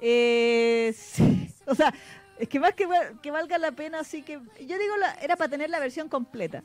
Eh, 0.01 0.93
sí, 0.97 1.49
o 1.65 1.75
sea, 1.75 1.93
es 2.39 2.47
que 2.49 2.59
más 2.59 2.73
que, 2.73 2.87
que 3.21 3.31
valga 3.31 3.57
la 3.57 3.71
pena, 3.73 3.99
así 3.99 4.21
que 4.23 4.33
yo 4.33 4.77
digo, 4.79 4.97
la, 4.99 5.13
era 5.15 5.35
para 5.35 5.49
tener 5.49 5.69
la 5.69 5.79
versión 5.79 6.09
completa. 6.09 6.63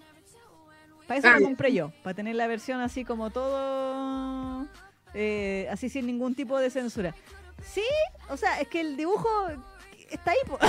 Para 1.06 1.18
eso 1.18 1.28
Ah, 1.28 1.32
la 1.32 1.40
ya. 1.40 1.44
compré 1.44 1.72
yo, 1.72 1.92
para 2.04 2.14
tener 2.14 2.36
la 2.36 2.46
versión 2.46 2.80
así 2.80 3.04
como 3.04 3.30
todo, 3.30 4.66
eh, 5.12 5.66
así 5.70 5.88
sin 5.88 6.06
ningún 6.06 6.36
tipo 6.36 6.58
de 6.58 6.70
censura. 6.70 7.14
Sí, 7.64 7.82
o 8.28 8.36
sea, 8.36 8.60
es 8.60 8.68
que 8.68 8.80
el 8.80 8.96
dibujo 8.96 9.28
está 10.10 10.30
ahí. 10.32 10.38
po. 10.46 10.58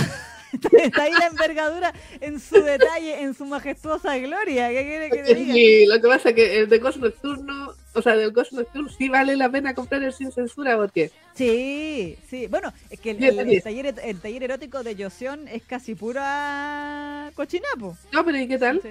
Está 0.73 1.03
ahí 1.03 1.13
la 1.13 1.27
envergadura 1.27 1.93
en 2.19 2.37
su 2.37 2.61
detalle, 2.61 3.21
en 3.21 3.33
su 3.33 3.45
majestuosa 3.45 4.17
gloria. 4.17 4.67
¿Qué 4.67 4.83
quiere 4.83 5.09
que 5.09 5.23
te 5.23 5.33
diga? 5.33 5.53
Sí, 5.53 5.85
lo 5.85 6.01
que 6.01 6.07
pasa 6.09 6.29
es 6.29 6.35
que 6.35 6.59
el 6.59 6.67
de 6.67 6.77
Ghost 6.79 6.97
Nocturno, 6.97 7.73
o 7.93 8.01
sea, 8.01 8.17
del 8.17 8.33
Ghost 8.33 8.51
Nocturno 8.51 8.89
sí 8.89 9.07
vale 9.07 9.37
la 9.37 9.47
pena 9.49 9.73
comprar 9.73 10.03
el 10.03 10.11
sin 10.11 10.29
censura, 10.33 10.75
porque 10.75 11.09
Sí, 11.35 12.17
sí. 12.29 12.47
Bueno, 12.47 12.73
es 12.89 12.99
que 12.99 13.11
el, 13.11 13.23
el- 13.23 13.39
el 13.49 13.63
taller, 13.63 13.95
el 14.03 14.19
taller 14.19 14.43
erótico 14.43 14.83
de 14.83 14.93
Yoción 14.97 15.47
es 15.47 15.63
casi 15.63 15.95
pura 15.95 17.31
cochinapo. 17.35 17.97
no, 18.11 18.25
pero 18.25 18.37
¿y 18.37 18.45
qué 18.49 18.57
tal? 18.57 18.81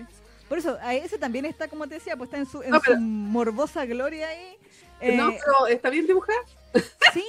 Por 0.49 0.57
eso, 0.59 0.79
ese 0.91 1.19
también 1.19 1.45
está, 1.45 1.69
como 1.69 1.87
te 1.87 1.97
decía, 1.97 2.17
pues 2.17 2.29
está 2.29 2.39
en 2.39 2.47
su, 2.47 2.63
en 2.63 2.71
No, 2.71 2.81
pero- 2.81 2.95
su 2.97 3.01
morbosa 3.03 3.85
gloria 3.85 4.29
ahí. 4.29 4.57
Eh, 5.03 5.15
no, 5.17 5.29
pero 5.31 5.67
está 5.67 5.91
bien 5.91 6.07
dibujada. 6.07 6.39
Sí, 7.13 7.25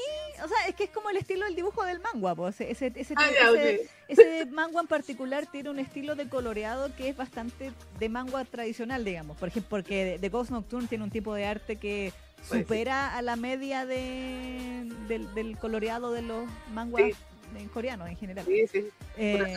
sea, 0.51 0.67
es 0.67 0.75
que 0.75 0.83
es 0.85 0.89
como 0.91 1.09
el 1.09 1.17
estilo 1.17 1.45
del 1.45 1.55
dibujo 1.55 1.83
del 1.85 1.99
manga, 1.99 2.35
pues. 2.35 2.61
Ese, 2.61 2.91
ese, 2.95 3.13
Ah, 3.17 3.29
ya, 3.31 3.49
ese- 3.51 3.75
ok. 3.83 3.89
ese 4.07 4.45
manga 4.47 4.79
en 4.81 4.87
particular 4.87 5.45
tiene 5.51 5.69
un 5.69 5.79
estilo 5.79 6.15
de 6.15 6.29
coloreado 6.29 6.95
que 6.95 7.09
es 7.09 7.17
bastante 7.17 7.71
de 7.99 8.09
manga 8.09 8.43
tradicional, 8.45 9.03
digamos. 9.03 9.37
Por 9.37 9.47
ejemplo, 9.49 9.69
porque 9.69 10.17
The 10.21 10.29
Ghost 10.29 10.51
Nocturne 10.51 10.87
tiene 10.87 11.03
un 11.03 11.11
tipo 11.11 11.33
de 11.33 11.45
arte 11.45 11.77
que 11.77 12.13
supera 12.47 13.15
a 13.15 13.21
la 13.21 13.35
media 13.35 13.85
de, 13.85 14.87
del, 15.07 15.33
del 15.33 15.57
coloreado 15.57 16.11
de 16.11 16.21
los 16.23 16.45
manguas 16.73 17.03
Sí. 17.05 17.13
en 17.53 18.17
general. 18.17 18.45
Sí, 18.45 18.65
sí. 18.67 18.87
Eh, 19.17 19.55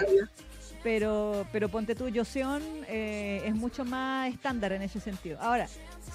pero, 0.82 1.46
pero 1.52 1.68
ponte 1.68 1.94
tú, 1.94 2.08
Yoseon 2.08 2.62
eh, 2.88 3.42
es 3.46 3.54
mucho 3.54 3.84
más 3.84 4.32
estándar 4.32 4.72
en 4.72 4.82
ese 4.82 5.00
sentido. 5.00 5.40
Ahora, 5.40 5.66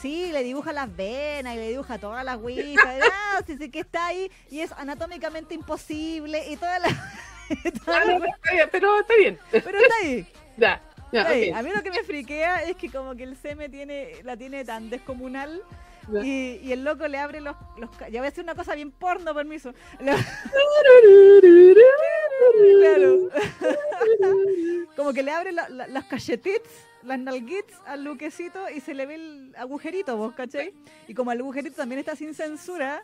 sí, 0.02 0.32
le 0.32 0.44
dibuja 0.44 0.74
las 0.74 0.96
venas 0.96 1.56
y 1.56 1.58
le 1.58 1.70
dibuja 1.70 1.98
todas 1.98 2.24
las 2.24 2.38
huisas, 2.38 2.86
ah, 3.12 3.42
sí, 3.46 3.58
sí 3.58 3.70
que 3.70 3.80
está 3.80 4.08
ahí 4.08 4.32
y 4.50 4.60
es 4.62 4.72
anatómicamente 4.74 5.54
imposible 5.54 6.50
y 6.50 6.58
toda 6.58 6.80
la... 6.80 6.88
toda 7.86 7.98
Ah, 8.02 8.06
la- 8.06 8.20
no, 8.20 8.26
está 8.26 8.52
bien, 8.54 8.70
pero 8.72 9.00
está 9.00 9.16
bien. 9.16 9.40
pero 9.52 9.78
está 9.80 9.94
ahí. 10.04 10.28
Ya, 10.58 10.82
ya, 11.12 11.22
está 11.22 11.34
ahí. 11.34 11.50
ok. 11.52 11.58
A 11.58 11.62
mí 11.64 11.70
lo 11.74 11.82
que 11.84 11.92
me 11.92 12.04
friquea 12.04 12.64
es 12.64 12.76
que 12.76 12.90
como 12.92 13.16
que 13.16 13.24
el 13.24 13.38
seme 13.38 13.70
tiene, 13.70 14.22
la 14.24 14.36
tiene 14.36 14.66
tan 14.66 14.90
descomunal 14.90 15.64
y, 16.24 16.60
y 16.64 16.72
el 16.74 16.84
loco 16.84 17.08
le 17.08 17.18
abre 17.20 17.40
los, 17.40 17.56
los... 17.78 17.90
Ya 18.00 18.08
voy 18.08 18.18
a 18.20 18.24
decir 18.24 18.44
una 18.44 18.56
cosa 18.56 18.74
bien 18.76 18.92
porno, 18.92 19.34
permiso. 19.34 19.74
Le- 20.00 20.14
Claro. 22.80 23.30
Como 24.96 25.14
que 25.14 25.24
le 25.24 25.32
abre 25.32 25.52
las 25.52 26.04
cachetits, 26.06 26.70
las 27.04 27.20
nalguits 27.20 27.74
al 27.86 28.04
luquecito 28.04 28.70
y 28.70 28.82
se 28.82 28.94
le 28.94 29.06
ve 29.06 29.16
el 29.16 29.54
agujerito, 29.58 30.18
¿vos 30.18 30.34
cachai? 30.34 30.74
Y 31.08 31.14
como 31.14 31.32
el 31.32 31.40
agujerito 31.40 31.76
también 31.76 32.00
está 32.00 32.16
sin 32.16 32.34
censura, 32.34 33.04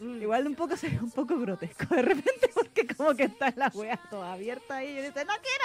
Mm. 0.00 0.22
igual 0.22 0.46
un 0.46 0.54
poco 0.54 0.78
se 0.78 0.88
ve 0.88 0.98
un 0.98 1.10
poco 1.10 1.38
grotesco 1.38 1.94
de 1.94 2.00
repente 2.00 2.48
porque 2.54 2.86
como 2.86 3.14
que 3.14 3.24
está 3.24 3.52
la 3.54 3.68
wea 3.74 4.00
toda 4.08 4.32
abierta 4.32 4.76
ahí 4.76 4.88
y 4.98 5.02
dice, 5.02 5.26
no 5.26 5.34
quiero 5.42 5.64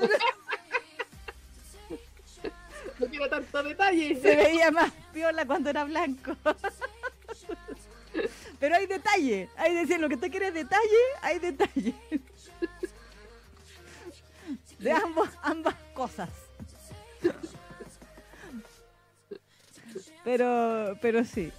ver 0.00 0.10
No 2.98 3.06
quiero 3.08 3.28
tanto 3.28 3.62
detalle. 3.62 4.12
eso. 4.12 4.22
Se 4.22 4.36
veía 4.36 4.70
más 4.70 4.90
piola 5.12 5.44
cuando 5.46 5.68
era 5.68 5.84
blanco. 5.84 6.34
Pero 8.58 8.76
hay 8.76 8.86
detalle, 8.86 9.50
hay 9.56 9.74
decir, 9.74 10.00
lo 10.00 10.08
que 10.08 10.14
usted 10.14 10.30
quiere 10.30 10.48
es 10.48 10.54
detalle, 10.54 11.02
hay 11.20 11.38
detalle. 11.38 11.94
De 14.78 14.92
ambos, 14.92 15.28
ambas 15.42 15.74
cosas. 15.94 16.30
Pero, 20.24 20.96
pero 21.00 21.24
sí. 21.24 21.52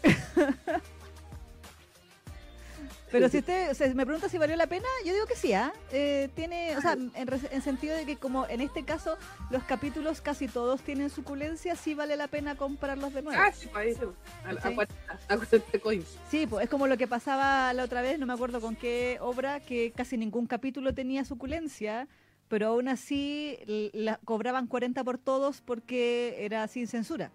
Pero 3.13 3.29
si 3.29 3.37
usted 3.37 3.69
o 3.69 3.75
sea, 3.75 3.93
me 3.93 4.07
pregunta 4.07 4.27
si 4.27 4.39
valió 4.39 4.55
la 4.55 4.65
pena, 4.65 4.87
yo 5.05 5.13
digo 5.13 5.27
que 5.27 5.35
sí, 5.35 5.53
¿ah? 5.53 5.71
Eh, 5.91 6.29
tiene, 6.33 6.75
o 6.75 6.81
sea, 6.81 6.93
en, 6.93 7.11
en 7.13 7.61
sentido 7.61 7.95
de 7.95 8.07
que 8.07 8.15
como 8.15 8.47
en 8.47 8.59
este 8.59 8.83
caso 8.85 9.19
los 9.51 9.63
capítulos 9.65 10.19
casi 10.19 10.47
todos 10.47 10.81
tienen 10.81 11.11
suculencia, 11.11 11.75
sí 11.75 11.93
vale 11.93 12.17
la 12.17 12.27
pena 12.27 12.55
comprarlos 12.55 13.13
de 13.13 13.21
nuevo. 13.21 13.39
Ah, 13.39 13.51
sí, 13.51 13.69
pues 13.71 13.99
a, 13.99 14.49
a, 14.49 14.55
¿Cachai? 14.55 14.73
40, 14.73 14.95
a 15.29 15.37
40 15.37 15.79
coins. 15.79 16.17
Sí, 16.31 16.47
pues 16.47 16.63
es 16.63 16.69
como 16.71 16.87
lo 16.87 16.97
que 16.97 17.05
pasaba 17.05 17.71
la 17.73 17.83
otra 17.83 18.01
vez, 18.01 18.17
no 18.17 18.25
me 18.25 18.33
acuerdo 18.33 18.59
con 18.59 18.75
qué 18.75 19.19
obra, 19.21 19.59
que 19.59 19.91
casi 19.95 20.17
ningún 20.17 20.47
capítulo 20.47 20.91
tenía 20.95 21.23
suculencia, 21.23 22.07
pero 22.53 22.67
aún 22.67 22.87
así 22.87 23.57
la, 23.93 24.19
cobraban 24.25 24.67
40 24.67 25.03
por 25.03 25.17
todos 25.17 25.61
porque 25.61 26.35
era 26.45 26.67
sin 26.67 26.85
censura. 26.85 27.31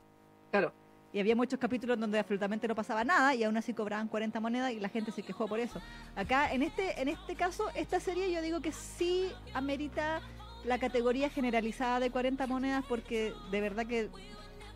Claro. 0.52 0.72
Y 1.12 1.18
había 1.18 1.34
muchos 1.34 1.58
capítulos 1.58 1.98
donde 1.98 2.20
absolutamente 2.20 2.68
no 2.68 2.76
pasaba 2.76 3.02
nada 3.02 3.34
y 3.34 3.42
aún 3.42 3.56
así 3.56 3.74
cobraban 3.74 4.06
40 4.06 4.38
monedas 4.38 4.70
y 4.70 4.78
la 4.78 4.88
gente 4.88 5.10
se 5.10 5.24
quejó 5.24 5.48
por 5.48 5.58
eso. 5.58 5.82
Acá, 6.14 6.52
en 6.52 6.62
este, 6.62 7.02
en 7.02 7.08
este 7.08 7.34
caso, 7.34 7.64
esta 7.74 7.98
serie 7.98 8.30
yo 8.30 8.40
digo 8.40 8.60
que 8.60 8.70
sí 8.70 9.32
amerita 9.54 10.20
la 10.64 10.78
categoría 10.78 11.28
generalizada 11.30 11.98
de 11.98 12.12
40 12.12 12.46
monedas 12.46 12.84
porque 12.88 13.34
de 13.50 13.60
verdad 13.60 13.86
que 13.86 14.10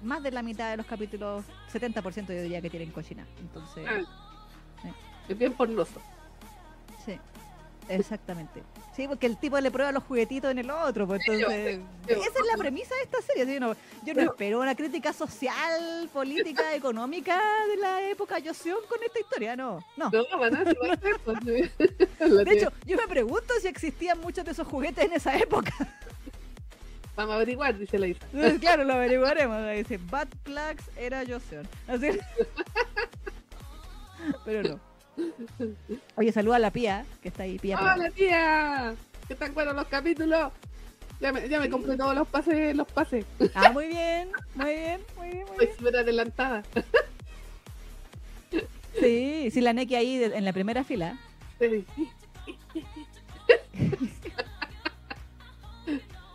más 0.02 0.24
de 0.24 0.32
la 0.32 0.43
mitad 0.43 0.73
de 0.73 0.77
los 0.77 0.86
capítulos, 0.86 1.44
70% 1.73 2.35
yo 2.35 2.43
diría 2.43 2.60
que 2.60 2.69
tienen 2.69 2.90
cochina. 2.90 3.24
Entonces... 3.39 3.86
Ah, 3.89 4.90
es 5.28 5.39
bien 5.39 5.52
pornoso. 5.52 6.02
Sí, 7.05 7.16
exactamente. 7.94 8.62
Sí, 8.94 9.09
porque 9.09 9.27
el 9.27 9.39
tipo 9.39 9.59
le 9.59 9.70
prueba 9.70 9.90
los 9.93 10.02
juguetitos 10.05 10.51
en 10.51 10.59
el 10.59 10.70
otro, 10.70 11.06
pues 11.06 11.23
entonces... 11.27 11.81
Esa 12.06 12.20
es 12.20 12.47
la 12.51 12.59
premisa 12.59 12.94
de 12.97 13.02
esta 13.02 13.23
serie, 13.23 13.47
¿sí? 13.47 13.59
no, 13.60 13.73
yo 13.73 14.12
no 14.12 14.14
Pero- 14.14 14.31
espero 14.32 14.60
una 14.60 14.74
crítica 14.74 15.12
social, 15.12 16.10
política, 16.12 16.74
económica 16.74 17.40
de 17.69 17.77
la 17.77 18.02
época 18.10 18.39
Yoseon 18.39 18.81
con 18.89 19.02
esta 19.02 19.20
historia, 19.20 19.56
no, 19.56 19.82
no. 19.97 20.10
No, 20.10 20.24
pues, 21.24 21.40
De 21.44 22.52
hecho, 22.52 22.73
yo 22.86 22.97
me 22.97 23.09
pregunto 23.09 23.55
si 23.60 23.69
existían 23.69 24.20
muchos 24.20 24.44
de 24.44 24.51
esos 24.51 24.66
juguetes 24.66 25.05
en 25.05 25.12
esa 25.12 25.36
época. 25.39 25.73
Vamos 27.16 27.32
a 27.32 27.36
averiguar, 27.36 27.78
dice 27.78 27.98
la 27.98 28.06
Isa. 28.06 28.27
Claro, 28.59 28.85
lo 28.85 28.94
averiguaremos. 28.94 29.70
Dice, 29.74 29.98
Bad 29.98 30.28
Plugs 30.44 30.85
era 30.97 31.23
Joseon. 31.27 31.69
Así. 31.86 32.19
Pero 34.47 34.62
no. 34.70 34.91
Oye, 36.17 36.33
saluda 36.33 36.57
a 36.57 36.59
la 36.59 36.71
pía, 36.71 37.05
que 37.23 37.29
está 37.29 37.43
ahí, 37.45 37.59
pía. 37.59 37.79
¡Hola, 37.79 38.11
tía! 38.11 38.95
¿Qué 39.29 39.35
tan 39.35 39.53
buenos 39.55 39.75
los 39.75 39.87
capítulos? 39.87 40.53
Ya 41.21 41.33
me, 41.33 41.49
ya 41.49 41.61
me 41.61 41.71
compré 41.71 41.97
todos 41.97 42.15
los 42.15 42.27
pases, 42.27 42.75
los 42.75 42.87
pases. 42.91 43.25
Ah, 43.55 43.71
muy 43.73 43.87
bien, 43.89 44.31
muy 44.55 44.75
bien, 44.75 45.01
muy 45.17 45.29
bien, 45.29 45.45
muy 45.45 45.51
Estoy 45.53 45.67
bien. 45.67 45.79
súper 45.79 45.97
adelantada. 45.97 46.63
Sí, 49.01 49.49
sí, 49.53 49.61
la 49.61 49.73
Neki 49.73 49.95
ahí 49.95 50.19
de- 50.19 50.37
en 50.37 50.45
la 50.45 50.53
primera 50.53 50.83
fila. 50.85 51.17
Sí. 51.61 51.85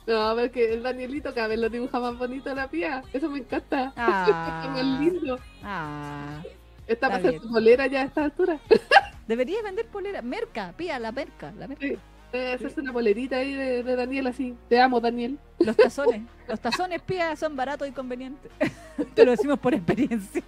No, 0.08 0.32
pero 0.36 0.46
es 0.46 0.52
que 0.54 0.74
el 0.74 0.84
Danielito 0.84 1.34
cada 1.34 1.48
vez 1.48 1.60
lo 1.60 1.70
dibuja 1.70 2.00
más 2.00 2.18
bonito 2.18 2.54
la 2.56 2.70
pía. 2.70 3.04
Eso 3.12 3.30
me 3.30 3.40
encanta. 3.40 3.92
Ah. 3.98 4.62
Es 4.66 4.72
más 4.72 5.00
lindo. 5.02 5.38
Ah, 5.64 6.42
Está 6.88 7.08
para 7.10 7.28
hacer 7.28 7.40
bolera 7.42 7.88
ya 7.88 8.02
a 8.02 8.06
esta 8.06 8.24
altura. 8.24 8.60
debería 9.28 9.62
vender 9.62 9.86
polera. 9.88 10.22
Merca, 10.22 10.74
pía, 10.78 11.00
la 11.00 11.12
merca, 11.12 11.52
la 11.58 11.68
merca. 11.68 11.86
Sí. 11.86 11.98
Debe 12.32 12.54
hacerse 12.54 12.82
una 12.82 12.92
bolerita 12.92 13.38
ahí 13.38 13.54
de, 13.54 13.84
de 13.84 13.96
Daniel 13.96 14.28
así. 14.28 14.54
Te 14.68 14.80
amo, 14.82 15.00
Daniel. 15.00 15.40
Los 15.60 15.76
tazones, 15.78 16.22
los 16.48 16.60
tazones 16.60 17.02
pía 17.02 17.36
son 17.36 17.56
baratos 17.56 17.88
y 17.88 17.92
convenientes. 17.92 18.52
Te 19.16 19.24
lo 19.26 19.32
decimos 19.32 19.60
por 19.60 19.74
experiencia. 19.74 20.44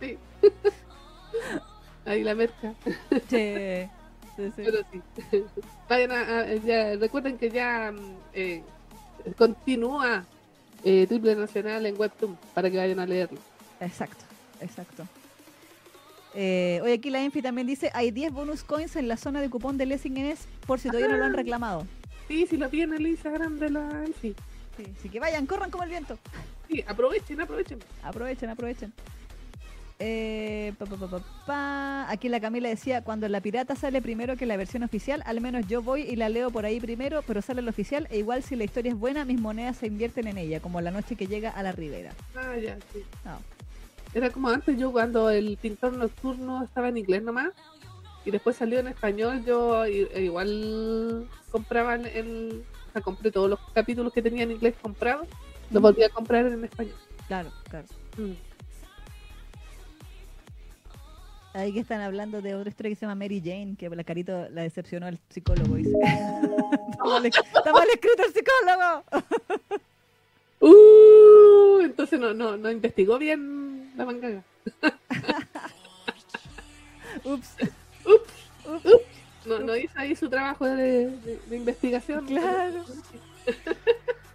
Sí. 0.00 0.18
Ahí 2.04 2.22
la 2.22 2.34
merca. 2.34 2.72
Che, 3.28 3.88
sí, 4.36 4.42
sí. 4.56 4.62
Pero 4.64 4.78
sí. 4.92 5.02
Vayan 5.88 6.12
a, 6.12 6.20
a- 6.40 6.54
ya, 6.54 6.94
recuerden 6.96 7.36
que 7.36 7.50
ya 7.50 7.92
mm, 7.92 8.16
eh, 8.32 8.62
continúa 9.36 10.24
eh, 10.84 11.06
Triple 11.06 11.34
Nacional 11.34 11.84
en 11.86 11.98
Webtoon 12.00 12.38
para 12.54 12.70
que 12.70 12.76
vayan 12.78 13.00
a 13.00 13.06
leerlo. 13.06 13.38
Exacto, 13.80 14.24
exacto. 14.60 15.04
Eh, 16.38 16.80
oye, 16.82 16.92
aquí 16.92 17.08
la 17.08 17.22
Enfi 17.22 17.40
también 17.40 17.66
dice, 17.66 17.90
hay 17.94 18.10
10 18.10 18.32
bonus 18.32 18.62
coins 18.62 18.94
en 18.96 19.08
la 19.08 19.16
zona 19.16 19.40
de 19.40 19.48
cupón 19.48 19.78
de 19.78 19.86
Lessing 19.86 20.14
NS 20.14 20.46
por 20.66 20.78
si 20.78 20.88
todavía 20.88 21.08
no 21.08 21.16
lo 21.16 21.24
han 21.24 21.32
reclamado. 21.32 21.86
Sí, 22.28 22.46
si 22.46 22.58
lo 22.58 22.68
tiene 22.68 22.96
el 22.96 23.06
Instagram 23.06 23.58
de 23.58 23.70
la 23.70 24.04
Elfi. 24.04 24.34
Sí, 24.76 24.84
así 24.98 25.08
que 25.08 25.18
vayan, 25.18 25.46
corran 25.46 25.70
como 25.70 25.84
el 25.84 25.90
viento. 25.90 26.18
Sí, 26.68 26.84
aprovechen, 26.86 27.40
aprovechen. 27.40 27.78
Aprovechen, 28.02 28.50
aprovechen. 28.50 28.92
Eh, 29.98 30.74
pa, 30.78 30.84
pa, 30.84 30.96
pa, 30.96 31.08
pa, 31.08 31.22
pa. 31.46 32.10
Aquí 32.10 32.28
la 32.28 32.38
Camila 32.38 32.68
decía, 32.68 33.02
cuando 33.02 33.26
la 33.30 33.40
pirata 33.40 33.74
sale 33.74 34.02
primero 34.02 34.36
que 34.36 34.44
la 34.44 34.58
versión 34.58 34.82
oficial, 34.82 35.22
al 35.24 35.40
menos 35.40 35.66
yo 35.68 35.80
voy 35.80 36.02
y 36.02 36.16
la 36.16 36.28
leo 36.28 36.50
por 36.50 36.66
ahí 36.66 36.80
primero, 36.80 37.22
pero 37.26 37.40
sale 37.40 37.62
la 37.62 37.70
oficial 37.70 38.06
e 38.10 38.18
igual 38.18 38.42
si 38.42 38.56
la 38.56 38.64
historia 38.64 38.92
es 38.92 38.98
buena, 38.98 39.24
mis 39.24 39.40
monedas 39.40 39.78
se 39.78 39.86
invierten 39.86 40.26
en 40.26 40.36
ella, 40.36 40.60
como 40.60 40.82
la 40.82 40.90
noche 40.90 41.16
que 41.16 41.26
llega 41.26 41.48
a 41.48 41.62
la 41.62 41.72
ribera. 41.72 42.12
Ah, 42.34 42.56
ya, 42.58 42.76
sí. 42.92 43.02
No. 43.24 43.55
Era 44.16 44.30
como 44.30 44.48
antes 44.48 44.78
yo 44.78 44.92
cuando 44.92 45.28
el 45.28 45.58
pintor 45.58 45.92
nocturno 45.92 46.64
estaba 46.64 46.88
en 46.88 46.96
inglés 46.96 47.22
nomás 47.22 47.50
y 48.24 48.30
después 48.30 48.56
salió 48.56 48.78
en 48.80 48.88
español, 48.88 49.44
yo 49.44 49.84
e 49.84 50.22
igual 50.22 51.28
compraba 51.50 51.96
el, 51.96 52.06
el- 52.06 52.64
o 52.88 52.92
sea, 52.94 53.02
compré 53.02 53.30
todos 53.30 53.50
los 53.50 53.60
capítulos 53.74 54.14
que 54.14 54.22
tenía 54.22 54.44
en 54.44 54.52
inglés 54.52 54.74
comprados, 54.80 55.28
los 55.70 55.72
Ujú. 55.72 55.80
volví 55.82 56.02
a 56.02 56.08
comprar 56.08 56.46
en 56.46 56.64
español. 56.64 56.94
Claro, 57.28 57.52
claro. 57.68 57.86
Mm. 58.16 58.32
Ahí 61.52 61.74
que 61.74 61.80
están 61.80 62.00
hablando 62.00 62.40
de 62.40 62.54
otra 62.54 62.70
historia 62.70 62.88
que 62.88 62.96
se 62.96 63.02
llama 63.04 63.16
Mary 63.16 63.42
Jane, 63.44 63.76
que 63.78 63.90
la 63.90 64.02
carito 64.02 64.48
la 64.48 64.62
decepcionó 64.62 65.04
al 65.08 65.18
psicólogo. 65.28 65.74
Dice. 65.74 65.90
está, 66.90 67.04
mal, 67.04 67.26
está 67.26 67.72
mal 67.74 67.88
escrito 67.92 68.22
el 68.24 68.32
psicólogo. 68.32 69.04
Uh, 70.58 71.80
entonces 71.82 72.18
no, 72.18 72.32
no, 72.32 72.56
no 72.56 72.70
investigó 72.70 73.18
bien 73.18 73.65
la 73.96 74.04
manga. 74.04 74.42
Ups. 77.24 77.48
Ups, 78.04 78.32
ups. 78.66 78.92
No, 79.46 79.58
no 79.60 79.76
hizo 79.76 79.92
ahí 79.98 80.14
su 80.16 80.28
trabajo 80.28 80.64
de, 80.66 81.08
de- 81.10 81.40
de 81.48 81.56
investigación. 81.56 82.26
Claro. 82.26 82.84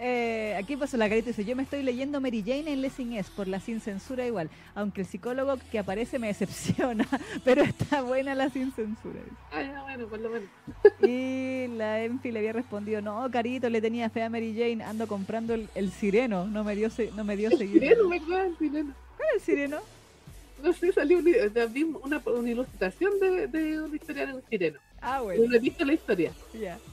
Eh, 0.00 0.54
aquí 0.56 0.76
pasó 0.76 0.96
la 0.96 1.08
carita 1.08 1.30
y 1.30 1.32
dice, 1.32 1.44
yo 1.44 1.56
me 1.56 1.64
estoy 1.64 1.82
leyendo 1.82 2.20
Mary 2.20 2.42
Jane 2.46 2.72
en 2.72 2.82
Lessing 2.82 3.14
S 3.14 3.30
por 3.34 3.48
la 3.48 3.58
sin 3.58 3.80
censura 3.80 4.24
igual, 4.26 4.48
aunque 4.76 5.00
el 5.00 5.06
psicólogo 5.08 5.56
que 5.72 5.78
aparece 5.80 6.20
me 6.20 6.28
decepciona, 6.28 7.04
pero 7.44 7.62
está 7.62 8.02
buena 8.02 8.34
la 8.36 8.48
sin 8.48 8.70
censura. 8.72 9.18
Ah, 9.50 9.62
ya, 9.62 9.82
bueno, 9.82 10.06
por 10.06 10.20
lo 10.20 10.30
menos. 10.30 10.48
Y 11.02 11.66
la 11.76 12.04
Enfi 12.04 12.30
le 12.30 12.38
había 12.38 12.52
respondido, 12.52 13.02
no, 13.02 13.28
Carito, 13.30 13.68
le 13.68 13.80
tenía 13.80 14.08
fe 14.08 14.22
a 14.22 14.30
Mary 14.30 14.54
Jane, 14.56 14.84
ando 14.84 15.08
comprando 15.08 15.54
el, 15.54 15.68
el 15.74 15.90
sireno, 15.90 16.46
no 16.46 16.62
me 16.62 16.76
dio, 16.76 16.88
no 17.16 17.24
me 17.24 17.36
dio 17.36 17.50
seguir. 17.50 17.80
Sireno, 17.82 18.08
¿verdad? 18.08 18.46
El 18.46 18.56
sireno. 18.56 18.94
¿Cuál 19.16 19.28
es 19.30 19.34
el 19.34 19.40
sireno? 19.40 19.78
No 20.62 20.72
sé, 20.72 20.92
salió 20.92 21.18
un- 21.18 21.98
una, 22.04 22.22
una 22.24 22.50
ilustración 22.50 23.18
de, 23.20 23.46
de 23.48 23.80
una 23.80 23.96
historia 23.96 24.26
de 24.26 24.34
un 24.34 24.42
sireno. 24.48 24.78
Ah, 25.00 25.20
bueno, 25.22 25.44
no 25.48 25.56
he 25.56 25.58
visto 25.58 25.84
la 25.84 25.92
historia. 25.92 26.32
ya. 26.54 26.78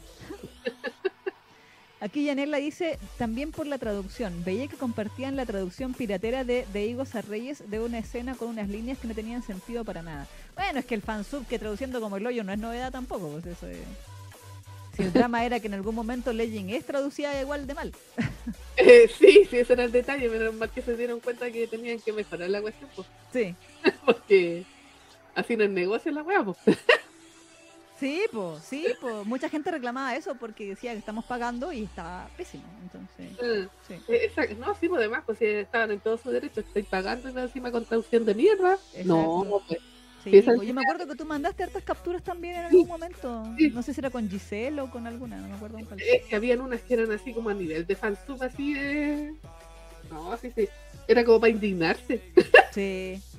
Aquí 2.06 2.24
Yanela 2.24 2.58
dice, 2.58 3.00
también 3.18 3.52
por 3.52 3.66
la 3.66 3.80
traducción, 3.80 4.44
veía 4.46 4.68
que 4.68 4.76
compartían 4.76 5.36
la 5.36 5.44
traducción 5.44 5.96
piratera 5.96 6.44
de, 6.44 6.68
de 6.72 6.86
Higos 6.86 7.16
a 7.16 7.24
Reyes 7.24 7.68
de 7.68 7.80
una 7.80 7.98
escena 7.98 8.36
con 8.36 8.50
unas 8.50 8.70
líneas 8.70 9.00
que 9.00 9.08
no 9.08 9.16
tenían 9.16 9.42
sentido 9.42 9.84
para 9.84 10.04
nada. 10.04 10.28
Bueno, 10.54 10.78
es 10.78 10.86
que 10.86 10.94
el 10.94 11.02
fansub 11.02 11.48
que 11.48 11.58
traduciendo 11.58 12.00
como 12.00 12.18
el 12.18 12.28
hoyo 12.28 12.44
no 12.44 12.52
es 12.54 12.60
novedad 12.60 12.92
tampoco, 12.92 13.30
pues 13.30 13.48
eso 13.48 13.66
es... 13.66 13.80
Si 14.96 15.02
el 15.02 15.14
drama 15.14 15.44
era 15.46 15.60
que 15.60 15.66
en 15.66 15.74
algún 15.74 15.96
momento 15.96 16.32
Legend 16.32 16.70
es 16.70 16.86
traducida 16.86 17.42
igual 17.42 17.66
de 17.66 17.74
mal. 17.74 17.92
Eh, 18.78 19.10
sí, 19.18 19.48
sí, 19.50 19.58
ese 19.58 19.74
era 19.74 19.86
el 19.86 19.92
detalle, 19.92 20.30
pero 20.30 20.54
más 20.54 20.70
que 20.70 20.82
se 20.82 20.96
dieron 20.96 21.20
cuenta 21.22 21.50
que 21.50 21.66
tenían 21.66 21.98
que 22.00 22.12
mejorar 22.12 22.50
la 22.50 22.62
cuestión, 22.62 22.90
pues, 22.94 23.08
Sí, 23.34 23.56
porque 24.06 24.64
así 25.34 25.58
no 25.58 25.64
es 25.64 25.72
negocio 25.72 26.12
la 26.12 26.22
weá, 26.22 26.44
pues. 26.44 26.58
sí, 28.00 28.22
pues, 28.32 28.64
sí, 28.64 28.88
pues. 29.02 29.26
Mucha 29.26 29.50
gente 29.50 29.72
reclamaba 29.72 30.16
eso 30.16 30.36
porque 30.36 30.66
decía 30.68 30.92
que 30.94 31.00
estamos 31.00 31.26
pagando 31.26 31.72
y 31.72 31.84
estaba 31.84 32.30
pésimo. 32.38 32.64
Entonces, 32.84 33.38
Eh, 33.42 33.68
sí. 33.88 33.94
eh, 34.08 34.20
exacto. 34.26 34.56
No, 34.60 34.76
sí, 34.76 34.88
pues 34.88 35.00
además, 35.00 35.24
pues 35.26 35.38
si 35.40 35.46
estaban 35.46 35.92
en 35.92 36.00
todo 36.00 36.18
su 36.18 36.30
derecho, 36.30 36.62
estoy 36.62 36.84
pagando 36.84 37.30
y 37.30 37.34
más 37.34 37.44
encima 37.46 37.72
con 37.72 37.86
traducción 37.86 38.26
de 38.26 38.36
mierda. 38.36 38.78
No, 39.06 39.44
Exacto. 39.44 39.64
pues, 39.68 39.80
Sí, 40.24 40.42
pues, 40.42 40.68
yo 40.68 40.74
me 40.74 40.82
acuerdo 40.82 41.06
que 41.08 41.16
tú 41.16 41.24
mandaste 41.24 41.62
hartas 41.62 41.84
capturas 41.84 42.24
también 42.24 42.56
en 42.56 42.62
Sí, 42.72 42.78
algún 42.78 42.88
momento. 42.88 43.44
No 43.74 43.84
sé 43.84 43.94
si 43.94 44.00
era 44.02 44.10
con 44.10 44.28
Giselle 44.28 44.82
o 44.82 44.90
con 44.90 45.06
alguna, 45.06 45.38
no 45.38 45.48
me 45.48 45.54
acuerdo 45.54 45.78
con 45.88 46.00
es 46.00 46.24
que 46.28 46.36
habían 46.36 46.62
unas 46.62 46.82
que 46.82 46.96
eran 46.96 47.12
así 47.12 47.32
como 47.32 47.50
a 47.50 47.54
nivel 47.54 47.86
de 47.86 47.96
fansub, 47.96 48.42
así 48.42 48.74
de. 48.74 49.36
No, 50.10 50.36
sí, 50.38 50.52
sí. 50.56 50.68
Era 51.08 51.24
como 51.24 51.40
para 51.40 51.52
indignarse. 51.52 52.22
Sí, 52.72 53.22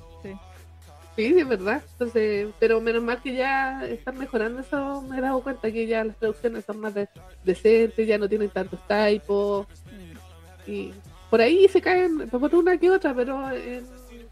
sí. 1.17 1.23
Sí, 1.27 1.33
de 1.33 1.43
verdad. 1.43 1.81
Entonces, 1.93 2.47
pero 2.59 2.79
menos 2.79 3.03
mal 3.03 3.21
que 3.21 3.33
ya 3.33 3.83
están 3.85 4.17
mejorando 4.17 4.61
eso. 4.61 5.01
Me 5.01 5.17
he 5.17 5.21
dado 5.21 5.41
cuenta 5.41 5.69
que 5.71 5.85
ya 5.85 6.03
las 6.05 6.15
traducciones 6.17 6.63
son 6.63 6.79
más 6.79 6.93
de- 6.93 7.09
decentes, 7.43 8.07
ya 8.07 8.17
no 8.17 8.29
tienen 8.29 8.49
tantos 8.49 8.79
typos. 8.87 9.67
Mm. 9.85 10.71
Y 10.71 10.93
por 11.29 11.41
ahí 11.41 11.67
se 11.67 11.81
caen 11.81 12.29
por 12.29 12.53
una 12.55 12.77
que 12.77 12.89
otra, 12.89 13.13
pero 13.13 13.51
en, 13.51 13.85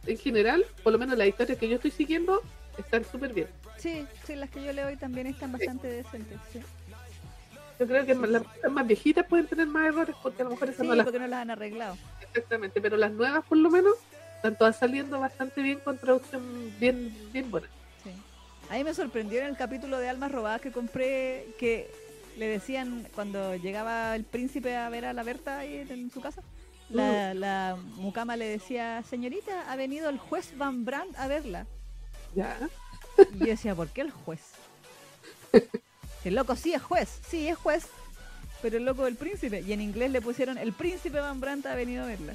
en 0.07 0.17
general, 0.17 0.65
por 0.83 0.93
lo 0.93 0.99
menos 0.99 1.17
las 1.17 1.27
historias 1.27 1.57
que 1.57 1.67
yo 1.67 1.75
estoy 1.75 1.91
siguiendo, 1.91 2.41
están 2.77 3.03
súper 3.03 3.33
bien. 3.33 3.47
Sí, 3.77 4.05
sí, 4.25 4.35
las 4.35 4.49
que 4.49 4.63
yo 4.63 4.71
leo 4.71 4.87
hoy 4.87 4.95
también 4.95 5.27
están 5.27 5.51
bastante 5.51 5.87
decentes. 5.87 6.37
Sí, 6.53 6.59
Yo 7.79 7.87
creo 7.87 8.05
que 8.05 8.15
las 8.15 8.43
más 8.71 8.87
viejitas 8.87 9.25
pueden 9.27 9.47
tener 9.47 9.67
más 9.67 9.87
errores 9.87 10.15
porque 10.23 10.41
a 10.41 10.45
lo 10.45 10.51
mejor 10.51 10.69
esas 10.69 10.81
Sí, 10.81 10.87
no 10.87 10.95
las 10.95 11.03
porque 11.05 11.19
no 11.19 11.27
las 11.27 11.41
han 11.41 11.51
arreglado. 11.51 11.97
exactamente, 12.21 12.79
pero 12.79 12.95
las 12.97 13.11
nuevas 13.11 13.43
por 13.45 13.57
lo 13.57 13.69
menos 13.69 13.95
están 14.45 14.57
todas 14.59 14.77
saliendo 14.77 15.19
bastante 15.19 15.61
bien 15.63 15.79
con 15.79 15.97
traducción 15.97 16.71
bien, 16.79 17.11
bien 17.33 17.49
buena. 17.49 17.67
Sí. 18.03 18.11
A 18.69 18.75
mí 18.75 18.83
me 18.83 18.93
sorprendió 18.93 19.39
en 19.39 19.47
el 19.47 19.57
capítulo 19.57 19.97
de 19.97 20.07
Almas 20.07 20.31
Robadas 20.31 20.61
que 20.61 20.71
compré 20.71 21.47
que 21.57 21.91
le 22.37 22.47
decían 22.47 23.07
cuando 23.15 23.55
llegaba 23.55 24.15
el 24.15 24.23
príncipe 24.23 24.75
a 24.75 24.87
ver 24.89 25.05
a 25.05 25.13
la 25.13 25.23
Berta 25.23 25.59
ahí 25.59 25.77
en, 25.77 25.91
en 25.91 26.11
su 26.11 26.21
casa. 26.21 26.43
La, 26.89 27.33
la 27.33 27.75
mucama 27.95 28.35
le 28.35 28.45
decía, 28.45 29.01
señorita, 29.09 29.71
ha 29.71 29.75
venido 29.75 30.09
el 30.09 30.19
juez 30.19 30.55
Van 30.55 30.85
Brandt 30.85 31.17
a 31.17 31.27
verla. 31.27 31.65
Ya. 32.35 32.55
Y 33.33 33.39
yo 33.39 33.45
decía, 33.47 33.73
¿por 33.73 33.87
qué 33.87 34.01
el 34.01 34.11
juez? 34.11 34.41
El 36.23 36.33
loco 36.33 36.55
sí 36.55 36.73
es 36.73 36.81
juez, 36.81 37.19
sí 37.29 37.47
es 37.47 37.55
juez, 37.55 37.85
pero 38.63 38.77
el 38.77 38.85
loco 38.85 39.05
del 39.05 39.15
príncipe. 39.15 39.61
Y 39.61 39.73
en 39.73 39.81
inglés 39.81 40.09
le 40.09 40.21
pusieron, 40.21 40.57
el 40.57 40.73
príncipe 40.73 41.19
Van 41.19 41.39
Brandt 41.39 41.67
ha 41.67 41.75
venido 41.75 42.03
a 42.03 42.07
verla. 42.07 42.33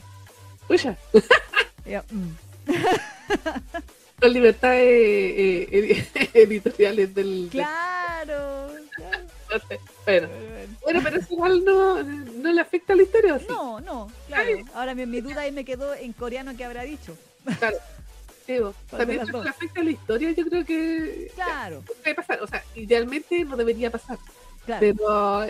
Pucha, 0.68 0.96
Y 1.12 1.18
yo, 1.90 2.02
"Mm". 2.10 2.30
las 4.20 4.32
libertades 4.32 4.82
eh, 4.86 5.68
edi- 5.72 6.30
editoriales 6.34 7.14
del. 7.14 7.48
Claro. 7.50 8.68
Bueno. 9.48 9.68
Pero 10.04 10.28
bueno. 10.28 10.28
Bueno, 10.82 11.00
pero 11.02 11.16
eso 11.18 11.32
igual 11.34 11.64
no, 11.64 12.02
no 12.02 12.52
le 12.52 12.60
afecta 12.60 12.92
a 12.92 12.96
la 12.96 13.02
historia. 13.02 13.40
No, 13.48 13.80
no, 13.80 14.10
claro. 14.28 14.50
Ahora 14.74 14.94
mi, 14.94 15.06
mi 15.06 15.20
duda 15.20 15.42
ahí 15.42 15.52
me 15.52 15.64
quedó 15.64 15.94
en 15.94 16.12
coreano 16.12 16.56
que 16.56 16.64
habrá 16.64 16.82
dicho. 16.84 17.16
Claro. 17.58 17.76
Sí, 18.46 18.58
vos. 18.58 18.74
¿Cuál 18.90 19.06
de 19.06 19.16
También 19.16 19.32
dos? 19.32 19.44
le 19.44 19.50
afecta 19.50 19.80
a 19.80 19.84
la 19.84 19.90
historia, 19.90 20.30
yo 20.32 20.44
creo 20.46 20.64
que 20.64 21.30
Claro, 21.34 21.82
puede 22.02 22.14
pasar. 22.14 22.42
O 22.42 22.46
sea, 22.46 22.62
idealmente 22.74 23.44
no 23.44 23.56
debería 23.56 23.90
pasar. 23.90 24.18
claro, 24.66 24.80
Pero 24.80 25.46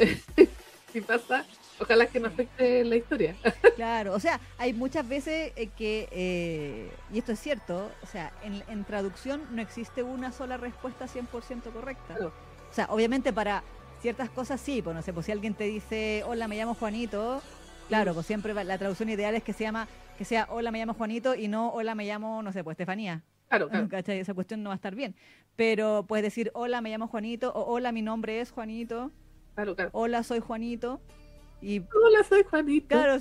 si 0.93 1.01
pasa, 1.03 1.45
ojalá 1.81 2.07
que 2.07 2.21
no 2.21 2.29
afecte 2.29 2.85
la 2.85 2.97
historia. 2.97 3.35
claro. 3.77 4.15
O 4.15 4.21
sea, 4.21 4.41
hay 4.59 4.73
muchas 4.73 5.09
veces 5.09 5.53
eh, 5.57 5.69
que, 5.77 6.09
eh, 6.13 6.91
y 7.13 7.19
esto 7.19 7.33
es 7.33 7.41
cierto, 7.41 7.91
o 8.03 8.07
sea, 8.07 8.33
en, 8.43 8.63
en 8.69 8.85
traducción 8.85 9.43
no 9.51 9.63
existe 9.63 10.03
una 10.03 10.33
sola 10.33 10.57
respuesta 10.57 11.07
100% 11.07 11.73
correcta. 11.73 12.15
Claro. 12.15 12.33
O 12.71 12.73
sea, 12.73 12.87
obviamente 12.91 13.33
para 13.33 13.65
ciertas 14.01 14.31
cosas 14.31 14.61
sí, 14.61 14.81
pues 14.83 14.95
no 14.95 15.03
sé, 15.03 15.13
pues 15.13 15.27
si 15.27 15.33
alguien 15.33 15.55
te 15.55 15.65
dice, 15.65 16.23
hola, 16.27 16.49
me 16.49 16.57
llamo 16.57 16.75
Juanito, 16.75 17.43
claro, 17.89 18.15
pues 18.15 18.27
siempre 18.27 18.55
la 18.55 18.79
traducción 18.79 19.09
ideal 19.09 19.35
es 19.35 19.43
que 19.43 19.53
se 19.53 19.65
llama, 19.65 19.89
que 20.17 20.25
sea, 20.25 20.47
hola, 20.51 20.71
me 20.71 20.79
llamo 20.79 20.95
Juanito 20.95 21.35
y 21.35 21.49
no, 21.49 21.71
hola, 21.71 21.95
me 21.95 22.05
llamo, 22.07 22.43
no 22.43 22.53
sé, 22.53 22.63
pues 22.65 22.75
Estefanía. 22.75 23.23
Claro, 23.49 23.69
claro. 23.69 23.89
¿Cachai? 23.91 24.21
Esa 24.21 24.35
cuestión 24.35 24.63
no 24.63 24.71
va 24.71 24.75
a 24.75 24.77
estar 24.77 24.95
bien. 24.95 25.15
Pero 25.57 26.05
puedes 26.07 26.23
decir, 26.23 26.51
hola, 26.55 26.81
me 26.81 26.91
llamo 26.91 27.09
Juanito, 27.09 27.53
o 27.53 27.65
hola, 27.65 27.93
mi 27.93 28.01
nombre 28.03 28.41
es 28.41 28.51
Juanito, 28.53 29.11
Claro, 29.55 29.75
claro. 29.75 29.91
hola, 29.93 30.23
soy 30.23 30.41
Juanito. 30.41 31.01
Y 31.63 31.79
Hola, 31.81 32.25
soy 32.29 32.43
Juanito. 32.45 32.89
claro, 32.89 33.19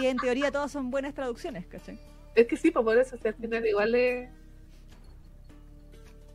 y, 0.00 0.06
en 0.06 0.16
teoría 0.18 0.50
todas 0.50 0.70
son 0.70 0.90
buenas 0.90 1.14
traducciones, 1.14 1.66
¿cachai? 1.66 1.98
Es 2.34 2.46
que 2.46 2.56
sí, 2.56 2.70
pues 2.70 2.84
por 2.84 2.98
eso, 2.98 3.16
o 3.16 3.18
sea, 3.18 3.30
al 3.30 3.36
final 3.36 3.66
igual 3.66 3.94
es... 3.94 4.30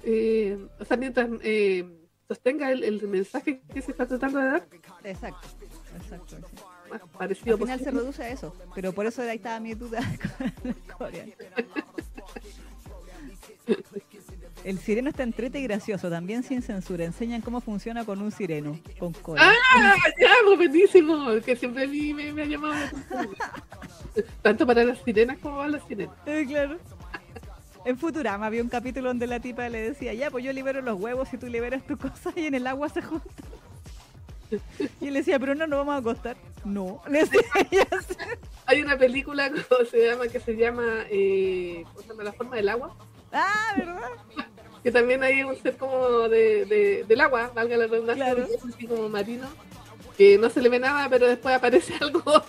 eh, 0.03 0.57
o 0.80 0.85
sea, 0.85 0.97
mientras 0.97 1.30
eh, 1.43 1.85
sostenga 2.27 2.72
el, 2.72 2.84
el 2.84 3.07
mensaje 3.07 3.61
que 3.73 3.81
se 3.81 3.91
está 3.91 4.05
tratando 4.07 4.39
de 4.39 4.45
dar, 4.45 4.68
Exacto, 5.03 5.47
exacto. 5.95 6.38
sí. 6.38 6.64
más 6.89 7.01
parecido 7.18 7.55
Al 7.55 7.61
final 7.61 7.80
se 7.80 7.91
reduce 7.91 8.23
a 8.23 8.30
eso, 8.30 8.55
pero 8.73 8.93
por 8.93 9.05
eso 9.05 9.22
ahí 9.22 9.38
estaba 9.38 9.59
mi 9.59 9.73
duda 9.73 9.99
con 10.38 10.69
el 10.69 10.76
coreano. 10.93 11.34
El 14.63 14.79
sireno 14.79 15.09
está 15.09 15.23
entrete 15.23 15.59
y 15.59 15.63
gracioso, 15.63 16.09
también 16.09 16.43
sin 16.43 16.61
censura. 16.61 17.05
Enseñan 17.05 17.41
cómo 17.41 17.61
funciona 17.61 18.03
con 18.05 18.21
un 18.21 18.31
sireno, 18.31 18.77
con 18.99 19.13
cola. 19.13 19.41
¡Ah! 19.43 19.95
Ya, 20.19 20.29
pues 20.45 20.57
buenísimo, 20.57 21.27
que 21.45 21.55
siempre 21.55 21.84
a 21.84 21.88
mí 21.88 22.13
me, 22.13 22.34
me 22.34 22.43
ha 22.43 22.45
llamado 22.45 22.73
la 22.73 22.85
atención. 22.85 23.29
Tanto 24.41 24.65
para 24.65 24.84
las 24.84 24.99
sirenas 25.03 25.38
como 25.39 25.57
para 25.57 25.69
las 25.69 25.88
sirenas. 25.88 26.15
Eh, 26.25 26.45
claro. 26.47 26.77
En 27.85 27.97
Futurama 27.97 28.47
había 28.47 28.61
un 28.61 28.69
capítulo 28.69 29.07
donde 29.07 29.27
la 29.27 29.39
tipa 29.39 29.69
le 29.69 29.81
decía, 29.81 30.13
ya, 30.13 30.29
pues 30.29 30.43
yo 30.43 30.51
libero 30.51 30.81
los 30.81 30.99
huevos 30.99 31.31
y 31.34 31.38
tú 31.38 31.47
liberas 31.47 31.85
tu 31.85 31.97
cosa 31.97 32.34
y 32.35 32.47
en 32.47 32.55
el 32.55 32.67
agua 32.67 32.89
se 32.89 33.01
juntan. 33.01 33.31
Y 35.01 35.07
él 35.07 35.13
decía, 35.13 35.39
pero 35.39 35.55
no 35.55 35.67
nos 35.67 35.79
vamos 35.79 35.95
a 35.95 35.97
acostar. 35.97 36.38
No. 36.63 37.01
Le 37.09 37.19
decía. 37.19 37.88
Hay 38.65 38.81
una 38.81 38.97
película 38.97 39.49
¿cómo 39.69 39.85
se 39.85 40.05
llama 40.05 40.27
que 40.27 40.39
se 40.39 40.55
llama, 40.55 41.05
eh, 41.09 41.84
¿cómo 41.88 42.01
se 42.01 42.07
llama? 42.09 42.23
La 42.23 42.34
forma 42.34 42.55
del 42.55 42.69
agua, 42.69 42.95
Ah, 43.39 43.73
¿verdad? 43.77 44.01
que 44.84 44.91
también 44.91 45.22
hay 45.23 45.43
un 45.43 45.55
ser 45.61 45.76
como 45.76 46.30
de, 46.30 46.65
de- 46.65 47.03
del 47.07 47.22
agua, 47.22 47.51
valga 47.53 47.76
la 47.77 47.88
redundancia, 47.88 48.26
Claro. 48.34 48.47
es 48.53 48.64
así 48.73 48.88
como 48.88 49.09
marino, 49.09 49.47
que 50.18 50.38
no 50.38 50.49
se 50.49 50.61
le 50.61 50.69
ve 50.69 50.80
nada, 50.80 51.09
pero 51.09 51.27
después 51.27 51.53
aparece 51.55 51.93
algo. 52.01 52.22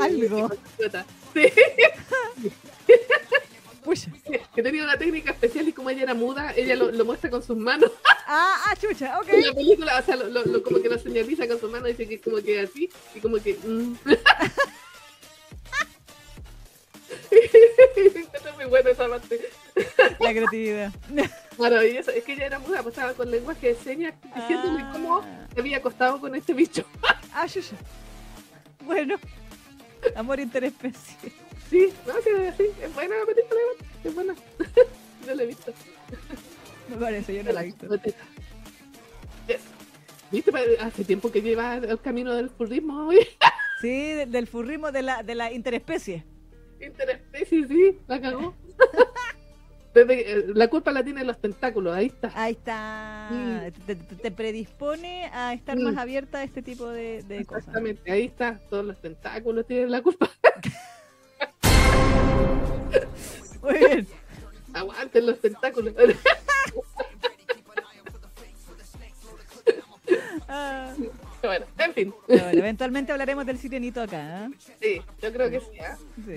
Algo. 0.00 0.50
Sí, 1.32 1.40
Pucha. 3.84 4.10
que 4.54 4.62
tenía 4.62 4.82
una 4.82 4.96
técnica 4.96 5.30
especial 5.32 5.68
y 5.68 5.72
como 5.72 5.90
ella 5.90 6.04
era 6.04 6.14
muda, 6.14 6.52
ella 6.56 6.74
lo, 6.74 6.90
lo 6.90 7.04
muestra 7.04 7.28
con 7.28 7.42
sus 7.42 7.56
manos 7.56 7.90
Ah, 8.26 8.56
ah, 8.66 8.74
chucha, 8.80 9.20
ok. 9.20 9.28
en 9.28 9.46
la 9.46 9.52
película, 9.52 9.98
o 9.98 10.02
sea, 10.02 10.16
lo, 10.16 10.28
lo- 10.28 10.44
lo- 10.46 10.62
como 10.62 10.80
que 10.80 10.88
lo 10.88 10.98
señaliza 10.98 11.46
con 11.46 11.60
sus 11.60 11.70
manos, 11.70 11.88
dice 11.88 12.08
que 12.08 12.14
es 12.14 12.22
como 12.22 12.38
que 12.38 12.60
así, 12.60 12.88
y 13.14 13.20
como 13.20 13.36
que... 13.36 13.58
mm. 13.62 13.94
Encontré 17.96 18.52
muy 18.56 18.64
buena 18.66 18.90
esa 18.90 19.08
parte. 19.08 19.40
La 20.20 20.30
creatividad. 20.32 20.92
Maravilloso. 21.58 22.10
Es 22.10 22.24
que 22.24 22.32
ella 22.34 22.46
era 22.46 22.58
muda, 22.58 22.82
pues 22.82 22.94
estaba 22.94 23.14
con 23.14 23.30
lenguaje 23.30 23.68
de 23.68 23.74
señas 23.76 24.14
diciéndole 24.34 24.80
Ah. 24.82 24.90
cómo 24.92 25.22
se 25.54 25.60
había 25.60 25.78
acostado 25.78 26.20
con 26.20 26.34
este 26.34 26.52
bicho. 26.54 26.84
Ah, 27.36 27.46
yo, 27.46 27.60
yo. 27.60 27.76
Bueno. 28.84 29.16
Amor 30.14 30.38
interespecie. 30.38 31.16
Sí, 31.68 31.92
no, 32.06 32.12
sí, 32.22 32.30
sí, 32.56 32.64
es 32.80 32.94
buena 32.94 33.16
la 33.16 33.24
película, 33.26 33.60
es 34.04 34.14
buena. 34.14 34.34
no 35.26 35.34
la 35.34 35.42
he 35.42 35.46
visto. 35.46 35.72
Me 36.88 36.96
parece, 36.96 37.34
yo 37.34 37.42
no 37.42 37.50
la 37.50 37.62
he 37.62 37.66
visto. 37.66 37.92
Eso. 39.48 39.64
¿Viste? 40.30 40.52
Hace 40.80 41.04
tiempo 41.04 41.32
que 41.32 41.42
lleva 41.42 41.74
el 41.76 42.00
camino 42.00 42.34
del 42.34 42.50
furrismo, 42.50 43.08
oye. 43.08 43.28
Sí, 43.80 43.88
de- 44.12 44.26
del 44.26 44.46
furrismo 44.46 44.92
de 44.92 45.02
la, 45.02 45.24
de 45.24 45.34
la 45.34 45.52
interespecie. 45.52 46.24
Interespecie, 46.80 47.66
sí, 47.68 47.98
la 48.06 48.20
cagó. 48.20 48.54
Desde- 49.94 50.32
eh, 50.32 50.44
la 50.54 50.66
culpa 50.68 50.90
la 50.90 51.04
tienen 51.04 51.24
los 51.26 51.38
tentáculos, 51.40 51.94
ahí 51.94 52.06
está. 52.06 52.32
Ahí 52.34 52.52
está. 52.54 53.28
Mm. 53.30 53.60
Te, 54.20 54.30
predispone 54.32 55.26
a 55.32 55.52
estar 55.54 55.76
Mm. 55.78 55.82
más 55.84 55.96
abierta 55.98 56.38
a 56.38 56.42
este 56.42 56.62
tipo 56.62 56.88
de, 56.88 57.22
de 57.22 57.44
cosas. 57.44 57.60
Exactamente, 57.62 58.10
ahí 58.10 58.24
está. 58.24 58.58
Todos 58.68 58.84
los 58.84 59.00
tentáculos 59.00 59.64
tienen 59.66 59.92
la 59.92 60.02
culpa. 60.02 60.28
Muy 63.62 63.78
bien. 63.78 64.06
Aguanten 64.72 65.26
los 65.26 65.40
tentáculos. 65.40 65.94
Ah, 70.48 70.94
bueno, 71.42 71.66
en 71.78 71.94
fin. 71.94 72.14
bueno, 72.28 72.48
eventualmente 72.50 73.12
hablaremos 73.12 73.46
del 73.46 73.58
sirenito 73.58 74.00
acá. 74.02 74.46
¿eh? 74.46 74.50
Sí, 74.80 75.02
yo 75.22 75.32
creo 75.32 75.50
que 75.50 75.60
sí. 75.60 75.78
¿ah? 75.80 75.96
Sí. 76.24 76.34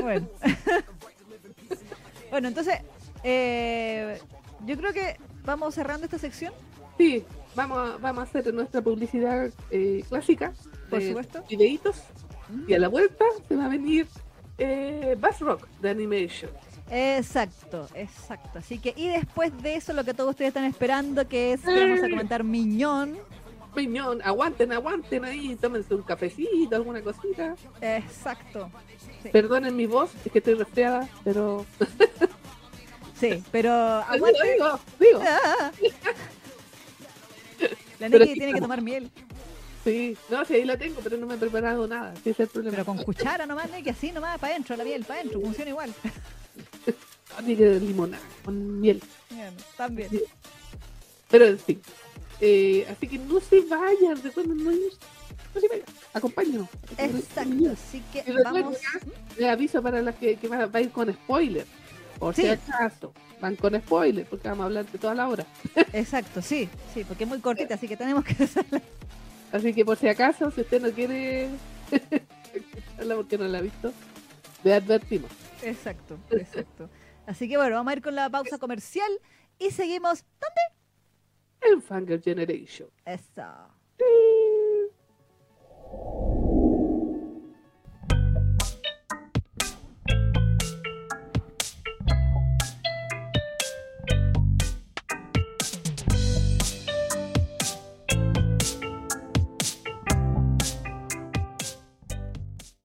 Bueno. 0.00 0.28
bueno, 2.30 2.48
entonces, 2.48 2.78
eh, 3.22 4.18
yo 4.66 4.76
creo 4.76 4.92
que 4.92 5.16
vamos 5.44 5.74
cerrando 5.74 6.04
esta 6.06 6.18
sección. 6.18 6.52
Sí, 6.98 7.24
vamos 7.54 7.78
a, 7.78 7.96
vamos 7.98 8.20
a 8.20 8.22
hacer 8.22 8.52
nuestra 8.52 8.82
publicidad 8.82 9.50
eh, 9.70 10.04
clásica. 10.08 10.52
Por 10.88 11.02
supuesto. 11.02 11.44
Videitos. 11.48 12.02
Y 12.66 12.74
a 12.74 12.78
la 12.78 12.88
vuelta 12.88 13.24
se 13.48 13.56
va 13.56 13.66
a 13.66 13.68
venir 13.68 14.06
eh, 14.58 15.16
Bass 15.18 15.40
Rock 15.40 15.66
de 15.80 15.90
Animation. 15.90 16.50
Exacto, 16.90 17.86
exacto. 17.94 18.58
Así 18.58 18.78
que, 18.78 18.92
y 18.96 19.08
después 19.08 19.56
de 19.62 19.76
eso, 19.76 19.92
lo 19.92 20.04
que 20.04 20.12
todos 20.12 20.30
ustedes 20.30 20.48
están 20.48 20.64
esperando, 20.64 21.28
que 21.28 21.52
es 21.52 21.60
que 21.60 21.86
vamos 21.86 22.02
a 22.02 22.10
comentar 22.10 22.42
Miñón. 22.42 23.16
Piñón, 23.74 24.20
aguanten, 24.22 24.72
aguanten 24.72 25.24
ahí, 25.24 25.56
tómense 25.56 25.94
un 25.94 26.02
cafecito, 26.02 26.74
alguna 26.76 27.00
cosita. 27.02 27.54
Exacto. 27.80 28.70
Sí, 29.22 29.28
Perdonen 29.30 29.76
mi 29.76 29.86
voz, 29.86 30.10
es 30.24 30.32
que 30.32 30.38
estoy 30.38 30.54
resfriada, 30.54 31.08
pero. 31.24 31.64
sí 33.18 33.42
pero 33.52 33.70
Digo, 34.12 34.26
aguante. 34.28 34.52
digo, 34.52 34.80
digo. 34.98 35.20
Ah. 35.22 35.70
La 38.00 38.08
Neki 38.08 38.32
tiene 38.34 38.54
que 38.54 38.60
tomar 38.60 38.80
miel, 38.80 39.10
Sí, 39.84 40.16
no, 40.28 40.44
sí, 40.44 40.54
ahí 40.54 40.64
la 40.64 40.76
tengo, 40.76 41.00
pero 41.02 41.16
no 41.16 41.26
me 41.26 41.34
he 41.34 41.38
preparado 41.38 41.86
nada. 41.86 42.12
Ese 42.14 42.30
es 42.30 42.40
el 42.40 42.48
problema. 42.48 42.72
pero 42.76 42.84
con 42.84 42.98
cuchara 42.98 43.46
nomás, 43.46 43.70
Neki, 43.70 43.90
así 43.90 44.12
nomás, 44.12 44.38
para 44.38 44.52
adentro, 44.52 44.76
la 44.76 44.84
miel, 44.84 45.04
para 45.04 45.20
adentro, 45.20 45.40
funciona 45.40 45.70
igual. 45.70 45.94
Ah, 47.32 47.42
tiene 47.46 47.56
que 47.58 47.78
limonada, 47.78 48.22
con 48.44 48.80
miel. 48.80 49.00
Bueno, 49.30 49.52
también. 49.76 50.08
Pero 51.30 51.44
en 51.46 51.58
fin. 51.60 51.80
Eh, 52.40 52.86
así 52.90 53.06
que 53.06 53.18
no 53.18 53.40
se 53.40 53.60
vayan, 53.62 54.22
recuerden 54.22 54.56
no. 54.64 54.70
No 54.70 55.60
se 55.60 55.68
vayan, 55.68 55.84
acompáñenos. 56.14 56.68
Exacto, 56.96 57.70
así 57.72 58.02
que 58.12 58.24
Y 58.30 58.34
vamos. 58.42 58.76
Les 59.36 59.48
aviso 59.48 59.82
para 59.82 60.00
las 60.02 60.14
que, 60.16 60.36
que 60.36 60.48
va, 60.48 60.66
va 60.66 60.78
a 60.78 60.82
ir 60.82 60.90
con 60.90 61.12
spoiler. 61.12 61.66
Por 62.18 62.34
Sí. 62.34 62.42
si 62.42 62.48
acaso. 62.48 63.12
Van 63.40 63.56
con 63.56 63.74
spoiler, 63.80 64.26
porque 64.26 64.48
vamos 64.48 64.64
a 64.64 64.66
hablar 64.66 64.86
de 64.86 64.98
toda 64.98 65.14
la 65.14 65.28
hora. 65.28 65.46
Exacto, 65.94 66.42
sí, 66.42 66.68
sí, 66.92 67.04
porque 67.04 67.24
es 67.24 67.28
muy 67.30 67.40
cortita, 67.40 67.74
así 67.74 67.88
que 67.88 67.96
tenemos 67.96 68.24
que 68.24 68.44
hacerla. 68.44 68.82
Así 69.52 69.72
que 69.74 69.84
por 69.84 69.96
si 69.96 70.06
acaso, 70.08 70.50
si 70.50 70.60
usted 70.60 70.80
no 70.82 70.90
quiere 70.92 71.48
escucharla 72.52 73.16
porque 73.16 73.38
no 73.38 73.48
la 73.48 73.58
ha 73.58 73.62
visto, 73.62 73.92
le 74.62 74.74
advertimos. 74.74 75.30
Exacto, 75.62 76.18
exacto. 76.30 76.88
Así 77.26 77.48
que 77.48 77.56
bueno, 77.56 77.76
vamos 77.76 77.90
a 77.92 77.96
ir 77.96 78.02
con 78.02 78.14
la 78.14 78.28
pausa 78.30 78.58
comercial 78.58 79.10
y 79.58 79.70
seguimos. 79.70 80.24
En 81.62 81.80
Fanger 81.82 82.20
Generation. 82.20 82.88
Eso. 83.04 83.42
Sí. 83.98 84.04